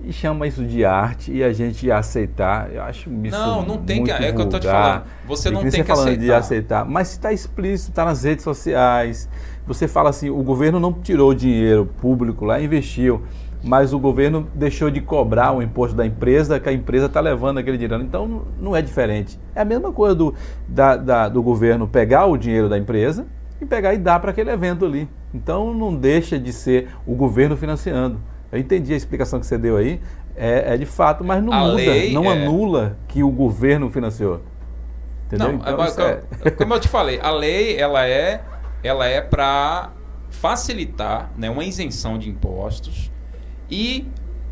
E 0.03 0.13
chama 0.13 0.47
isso 0.47 0.65
de 0.65 0.83
arte 0.83 1.31
e 1.31 1.45
a 1.45 1.53
gente 1.53 1.91
aceitar. 1.91 2.73
Eu 2.73 2.83
acho 2.83 3.11
isso 3.23 3.37
Não, 3.37 3.67
não 3.67 3.79
tem 3.79 4.03
que. 4.03 4.11
É 4.11 4.31
o 4.31 4.35
que 4.35 4.41
eu 4.41 4.45
estou 4.45 4.61
te 4.61 4.67
falando. 4.67 5.05
Você 5.27 5.51
não 5.51 5.61
tem 5.61 5.71
que 5.71 5.85
falando 5.85 6.07
aceitar. 6.07 6.25
de 6.25 6.33
aceitar. 6.33 6.85
Mas 6.87 7.11
está 7.11 7.33
explícito, 7.33 7.91
está 7.91 8.05
nas 8.05 8.25
redes 8.25 8.43
sociais. 8.43 9.29
Você 9.67 9.87
fala 9.87 10.09
assim: 10.09 10.31
o 10.31 10.43
governo 10.43 10.81
não 10.81 10.93
tirou 10.93 11.35
dinheiro 11.35 11.85
público 12.01 12.47
lá, 12.47 12.59
investiu. 12.61 13.23
Mas 13.63 13.93
o 13.93 13.99
governo 13.99 14.49
deixou 14.55 14.91
de 14.91 15.01
cobrar 15.01 15.53
o 15.53 15.63
imposto 15.63 15.95
da 15.95 16.07
empresa, 16.07 16.59
que 16.59 16.69
a 16.69 16.73
empresa 16.73 17.07
está 17.07 17.21
levando 17.21 17.59
aquele 17.59 17.77
dinheiro. 17.77 18.03
Então 18.03 18.47
não 18.59 18.75
é 18.75 18.81
diferente. 18.81 19.39
É 19.55 19.61
a 19.61 19.65
mesma 19.65 19.93
coisa 19.93 20.15
do, 20.15 20.35
da, 20.67 20.97
da, 20.97 21.29
do 21.29 21.43
governo 21.43 21.87
pegar 21.87 22.27
o 22.27 22.37
dinheiro 22.37 22.69
da 22.69 22.79
empresa 22.79 23.27
e 23.61 23.67
pegar 23.67 23.93
e 23.93 23.99
dar 23.99 24.19
para 24.21 24.31
aquele 24.31 24.51
evento 24.51 24.85
ali. 24.85 25.09
Então 25.35 25.75
não 25.75 25.95
deixa 25.95 26.39
de 26.39 26.53
ser 26.53 26.89
o 27.07 27.15
governo 27.15 27.57
financiando. 27.57 28.21
Eu 28.51 28.59
entendi 28.59 28.93
a 28.93 28.97
explicação 28.97 29.39
que 29.39 29.47
você 29.47 29.59
deu 29.59 29.77
aí, 29.77 30.01
é, 30.35 30.75
é 30.75 30.77
de 30.77 30.87
fato, 30.87 31.23
mas 31.23 31.43
não 31.43 31.53
a 31.53 31.61
muda, 31.61 31.83
não 32.13 32.25
é... 32.25 32.43
anula 32.43 32.97
que 33.07 33.23
o 33.23 33.31
governo 33.31 33.91
financiou. 33.91 34.41
Entendeu? 35.27 35.53
Não, 35.53 35.85
então, 35.85 36.07
é... 36.45 36.51
como 36.57 36.75
eu 36.75 36.81
te 36.81 36.89
falei, 36.89 37.21
a 37.21 37.31
lei 37.31 37.77
ela 37.77 38.07
é, 38.07 38.43
ela 38.83 39.07
é 39.07 39.21
para 39.21 39.91
facilitar 40.31 41.31
né, 41.37 41.51
uma 41.51 41.65
isenção 41.65 42.19
de 42.19 42.29
impostos 42.29 43.11
e 43.71 44.07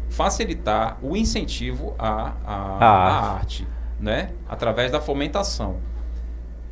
facilitar 0.09 0.99
o 1.03 1.17
incentivo 1.17 1.95
à, 1.99 2.35
à, 2.45 2.55
à 2.55 2.89
arte. 2.89 3.63
arte, 3.63 3.69
né? 4.01 4.31
através 4.49 4.91
da 4.91 5.01
fomentação. 5.01 5.77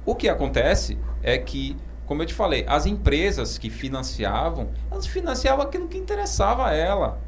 O 0.05 0.15
que 0.15 0.29
acontece 0.29 0.99
é 1.23 1.37
que, 1.37 1.77
como 2.07 2.23
eu 2.23 2.27
te 2.27 2.35
falei, 2.35 2.65
as 2.69 2.87
empresas 2.87 3.59
que 3.59 3.69
financiavam, 3.69 4.69
elas 4.91 5.07
financiavam 5.07 5.65
aquilo 5.65 5.89
que 5.89 5.99
interessava 5.99 6.69
a 6.69 6.73
ela. 6.73 7.19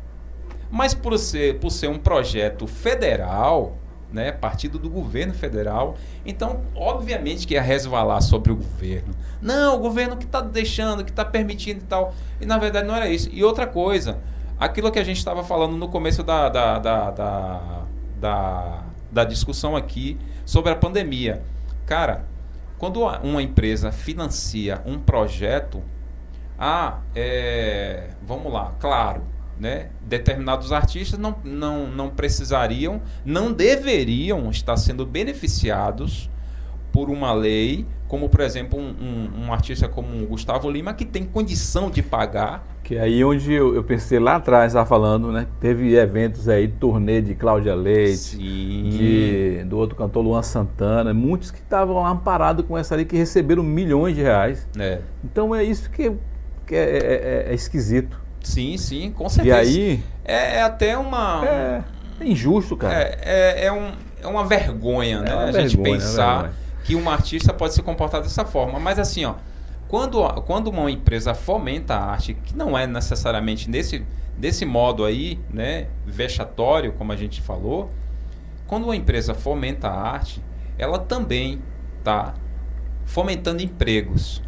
Mas 0.71 0.95
por 0.95 1.19
ser, 1.19 1.59
por 1.59 1.71
ser 1.71 1.89
um 1.89 1.99
projeto 1.99 2.67
federal, 2.67 3.77
né, 4.13 4.33
partido 4.33 4.79
do 4.79 4.89
governo 4.89 5.35
federal. 5.35 5.97
Então, 6.25 6.63
obviamente 6.75 7.47
que 7.47 7.55
ia 7.55 7.63
resvalar 7.63 8.21
sobre 8.23 8.53
o 8.53 8.57
governo. 8.57 9.15
Não, 9.41 9.77
o 9.77 9.79
governo 9.79 10.17
que 10.17 10.25
está 10.25 10.41
deixando, 10.41 11.05
que 11.05 11.11
está 11.11 11.25
permitindo 11.25 11.81
e 11.81 11.87
tal. 11.87 12.15
E 12.41 12.47
na 12.47 12.59
verdade 12.59 12.87
não 12.87 12.95
era 12.95 13.09
isso. 13.09 13.29
E 13.33 13.45
outra 13.45 13.67
coisa, 13.67 14.19
aquilo 14.59 14.91
que 14.91 14.99
a 14.99 15.05
gente 15.05 15.19
estava 15.19 15.43
falando 15.43 15.77
no 15.77 15.89
começo 15.89 16.23
da, 16.23 16.49
da, 16.49 16.79
da, 16.79 17.11
da, 17.11 17.83
da, 18.21 18.85
da 19.11 19.25
discussão 19.25 19.77
aqui 19.77 20.19
sobre 20.45 20.73
a 20.73 20.77
pandemia. 20.77 21.43
Cara, 21.87 22.25
quando 22.79 23.01
uma 23.01 23.43
empresa 23.43 23.91
financia 23.91 24.83
um 24.87 24.99
projeto, 24.99 25.83
ah, 26.59 27.01
é, 27.15 28.11
vamos 28.23 28.53
lá, 28.53 28.75
claro, 28.81 29.23
né, 29.59 29.91
determinados 30.03 30.73
artistas 30.73 31.19
não, 31.19 31.37
não, 31.43 31.87
não 31.89 32.11
precisariam, 32.11 33.03
não 33.25 33.53
deveriam 33.53 34.51
estar 34.51 34.77
sendo 34.77 35.05
beneficiados 35.05 36.31
por 36.93 37.11
uma 37.11 37.33
lei, 37.33 37.87
como 38.09 38.29
por 38.29 38.41
exemplo 38.41 38.79
um, 38.79 38.95
um, 39.01 39.45
um 39.45 39.53
artista 39.53 39.87
como 39.87 40.27
Gustavo 40.27 40.69
Lima 40.71 40.95
que 40.95 41.05
tem 41.05 41.25
condição 41.25 41.91
de 41.91 42.03
pagar. 42.03 42.67
Que 42.83 42.97
é 42.97 43.03
aí 43.03 43.23
onde 43.23 43.53
eu, 43.53 43.75
eu 43.75 43.85
pensei 43.85 44.19
lá 44.19 44.37
atrás, 44.37 44.69
estava 44.69 44.87
falando, 44.87 45.31
né? 45.31 45.47
Teve 45.61 45.95
eventos 45.95 46.49
aí, 46.49 46.67
turnê 46.67 47.21
de 47.21 47.35
Cláudia 47.35 47.75
Leite, 47.75 48.39
de, 48.39 49.63
do 49.65 49.77
outro 49.77 49.95
cantor 49.95 50.25
Luan 50.25 50.43
Santana, 50.43 51.13
muitos 51.13 51.51
que 51.51 51.59
estavam 51.59 52.07
amparados 52.07 52.65
com 52.65 52.79
essa 52.79 52.97
lei 52.97 53.05
que 53.05 53.15
receberam 53.15 53.63
milhões 53.63 54.17
de 54.17 54.23
reais. 54.23 54.67
É. 54.79 55.01
Então 55.23 55.55
é 55.55 55.63
isso 55.63 55.91
que, 55.91 56.11
que 56.67 56.75
é, 56.75 56.79
é, 56.79 57.45
é, 57.49 57.53
é 57.53 57.55
esquisito. 57.55 58.19
Sim, 58.43 58.79
sim, 58.79 59.11
com 59.11 59.29
certeza. 59.29 59.57
E 59.57 59.61
aí. 59.61 60.05
É, 60.25 60.57
é 60.57 60.63
até 60.63 60.97
uma. 60.97 61.45
É, 61.45 61.83
injusto, 62.23 62.75
cara. 62.75 62.95
É, 62.95 63.67
é, 63.67 63.73
um, 63.73 63.93
é 64.23 64.27
uma 64.27 64.47
vergonha, 64.47 65.21
né? 65.21 65.31
a 65.31 65.53
gente 65.53 65.77
vergonha, 65.77 65.99
pensar 65.99 66.55
que 66.89 66.97
um 66.97 67.11
artista 67.11 67.53
pode 67.53 67.75
se 67.75 67.83
comportar 67.83 68.23
dessa 68.23 68.47
forma. 68.47 68.81
Mas 68.81 68.99
assim, 68.99 69.27
ó. 69.27 69.35
Quando, 69.89 70.27
quando 70.45 70.69
uma 70.69 70.91
empresa 70.91 71.35
fomenta 71.35 71.95
a 71.95 72.13
arte, 72.13 72.33
que 72.33 72.57
não 72.57 72.77
é 72.79 72.87
necessariamente 72.87 73.69
nesse, 73.69 74.07
desse 74.39 74.65
modo 74.65 75.05
aí, 75.05 75.39
né, 75.51 75.89
vexatório, 76.07 76.95
como 76.95 77.13
a 77.13 77.17
gente 77.17 77.43
falou, 77.43 77.91
quando 78.67 78.85
uma 78.85 78.97
empresa 78.97 79.35
fomenta 79.35 79.89
a 79.89 80.01
arte, 80.01 80.43
ela 80.79 80.99
também 80.99 81.61
está 81.99 82.33
fomentando 83.05 83.63
empregos. 83.63 84.43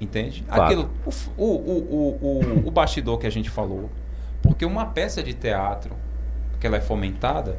Entende? 0.00 0.44
Claro. 0.44 0.62
Aquilo, 0.62 0.90
o, 1.36 1.44
o, 1.44 1.56
o, 1.56 2.18
o, 2.20 2.68
o 2.68 2.70
bastidor 2.70 3.18
que 3.18 3.26
a 3.26 3.30
gente 3.30 3.50
falou. 3.50 3.90
Porque 4.42 4.64
uma 4.64 4.86
peça 4.86 5.24
de 5.24 5.34
teatro, 5.34 5.96
que 6.60 6.68
ela 6.68 6.76
é 6.76 6.80
fomentada, 6.80 7.58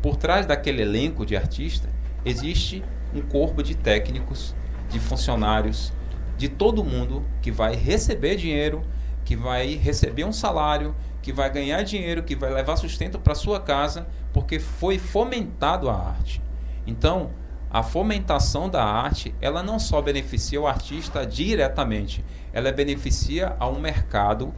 por 0.00 0.14
trás 0.16 0.46
daquele 0.46 0.82
elenco 0.82 1.26
de 1.26 1.36
artista, 1.36 1.93
existe 2.24 2.82
um 3.14 3.20
corpo 3.20 3.62
de 3.62 3.74
técnicos, 3.74 4.54
de 4.88 4.98
funcionários, 4.98 5.92
de 6.36 6.48
todo 6.48 6.84
mundo 6.84 7.24
que 7.40 7.50
vai 7.50 7.76
receber 7.76 8.36
dinheiro, 8.36 8.82
que 9.24 9.36
vai 9.36 9.74
receber 9.74 10.24
um 10.24 10.32
salário, 10.32 10.94
que 11.22 11.32
vai 11.32 11.50
ganhar 11.50 11.82
dinheiro, 11.82 12.22
que 12.22 12.36
vai 12.36 12.52
levar 12.52 12.76
sustento 12.76 13.18
para 13.18 13.34
sua 13.34 13.60
casa, 13.60 14.06
porque 14.32 14.58
foi 14.58 14.98
fomentado 14.98 15.88
a 15.88 15.94
arte. 15.94 16.42
Então, 16.86 17.30
a 17.70 17.82
fomentação 17.82 18.68
da 18.68 18.84
arte, 18.84 19.34
ela 19.40 19.62
não 19.62 19.78
só 19.78 20.02
beneficia 20.02 20.60
o 20.60 20.66
artista 20.66 21.26
diretamente, 21.26 22.24
ela 22.52 22.70
beneficia 22.70 23.56
a 23.58 23.68
um 23.68 23.80
mercado 23.80 24.52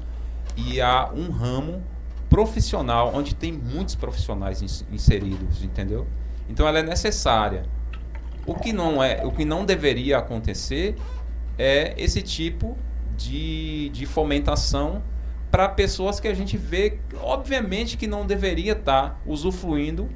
e 0.57 0.81
a 0.81 1.11
um 1.15 1.31
ramo 1.31 1.83
profissional 2.29 3.13
onde 3.15 3.35
tem 3.35 3.53
muitos 3.53 3.95
profissionais 3.95 4.61
inseridos, 4.91 5.63
entendeu? 5.63 6.07
Então 6.49 6.67
ela 6.67 6.79
é 6.79 6.83
necessária. 6.83 7.65
O 8.47 8.55
que 8.55 8.73
não 8.73 9.03
é, 9.03 9.25
o 9.25 9.33
que 9.33 9.45
não 9.45 9.65
deveria 9.65 10.19
acontecer 10.19 10.97
é 11.59 11.95
esse 11.97 12.23
tipo 12.23 12.77
de, 13.17 13.89
de 13.91 14.07
fomentação 14.07 15.03
para 15.51 15.69
pessoas 15.69 16.21
que 16.21 16.29
a 16.29 16.35
gente 16.35 16.57
vê, 16.57 16.99
obviamente 17.21 17.97
que 17.97 18.07
não 18.07 18.27
deveria 18.27 18.73
estar 18.73 19.11
tá 19.11 19.17
usufruindo 19.25 20.09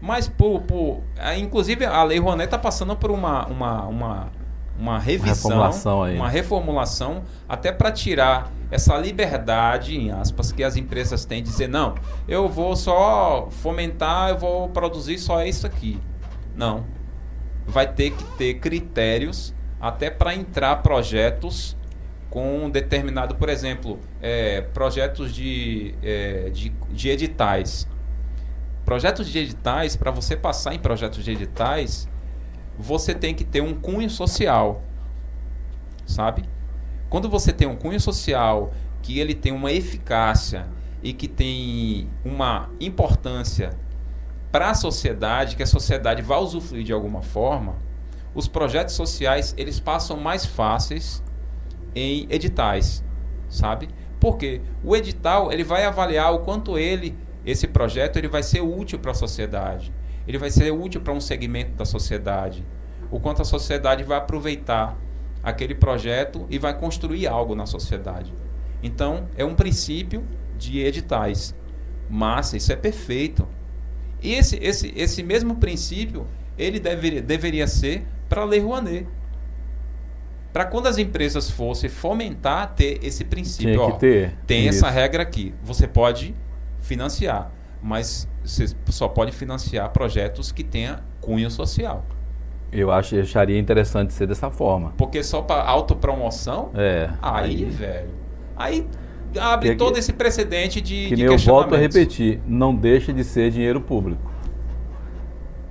mas, 0.00 0.28
por, 0.28 0.60
por, 0.62 1.02
inclusive, 1.38 1.84
a 1.84 2.02
Lei 2.02 2.18
Rouanet 2.18 2.46
está 2.46 2.58
passando 2.58 2.94
por 2.96 3.10
uma, 3.10 3.46
uma, 3.46 3.86
uma, 3.86 4.32
uma 4.78 4.98
revisão, 4.98 5.52
uma 5.52 5.66
reformulação, 5.68 6.14
uma 6.14 6.28
reformulação 6.28 7.24
até 7.48 7.72
para 7.72 7.90
tirar 7.90 8.52
essa 8.70 8.96
liberdade, 8.96 9.96
em 9.96 10.10
aspas, 10.10 10.52
que 10.52 10.62
as 10.62 10.76
empresas 10.76 11.24
têm 11.24 11.42
de 11.42 11.48
dizer, 11.48 11.68
não, 11.68 11.94
eu 12.26 12.48
vou 12.48 12.74
só 12.76 13.48
fomentar, 13.50 14.30
eu 14.30 14.38
vou 14.38 14.68
produzir 14.68 15.18
só 15.18 15.44
isso 15.44 15.66
aqui. 15.66 16.00
Não. 16.54 16.84
Vai 17.66 17.92
ter 17.92 18.10
que 18.10 18.24
ter 18.36 18.54
critérios 18.54 19.54
até 19.80 20.10
para 20.10 20.34
entrar 20.34 20.76
projetos 20.76 21.76
com 22.28 22.68
determinado, 22.68 23.36
por 23.36 23.48
exemplo, 23.48 23.98
é, 24.20 24.60
projetos 24.60 25.34
de, 25.34 25.94
é, 26.02 26.50
de, 26.50 26.70
de 26.90 27.08
editais 27.08 27.88
Projetos 28.86 29.26
de 29.26 29.40
editais, 29.40 29.96
para 29.96 30.12
você 30.12 30.36
passar 30.36 30.72
em 30.72 30.78
projetos 30.78 31.24
de 31.24 31.32
editais, 31.32 32.08
você 32.78 33.14
tem 33.14 33.34
que 33.34 33.44
ter 33.44 33.60
um 33.60 33.74
cunho 33.74 34.08
social. 34.10 34.82
Sabe? 36.04 36.44
Quando 37.08 37.28
você 37.28 37.52
tem 37.52 37.66
um 37.66 37.76
cunho 37.76 38.00
social 38.00 38.72
que 39.02 39.18
ele 39.18 39.34
tem 39.34 39.52
uma 39.52 39.72
eficácia 39.72 40.66
e 41.02 41.12
que 41.12 41.28
tem 41.28 42.08
uma 42.24 42.70
importância 42.80 43.70
para 44.50 44.70
a 44.70 44.74
sociedade, 44.74 45.56
que 45.56 45.62
a 45.62 45.66
sociedade 45.66 46.22
vai 46.22 46.38
usufruir 46.38 46.84
de 46.84 46.92
alguma 46.92 47.22
forma, 47.22 47.76
os 48.34 48.48
projetos 48.48 48.94
sociais 48.94 49.54
eles 49.56 49.80
passam 49.80 50.16
mais 50.16 50.44
fáceis 50.44 51.22
em 51.94 52.26
editais, 52.30 53.04
sabe? 53.48 53.88
Porque 54.20 54.60
o 54.82 54.96
edital 54.96 55.52
ele 55.52 55.64
vai 55.64 55.84
avaliar 55.84 56.34
o 56.34 56.40
quanto 56.40 56.78
ele 56.78 57.16
esse 57.46 57.68
projeto 57.68 58.16
ele 58.16 58.28
vai 58.28 58.42
ser 58.42 58.60
útil 58.60 58.98
para 58.98 59.12
a 59.12 59.14
sociedade. 59.14 59.92
Ele 60.26 60.38
vai 60.38 60.50
ser 60.50 60.70
útil 60.72 61.00
para 61.00 61.12
um 61.12 61.20
segmento 61.20 61.72
da 61.72 61.84
sociedade. 61.84 62.64
O 63.10 63.20
quanto 63.20 63.42
a 63.42 63.44
sociedade 63.44 64.02
vai 64.02 64.18
aproveitar 64.18 64.96
aquele 65.42 65.74
projeto 65.74 66.46
e 66.50 66.58
vai 66.58 66.76
construir 66.76 67.26
algo 67.26 67.54
na 67.54 67.66
sociedade. 67.66 68.34
Então, 68.82 69.28
é 69.36 69.44
um 69.44 69.54
princípio 69.54 70.24
de 70.58 70.80
editais. 70.80 71.54
Massa, 72.10 72.56
isso 72.56 72.72
é 72.72 72.76
perfeito. 72.76 73.46
E 74.22 74.34
esse, 74.34 74.56
esse, 74.56 74.92
esse 74.96 75.22
mesmo 75.22 75.56
princípio, 75.56 76.26
ele 76.58 76.80
deveria, 76.80 77.22
deveria 77.22 77.66
ser 77.66 78.04
para 78.28 78.42
a 78.42 78.44
Lei 78.44 78.60
Rouanet. 78.60 79.06
Para 80.52 80.64
quando 80.64 80.86
as 80.86 80.98
empresas 80.98 81.50
fossem 81.50 81.90
fomentar 81.90 82.74
ter 82.74 82.98
esse 83.04 83.24
princípio. 83.24 83.80
Ó, 83.80 83.90
tem 84.46 84.66
isso. 84.66 84.78
essa 84.78 84.90
regra 84.90 85.22
aqui. 85.22 85.54
Você 85.62 85.86
pode 85.86 86.34
financiar, 86.80 87.52
mas 87.82 88.28
você 88.44 88.66
só 88.86 89.08
pode 89.08 89.32
financiar 89.32 89.90
projetos 89.90 90.52
que 90.52 90.64
tenha 90.64 91.00
cunho 91.20 91.50
social. 91.50 92.04
Eu 92.72 92.90
acho, 92.90 93.18
acharia 93.18 93.58
interessante 93.58 94.12
ser 94.12 94.26
dessa 94.26 94.50
forma. 94.50 94.92
Porque 94.96 95.22
só 95.22 95.40
para 95.42 95.62
autopromoção? 95.62 96.70
É. 96.74 97.10
Aí, 97.22 97.64
aí, 97.64 97.64
velho. 97.64 98.10
Aí 98.56 98.86
abre 99.38 99.70
que, 99.70 99.76
todo 99.76 99.96
esse 99.96 100.12
precedente 100.12 100.80
de. 100.80 101.08
Que 101.08 101.16
de 101.16 101.22
eu 101.22 101.38
volto 101.38 101.74
a 101.74 101.78
repetir, 101.78 102.40
não 102.46 102.74
deixa 102.74 103.12
de 103.12 103.22
ser 103.22 103.50
dinheiro 103.50 103.80
público. 103.80 104.30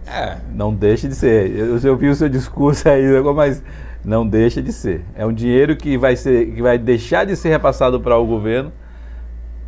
É. 0.07 0.37
Não 0.53 0.73
deixa 0.73 1.07
de 1.07 1.15
ser. 1.15 1.51
Eu, 1.55 1.77
eu 1.79 1.97
vi 1.97 2.09
o 2.09 2.15
seu 2.15 2.29
discurso 2.29 2.87
aí, 2.87 3.03
mas 3.35 3.63
não 4.03 4.27
deixa 4.27 4.61
de 4.61 4.71
ser. 4.71 5.03
É 5.15 5.25
um 5.25 5.33
dinheiro 5.33 5.75
que 5.75 5.97
vai 5.97 6.15
ser, 6.15 6.53
que 6.53 6.61
vai 6.61 6.77
deixar 6.77 7.25
de 7.25 7.35
ser 7.35 7.49
repassado 7.49 7.99
para 7.99 8.15
o 8.17 8.25
governo 8.25 8.71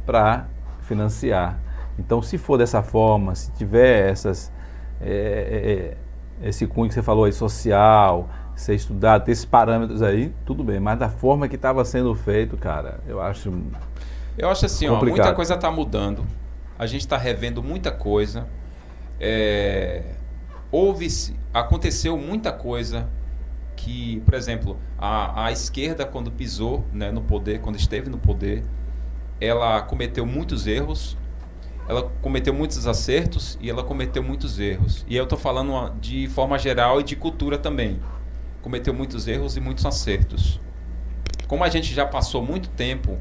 para 0.06 0.48
financiar. 0.82 1.60
Então, 1.98 2.22
se 2.22 2.38
for 2.38 2.58
dessa 2.58 2.84
forma, 2.84 3.36
se 3.36 3.52
tiver 3.54 4.10
essas, 4.10 4.52
é, 5.02 5.96
é, 6.42 6.48
esse 6.48 6.68
cunho 6.68 6.88
que 6.88 6.94
você 6.94 7.02
falou 7.02 7.26
aí, 7.26 7.34
social, 7.34 8.30
ser 8.56 8.76
estudado, 8.76 9.26
ter 9.26 9.32
esses 9.32 9.46
parâmetros 9.46 10.02
aí, 10.02 10.34
tudo 10.46 10.64
bem. 10.64 10.80
Mas 10.80 11.00
da 11.00 11.10
forma 11.10 11.48
que 11.48 11.56
estava 11.56 11.84
sendo 11.86 12.14
feito, 12.16 12.58
cara, 12.58 13.00
eu 13.08 13.22
acho. 13.22 13.54
Eu 14.38 14.50
acho 14.50 14.66
assim, 14.66 14.88
ó, 14.88 15.04
muita 15.04 15.34
coisa 15.34 15.56
está 15.56 15.72
mudando. 15.72 16.26
A 16.78 16.86
gente 16.86 17.02
está 17.02 17.18
revendo 17.18 17.64
muita 17.64 17.92
coisa. 17.92 18.48
É, 19.20 20.04
houve, 20.72 21.08
aconteceu 21.54 22.18
muita 22.18 22.52
coisa 22.52 23.08
que, 23.76 24.22
por 24.26 24.34
exemplo, 24.34 24.78
a, 24.98 25.46
a 25.46 25.52
esquerda 25.52 26.06
quando 26.06 26.32
pisou 26.32 26.84
né, 26.92 27.12
no 27.12 27.22
poder, 27.22 27.62
quando 27.62 27.78
esteve 27.78 28.10
no 28.10 28.18
poder, 28.18 28.64
ela 29.40 29.82
cometeu 29.82 30.26
muitos 30.26 30.68
erros, 30.68 31.18
ela 31.88 32.12
cometeu 32.22 32.54
muitos 32.54 32.86
acertos 32.86 33.58
e 33.62 33.70
ela 33.70 33.84
cometeu 33.84 34.22
muitos 34.22 34.60
erros. 34.60 35.06
E 35.08 35.16
eu 35.16 35.24
estou 35.24 35.38
falando 35.38 35.98
de 36.00 36.28
forma 36.28 36.58
geral 36.60 37.00
e 37.00 37.04
de 37.04 37.16
cultura 37.16 37.58
também 37.58 38.00
cometeu 38.62 38.94
muitos 38.94 39.28
erros 39.28 39.56
e 39.56 39.62
muitos 39.62 39.86
acertos. 39.86 40.60
Como 41.48 41.64
a 41.64 41.70
gente 41.70 41.94
já 41.94 42.06
passou 42.06 42.44
muito 42.44 42.70
tempo 42.70 43.18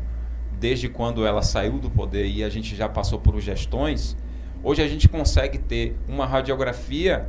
desde 0.58 0.88
quando 0.88 1.24
ela 1.24 1.42
saiu 1.42 1.78
do 1.78 1.88
poder 1.88 2.26
e 2.26 2.42
a 2.42 2.48
gente 2.48 2.74
já 2.74 2.88
passou 2.88 3.20
por 3.20 3.38
gestões, 3.40 4.16
hoje 4.64 4.82
a 4.82 4.88
gente 4.88 5.08
consegue 5.08 5.58
ter 5.58 5.96
uma 6.08 6.26
radiografia 6.26 7.28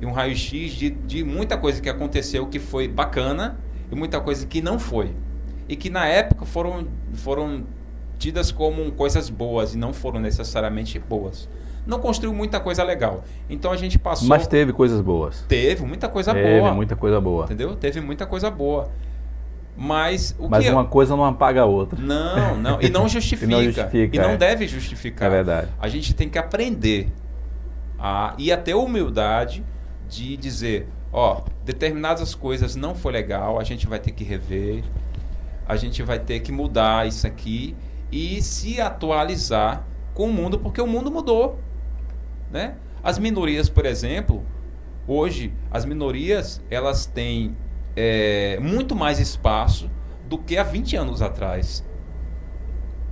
e 0.00 0.06
um 0.06 0.12
raio-x 0.12 0.72
de, 0.72 0.90
de 0.90 1.22
muita 1.22 1.58
coisa 1.58 1.82
que 1.82 1.88
aconteceu 1.90 2.46
que 2.46 2.58
foi 2.58 2.88
bacana 2.88 3.58
e 3.90 3.94
muita 3.94 4.18
coisa 4.20 4.46
que 4.46 4.62
não 4.62 4.78
foi. 4.78 5.14
E 5.68 5.76
que 5.76 5.90
na 5.90 6.06
época 6.06 6.46
foram, 6.46 6.88
foram 7.12 7.66
tidas 8.22 8.52
como 8.52 8.92
coisas 8.92 9.28
boas 9.28 9.74
e 9.74 9.78
não 9.78 9.92
foram 9.92 10.20
necessariamente 10.20 10.96
boas 10.96 11.48
não 11.84 11.98
construiu 11.98 12.32
muita 12.32 12.60
coisa 12.60 12.84
legal. 12.84 13.24
Então 13.50 13.72
a 13.72 13.76
gente 13.76 13.98
passou. 13.98 14.28
Mas 14.28 14.46
teve 14.46 14.72
coisas 14.72 15.00
boas. 15.00 15.44
Teve 15.48 15.84
muita 15.84 16.08
coisa 16.08 16.32
teve 16.32 16.60
boa. 16.60 16.72
muita 16.72 16.94
coisa 16.94 17.20
boa. 17.20 17.44
Entendeu? 17.44 17.74
Teve 17.74 18.00
muita 18.00 18.24
coisa 18.24 18.48
boa. 18.48 18.88
Mas 19.76 20.36
o 20.38 20.48
Mas 20.48 20.64
que 20.64 20.70
uma 20.70 20.84
coisa 20.84 21.16
não 21.16 21.24
apaga 21.24 21.62
a 21.62 21.64
outra. 21.64 21.98
Não, 22.00 22.56
não. 22.56 22.80
E 22.80 22.88
não 22.88 23.08
justifica. 23.08 23.46
e 23.50 23.54
não, 23.56 23.62
justifica, 23.64 24.16
e 24.16 24.18
não 24.20 24.30
é. 24.30 24.36
deve 24.36 24.68
justificar. 24.68 25.28
É 25.28 25.30
verdade. 25.30 25.68
A 25.80 25.88
gente 25.88 26.14
tem 26.14 26.28
que 26.28 26.38
aprender 26.38 27.08
a, 27.98 28.34
e 28.38 28.52
a 28.52 28.56
ter 28.56 28.74
humildade 28.74 29.64
de 30.08 30.36
dizer, 30.36 30.86
ó, 31.12 31.40
determinadas 31.64 32.32
coisas 32.32 32.76
não 32.76 32.94
foi 32.94 33.12
legal, 33.12 33.58
a 33.58 33.64
gente 33.64 33.88
vai 33.88 33.98
ter 33.98 34.12
que 34.12 34.22
rever, 34.22 34.84
a 35.66 35.74
gente 35.74 36.02
vai 36.02 36.18
ter 36.18 36.40
que 36.40 36.52
mudar 36.52 37.08
isso 37.08 37.26
aqui 37.26 37.74
e 38.12 38.42
se 38.42 38.80
atualizar 38.80 39.84
com 40.12 40.28
o 40.28 40.32
mundo, 40.32 40.58
porque 40.58 40.80
o 40.80 40.86
mundo 40.86 41.10
mudou. 41.10 41.58
Né? 42.50 42.76
As 43.02 43.18
minorias, 43.18 43.70
por 43.70 43.86
exemplo, 43.86 44.44
hoje 45.08 45.52
as 45.70 45.86
minorias 45.86 46.62
elas 46.70 47.06
têm 47.06 47.56
é, 47.96 48.58
muito 48.60 48.94
mais 48.94 49.18
espaço 49.18 49.90
do 50.28 50.36
que 50.36 50.58
há 50.58 50.62
20 50.62 50.96
anos 50.96 51.22
atrás. 51.22 51.84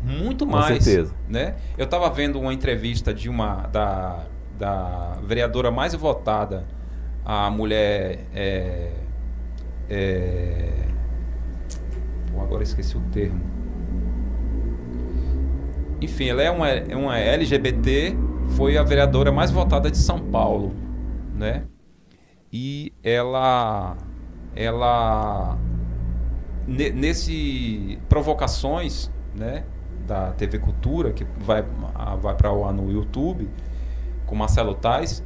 Muito 0.02 0.46
mais. 0.46 0.78
Com 0.78 0.84
certeza. 0.84 1.14
Né? 1.28 1.56
Eu 1.76 1.84
estava 1.84 2.08
vendo 2.10 2.38
uma 2.38 2.52
entrevista 2.52 3.12
de 3.12 3.28
uma 3.28 3.66
da, 3.68 4.26
da 4.58 5.18
vereadora 5.24 5.70
mais 5.70 5.94
votada, 5.94 6.66
a 7.24 7.50
mulher. 7.50 8.26
É, 8.34 8.92
é, 9.88 10.86
agora 12.38 12.62
esqueci 12.62 12.96
o 12.96 13.00
termo. 13.12 13.59
Enfim, 16.00 16.28
ela 16.28 16.42
é 16.42 16.50
uma, 16.50 16.68
é 16.68 16.96
uma 16.96 17.18
LGBT 17.18 18.16
foi 18.56 18.76
a 18.76 18.82
vereadora 18.82 19.30
mais 19.30 19.50
votada 19.50 19.90
de 19.90 19.98
São 19.98 20.18
Paulo, 20.18 20.74
né? 21.34 21.64
E 22.52 22.92
ela 23.02 23.96
ela 24.54 25.56
nesse 26.66 27.98
provocações, 28.08 29.10
né, 29.34 29.64
da 30.06 30.32
TV 30.32 30.58
Cultura 30.58 31.12
que 31.12 31.24
vai 31.38 31.64
vai 32.20 32.34
para 32.34 32.48
ar 32.48 32.72
no 32.72 32.90
YouTube 32.90 33.48
com 34.26 34.34
Marcelo 34.34 34.74
Tais, 34.74 35.24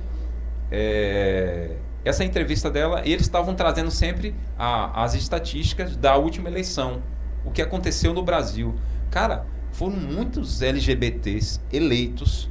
é, 0.70 1.76
essa 2.04 2.24
entrevista 2.24 2.70
dela, 2.70 3.02
eles 3.04 3.22
estavam 3.22 3.54
trazendo 3.54 3.90
sempre 3.90 4.34
a, 4.58 5.02
as 5.02 5.14
estatísticas 5.14 5.96
da 5.96 6.16
última 6.16 6.48
eleição, 6.48 7.02
o 7.44 7.50
que 7.50 7.62
aconteceu 7.62 8.12
no 8.12 8.22
Brasil. 8.22 8.74
Cara, 9.10 9.46
foram 9.74 9.96
muitos 9.96 10.62
LGBTs 10.62 11.60
eleitos 11.72 12.48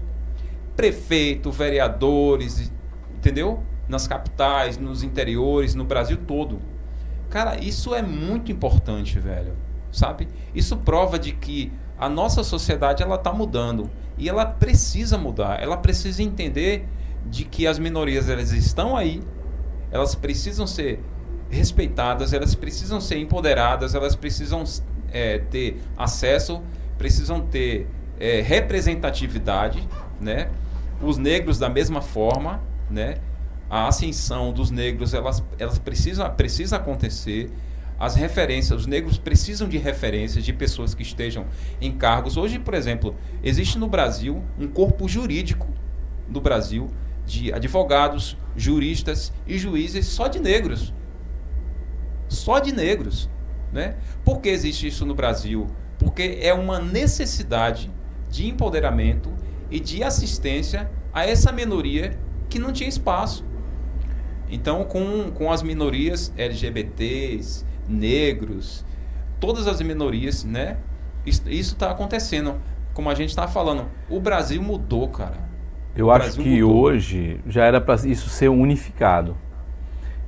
prefeito, 0.75 1.51
vereadores, 1.51 2.71
entendeu? 3.15 3.63
Nas 3.87 4.07
capitais, 4.07 4.77
nos 4.77 5.03
interiores, 5.03 5.75
no 5.75 5.85
Brasil 5.85 6.17
todo. 6.27 6.59
Cara, 7.29 7.59
isso 7.59 7.95
é 7.95 8.01
muito 8.01 8.51
importante, 8.51 9.19
velho. 9.19 9.55
Sabe? 9.91 10.27
Isso 10.53 10.77
prova 10.77 11.17
de 11.19 11.31
que 11.31 11.71
a 11.97 12.09
nossa 12.09 12.43
sociedade 12.43 13.03
ela 13.03 13.17
tá 13.17 13.31
mudando 13.31 13.89
e 14.17 14.27
ela 14.27 14.45
precisa 14.45 15.17
mudar. 15.17 15.61
Ela 15.61 15.77
precisa 15.77 16.21
entender 16.21 16.87
de 17.25 17.45
que 17.45 17.65
as 17.65 17.79
minorias 17.79 18.27
elas 18.27 18.51
estão 18.51 18.97
aí, 18.97 19.21
elas 19.91 20.15
precisam 20.15 20.67
ser 20.67 20.99
respeitadas, 21.49 22.33
elas 22.33 22.55
precisam 22.55 22.99
ser 22.99 23.17
empoderadas, 23.17 23.93
elas 23.93 24.15
precisam 24.15 24.63
é, 25.11 25.37
ter 25.37 25.79
acesso, 25.95 26.61
precisam 27.03 27.41
ter 27.41 27.85
é, 28.17 28.39
representatividade, 28.39 29.85
né? 30.21 30.49
os 31.01 31.17
negros 31.17 31.59
da 31.59 31.67
mesma 31.67 32.01
forma, 32.01 32.63
né? 32.89 33.15
A 33.69 33.89
ascensão 33.89 34.53
dos 34.53 34.71
negros, 34.71 35.13
elas, 35.13 35.43
elas 35.59 35.77
precisam, 35.77 36.33
precisa 36.33 36.77
acontecer. 36.77 37.51
As 37.99 38.15
referências, 38.15 38.79
os 38.79 38.87
negros 38.87 39.17
precisam 39.17 39.67
de 39.67 39.77
referências 39.77 40.45
de 40.45 40.53
pessoas 40.53 40.95
que 40.95 41.01
estejam 41.03 41.45
em 41.81 41.91
cargos. 41.91 42.37
Hoje, 42.37 42.57
por 42.57 42.73
exemplo, 42.73 43.13
existe 43.43 43.77
no 43.77 43.89
Brasil 43.89 44.41
um 44.57 44.69
corpo 44.69 45.05
jurídico 45.05 45.67
do 46.29 46.39
Brasil 46.39 46.89
de 47.25 47.51
advogados, 47.51 48.37
juristas 48.55 49.33
e 49.45 49.57
juízes 49.57 50.05
só 50.05 50.29
de 50.29 50.39
negros. 50.39 50.93
Só 52.29 52.59
de 52.59 52.71
negros. 52.73 53.29
Né? 53.73 53.97
Por 54.23 54.39
que 54.39 54.47
existe 54.47 54.87
isso 54.87 55.05
no 55.05 55.13
Brasil? 55.13 55.67
Porque 56.03 56.39
é 56.41 56.53
uma 56.53 56.79
necessidade 56.79 57.89
de 58.29 58.47
empoderamento 58.47 59.31
e 59.69 59.79
de 59.79 60.03
assistência 60.03 60.89
a 61.13 61.25
essa 61.25 61.51
minoria 61.51 62.19
que 62.49 62.59
não 62.59 62.71
tinha 62.71 62.89
espaço. 62.89 63.45
Então, 64.49 64.83
com, 64.83 65.31
com 65.31 65.51
as 65.51 65.63
minorias 65.63 66.33
LGBTs, 66.37 67.65
negros, 67.87 68.85
todas 69.39 69.67
as 69.67 69.81
minorias, 69.81 70.43
né? 70.43 70.77
Isso 71.25 71.47
está 71.47 71.91
acontecendo. 71.91 72.61
Como 72.93 73.09
a 73.09 73.15
gente 73.15 73.29
está 73.29 73.47
falando, 73.47 73.87
o 74.09 74.19
Brasil 74.19 74.61
mudou, 74.61 75.07
cara. 75.07 75.37
Eu 75.95 76.07
o 76.07 76.11
acho 76.11 76.35
Brasil 76.35 76.43
que 76.43 76.61
mudou. 76.61 76.81
hoje 76.83 77.39
já 77.47 77.65
era 77.65 77.81
para 77.81 77.95
isso 78.07 78.29
ser 78.29 78.49
unificado. 78.49 79.35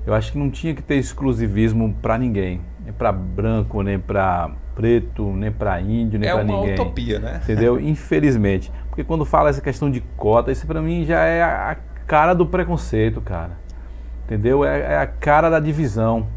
Eu 0.06 0.14
acho 0.14 0.32
que 0.32 0.38
não 0.38 0.50
tinha 0.50 0.74
que 0.74 0.82
ter 0.82 0.96
exclusivismo 0.96 1.94
para 2.02 2.18
ninguém, 2.18 2.62
nem 2.84 2.94
para 2.94 3.12
branco, 3.12 3.82
nem 3.82 4.00
para 4.00 4.52
preto, 4.76 5.32
nem 5.32 5.52
para 5.52 5.80
índio, 5.80 6.20
nem 6.20 6.30
é 6.30 6.34
para 6.34 6.44
ninguém. 6.44 6.72
É 6.72 6.76
uma 6.76 6.84
utopia, 6.84 7.20
né? 7.20 7.40
Entendeu? 7.44 7.80
Infelizmente. 7.82 8.72
Porque 8.90 9.04
quando 9.04 9.26
fala 9.26 9.50
essa 9.50 9.62
questão 9.62 9.90
de 9.90 10.02
cota, 10.18 10.52
isso 10.52 10.68
para 10.68 10.82
mim 10.82 11.06
já 11.06 11.22
é 11.22 11.42
a 11.42 11.78
cara 12.06 12.34
do 12.34 12.46
preconceito, 12.46 13.22
cara. 13.22 13.52
Entendeu? 14.26 14.66
É, 14.66 14.80
é, 14.80 14.98
a 14.98 15.08
cara 15.08 15.50
da 15.50 15.60
divisão. 15.60 16.28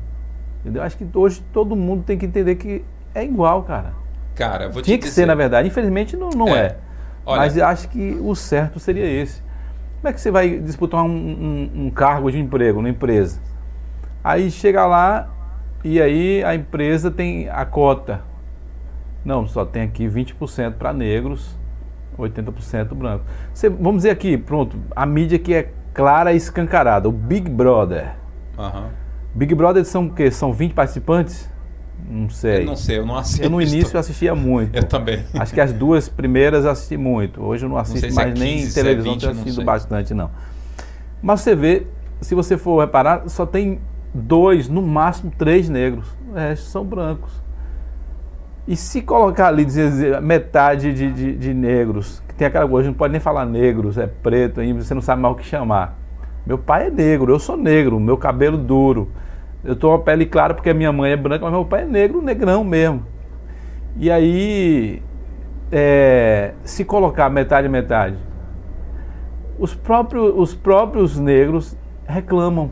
Entendeu? 0.60 0.82
Acho 0.82 0.97
que 0.97 1.06
hoje 1.15 1.43
todo 1.52 1.74
mundo 1.74 2.05
tem 2.05 2.16
que 2.16 2.27
entender 2.27 2.55
que 2.55 2.85
é 3.15 3.24
igual, 3.24 3.62
cara. 3.62 3.93
Cara, 4.35 4.69
vou 4.69 4.82
Tinha 4.82 4.97
te 4.97 5.01
que 5.01 5.09
dizer... 5.09 5.23
ser, 5.23 5.27
na 5.27 5.35
verdade. 5.35 5.69
Infelizmente 5.69 6.16
não, 6.16 6.31
não 6.31 6.48
é. 6.48 6.60
é. 6.60 6.77
Olha... 7.27 7.40
Mas 7.40 7.59
acho 7.59 7.89
que 7.89 8.19
o 8.23 8.35
certo 8.35 8.78
seria 8.78 9.05
esse. 9.05 9.43
Como 10.01 10.09
é 10.09 10.12
que 10.12 10.20
você 10.20 10.31
vai 10.31 10.59
disputar 10.59 11.02
um, 11.02 11.09
um, 11.09 11.86
um 11.86 11.90
cargo 11.90 12.31
de 12.31 12.39
emprego 12.39 12.77
numa 12.77 12.89
empresa? 12.89 13.40
Aí 14.23 14.51
chega 14.51 14.86
lá 14.86 15.28
e 15.82 16.01
aí 16.01 16.44
a 16.44 16.55
empresa 16.55 17.10
tem 17.10 17.48
a 17.48 17.65
cota. 17.65 18.20
Não, 19.28 19.46
só 19.46 19.62
tem 19.62 19.82
aqui 19.82 20.09
20% 20.09 20.72
para 20.78 20.90
negros, 20.90 21.55
80% 22.18 22.94
branco. 22.94 23.26
Você, 23.52 23.68
vamos 23.68 23.96
dizer 23.96 24.10
aqui, 24.10 24.38
pronto, 24.38 24.78
a 24.96 25.05
mídia 25.05 25.38
que 25.38 25.52
é 25.52 25.70
clara 25.92 26.32
e 26.32 26.38
escancarada, 26.38 27.10
o 27.10 27.12
Big 27.12 27.50
Brother. 27.50 28.14
Uhum. 28.56 28.84
Big 29.34 29.55
Brother 29.55 29.84
são 29.84 30.06
o 30.06 30.14
quê? 30.14 30.30
São 30.30 30.50
20 30.50 30.72
participantes? 30.72 31.46
Não 32.09 32.30
sei. 32.30 32.62
Eu 32.62 32.64
não 32.64 32.76
sei, 32.76 32.98
eu 33.00 33.05
não 33.05 33.16
assisto. 33.18 33.42
Eu 33.42 33.50
no 33.50 33.60
início 33.60 33.94
eu 33.94 34.00
assistia 34.00 34.34
muito. 34.34 34.72
Eu 34.74 34.84
também. 34.84 35.22
Acho 35.34 35.52
que 35.52 35.60
as 35.60 35.74
duas 35.74 36.09
primeiras 36.09 36.64
eu 36.64 36.70
assisti 36.70 36.96
muito. 36.96 37.42
Hoje 37.42 37.66
eu 37.66 37.68
não 37.68 37.76
assisto 37.76 38.06
não 38.09 38.14
mais 38.14 38.30
é 38.30 38.32
15, 38.32 38.42
nem 38.42 38.72
televisão, 38.72 39.10
é 39.10 39.14
20, 39.14 39.20
tenho 39.20 39.32
assistido 39.32 39.64
bastante 39.66 40.14
não. 40.14 40.30
Mas 41.20 41.42
você 41.42 41.55
vê, 41.55 41.86
se 42.22 42.34
você 42.34 42.56
for 42.56 42.80
reparar, 42.80 43.28
só 43.28 43.44
tem 43.44 43.78
dois, 44.14 44.70
no 44.70 44.80
máximo 44.80 45.30
três 45.36 45.68
negros. 45.68 46.06
O 46.30 46.32
resto 46.32 46.64
são 46.70 46.82
brancos. 46.82 47.46
E 48.69 48.77
se 48.77 49.01
colocar 49.01 49.49
ali, 49.49 49.65
dizer 49.65 50.20
metade 50.20 50.93
de, 50.93 51.11
de, 51.11 51.35
de 51.35 51.55
negros, 51.55 52.23
que 52.28 52.35
tem 52.35 52.47
aquela 52.47 52.69
coisa, 52.69 52.86
não 52.86 52.95
pode 52.95 53.12
nem 53.12 53.20
falar 53.20 53.47
negros, 53.47 53.97
é 53.97 54.07
preto, 54.07 54.61
você 54.74 54.93
não 54.93 55.01
sabe 55.01 55.23
mais 55.23 55.35
o 55.35 55.39
que 55.39 55.45
chamar. 55.47 55.97
Meu 56.45 56.59
pai 56.59 56.89
é 56.89 56.90
negro, 56.90 57.32
eu 57.32 57.39
sou 57.39 57.57
negro, 57.57 57.99
meu 57.99 58.19
cabelo 58.19 58.59
duro. 58.59 59.11
Eu 59.65 59.74
tô 59.74 59.90
a 59.95 59.99
pele 59.99 60.27
clara 60.27 60.53
porque 60.53 60.69
a 60.69 60.74
minha 60.74 60.93
mãe 60.93 61.12
é 61.12 61.16
branca, 61.16 61.47
mas 61.47 61.53
meu 61.55 61.65
pai 61.65 61.85
é 61.85 61.86
negro, 61.86 62.20
negrão 62.20 62.62
mesmo. 62.62 63.07
E 63.97 64.11
aí, 64.11 65.03
é, 65.73 66.53
se 66.62 66.85
colocar 66.85 67.31
metade, 67.31 67.70
metade, 67.70 68.19
os 69.59 69.74
próprios, 69.74 70.31
os 70.36 70.55
próprios 70.55 71.19
negros 71.19 71.74
reclamam. 72.07 72.70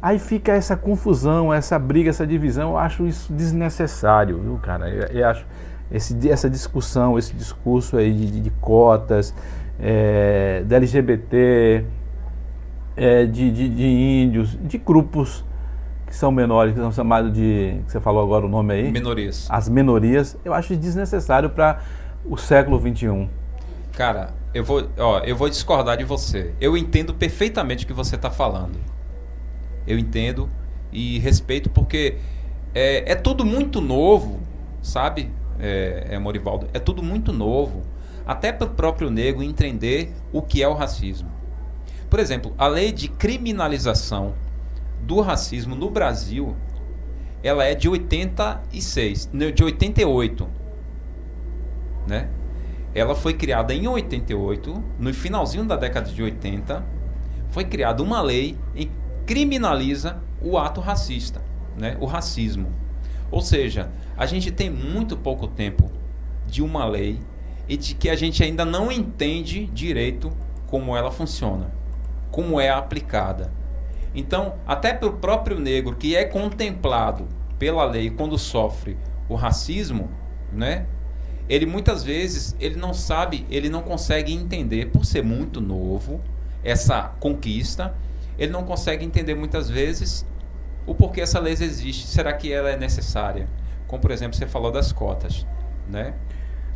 Aí 0.00 0.18
fica 0.18 0.52
essa 0.52 0.76
confusão, 0.76 1.52
essa 1.52 1.78
briga, 1.78 2.10
essa 2.10 2.26
divisão. 2.26 2.70
Eu 2.70 2.78
acho 2.78 3.06
isso 3.06 3.32
desnecessário, 3.32 4.40
viu, 4.40 4.58
cara? 4.62 4.88
Eu, 4.88 5.06
eu 5.08 5.28
acho 5.28 5.44
esse, 5.90 6.30
essa 6.30 6.48
discussão, 6.48 7.18
esse 7.18 7.34
discurso 7.34 7.96
aí 7.96 8.12
de, 8.12 8.40
de 8.40 8.50
cotas, 8.50 9.34
é, 9.80 10.62
da 10.64 10.76
LGBT, 10.76 11.84
é, 12.96 13.26
de, 13.26 13.50
de, 13.50 13.68
de, 13.68 13.86
índios, 13.86 14.58
de 14.60 14.78
grupos 14.78 15.44
que 16.06 16.14
são 16.14 16.30
menores, 16.30 16.74
que 16.74 16.80
são 16.80 16.92
chamados 16.92 17.32
de. 17.32 17.80
que 17.84 17.92
você 17.92 18.00
falou 18.00 18.22
agora 18.22 18.46
o 18.46 18.48
nome 18.48 18.74
aí? 18.74 18.90
Minorias. 18.90 19.46
As 19.50 19.68
minorias, 19.68 20.36
eu 20.44 20.54
acho 20.54 20.76
desnecessário 20.76 21.50
para 21.50 21.80
o 22.24 22.36
século 22.36 22.78
XXI. 22.78 23.28
Cara, 23.92 24.30
eu 24.54 24.62
vou, 24.62 24.88
ó, 24.96 25.20
eu 25.20 25.36
vou 25.36 25.48
discordar 25.48 25.96
de 25.96 26.04
você. 26.04 26.54
Eu 26.60 26.76
entendo 26.76 27.12
perfeitamente 27.12 27.84
o 27.84 27.86
que 27.86 27.92
você 27.92 28.16
está 28.16 28.30
falando. 28.30 28.78
Eu 29.88 29.98
entendo 29.98 30.50
e 30.92 31.18
respeito 31.18 31.70
porque 31.70 32.16
é, 32.74 33.12
é 33.12 33.14
tudo 33.14 33.44
muito 33.44 33.80
novo, 33.80 34.38
sabe, 34.82 35.30
é, 35.58 36.08
é 36.10 36.18
Morivaldo? 36.18 36.68
É 36.74 36.78
tudo 36.78 37.02
muito 37.02 37.32
novo. 37.32 37.82
Até 38.26 38.52
para 38.52 38.66
o 38.66 38.70
próprio 38.70 39.08
negro 39.08 39.42
entender 39.42 40.12
o 40.30 40.42
que 40.42 40.62
é 40.62 40.68
o 40.68 40.74
racismo. 40.74 41.30
Por 42.10 42.18
exemplo, 42.18 42.54
a 42.58 42.66
lei 42.66 42.92
de 42.92 43.08
criminalização 43.08 44.34
do 45.02 45.22
racismo 45.22 45.74
no 45.74 45.88
Brasil, 45.90 46.54
ela 47.42 47.64
é 47.64 47.74
de 47.74 47.88
86, 47.88 49.30
de 49.54 49.64
88, 49.64 50.48
né? 52.06 52.28
Ela 52.94 53.14
foi 53.14 53.32
criada 53.32 53.72
em 53.72 53.86
88, 53.86 54.84
no 54.98 55.14
finalzinho 55.14 55.64
da 55.64 55.76
década 55.76 56.10
de 56.10 56.22
80, 56.22 56.84
foi 57.50 57.64
criada 57.64 58.02
uma 58.02 58.20
lei 58.20 58.56
que 58.74 58.90
criminaliza 59.28 60.22
o 60.40 60.56
ato 60.56 60.80
racista, 60.80 61.42
né? 61.76 61.98
O 62.00 62.06
racismo. 62.06 62.72
Ou 63.30 63.42
seja, 63.42 63.90
a 64.16 64.24
gente 64.24 64.50
tem 64.50 64.70
muito 64.70 65.18
pouco 65.18 65.46
tempo 65.46 65.92
de 66.46 66.62
uma 66.62 66.86
lei 66.86 67.20
e 67.68 67.76
de 67.76 67.94
que 67.94 68.08
a 68.08 68.16
gente 68.16 68.42
ainda 68.42 68.64
não 68.64 68.90
entende 68.90 69.66
direito 69.66 70.32
como 70.66 70.96
ela 70.96 71.10
funciona, 71.10 71.70
como 72.30 72.58
é 72.58 72.70
aplicada. 72.70 73.52
Então, 74.14 74.54
até 74.66 74.94
para 74.94 75.10
o 75.10 75.18
próprio 75.18 75.60
negro 75.60 75.94
que 75.94 76.16
é 76.16 76.24
contemplado 76.24 77.28
pela 77.58 77.84
lei 77.84 78.08
quando 78.08 78.38
sofre 78.38 78.96
o 79.28 79.34
racismo, 79.34 80.08
né? 80.50 80.86
Ele 81.50 81.66
muitas 81.66 82.02
vezes 82.02 82.56
ele 82.58 82.76
não 82.76 82.94
sabe, 82.94 83.44
ele 83.50 83.68
não 83.68 83.82
consegue 83.82 84.32
entender 84.32 84.86
por 84.86 85.04
ser 85.04 85.22
muito 85.22 85.60
novo 85.60 86.18
essa 86.64 87.02
conquista, 87.20 87.94
ele 88.38 88.52
não 88.52 88.64
consegue 88.64 89.04
entender 89.04 89.34
muitas 89.34 89.68
vezes 89.68 90.26
o 90.86 90.94
porquê 90.94 91.20
essa 91.20 91.40
lei 91.40 91.52
existe. 91.52 92.06
Será 92.06 92.32
que 92.32 92.52
ela 92.52 92.70
é 92.70 92.76
necessária? 92.76 93.48
Como 93.86 94.00
por 94.00 94.10
exemplo 94.10 94.36
você 94.36 94.46
falou 94.46 94.70
das 94.70 94.92
cotas, 94.92 95.46
né? 95.88 96.14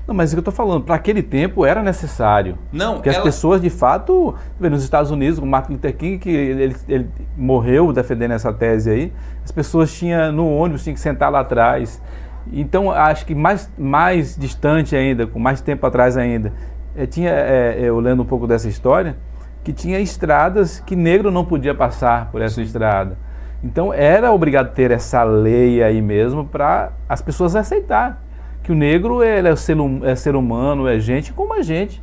Não, 0.06 0.14
mas 0.14 0.30
é 0.30 0.32
o 0.32 0.36
que 0.36 0.38
eu 0.48 0.50
estou 0.50 0.66
falando, 0.66 0.82
para 0.82 0.96
aquele 0.96 1.22
tempo 1.22 1.64
era 1.64 1.80
necessário. 1.82 2.58
Não, 2.72 2.94
Porque 2.94 3.08
ela... 3.08 3.18
as 3.18 3.24
pessoas, 3.24 3.60
de 3.60 3.70
fato, 3.70 4.34
nos 4.58 4.82
Estados 4.82 5.12
Unidos, 5.12 5.38
o 5.38 5.46
Martin 5.46 5.74
Luther 5.74 5.96
King, 5.96 6.18
que 6.18 6.28
ele, 6.28 6.74
ele, 6.88 7.08
morreu 7.36 7.92
defendendo 7.92 8.32
essa 8.32 8.52
tese 8.52 8.90
aí, 8.90 9.12
as 9.44 9.52
pessoas 9.52 9.96
tinham, 9.96 10.32
no 10.32 10.52
ônibus, 10.52 10.82
tinham 10.82 10.94
que 10.94 11.00
sentar 11.00 11.30
lá 11.30 11.40
atrás. 11.40 12.02
Então, 12.52 12.90
acho 12.90 13.24
que 13.24 13.34
mais, 13.34 13.70
mais 13.78 14.36
distante 14.36 14.96
ainda, 14.96 15.24
com 15.26 15.38
mais 15.38 15.60
tempo 15.60 15.86
atrás 15.86 16.16
ainda, 16.16 16.52
é, 16.96 17.06
tinha, 17.06 17.30
é, 17.30 17.76
eu 17.80 18.00
lendo 18.00 18.22
um 18.22 18.26
pouco 18.26 18.48
dessa 18.48 18.68
história, 18.68 19.16
que 19.64 19.72
tinha 19.72 20.00
estradas 20.00 20.80
que 20.80 20.96
negro 20.96 21.30
não 21.30 21.44
podia 21.44 21.74
passar 21.74 22.30
por 22.30 22.42
essa 22.42 22.60
estrada. 22.60 23.16
Então, 23.62 23.94
era 23.94 24.32
obrigado 24.32 24.74
ter 24.74 24.90
essa 24.90 25.22
lei 25.22 25.82
aí 25.82 26.02
mesmo 26.02 26.44
para 26.44 26.92
as 27.08 27.22
pessoas 27.22 27.54
aceitar 27.54 28.20
que 28.62 28.70
o 28.70 28.74
negro 28.74 29.22
ele 29.22 29.48
é, 29.48 29.56
ser, 29.56 29.78
hum, 29.78 30.00
é 30.04 30.14
ser 30.14 30.36
humano, 30.36 30.86
é 30.86 30.98
gente 30.98 31.32
como 31.32 31.52
a 31.52 31.62
gente. 31.62 32.00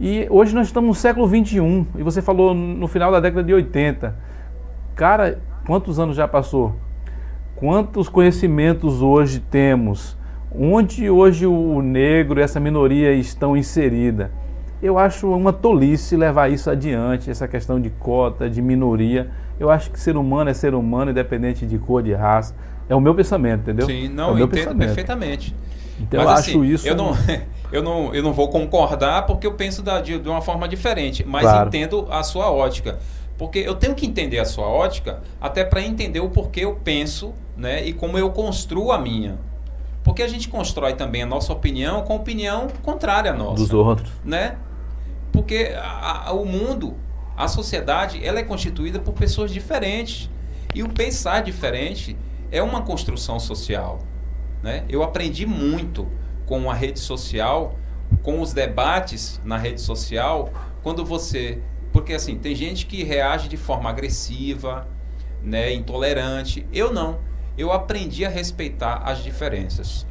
E 0.00 0.26
hoje 0.30 0.54
nós 0.54 0.68
estamos 0.68 0.88
no 0.88 0.94
século 0.94 1.26
21 1.26 1.86
e 1.96 2.02
você 2.02 2.22
falou 2.22 2.54
no 2.54 2.86
final 2.86 3.10
da 3.12 3.20
década 3.20 3.42
de 3.42 3.52
80. 3.52 4.14
Cara, 4.94 5.38
quantos 5.66 5.98
anos 5.98 6.16
já 6.16 6.26
passou? 6.26 6.74
Quantos 7.56 8.08
conhecimentos 8.08 9.02
hoje 9.02 9.40
temos? 9.40 10.16
Onde 10.50 11.10
hoje 11.10 11.46
o 11.46 11.82
negro 11.82 12.40
e 12.40 12.42
essa 12.42 12.60
minoria 12.60 13.12
estão 13.12 13.56
inserida? 13.56 14.30
Eu 14.82 14.98
acho 14.98 15.28
uma 15.32 15.52
tolice 15.52 16.16
levar 16.16 16.50
isso 16.50 16.70
adiante, 16.70 17.30
essa 17.30 17.48
questão 17.48 17.80
de 17.80 17.90
cota, 17.90 18.48
de 18.48 18.62
minoria. 18.62 19.30
Eu 19.58 19.70
acho 19.70 19.90
que 19.90 19.98
ser 19.98 20.16
humano 20.16 20.50
é 20.50 20.54
ser 20.54 20.74
humano, 20.74 21.10
independente 21.10 21.66
de 21.66 21.78
cor, 21.78 22.02
de 22.02 22.14
raça. 22.14 22.54
É 22.88 22.94
o 22.94 23.00
meu 23.00 23.14
pensamento, 23.14 23.62
entendeu? 23.62 23.86
Sim, 23.86 24.08
não, 24.08 24.30
é 24.30 24.40
eu 24.40 24.44
entendo 24.44 24.50
pensamento. 24.50 24.78
perfeitamente. 24.78 25.54
Então 26.00 26.22
mas, 26.22 26.28
eu 26.28 26.34
assim, 26.34 26.50
acho 26.50 26.64
isso. 26.64 26.88
Eu 26.88 26.94
não, 26.94 27.12
eu, 27.72 27.82
não, 27.82 28.14
eu 28.14 28.22
não 28.22 28.32
vou 28.32 28.48
concordar 28.48 29.26
porque 29.26 29.46
eu 29.46 29.54
penso 29.54 29.82
da, 29.82 30.00
de, 30.00 30.18
de 30.18 30.28
uma 30.28 30.40
forma 30.40 30.68
diferente, 30.68 31.24
mas 31.26 31.42
claro. 31.42 31.68
entendo 31.68 32.06
a 32.10 32.22
sua 32.22 32.50
ótica. 32.50 32.98
Porque 33.36 33.58
eu 33.58 33.74
tenho 33.74 33.94
que 33.94 34.06
entender 34.06 34.38
a 34.38 34.44
sua 34.44 34.66
ótica 34.66 35.22
até 35.40 35.64
para 35.64 35.80
entender 35.80 36.20
o 36.20 36.28
porquê 36.28 36.64
eu 36.64 36.74
penso 36.82 37.32
né, 37.56 37.84
e 37.84 37.92
como 37.92 38.18
eu 38.18 38.30
construo 38.30 38.90
a 38.90 38.98
minha. 38.98 39.38
Porque 40.02 40.22
a 40.22 40.28
gente 40.28 40.48
constrói 40.48 40.94
também 40.94 41.22
a 41.22 41.26
nossa 41.26 41.52
opinião 41.52 42.02
com 42.02 42.16
opinião 42.16 42.68
contrária 42.82 43.32
à 43.32 43.34
nossa. 43.34 43.56
Dos 43.56 43.72
outros. 43.72 44.10
Né? 44.24 44.56
Porque 45.38 45.72
a, 45.76 46.30
a, 46.30 46.32
o 46.32 46.44
mundo, 46.44 46.96
a 47.36 47.46
sociedade, 47.46 48.26
ela 48.26 48.40
é 48.40 48.42
constituída 48.42 48.98
por 48.98 49.14
pessoas 49.14 49.52
diferentes. 49.52 50.28
E 50.74 50.82
o 50.82 50.88
pensar 50.88 51.44
diferente 51.44 52.16
é 52.50 52.60
uma 52.60 52.82
construção 52.82 53.38
social. 53.38 54.00
Né? 54.64 54.84
Eu 54.88 55.00
aprendi 55.00 55.46
muito 55.46 56.08
com 56.44 56.68
a 56.68 56.74
rede 56.74 56.98
social, 56.98 57.78
com 58.20 58.40
os 58.40 58.52
debates 58.52 59.40
na 59.44 59.56
rede 59.56 59.80
social, 59.80 60.50
quando 60.82 61.04
você. 61.04 61.62
Porque 61.92 62.14
assim, 62.14 62.36
tem 62.36 62.56
gente 62.56 62.84
que 62.84 63.04
reage 63.04 63.48
de 63.48 63.56
forma 63.56 63.88
agressiva, 63.88 64.88
né, 65.40 65.72
intolerante. 65.72 66.66
Eu 66.72 66.92
não. 66.92 67.20
Eu 67.56 67.70
aprendi 67.70 68.24
a 68.24 68.28
respeitar 68.28 69.02
as 69.04 69.22
diferenças, 69.22 70.04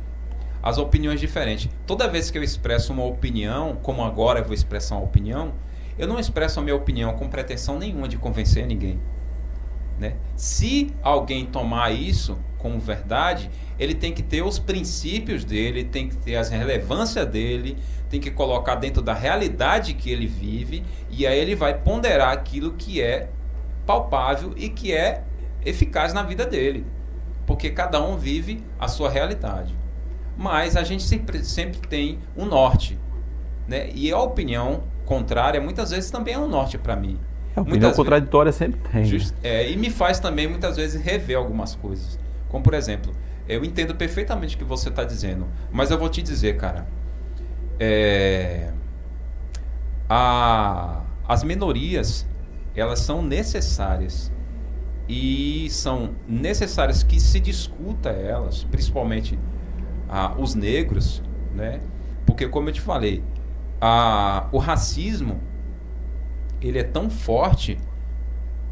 as 0.68 0.78
opiniões 0.78 1.22
diferentes. 1.22 1.70
Toda 1.86 2.10
vez 2.10 2.30
que 2.30 2.38
eu 2.38 2.44
expresso 2.44 2.92
uma 2.92 3.06
opinião, 3.06 3.78
como 3.82 4.04
agora 4.04 4.40
eu 4.40 4.44
vou 4.44 4.54
expressar 4.54 4.96
uma 4.96 5.06
opinião, 5.06 5.54
eu 5.98 6.06
não 6.06 6.20
expresso 6.20 6.60
a 6.60 6.64
minha 6.64 6.76
opinião 6.76 7.14
com 7.14 7.30
pretensão 7.30 7.80
nenhuma 7.80 8.06
de 8.06 8.18
convencer 8.18 8.68
ninguém. 8.68 9.00
Né? 9.98 10.18
Se 10.36 10.94
alguém 11.02 11.46
tomar 11.46 11.92
isso 11.92 12.38
como 12.58 12.82
verdade, 12.82 13.50
ele 13.80 13.96
tem 13.96 14.12
que 14.12 14.22
ter 14.22 14.42
os 14.42 14.60
princípios 14.60 15.46
dele, 15.46 15.86
tem 15.86 16.10
que 16.10 16.18
ter 16.18 16.36
as 16.36 16.50
relevâncias 16.50 17.26
dele, 17.26 17.78
tem 18.10 18.20
que 18.20 18.30
colocar 18.30 18.76
dentro 18.76 19.02
da 19.02 19.14
realidade 19.14 19.94
que 19.94 20.12
ele 20.12 20.28
vive, 20.28 20.84
e 21.10 21.26
aí 21.26 21.40
ele 21.40 21.56
vai 21.56 21.78
ponderar 21.80 22.34
aquilo 22.34 22.74
que 22.74 23.02
é 23.02 23.30
palpável 23.86 24.54
e 24.58 24.68
que 24.68 24.92
é 24.92 25.24
eficaz 25.66 26.14
na 26.14 26.24
vida 26.24 26.46
dele. 26.46 26.86
Porque 27.46 27.70
cada 27.70 28.04
um 28.04 28.18
vive 28.18 28.62
a 28.78 28.90
sua 28.90 29.10
realidade. 29.10 29.87
Mas 30.38 30.78
a 30.78 30.84
gente 30.84 31.04
sempre, 31.04 31.44
sempre 31.44 31.80
tem 31.88 32.20
um 32.36 32.46
norte. 32.46 32.98
Né? 33.68 33.90
E 33.94 34.12
a 34.12 34.20
opinião 34.20 34.84
contrária 35.06 35.60
muitas 35.60 35.92
vezes 35.92 36.12
também 36.12 36.36
é 36.36 36.40
um 36.40 36.48
norte 36.48 36.78
para 36.78 36.96
mim. 36.96 37.20
A 37.56 37.62
opinião 37.62 37.80
muitas 37.80 37.96
contraditória 37.96 38.52
vezes, 38.52 38.60
sempre 38.60 38.92
tem. 38.92 39.06
Just, 39.06 39.34
é, 39.44 39.70
e 39.70 39.76
me 39.76 39.90
faz 39.90 40.20
também 40.20 40.48
muitas 40.48 40.78
vezes 40.78 41.02
rever 41.02 41.38
algumas 41.38 41.74
coisas. 41.74 42.20
Como 42.50 42.64
por 42.64 42.76
exemplo, 42.76 43.12
eu 43.50 43.66
entendo 43.66 43.96
perfeitamente 43.96 44.56
o 44.56 44.60
que 44.60 44.64
você 44.64 44.90
está 44.90 45.04
dizendo, 45.04 45.48
mas 45.72 45.90
eu 45.90 45.98
vou 45.98 46.08
te 46.08 46.22
dizer, 46.22 46.56
cara, 46.58 46.88
é, 47.80 48.72
a, 50.08 51.02
as 51.28 51.44
minorias 51.44 52.28
elas 52.76 53.00
são 53.00 53.24
necessárias 53.24 54.32
e 55.10 55.68
são 55.72 56.12
necessárias 56.28 57.02
que 57.02 57.20
se 57.20 57.40
discuta 57.40 58.10
elas, 58.10 58.64
principalmente 58.66 59.40
os 60.38 60.56
negros, 60.56 61.22
né? 61.54 61.82
Porque 62.26 62.48
como 62.48 62.70
eu 62.70 62.74
te 62.74 62.82
falei, 62.82 63.24
a, 63.80 64.48
o 64.52 64.58
racismo 64.58 65.40
ele 66.62 66.80
é 66.80 66.84
tão 66.84 67.10
forte 67.10 67.78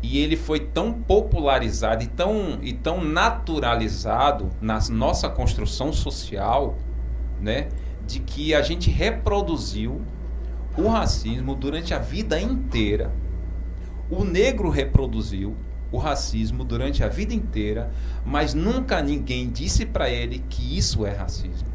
e 0.01 0.19
ele 0.19 0.35
foi 0.35 0.59
tão 0.59 0.93
popularizado 0.93 2.03
e 2.03 2.07
tão, 2.07 2.59
e 2.61 2.73
tão 2.73 3.03
naturalizado 3.03 4.51
na 4.61 4.79
nossa 4.89 5.29
construção 5.29 5.91
social, 5.91 6.77
né, 7.41 7.69
de 8.05 8.19
que 8.19 8.53
a 8.53 8.61
gente 8.61 8.89
reproduziu 8.91 10.01
o 10.77 10.87
racismo 10.87 11.55
durante 11.55 11.93
a 11.93 11.99
vida 11.99 12.39
inteira. 12.39 13.11
O 14.09 14.23
negro 14.23 14.69
reproduziu 14.69 15.55
o 15.91 15.97
racismo 15.97 16.63
durante 16.63 17.03
a 17.03 17.07
vida 17.07 17.33
inteira, 17.33 17.91
mas 18.25 18.53
nunca 18.53 19.01
ninguém 19.01 19.49
disse 19.49 19.85
para 19.85 20.09
ele 20.09 20.43
que 20.49 20.77
isso 20.77 21.05
é 21.05 21.11
racismo. 21.11 21.67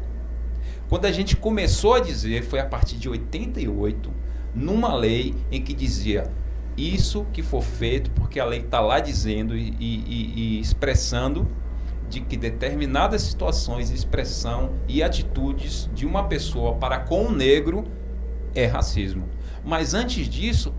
Quando 0.89 1.05
a 1.05 1.11
gente 1.11 1.37
começou 1.37 1.93
a 1.93 1.99
dizer, 2.01 2.43
foi 2.43 2.59
a 2.59 2.65
partir 2.65 2.97
de 2.97 3.07
88, 3.07 4.11
numa 4.53 4.93
lei 4.93 5.33
em 5.49 5.61
que 5.61 5.73
dizia 5.73 6.29
isso 6.75 7.25
que 7.31 7.41
for 7.41 7.63
feito, 7.63 8.11
porque 8.11 8.39
a 8.39 8.45
lei 8.45 8.59
está 8.59 8.81
lá 8.81 8.99
dizendo 8.99 9.55
e, 9.55 9.73
e, 9.79 10.33
e, 10.35 10.59
expressando 10.59 11.47
de 12.09 12.19
que 12.19 12.35
determinadas 12.35 13.21
situações, 13.21 13.89
expressão 13.89 14.73
e 14.87 15.01
atitudes 15.01 15.89
de 15.93 16.05
uma 16.05 16.25
pessoa 16.25 16.75
para 16.75 16.99
com 16.99 17.27
o 17.27 17.31
negro 17.31 17.85
é 18.53 18.65
racismo. 18.65 19.29
Mas 19.63 19.93
antes 19.93 20.27
disso, 20.27 20.73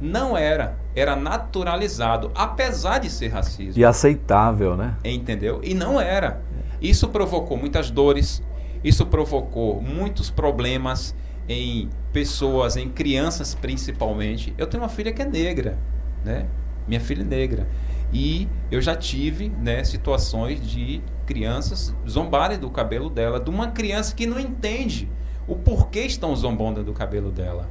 não 0.00 0.36
era. 0.36 0.78
Era 0.94 1.16
naturalizado, 1.16 2.30
apesar 2.34 2.98
de 2.98 3.08
ser 3.08 3.28
racismo. 3.28 3.80
E 3.80 3.84
aceitável, 3.84 4.76
né? 4.76 4.96
Entendeu? 5.04 5.60
E 5.62 5.74
não 5.74 6.00
era. 6.00 6.42
Isso 6.80 7.08
provocou 7.08 7.56
muitas 7.56 7.90
dores, 7.90 8.42
isso 8.82 9.06
provocou 9.06 9.80
muitos 9.80 10.30
problemas 10.30 11.14
em 11.48 11.88
pessoas, 12.12 12.76
em 12.76 12.88
crianças 12.88 13.54
principalmente. 13.54 14.52
Eu 14.58 14.66
tenho 14.66 14.82
uma 14.82 14.88
filha 14.88 15.12
que 15.12 15.22
é 15.22 15.24
negra, 15.24 15.78
né? 16.24 16.46
Minha 16.86 17.00
filha 17.00 17.22
é 17.22 17.24
negra. 17.24 17.68
E 18.12 18.46
eu 18.70 18.82
já 18.82 18.94
tive 18.94 19.48
né, 19.48 19.82
situações 19.84 20.60
de 20.60 21.02
crianças 21.24 21.94
zombarem 22.06 22.58
do 22.58 22.68
cabelo 22.68 23.08
dela, 23.08 23.40
de 23.40 23.48
uma 23.48 23.68
criança 23.68 24.14
que 24.14 24.26
não 24.26 24.38
entende 24.38 25.08
o 25.46 25.56
porquê 25.56 26.00
estão 26.00 26.34
zombando 26.36 26.84
do 26.84 26.92
cabelo 26.92 27.30
dela, 27.30 27.68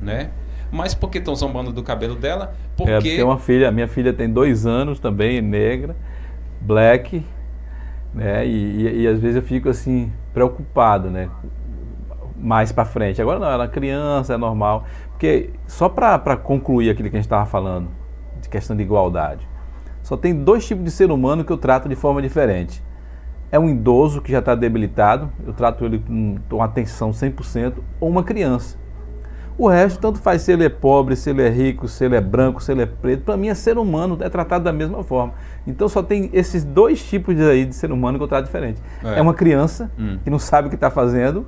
né? 0.00 0.30
Mas 0.76 0.94
por 0.94 1.10
que 1.10 1.18
estão 1.18 1.34
zombando 1.34 1.72
do 1.72 1.82
cabelo 1.82 2.14
dela? 2.14 2.54
Porque... 2.76 2.92
É, 2.92 3.00
tem 3.00 3.22
uma 3.22 3.38
filha, 3.38 3.72
minha 3.72 3.88
filha 3.88 4.12
tem 4.12 4.30
dois 4.30 4.66
anos 4.66 5.00
também, 5.00 5.40
negra, 5.40 5.96
black, 6.60 7.24
né? 8.14 8.46
E, 8.46 8.50
e, 8.50 9.00
e 9.02 9.08
às 9.08 9.18
vezes 9.18 9.36
eu 9.36 9.42
fico 9.42 9.68
assim, 9.68 10.12
preocupado, 10.32 11.10
né? 11.10 11.28
mais 12.38 12.72
para 12.72 12.84
frente. 12.84 13.20
Agora 13.20 13.38
não, 13.38 13.50
ela 13.50 13.64
é 13.64 13.68
criança, 13.68 14.34
é 14.34 14.36
normal. 14.36 14.84
Porque 15.10 15.50
só 15.66 15.88
para 15.88 16.36
concluir 16.36 16.90
aquilo 16.90 17.08
que 17.08 17.16
a 17.16 17.18
gente 17.18 17.26
estava 17.26 17.46
falando, 17.46 17.88
de 18.40 18.48
questão 18.48 18.76
de 18.76 18.82
igualdade, 18.82 19.48
só 20.02 20.16
tem 20.16 20.34
dois 20.34 20.66
tipos 20.66 20.84
de 20.84 20.90
ser 20.90 21.10
humano 21.10 21.44
que 21.44 21.52
eu 21.52 21.58
trato 21.58 21.88
de 21.88 21.96
forma 21.96 22.20
diferente. 22.22 22.82
É 23.50 23.58
um 23.58 23.68
idoso 23.68 24.20
que 24.20 24.30
já 24.30 24.40
está 24.40 24.54
debilitado, 24.54 25.30
eu 25.46 25.52
trato 25.52 25.84
ele 25.84 25.98
com, 25.98 26.36
com 26.48 26.62
atenção 26.62 27.10
100%, 27.10 27.74
ou 28.00 28.08
uma 28.08 28.22
criança. 28.22 28.76
O 29.58 29.68
resto, 29.68 29.98
tanto 29.98 30.18
faz 30.18 30.42
se 30.42 30.52
ele 30.52 30.64
é 30.64 30.68
pobre, 30.68 31.16
se 31.16 31.30
ele 31.30 31.42
é 31.42 31.48
rico, 31.48 31.88
se 31.88 32.04
ele 32.04 32.14
é 32.14 32.20
branco, 32.20 32.62
se 32.62 32.70
ele 32.70 32.82
é 32.82 32.86
preto, 32.86 33.24
para 33.24 33.36
mim 33.38 33.48
é 33.48 33.54
ser 33.54 33.78
humano, 33.78 34.18
é 34.20 34.28
tratado 34.28 34.64
da 34.64 34.72
mesma 34.72 35.02
forma. 35.02 35.32
Então 35.66 35.88
só 35.88 36.02
tem 36.02 36.28
esses 36.32 36.62
dois 36.62 37.02
tipos 37.02 37.34
de, 37.34 37.42
aí 37.42 37.64
de 37.64 37.74
ser 37.74 37.90
humano 37.90 38.18
que 38.18 38.24
eu 38.24 38.28
trato 38.28 38.44
diferente. 38.44 38.80
É, 39.02 39.18
é 39.18 39.22
uma 39.22 39.32
criança 39.32 39.90
hum. 39.98 40.18
que 40.22 40.28
não 40.28 40.38
sabe 40.38 40.66
o 40.66 40.70
que 40.70 40.76
está 40.76 40.90
fazendo 40.90 41.46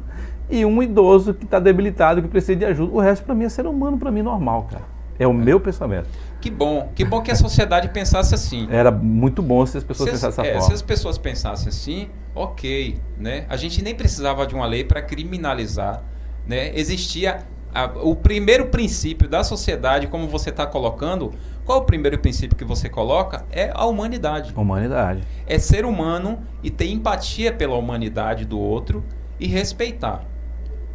e 0.51 0.65
um 0.65 0.83
idoso 0.83 1.35
que 1.35 1.45
está 1.45 1.59
debilitado, 1.59 2.23
que 2.23 2.29
precisa 2.29 2.57
de 2.57 2.65
ajuda. 2.65 2.93
O 2.93 3.01
resto, 3.01 3.25
para 3.25 3.35
mim, 3.35 3.45
é 3.45 3.49
ser 3.49 3.67
humano, 3.67 3.99
para 3.99 4.11
mim, 4.11 4.23
normal, 4.23 4.67
cara. 4.71 4.85
É 5.19 5.27
o 5.27 5.33
é. 5.33 5.35
meu 5.35 5.61
pensamento. 5.61 6.09
Que 6.41 6.51
bom, 6.51 6.93
que 6.95 7.05
bom 7.05 7.21
que 7.21 7.31
a 7.31 7.35
sociedade 7.35 7.89
pensasse 7.89 8.35
assim. 8.35 8.69
Era 8.71 8.91
muito 8.91 9.43
bom 9.43 9.67
se 9.67 9.77
as 9.77 9.85
pessoas 9.85 10.09
se 10.09 10.15
pensassem 10.15 10.45
dessa 10.45 10.47
é, 10.47 10.53
forma. 10.55 10.69
Se 10.69 10.73
as 10.73 10.83
pessoas 10.83 11.19
pensassem 11.19 11.69
assim, 11.69 12.09
ok, 12.35 12.97
né? 13.19 13.45
A 13.49 13.57
gente 13.57 13.83
nem 13.83 13.95
precisava 13.95 14.47
de 14.47 14.55
uma 14.55 14.65
lei 14.65 14.85
para 14.85 15.03
criminalizar, 15.03 16.03
né? 16.47 16.71
Existia 16.79 17.41
a, 17.75 17.87
o 17.87 18.17
primeiro 18.17 18.67
princípio 18.67 19.29
da 19.29 19.45
sociedade, 19.45 20.07
como 20.07 20.27
você 20.29 20.51
está 20.51 20.67
colocando, 20.67 21.33
qual 21.65 21.81
o 21.81 21.85
primeiro 21.85 22.19
princípio 22.19 22.57
que 22.57 22.65
você 22.65 22.89
coloca? 22.89 23.45
É 23.51 23.71
a 23.75 23.85
humanidade. 23.85 24.53
Humanidade. 24.57 25.23
É 25.47 25.59
ser 25.59 25.85
humano 25.85 26.43
e 26.63 26.71
ter 26.71 26.87
empatia 26.87 27.53
pela 27.53 27.77
humanidade 27.77 28.45
do 28.45 28.59
outro 28.59 29.05
e 29.39 29.47
respeitar. 29.47 30.25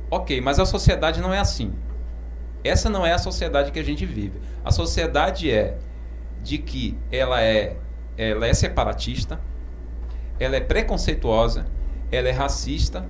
Ok, 0.09 0.41
mas 0.41 0.59
a 0.59 0.65
sociedade 0.65 1.21
não 1.21 1.33
é 1.33 1.39
assim. 1.39 1.73
Essa 2.63 2.89
não 2.89 3.05
é 3.05 3.13
a 3.13 3.17
sociedade 3.17 3.71
que 3.71 3.79
a 3.79 3.83
gente 3.83 4.05
vive. 4.05 4.39
A 4.63 4.71
sociedade 4.71 5.51
é 5.51 5.77
de 6.41 6.57
que 6.57 6.97
ela 7.11 7.41
é, 7.41 7.77
ela 8.17 8.47
é 8.47 8.53
separatista, 8.53 9.39
ela 10.39 10.55
é 10.55 10.59
preconceituosa, 10.59 11.65
ela 12.11 12.27
é 12.27 12.31
racista 12.31 13.07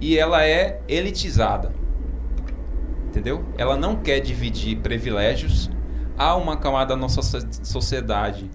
e 0.00 0.18
ela 0.18 0.44
é 0.44 0.80
elitizada. 0.88 1.72
Entendeu? 3.10 3.44
Ela 3.58 3.76
não 3.76 3.96
quer 3.96 4.20
dividir 4.20 4.78
privilégios. 4.78 5.68
Há 6.16 6.36
uma 6.36 6.56
camada 6.56 6.94
da 6.94 6.96
nossa 6.96 7.20
sociedade 7.64 8.48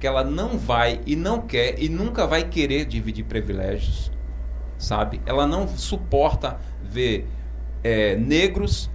que 0.00 0.06
ela 0.06 0.24
não 0.24 0.56
vai 0.56 1.00
e 1.04 1.14
não 1.14 1.42
quer 1.42 1.78
e 1.78 1.90
nunca 1.90 2.26
vai 2.26 2.44
querer 2.44 2.86
dividir 2.86 3.24
privilégios, 3.24 4.10
sabe? 4.78 5.20
Ela 5.26 5.46
não 5.46 5.68
suporta 5.68 6.58
ver 6.82 7.28
é, 7.84 8.16
negros 8.16 8.90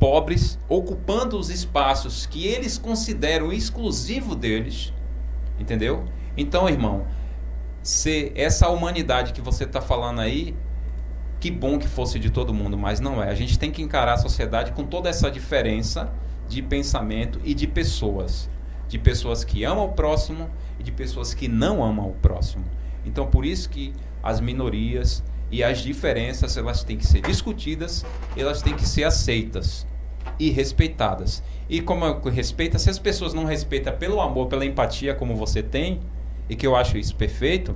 pobres 0.00 0.58
ocupando 0.68 1.38
os 1.38 1.48
espaços 1.48 2.26
que 2.26 2.44
eles 2.44 2.76
consideram 2.76 3.52
exclusivo 3.52 4.34
deles, 4.34 4.92
entendeu? 5.60 6.06
Então, 6.36 6.68
irmão, 6.68 7.06
se 7.82 8.32
essa 8.34 8.68
humanidade 8.68 9.32
que 9.32 9.40
você 9.40 9.62
está 9.62 9.80
falando 9.80 10.20
aí, 10.20 10.56
que 11.38 11.50
bom 11.50 11.78
que 11.78 11.86
fosse 11.86 12.18
de 12.18 12.30
todo 12.30 12.54
mundo, 12.54 12.76
mas 12.78 13.00
não 13.00 13.22
é. 13.22 13.30
A 13.30 13.34
gente 13.34 13.58
tem 13.58 13.70
que 13.70 13.82
encarar 13.82 14.14
a 14.14 14.18
sociedade 14.18 14.72
com 14.72 14.84
toda 14.84 15.08
essa 15.08 15.30
diferença 15.30 16.12
de 16.48 16.62
pensamento 16.62 17.40
e 17.44 17.54
de 17.54 17.66
pessoas, 17.66 18.48
de 18.88 18.98
pessoas 18.98 19.44
que 19.44 19.64
amam 19.64 19.86
o 19.86 19.92
próximo 19.92 20.48
e 20.78 20.82
de 20.82 20.92
pessoas 20.92 21.34
que 21.34 21.48
não 21.48 21.84
amam 21.84 22.08
o 22.08 22.14
próximo. 22.14 22.64
Então, 23.04 23.26
por 23.26 23.44
isso 23.44 23.68
que 23.68 23.92
as 24.22 24.40
minorias 24.40 25.22
e 25.50 25.62
as 25.62 25.78
diferenças 25.78 26.56
elas 26.56 26.82
têm 26.82 26.96
que 26.96 27.06
ser 27.06 27.20
discutidas, 27.20 28.04
elas 28.36 28.62
têm 28.62 28.74
que 28.74 28.86
ser 28.86 29.04
aceitas 29.04 29.86
e 30.38 30.50
respeitadas. 30.50 31.42
E 31.68 31.80
como 31.80 32.04
respeita, 32.28 32.78
se 32.78 32.90
as 32.90 32.98
pessoas 32.98 33.34
não 33.34 33.44
respeitam 33.44 33.96
pelo 33.96 34.20
amor, 34.20 34.46
pela 34.46 34.64
empatia 34.64 35.14
como 35.14 35.36
você 35.36 35.62
tem, 35.62 36.00
e 36.48 36.56
que 36.56 36.66
eu 36.66 36.76
acho 36.76 36.96
isso 36.96 37.14
perfeito, 37.16 37.74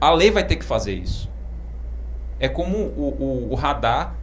a 0.00 0.10
lei 0.12 0.30
vai 0.30 0.46
ter 0.46 0.56
que 0.56 0.64
fazer 0.64 0.94
isso. 0.94 1.30
É 2.38 2.48
como 2.48 2.76
o, 2.76 3.16
o, 3.18 3.52
o 3.52 3.54
radar 3.54 4.14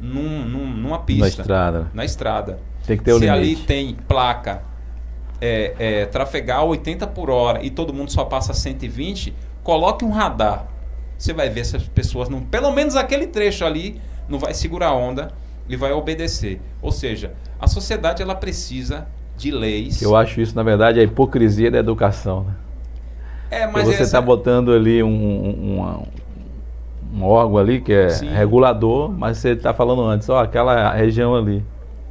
num, 0.00 0.44
num, 0.44 0.66
numa 0.66 1.00
pista. 1.00 1.22
Na 1.22 1.28
estrada. 1.28 1.90
Na 1.94 2.04
estrada. 2.04 2.58
Tem 2.86 2.96
que 2.96 3.04
ter 3.04 3.12
o 3.12 3.18
Se 3.18 3.24
limite. 3.26 3.38
ali 3.38 3.56
tem 3.56 3.94
placa 3.94 4.62
é, 5.40 5.74
é, 5.78 6.06
trafegar 6.06 6.64
80 6.64 7.06
por 7.08 7.30
hora 7.30 7.64
e 7.64 7.70
todo 7.70 7.92
mundo 7.92 8.10
só 8.10 8.24
passa 8.24 8.52
120, 8.52 9.34
coloque 9.62 10.04
um 10.04 10.10
radar 10.10 10.72
você 11.22 11.32
vai 11.32 11.48
ver 11.48 11.64
se 11.64 11.76
as 11.76 11.84
pessoas 11.84 12.28
não, 12.28 12.40
pelo 12.40 12.72
menos 12.72 12.96
aquele 12.96 13.28
trecho 13.28 13.64
ali, 13.64 14.00
não 14.28 14.40
vai 14.40 14.52
segurar 14.52 14.88
a 14.88 14.94
onda 14.94 15.30
e 15.68 15.76
vai 15.76 15.92
obedecer. 15.92 16.60
Ou 16.80 16.90
seja, 16.90 17.32
a 17.60 17.68
sociedade 17.68 18.20
ela 18.20 18.34
precisa 18.34 19.06
de 19.36 19.52
leis. 19.52 20.02
Eu 20.02 20.16
acho 20.16 20.40
isso, 20.40 20.56
na 20.56 20.64
verdade, 20.64 20.98
a 20.98 21.02
hipocrisia 21.04 21.70
da 21.70 21.78
educação. 21.78 22.42
Né? 22.42 22.54
É, 23.52 23.66
mas 23.68 23.84
você 23.84 24.02
está 24.02 24.18
essa... 24.18 24.20
botando 24.20 24.72
ali 24.72 25.00
um, 25.00 25.08
um, 25.08 26.06
um, 27.12 27.24
órgão 27.24 27.58
ali 27.58 27.80
que 27.80 27.92
é 27.92 28.08
sim. 28.10 28.28
regulador, 28.28 29.10
mas 29.10 29.38
você 29.38 29.50
está 29.50 29.74
falando 29.74 30.02
antes, 30.02 30.28
ó, 30.28 30.42
aquela 30.42 30.92
região 30.92 31.34
ali. 31.34 31.64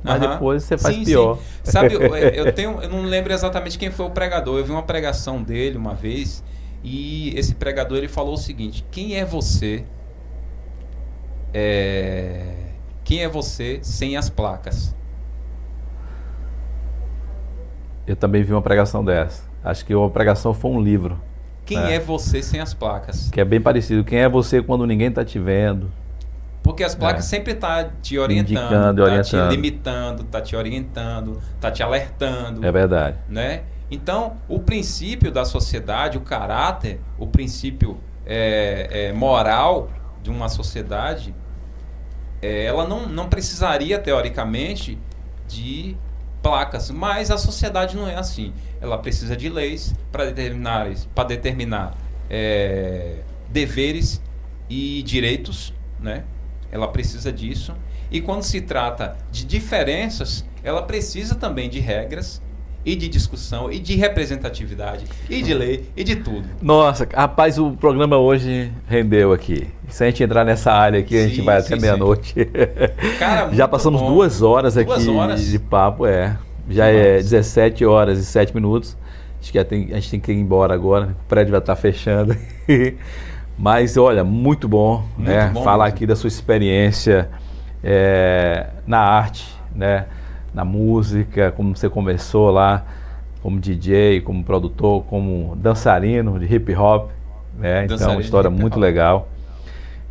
Mas 0.04 0.20
depois 0.20 0.64
você 0.64 0.78
faz 0.78 0.96
sim, 0.96 1.04
pior. 1.04 1.38
Sim. 1.64 1.72
Sabe, 1.72 1.94
eu, 1.94 2.02
eu, 2.02 2.54
tenho, 2.54 2.82
eu 2.82 2.90
não 2.90 3.04
lembro 3.04 3.32
exatamente 3.32 3.78
quem 3.78 3.92
foi 3.92 4.06
o 4.06 4.10
pregador. 4.10 4.58
Eu 4.58 4.66
vi 4.66 4.72
uma 4.72 4.84
pregação 4.84 5.44
dele 5.44 5.78
uma 5.78 5.94
vez 5.94 6.44
e 6.84 7.38
esse 7.38 7.54
pregador 7.56 7.98
ele 7.98 8.08
falou 8.08 8.34
o 8.34 8.38
seguinte: 8.38 8.86
quem 8.90 9.16
é 9.16 9.26
você? 9.26 9.84
É, 11.54 12.56
quem 13.04 13.22
é 13.24 13.30
você 13.30 13.80
sem 13.84 14.18
as 14.18 14.30
placas? 14.30 14.96
Eu 18.08 18.16
também 18.16 18.44
vi 18.44 18.52
uma 18.52 18.62
pregação 18.62 19.06
dessa. 19.06 19.44
Acho 19.64 19.86
que 19.86 19.94
a 19.94 20.10
pregação 20.10 20.54
foi 20.54 20.72
um 20.72 20.82
livro. 20.82 21.20
Quem 21.66 21.78
né? 21.78 21.96
é 21.96 22.00
você 22.00 22.42
sem 22.42 22.60
as 22.60 22.74
placas? 22.74 23.30
Que 23.32 23.42
é 23.42 23.46
bem 23.46 23.62
parecido. 23.62 24.04
Quem 24.04 24.20
é 24.20 24.30
você 24.30 24.62
quando 24.62 24.86
ninguém 24.86 25.08
está 25.08 25.24
te 25.24 25.40
vendo? 25.40 25.92
Porque 26.64 26.84
as 26.84 26.94
placas 26.94 27.26
é. 27.26 27.28
sempre 27.28 27.56
tá 27.56 27.90
te 28.02 28.20
orientando, 28.20 28.52
Indicando, 28.52 29.04
tá 29.04 29.10
orientando. 29.10 29.50
te 29.50 29.56
limitando, 29.56 30.24
tá 30.26 30.42
te 30.42 30.56
orientando, 30.56 31.42
tá 31.60 31.72
te 31.72 31.82
alertando. 31.82 32.66
É 32.66 32.72
verdade. 32.72 33.18
Né? 33.28 33.64
Então, 33.90 34.38
o 34.48 34.60
princípio 34.60 35.32
da 35.32 35.44
sociedade, 35.44 36.18
o 36.18 36.22
caráter, 36.22 37.02
o 37.18 37.28
princípio 37.28 37.98
é, 38.26 39.08
é, 39.08 39.14
moral 39.14 39.90
de 40.22 40.30
uma 40.30 40.48
sociedade, 40.50 41.34
é, 42.42 42.66
ela 42.66 42.88
não, 42.88 43.08
não 43.08 43.28
precisaria, 43.28 43.98
teoricamente, 44.00 44.98
de 45.48 45.98
placas, 46.42 46.90
mas 46.90 47.30
a 47.32 47.38
sociedade 47.38 47.96
não 47.96 48.08
é 48.08 48.16
assim. 48.16 48.54
Ela 48.80 48.98
precisa 48.98 49.36
de 49.36 49.50
leis 49.50 49.94
para 50.12 50.26
determinar, 50.26 50.90
para 51.14 51.24
determinar 51.26 51.96
é, 52.30 53.18
deveres 53.50 54.22
e 54.70 55.04
direitos, 55.04 55.74
né? 56.00 56.24
Ela 56.72 56.88
precisa 56.88 57.32
disso. 57.32 57.76
E 58.10 58.22
quando 58.22 58.44
se 58.44 58.62
trata 58.62 59.18
de 59.32 59.46
diferenças, 59.46 60.46
ela 60.64 60.82
precisa 60.82 61.36
também 61.36 61.70
de 61.70 61.80
regras 61.80 62.42
e 62.86 62.96
de 62.96 63.08
discussão, 63.08 63.72
e 63.72 63.80
de 63.80 63.96
representatividade, 63.96 65.06
e 65.30 65.42
de 65.42 65.54
lei, 65.54 65.90
e 65.96 66.04
de 66.04 66.16
tudo. 66.16 66.48
Nossa, 66.62 67.08
rapaz, 67.14 67.60
o 67.60 67.72
programa 67.72 68.18
hoje 68.18 68.72
rendeu 68.88 69.32
aqui. 69.32 69.68
Se 69.88 70.04
a 70.04 70.08
gente 70.08 70.24
entrar 70.24 70.44
nessa 70.44 70.72
área 70.72 71.00
aqui, 71.00 71.16
sim, 71.18 71.24
a 71.24 71.28
gente 71.28 71.42
vai 71.42 71.58
até 71.60 71.76
meia-noite. 71.76 72.34
Já 73.54 73.68
passamos 73.68 74.02
bom. 74.02 74.14
duas 74.14 74.42
horas 74.42 74.78
aqui 74.78 74.88
duas 74.88 75.08
horas. 75.08 75.46
de 75.46 75.60
papo, 75.60 76.06
é. 76.06 76.38
Já 76.70 76.88
é 76.88 77.18
17 77.18 77.86
horas 77.86 78.20
e 78.20 78.26
7 78.26 78.56
minutos. 78.56 78.98
Acho 79.42 79.52
que 79.52 79.60
a 79.60 79.64
gente 79.64 80.12
tem 80.12 80.20
que 80.20 80.32
ir 80.32 80.36
embora 80.40 80.74
agora. 80.74 81.16
O 81.26 81.28
prédio 81.28 81.52
vai 81.52 81.60
estar 81.60 81.76
fechando. 81.76 82.36
Mas 83.58 83.98
olha, 83.98 84.24
muito 84.24 84.68
bom, 84.68 85.04
muito 85.18 85.30
né? 85.30 85.50
Bom 85.54 85.64
Falar 85.64 85.86
mesmo. 85.86 85.96
aqui 85.98 86.06
da 86.06 86.16
sua 86.16 86.28
experiência 86.28 87.30
é, 87.84 88.68
na 88.88 89.00
arte, 89.00 89.48
né? 89.76 90.06
Na 90.54 90.66
música, 90.66 91.52
como 91.52 91.76
você 91.76 91.90
começou 91.90 92.52
lá, 92.52 92.86
como 93.42 93.60
DJ, 93.60 94.22
como 94.22 94.44
produtor, 94.44 95.04
como 95.06 95.56
dançarino 95.56 96.40
de 96.40 96.54
hip 96.54 96.76
hop. 96.76 97.12
Né? 97.58 97.86
Então, 97.86 98.12
uma 98.12 98.22
história 98.22 98.50
muito 98.50 98.80
legal. 98.80 99.30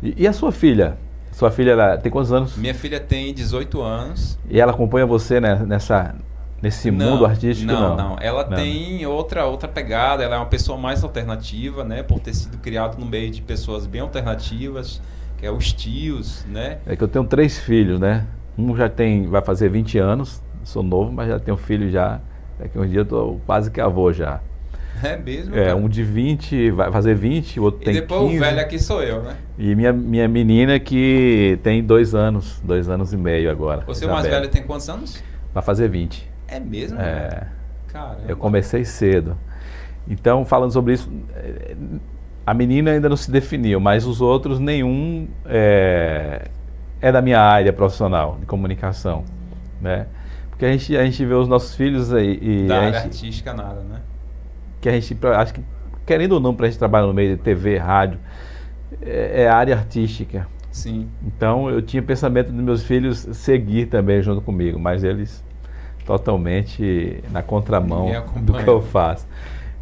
E, 0.01 0.23
e, 0.23 0.27
a 0.27 0.33
sua 0.33 0.51
filha? 0.51 0.97
Sua 1.31 1.51
filha 1.51 1.71
ela 1.71 1.97
tem 1.97 2.11
quantos 2.11 2.31
anos? 2.31 2.57
Minha 2.57 2.73
filha 2.73 2.99
tem 2.99 3.33
18 3.33 3.81
anos. 3.81 4.37
E 4.49 4.59
ela 4.59 4.71
acompanha 4.71 5.05
você 5.05 5.39
né, 5.39 5.55
nessa, 5.65 6.15
nesse 6.61 6.91
não, 6.91 7.11
mundo 7.11 7.25
artístico? 7.25 7.71
Não, 7.71 7.95
não. 7.95 8.09
não. 8.09 8.17
Ela 8.19 8.45
não. 8.47 8.57
tem 8.57 9.05
outra, 9.05 9.45
outra 9.45 9.67
pegada, 9.67 10.23
ela 10.23 10.35
é 10.35 10.37
uma 10.37 10.47
pessoa 10.47 10.77
mais 10.77 11.03
alternativa, 11.03 11.83
né? 11.83 12.03
Por 12.03 12.19
ter 12.19 12.33
sido 12.33 12.57
criado 12.57 12.99
no 12.99 13.05
meio 13.05 13.31
de 13.31 13.41
pessoas 13.41 13.85
bem 13.85 14.01
alternativas, 14.01 15.01
que 15.37 15.45
é 15.45 15.51
os 15.51 15.71
tios, 15.71 16.45
né? 16.45 16.79
É 16.85 16.95
que 16.95 17.03
eu 17.03 17.07
tenho 17.07 17.25
três 17.25 17.59
filhos, 17.59 17.99
né? 17.99 18.25
Um 18.57 18.75
já 18.75 18.89
tem, 18.89 19.27
vai 19.27 19.41
fazer 19.41 19.69
20 19.69 19.97
anos, 19.97 20.41
sou 20.63 20.83
novo, 20.83 21.11
mas 21.11 21.29
já 21.29 21.39
tenho 21.39 21.57
filho 21.57 21.89
já. 21.89 22.19
Daqui 22.59 22.77
uns 22.77 22.89
dias 22.89 22.97
eu 22.97 23.05
tô 23.05 23.37
quase 23.45 23.71
que 23.71 23.81
avô 23.81 24.11
já. 24.13 24.39
É 25.03 25.17
mesmo? 25.17 25.55
É, 25.55 25.65
cara? 25.65 25.75
um 25.75 25.89
de 25.89 26.03
20, 26.03 26.71
vai 26.71 26.91
fazer 26.91 27.15
20, 27.15 27.59
o 27.59 27.63
outro 27.63 27.81
e 27.81 27.85
tem 27.85 27.93
15. 27.93 27.97
E 27.97 28.01
depois 28.01 28.21
15. 28.23 28.37
o 28.37 28.39
velho 28.39 28.59
aqui 28.59 28.79
sou 28.79 29.01
eu, 29.01 29.23
né? 29.23 29.35
E 29.57 29.73
minha, 29.73 29.91
minha 29.91 30.27
menina 30.27 30.79
que 30.79 31.57
tem 31.63 31.83
dois 31.83 32.13
anos, 32.13 32.61
dois 32.63 32.87
anos 32.87 33.11
e 33.11 33.17
meio 33.17 33.49
agora. 33.49 33.83
Você 33.87 34.05
mais 34.05 34.27
velho 34.27 34.47
tem 34.47 34.61
quantos 34.61 34.87
anos? 34.89 35.23
Vai 35.53 35.63
fazer 35.63 35.89
20. 35.89 36.29
É 36.47 36.59
mesmo? 36.59 36.99
É. 36.99 37.47
Caramba. 37.87 38.21
Eu 38.27 38.37
comecei 38.37 38.85
cedo. 38.85 39.35
Então, 40.07 40.45
falando 40.45 40.71
sobre 40.71 40.93
isso, 40.93 41.09
a 42.45 42.53
menina 42.53 42.91
ainda 42.91 43.07
não 43.07 43.17
se 43.17 43.31
definiu, 43.31 43.79
mas 43.79 44.05
os 44.05 44.21
outros, 44.21 44.59
nenhum 44.59 45.27
é, 45.45 46.47
é 47.01 47.11
da 47.11 47.21
minha 47.21 47.39
área 47.39 47.73
profissional 47.73 48.37
de 48.39 48.45
comunicação, 48.45 49.23
né? 49.81 50.05
Porque 50.49 50.65
a 50.65 50.71
gente, 50.71 50.95
a 50.95 51.03
gente 51.03 51.25
vê 51.25 51.33
os 51.33 51.47
nossos 51.47 51.75
filhos 51.75 52.13
aí 52.13 52.37
e 52.41 52.67
da 52.67 52.77
área 52.77 52.93
gente, 52.99 53.05
artística 53.05 53.53
nada, 53.53 53.81
né? 53.81 54.01
Que 54.79 54.89
a 54.89 54.91
gente 54.91 55.17
acho 55.35 55.53
que 55.53 55.63
querendo 56.05 56.33
ou 56.33 56.39
não 56.39 56.53
para 56.53 56.67
a 56.67 56.69
gente 56.69 56.77
trabalhar 56.77 57.07
no 57.07 57.13
meio 57.13 57.35
de 57.35 57.41
TV, 57.41 57.77
rádio, 57.77 58.19
é, 59.01 59.43
é 59.43 59.49
área 59.49 59.75
artística. 59.75 60.47
Sim. 60.71 61.07
Então 61.25 61.69
eu 61.69 61.81
tinha 61.81 62.01
pensamento 62.01 62.51
dos 62.51 62.63
meus 62.63 62.83
filhos 62.83 63.27
seguir 63.33 63.87
também 63.87 64.21
junto 64.21 64.41
comigo, 64.41 64.79
mas 64.79 65.03
eles 65.03 65.43
totalmente 66.05 67.23
na 67.31 67.41
contramão 67.41 68.09
do 68.37 68.53
que 68.53 68.67
eu 68.67 68.81
faço. 68.81 69.27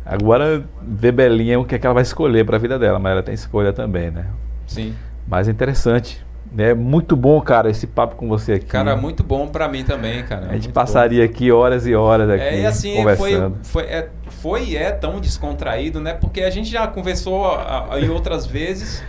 Agora 0.05 0.63
ver 0.81 1.11
Belinha 1.11 1.59
o 1.59 1.65
que, 1.65 1.75
é 1.75 1.79
que 1.79 1.85
ela 1.85 1.93
vai 1.93 2.03
escolher 2.03 2.45
para 2.45 2.55
a 2.55 2.59
vida 2.59 2.79
dela, 2.79 2.97
mas 2.97 3.11
ela 3.11 3.23
tem 3.23 3.33
escolha 3.33 3.71
também, 3.73 4.09
né? 4.09 4.25
Sim. 4.65 4.95
Mas 5.27 5.47
é 5.47 5.51
interessante 5.51 6.25
é 6.57 6.73
muito 6.73 7.15
bom, 7.15 7.39
cara, 7.41 7.69
esse 7.69 7.85
papo 7.85 8.15
com 8.15 8.27
você 8.27 8.53
aqui. 8.53 8.65
Cara, 8.65 8.95
muito 8.95 9.23
bom 9.23 9.47
para 9.47 9.67
mim 9.67 9.83
também, 9.83 10.23
cara. 10.23 10.47
A 10.47 10.53
gente 10.53 10.63
muito 10.63 10.73
passaria 10.73 11.25
bom. 11.25 11.31
aqui 11.31 11.51
horas 11.51 11.85
e 11.85 11.93
horas 11.93 12.29
aqui 12.29 12.43
é, 12.43 12.61
e 12.61 12.65
assim, 12.65 12.95
conversando. 12.95 13.57
Foi, 13.63 13.83
foi, 13.83 13.91
é, 13.91 14.09
foi 14.27 14.63
e 14.65 14.77
é 14.77 14.91
tão 14.91 15.19
descontraído, 15.19 15.99
né? 15.99 16.13
Porque 16.13 16.41
a 16.41 16.49
gente 16.49 16.69
já 16.69 16.87
conversou 16.87 17.45
a, 17.45 17.93
a, 17.93 17.99
em 17.99 18.09
outras 18.09 18.45
vezes 18.45 19.03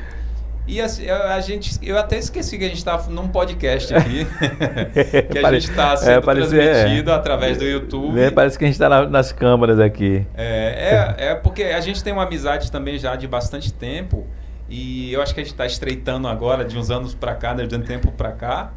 e 0.71 0.81
assim, 0.81 1.09
a, 1.09 1.35
a, 1.35 1.41
gente, 1.41 1.79
eu 1.83 1.99
até 1.99 2.17
esqueci 2.17 2.57
que 2.57 2.65
a 2.65 2.69
gente 2.69 2.79
estava 2.79 3.11
num 3.11 3.27
podcast 3.27 3.93
aqui, 3.93 4.25
que 5.33 5.39
a 5.39 5.53
gente 5.53 5.69
está 5.69 5.97
sendo 5.97 6.19
é, 6.19 6.21
transmitido 6.21 7.11
é. 7.11 7.15
através 7.15 7.59
do 7.59 7.65
YouTube. 7.65 8.21
É, 8.21 8.31
parece 8.31 8.57
que 8.57 8.65
a 8.65 8.69
gente 8.69 8.77
está 8.77 8.89
na, 8.89 9.09
nas 9.09 9.33
câmeras 9.33 9.81
aqui. 9.81 10.25
É, 10.37 11.17
é, 11.19 11.31
é 11.31 11.35
porque 11.35 11.65
a 11.65 11.81
gente 11.81 12.05
tem 12.05 12.13
uma 12.13 12.23
amizade 12.23 12.71
também 12.71 12.99
já 12.99 13.17
de 13.17 13.27
bastante 13.27 13.73
tempo. 13.73 14.25
E 14.71 15.13
eu 15.13 15.21
acho 15.21 15.35
que 15.35 15.41
a 15.41 15.43
gente 15.43 15.53
está 15.53 15.67
estreitando 15.67 16.29
agora, 16.29 16.65
de 16.65 16.79
uns 16.79 16.91
anos 16.91 17.13
para 17.13 17.35
cá, 17.35 17.55
né, 17.55 17.67
de 17.67 17.75
um 17.75 17.83
tempo 17.83 18.13
para 18.13 18.31
cá. 18.31 18.73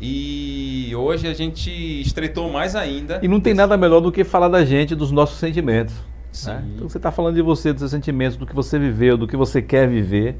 E 0.00 0.92
hoje 0.96 1.28
a 1.28 1.34
gente 1.34 1.70
estreitou 2.00 2.50
mais 2.50 2.74
ainda. 2.74 3.20
E 3.22 3.28
não 3.28 3.38
tem 3.38 3.54
nada 3.54 3.76
melhor 3.76 4.00
do 4.00 4.10
que 4.10 4.24
falar 4.24 4.48
da 4.48 4.64
gente, 4.64 4.94
dos 4.94 5.12
nossos 5.12 5.38
sentimentos. 5.38 5.94
Né? 6.46 6.64
Então 6.74 6.88
você 6.88 6.96
está 6.96 7.12
falando 7.12 7.34
de 7.34 7.42
você, 7.42 7.72
dos 7.72 7.80
seus 7.80 7.90
sentimentos, 7.90 8.36
do 8.36 8.46
que 8.46 8.54
você 8.54 8.78
viveu, 8.78 9.16
do 9.16 9.28
que 9.28 9.36
você 9.36 9.62
quer 9.62 9.88
viver. 9.88 10.36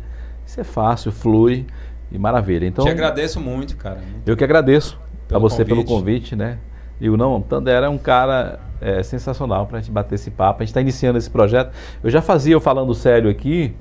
Isso 0.47 0.61
é 0.61 0.65
fácil, 0.65 1.12
flui 1.12 1.67
e 2.11 2.19
maravilha. 2.19 2.67
Então, 2.67 2.85
Te 2.85 2.91
agradeço 2.91 3.39
muito, 3.39 3.77
cara. 3.77 4.01
Muito 4.01 4.27
eu 4.27 4.37
que 4.37 4.43
agradeço 4.43 4.99
a 5.31 5.39
você 5.39 5.59
convite. 5.59 5.69
pelo 5.69 5.85
convite, 5.85 6.35
né? 6.35 6.59
E 7.01 7.09
o 7.09 7.17
Não, 7.17 7.41
Tandera 7.41 7.87
é 7.87 7.89
um 7.89 7.99
cara 7.99 8.61
é, 8.81 9.03
sensacional 9.03 9.67
para 9.67 9.79
a 9.79 9.81
gente 9.81 9.91
bater 9.91 10.17
esse 10.17 10.31
papo. 10.31 10.62
A 10.62 10.65
gente 10.65 10.71
está 10.71 10.81
iniciando 10.81 11.19
esse 11.19 11.31
projeto. 11.31 11.73
Eu 12.03 12.11
já 12.11 12.21
fazia, 12.21 12.55
eu 12.55 12.61
falando 12.61 12.95
sério 12.95 13.31
aqui, 13.31 13.75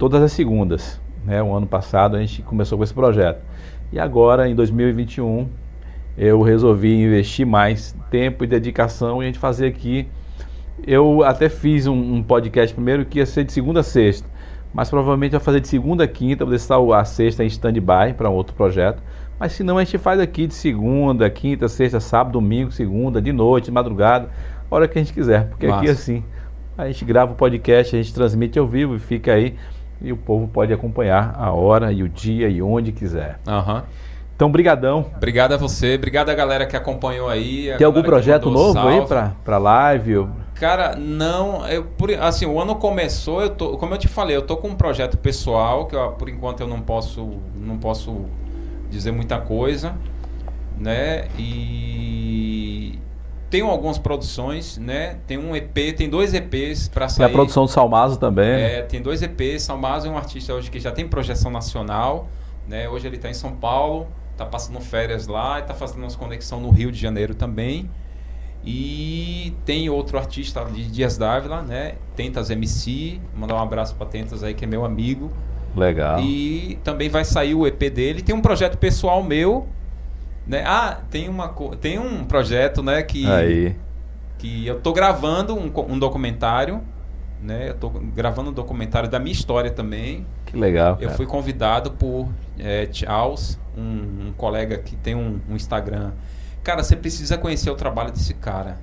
todas 0.00 0.22
as 0.22 0.32
segundas. 0.32 0.98
Né? 1.26 1.42
O 1.42 1.54
ano 1.54 1.66
passado 1.66 2.16
a 2.16 2.20
gente 2.20 2.40
começou 2.40 2.78
com 2.78 2.82
esse 2.82 2.94
projeto. 2.94 3.42
E 3.92 4.00
agora, 4.00 4.48
em 4.48 4.54
2021, 4.54 5.46
eu 6.16 6.40
resolvi 6.40 7.02
investir 7.02 7.46
mais 7.46 7.94
tempo 8.10 8.42
e 8.42 8.46
dedicação 8.46 9.22
e 9.22 9.24
a 9.24 9.26
gente 9.26 9.38
fazer 9.38 9.66
aqui. 9.66 10.08
Eu 10.86 11.22
até 11.22 11.50
fiz 11.50 11.86
um, 11.86 12.14
um 12.14 12.22
podcast 12.22 12.74
primeiro 12.74 13.04
que 13.04 13.18
ia 13.18 13.26
ser 13.26 13.44
de 13.44 13.52
segunda 13.52 13.80
a 13.80 13.82
sexta, 13.82 14.26
mas 14.72 14.88
provavelmente 14.88 15.32
vai 15.32 15.40
fazer 15.40 15.60
de 15.60 15.68
segunda 15.68 16.04
a 16.04 16.08
quinta, 16.08 16.46
vou 16.46 16.54
deixar 16.54 16.78
a 16.78 17.04
sexta 17.04 17.44
em 17.44 17.48
stand-by 17.48 18.14
para 18.16 18.30
um 18.30 18.32
outro 18.32 18.54
projeto. 18.54 19.02
Mas 19.38 19.52
se 19.52 19.62
não, 19.62 19.76
a 19.76 19.84
gente 19.84 19.98
faz 19.98 20.18
aqui 20.18 20.46
de 20.46 20.54
segunda, 20.54 21.28
quinta, 21.28 21.68
sexta, 21.68 22.00
sábado, 22.00 22.32
domingo, 22.32 22.72
segunda, 22.72 23.20
de 23.20 23.32
noite, 23.32 23.66
de 23.66 23.70
madrugada, 23.70 24.30
hora 24.70 24.88
que 24.88 24.98
a 24.98 25.02
gente 25.02 25.12
quiser. 25.12 25.48
Porque 25.48 25.66
Massa. 25.66 25.80
aqui 25.80 25.90
assim, 25.90 26.24
a 26.78 26.86
gente 26.86 27.04
grava 27.04 27.32
o 27.32 27.34
podcast, 27.34 27.94
a 27.94 28.02
gente 28.02 28.14
transmite 28.14 28.58
ao 28.58 28.66
vivo 28.66 28.96
e 28.96 28.98
fica 28.98 29.34
aí 29.34 29.56
e 30.02 30.12
o 30.12 30.16
povo 30.16 30.48
pode 30.48 30.72
acompanhar 30.72 31.34
a 31.36 31.52
hora 31.52 31.92
e 31.92 32.02
o 32.02 32.08
dia 32.08 32.48
e 32.48 32.62
onde 32.62 32.92
quiser. 32.92 33.38
Uhum. 33.46 33.82
Então, 34.34 34.50
brigadão. 34.50 35.04
Obrigado 35.16 35.52
a 35.52 35.56
você, 35.58 35.96
obrigado 35.96 36.30
a 36.30 36.34
galera 36.34 36.64
que 36.64 36.74
acompanhou 36.74 37.28
aí. 37.28 37.74
Tem 37.76 37.86
algum 37.86 38.02
projeto 38.02 38.50
novo 38.50 38.78
aí 38.78 39.04
para 39.06 39.32
para 39.44 39.58
live? 39.58 40.26
Cara, 40.54 40.96
não, 40.96 41.68
eu 41.68 41.84
por, 41.84 42.10
assim, 42.12 42.46
o 42.46 42.58
ano 42.58 42.74
começou, 42.76 43.42
eu 43.42 43.50
tô, 43.50 43.76
como 43.76 43.94
eu 43.94 43.98
te 43.98 44.08
falei, 44.08 44.36
eu 44.36 44.42
tô 44.42 44.56
com 44.56 44.68
um 44.68 44.74
projeto 44.74 45.18
pessoal 45.18 45.86
que 45.86 45.94
eu, 45.94 46.12
por 46.12 46.28
enquanto 46.28 46.60
eu 46.60 46.66
não 46.66 46.80
posso 46.80 47.34
não 47.54 47.76
posso 47.76 48.26
dizer 48.90 49.12
muita 49.12 49.38
coisa, 49.38 49.94
né? 50.78 51.28
E 51.38 52.98
tenho 53.50 53.66
algumas 53.66 53.98
produções, 53.98 54.78
né? 54.78 55.16
Tem 55.26 55.36
um 55.36 55.54
EP, 55.56 55.74
tem 55.96 56.08
dois 56.08 56.32
EPs 56.32 56.88
para 56.88 57.08
sair. 57.08 57.26
Tem 57.26 57.34
a 57.34 57.36
produção 57.36 57.64
do 57.64 57.70
Salmazo 57.70 58.16
também. 58.18 58.48
É, 58.48 58.82
tem 58.82 59.02
dois 59.02 59.22
EPs. 59.22 59.62
Salmazo 59.62 60.06
é 60.06 60.10
um 60.10 60.16
artista 60.16 60.54
hoje 60.54 60.70
que 60.70 60.78
já 60.78 60.92
tem 60.92 61.06
projeção 61.06 61.50
nacional, 61.50 62.28
né? 62.68 62.88
Hoje 62.88 63.08
ele 63.08 63.16
está 63.16 63.28
em 63.28 63.34
São 63.34 63.52
Paulo, 63.52 64.06
está 64.30 64.46
passando 64.46 64.80
férias 64.80 65.26
lá 65.26 65.58
e 65.58 65.62
está 65.62 65.74
fazendo 65.74 65.98
umas 65.98 66.14
conexão 66.14 66.60
no 66.60 66.70
Rio 66.70 66.92
de 66.92 67.00
Janeiro 67.00 67.34
também. 67.34 67.90
E 68.64 69.54
tem 69.64 69.90
outro 69.90 70.16
artista 70.16 70.64
de 70.64 70.84
Dias 70.86 71.18
Dávila, 71.18 71.62
né? 71.62 71.94
Tentas 72.14 72.50
MC, 72.50 73.20
mandar 73.34 73.56
um 73.56 73.60
abraço 73.60 73.96
para 73.96 74.06
Tentas 74.06 74.44
aí 74.44 74.54
que 74.54 74.64
é 74.64 74.68
meu 74.68 74.84
amigo. 74.84 75.30
Legal. 75.74 76.20
E 76.20 76.78
também 76.84 77.08
vai 77.08 77.24
sair 77.24 77.54
o 77.54 77.66
EP 77.66 77.80
dele. 77.90 78.22
Tem 78.22 78.34
um 78.34 78.40
projeto 78.40 78.78
pessoal 78.78 79.22
meu, 79.22 79.66
né? 80.46 80.64
Ah, 80.66 81.00
tem, 81.10 81.28
uma, 81.28 81.48
tem 81.80 81.98
um 81.98 82.24
projeto, 82.24 82.82
né, 82.82 83.02
que, 83.02 83.26
Aí. 83.26 83.76
que 84.38 84.66
eu 84.66 84.80
tô 84.80 84.92
gravando 84.92 85.54
um, 85.54 85.70
um 85.88 85.98
documentário, 85.98 86.80
né? 87.42 87.70
Eu 87.70 87.74
tô 87.74 87.88
gravando 87.88 88.50
um 88.50 88.52
documentário 88.52 89.08
da 89.08 89.18
minha 89.18 89.32
história 89.32 89.70
também. 89.70 90.26
Que 90.46 90.56
legal. 90.56 90.98
Eu 91.00 91.10
fui 91.10 91.26
convidado 91.26 91.92
por 91.92 92.28
é, 92.58 92.88
Charles, 92.92 93.58
um, 93.76 94.28
um, 94.28 94.32
colega 94.36 94.78
que 94.78 94.96
tem 94.96 95.14
um, 95.14 95.40
um 95.48 95.56
Instagram. 95.56 96.12
Cara, 96.62 96.82
você 96.82 96.94
precisa 96.94 97.38
conhecer 97.38 97.70
o 97.70 97.74
trabalho 97.74 98.12
desse 98.12 98.34
cara. 98.34 98.78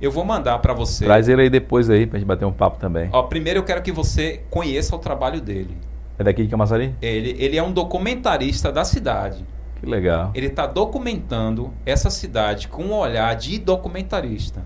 Eu 0.00 0.10
vou 0.10 0.24
mandar 0.24 0.58
para 0.58 0.74
você. 0.74 1.04
Traz 1.04 1.28
ele 1.28 1.42
aí 1.42 1.50
depois 1.50 1.88
aí 1.88 2.06
pra 2.06 2.18
gente 2.18 2.26
bater 2.26 2.44
um 2.44 2.52
papo 2.52 2.78
também. 2.78 3.08
Ó, 3.12 3.22
primeiro 3.22 3.60
eu 3.60 3.62
quero 3.62 3.80
que 3.82 3.92
você 3.92 4.42
conheça 4.50 4.94
o 4.94 4.98
trabalho 4.98 5.40
dele. 5.40 5.76
É 6.18 6.24
daqui 6.24 6.42
de 6.42 6.48
Camaçari? 6.48 6.94
Ele, 7.00 7.36
ele 7.38 7.56
é 7.56 7.62
um 7.62 7.72
documentarista 7.72 8.70
da 8.70 8.84
cidade. 8.84 9.44
Que 9.82 9.86
legal. 9.86 10.30
Ele 10.32 10.46
está 10.46 10.64
documentando 10.64 11.74
essa 11.84 12.08
cidade 12.08 12.68
com 12.68 12.84
um 12.84 12.92
olhar 12.92 13.34
de 13.34 13.58
documentarista. 13.58 14.64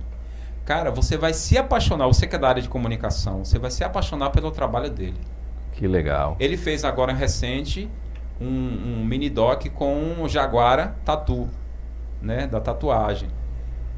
Cara, 0.66 0.90
você 0.90 1.16
vai 1.16 1.32
se 1.32 1.56
apaixonar, 1.56 2.06
você 2.06 2.26
que 2.26 2.36
é 2.36 2.38
da 2.38 2.50
área 2.50 2.60
de 2.60 2.68
comunicação, 2.68 3.42
você 3.42 3.58
vai 3.58 3.70
se 3.70 3.82
apaixonar 3.82 4.28
pelo 4.28 4.50
trabalho 4.50 4.90
dele. 4.90 5.16
Que 5.72 5.88
legal. 5.88 6.36
Ele 6.38 6.58
fez 6.58 6.84
agora 6.84 7.14
recente 7.14 7.88
um, 8.38 8.46
um 8.46 9.04
mini 9.06 9.30
doc 9.30 9.66
com 9.70 10.16
o 10.20 10.28
Jaguara 10.28 10.94
Tatu, 11.02 11.48
né, 12.20 12.46
da 12.46 12.60
tatuagem. 12.60 13.30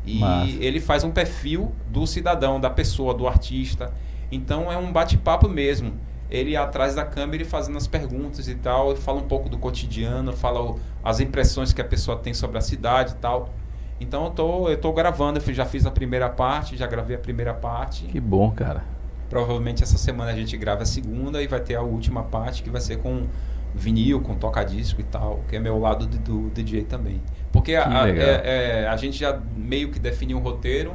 E 0.07 0.21
Massa. 0.21 0.53
ele 0.61 0.79
faz 0.79 1.03
um 1.03 1.11
perfil 1.11 1.75
do 1.89 2.07
cidadão, 2.07 2.61
da 2.61 2.71
pessoa, 2.71 3.13
do 3.13 3.27
artista. 3.27 3.93
Então 4.31 4.71
é 4.71 4.77
um 4.77 4.93
bate-papo 4.93 5.49
mesmo. 5.49 5.95
Ele 6.31 6.57
atrás 6.57 6.95
da 6.95 7.05
câmera 7.05 7.43
e 7.43 7.47
fazendo 7.47 7.79
as 7.79 7.87
perguntas 7.87 8.49
e 8.49 8.55
tal, 8.55 8.95
fala 8.97 9.19
um 9.19 9.27
pouco 9.27 9.49
do 9.49 9.57
cotidiano, 9.57 10.33
fala 10.33 10.61
o, 10.63 10.79
as 11.03 11.21
impressões 11.21 11.73
que 11.73 11.81
a 11.81 11.85
pessoa 11.85 12.19
tem 12.19 12.35
sobre 12.35 12.59
a 12.59 12.61
cidade 12.61 13.13
e 13.13 13.17
tal. 13.17 13.55
Então 14.01 14.25
eu 14.25 14.31
tô, 14.31 14.69
eu 14.69 14.79
tô 14.79 14.93
gravando, 14.93 15.41
eu 15.45 15.55
já 15.55 15.65
fiz 15.65 15.87
a 15.87 15.91
primeira 15.91 16.29
parte, 16.29 16.77
já 16.77 16.87
gravei 16.87 17.17
a 17.17 17.19
primeira 17.19 17.55
parte. 17.55 18.05
Que 18.05 18.21
bom, 18.21 18.51
cara. 18.51 18.85
Provavelmente 19.29 19.83
essa 19.83 19.99
semana 19.99 20.31
a 20.31 20.35
gente 20.35 20.57
grava 20.57 20.83
a 20.83 20.87
segunda 20.87 21.43
e 21.43 21.47
vai 21.47 21.61
ter 21.61 21.75
a 21.75 21.83
última 21.83 22.23
parte 22.23 22.63
que 22.63 22.71
vai 22.71 22.81
ser 22.81 22.99
com 22.99 23.27
vinil, 23.75 24.21
com 24.21 24.35
toca-disco 24.35 25.01
e 25.01 25.05
tal, 25.05 25.41
que 25.49 25.57
é 25.57 25.59
meu 25.59 25.79
lado 25.79 26.07
do, 26.07 26.19
do 26.19 26.51
DJ 26.51 26.85
também. 26.85 27.21
Porque 27.53 27.75
a, 27.75 28.03
a, 28.03 28.09
é, 28.09 28.83
é, 28.83 28.89
a 28.89 28.97
gente 28.97 29.19
já 29.19 29.39
meio 29.57 29.91
que 29.91 29.99
definiu 29.99 30.39
um 30.39 30.41
roteiro. 30.41 30.95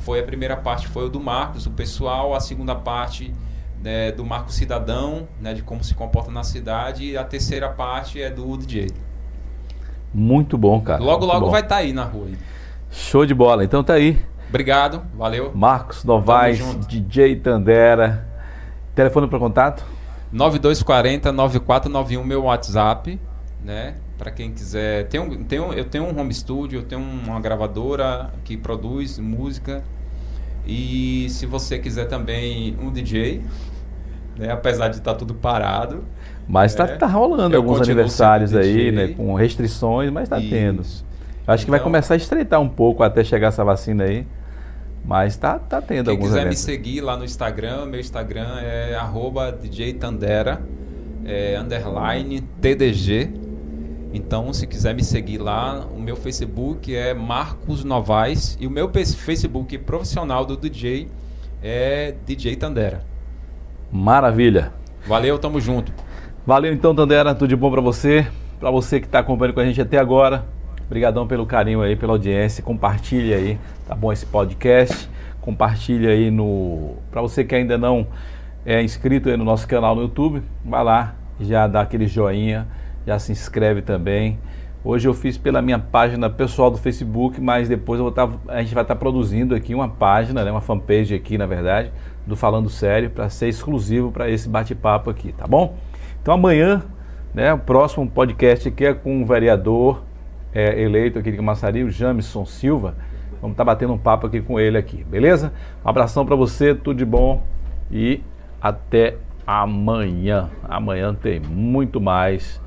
Foi 0.00 0.20
a 0.20 0.22
primeira 0.22 0.56
parte 0.56 0.86
foi 0.86 1.06
o 1.06 1.08
do 1.08 1.18
Marcos, 1.18 1.66
o 1.66 1.70
pessoal, 1.70 2.34
a 2.34 2.40
segunda 2.40 2.74
parte 2.74 3.34
né, 3.82 4.12
do 4.12 4.24
Marco 4.24 4.52
Cidadão, 4.52 5.28
né, 5.40 5.54
de 5.54 5.62
como 5.62 5.82
se 5.84 5.94
comporta 5.94 6.30
na 6.30 6.42
cidade, 6.42 7.04
e 7.04 7.16
a 7.16 7.24
terceira 7.24 7.68
parte 7.68 8.20
é 8.20 8.30
do 8.30 8.56
DJ. 8.56 8.88
Muito 10.12 10.56
bom, 10.56 10.80
cara. 10.80 11.02
Logo, 11.02 11.20
Muito 11.20 11.32
logo 11.32 11.46
bom. 11.46 11.50
vai 11.52 11.60
estar 11.60 11.76
tá 11.76 11.80
aí 11.82 11.92
na 11.92 12.04
rua. 12.04 12.28
Show 12.90 13.26
de 13.26 13.34
bola. 13.34 13.64
Então 13.64 13.84
tá 13.84 13.94
aí. 13.94 14.18
Obrigado, 14.48 15.02
valeu. 15.14 15.52
Marcos 15.54 16.04
Novaes, 16.04 16.60
DJ 16.86 17.36
Tandera. 17.36 18.26
Telefone 18.94 19.28
para 19.28 19.38
contato? 19.38 19.84
9240 20.32 21.32
9491 21.32 22.24
meu 22.24 22.44
WhatsApp, 22.44 23.20
né? 23.62 23.96
Para 24.16 24.30
quem 24.30 24.50
quiser, 24.52 25.06
tem 25.08 25.20
um, 25.20 25.44
tem 25.44 25.60
um, 25.60 25.72
eu 25.72 25.84
tenho 25.84 26.04
um 26.04 26.18
home 26.18 26.32
studio, 26.32 26.80
eu 26.80 26.84
tenho 26.84 27.02
uma 27.02 27.38
gravadora 27.38 28.32
que 28.44 28.56
produz 28.56 29.18
música 29.18 29.84
e 30.66 31.28
se 31.30 31.46
você 31.46 31.78
quiser 31.78 32.06
também 32.06 32.76
um 32.80 32.90
DJ, 32.90 33.42
né? 34.38 34.50
Apesar 34.50 34.88
de 34.88 34.96
estar 34.96 35.12
tá 35.12 35.18
tudo 35.18 35.34
parado, 35.34 36.04
mas 36.48 36.72
está 36.72 36.86
né? 36.86 36.96
tá 36.96 37.06
rolando 37.06 37.56
alguns 37.56 37.80
aniversários 37.80 38.54
aí, 38.54 38.92
né? 38.92 39.08
Com 39.08 39.34
restrições, 39.34 40.10
mas 40.10 40.24
está 40.24 40.40
tendo. 40.40 40.80
Acho 40.80 41.04
então, 41.44 41.56
que 41.58 41.70
vai 41.70 41.78
então 41.78 41.84
começar 41.84 42.14
a 42.14 42.16
estreitar 42.16 42.60
um 42.60 42.68
pouco 42.68 43.02
até 43.02 43.22
chegar 43.22 43.48
essa 43.48 43.64
vacina 43.64 44.04
aí. 44.04 44.26
Mas 45.04 45.34
está 45.34 45.58
tá 45.58 45.80
tendo 45.80 46.10
quem 46.10 46.18
quiser 46.18 46.40
eventos. 46.40 46.66
me 46.66 46.72
seguir 46.72 47.00
lá 47.00 47.16
no 47.16 47.24
Instagram, 47.24 47.86
meu 47.86 48.00
Instagram 48.00 48.58
é 48.60 48.96
arroba 48.96 49.52
DJ 49.52 49.94
Tandera, 49.94 50.60
é, 51.24 51.56
underline 51.56 52.40
TDG. 52.60 53.45
Então, 54.12 54.52
se 54.52 54.66
quiser 54.66 54.94
me 54.94 55.02
seguir 55.02 55.38
lá, 55.38 55.86
o 55.94 56.00
meu 56.00 56.16
Facebook 56.16 56.94
é 56.94 57.12
Marcos 57.12 57.84
Novaes 57.84 58.56
e 58.60 58.66
o 58.66 58.70
meu 58.70 58.90
Facebook 58.90 59.78
profissional 59.78 60.44
do 60.44 60.56
DJ 60.56 61.08
é 61.62 62.14
DJ 62.24 62.56
Tandera. 62.56 63.04
Maravilha. 63.90 64.72
Valeu, 65.06 65.38
tamo 65.38 65.60
junto. 65.60 65.92
Valeu 66.46 66.72
então, 66.72 66.94
Tandera, 66.94 67.34
tudo 67.34 67.48
de 67.48 67.56
bom 67.56 67.70
para 67.70 67.80
você, 67.80 68.26
para 68.58 68.70
você 68.70 69.00
que 69.00 69.06
está 69.06 69.18
acompanhando 69.18 69.54
com 69.54 69.60
a 69.60 69.64
gente 69.64 69.80
até 69.80 69.98
agora. 69.98 70.46
Obrigadão 70.86 71.26
pelo 71.26 71.44
carinho 71.44 71.82
aí, 71.82 71.96
pela 71.96 72.12
audiência. 72.12 72.62
Compartilhe 72.62 73.34
aí, 73.34 73.58
tá 73.86 73.94
bom 73.94 74.12
esse 74.12 74.24
podcast. 74.24 75.10
Compartilhe 75.40 76.06
aí 76.06 76.30
no 76.30 76.96
para 77.10 77.20
você 77.20 77.44
que 77.44 77.54
ainda 77.54 77.76
não 77.76 78.06
é 78.64 78.82
inscrito 78.82 79.28
aí 79.28 79.36
no 79.36 79.44
nosso 79.44 79.66
canal 79.68 79.94
no 79.94 80.02
YouTube, 80.02 80.42
vai 80.64 80.82
lá, 80.82 81.14
já 81.40 81.68
dá 81.68 81.82
aquele 81.82 82.08
joinha, 82.08 82.66
já 83.06 83.18
se 83.18 83.30
inscreve 83.30 83.80
também. 83.82 84.38
Hoje 84.84 85.08
eu 85.08 85.14
fiz 85.14 85.38
pela 85.38 85.62
minha 85.62 85.78
página 85.78 86.28
pessoal 86.28 86.70
do 86.70 86.78
Facebook, 86.78 87.40
mas 87.40 87.68
depois 87.68 88.00
tá, 88.14 88.28
a 88.48 88.62
gente 88.62 88.74
vai 88.74 88.84
estar 88.84 88.94
tá 88.94 88.98
produzindo 88.98 89.54
aqui 89.54 89.74
uma 89.74 89.88
página, 89.88 90.44
né, 90.44 90.50
uma 90.50 90.60
fanpage 90.60 91.14
aqui, 91.14 91.38
na 91.38 91.46
verdade, 91.46 91.90
do 92.26 92.36
Falando 92.36 92.68
Sério, 92.68 93.10
para 93.10 93.28
ser 93.28 93.48
exclusivo 93.48 94.12
para 94.12 94.30
esse 94.30 94.48
bate-papo 94.48 95.10
aqui, 95.10 95.32
tá 95.32 95.46
bom? 95.46 95.76
Então 96.22 96.34
amanhã, 96.34 96.84
né, 97.34 97.52
o 97.52 97.58
próximo 97.58 98.08
podcast 98.08 98.68
aqui 98.68 98.84
é 98.84 98.94
com 98.94 99.22
o 99.22 99.26
vereador 99.26 100.02
é, 100.52 100.80
eleito 100.80 101.18
aqui 101.18 101.30
de 101.30 101.36
Camaçari, 101.36 101.82
o 101.82 101.90
Jamison 101.90 102.44
Silva. 102.44 102.94
Vamos 103.40 103.54
estar 103.54 103.64
tá 103.64 103.72
batendo 103.72 103.92
um 103.92 103.98
papo 103.98 104.26
aqui 104.26 104.40
com 104.40 104.58
ele 104.58 104.78
aqui, 104.78 105.04
beleza? 105.04 105.52
Um 105.84 105.88
abração 105.88 106.24
para 106.24 106.34
você, 106.34 106.74
tudo 106.74 106.96
de 106.96 107.04
bom 107.04 107.42
e 107.90 108.22
até 108.60 109.16
amanhã. 109.46 110.48
Amanhã 110.68 111.14
tem 111.14 111.38
muito 111.40 112.00
mais 112.00 112.60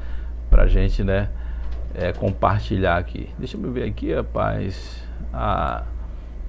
pra 0.50 0.68
gente, 0.68 1.04
né, 1.04 1.30
é, 1.94 2.12
compartilhar 2.12 2.98
aqui. 2.98 3.30
Deixa 3.38 3.58
eu 3.58 3.72
ver 3.72 3.84
aqui, 3.84 4.14
rapaz, 4.14 5.04
a, 5.34 5.84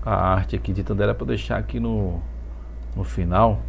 a 0.04 0.14
arte 0.34 0.56
aqui 0.56 0.72
de 0.72 0.82
Tandera 0.82 1.14
para 1.14 1.26
deixar 1.26 1.58
aqui 1.58 1.78
no, 1.78 2.20
no 2.96 3.04
final. 3.04 3.60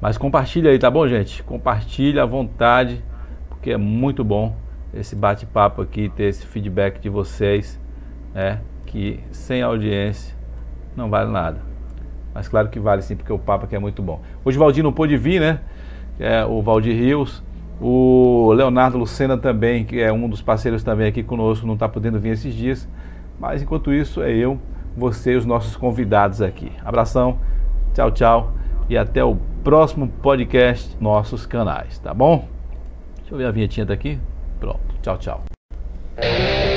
Mas 0.00 0.18
compartilha 0.18 0.70
aí, 0.70 0.78
tá 0.78 0.90
bom, 0.90 1.06
gente? 1.08 1.42
Compartilha 1.42 2.22
à 2.22 2.26
vontade, 2.26 3.02
porque 3.48 3.70
é 3.70 3.76
muito 3.76 4.22
bom 4.22 4.54
esse 4.92 5.16
bate-papo 5.16 5.82
aqui, 5.82 6.08
ter 6.08 6.24
esse 6.24 6.46
feedback 6.46 7.00
de 7.00 7.08
vocês, 7.08 7.80
né? 8.34 8.60
Que 8.84 9.20
sem 9.30 9.62
audiência 9.62 10.34
não 10.96 11.10
vale 11.10 11.30
nada. 11.30 11.60
Mas 12.34 12.48
claro 12.48 12.68
que 12.68 12.78
vale 12.78 13.02
sim, 13.02 13.16
porque 13.16 13.32
o 13.32 13.38
papo 13.38 13.64
aqui 13.64 13.74
é 13.74 13.78
muito 13.78 14.02
bom. 14.02 14.20
Hoje 14.44 14.58
o 14.58 14.60
Valdir 14.60 14.84
não 14.84 14.92
pôde 14.92 15.16
vir, 15.16 15.40
né? 15.40 15.60
É, 16.18 16.44
o 16.44 16.60
Valdir 16.62 16.94
Rios, 16.94 17.42
o 17.80 18.52
Leonardo 18.52 18.96
Lucena 18.96 19.36
também, 19.36 19.84
que 19.84 20.00
é 20.00 20.12
um 20.12 20.28
dos 20.28 20.40
parceiros 20.40 20.82
também 20.82 21.06
aqui 21.06 21.22
conosco, 21.22 21.66
não 21.66 21.74
está 21.74 21.88
podendo 21.88 22.18
vir 22.18 22.32
esses 22.32 22.54
dias. 22.54 22.88
Mas 23.38 23.62
enquanto 23.62 23.92
isso, 23.92 24.22
é 24.22 24.32
eu, 24.32 24.58
você 24.96 25.34
e 25.34 25.36
os 25.36 25.44
nossos 25.44 25.76
convidados 25.76 26.40
aqui. 26.40 26.72
Abração, 26.84 27.38
tchau, 27.94 28.10
tchau 28.10 28.52
e 28.88 28.96
até 28.96 29.24
o 29.24 29.36
próximo 29.62 30.08
podcast 30.22 30.96
nossos 31.00 31.44
canais, 31.44 31.98
tá 31.98 32.14
bom? 32.14 32.48
Deixa 33.18 33.34
eu 33.34 33.38
ver 33.38 33.46
a 33.46 33.50
vinhetinha 33.50 33.84
daqui. 33.84 34.18
Pronto, 34.60 34.80
tchau, 35.02 35.18
tchau. 35.18 36.75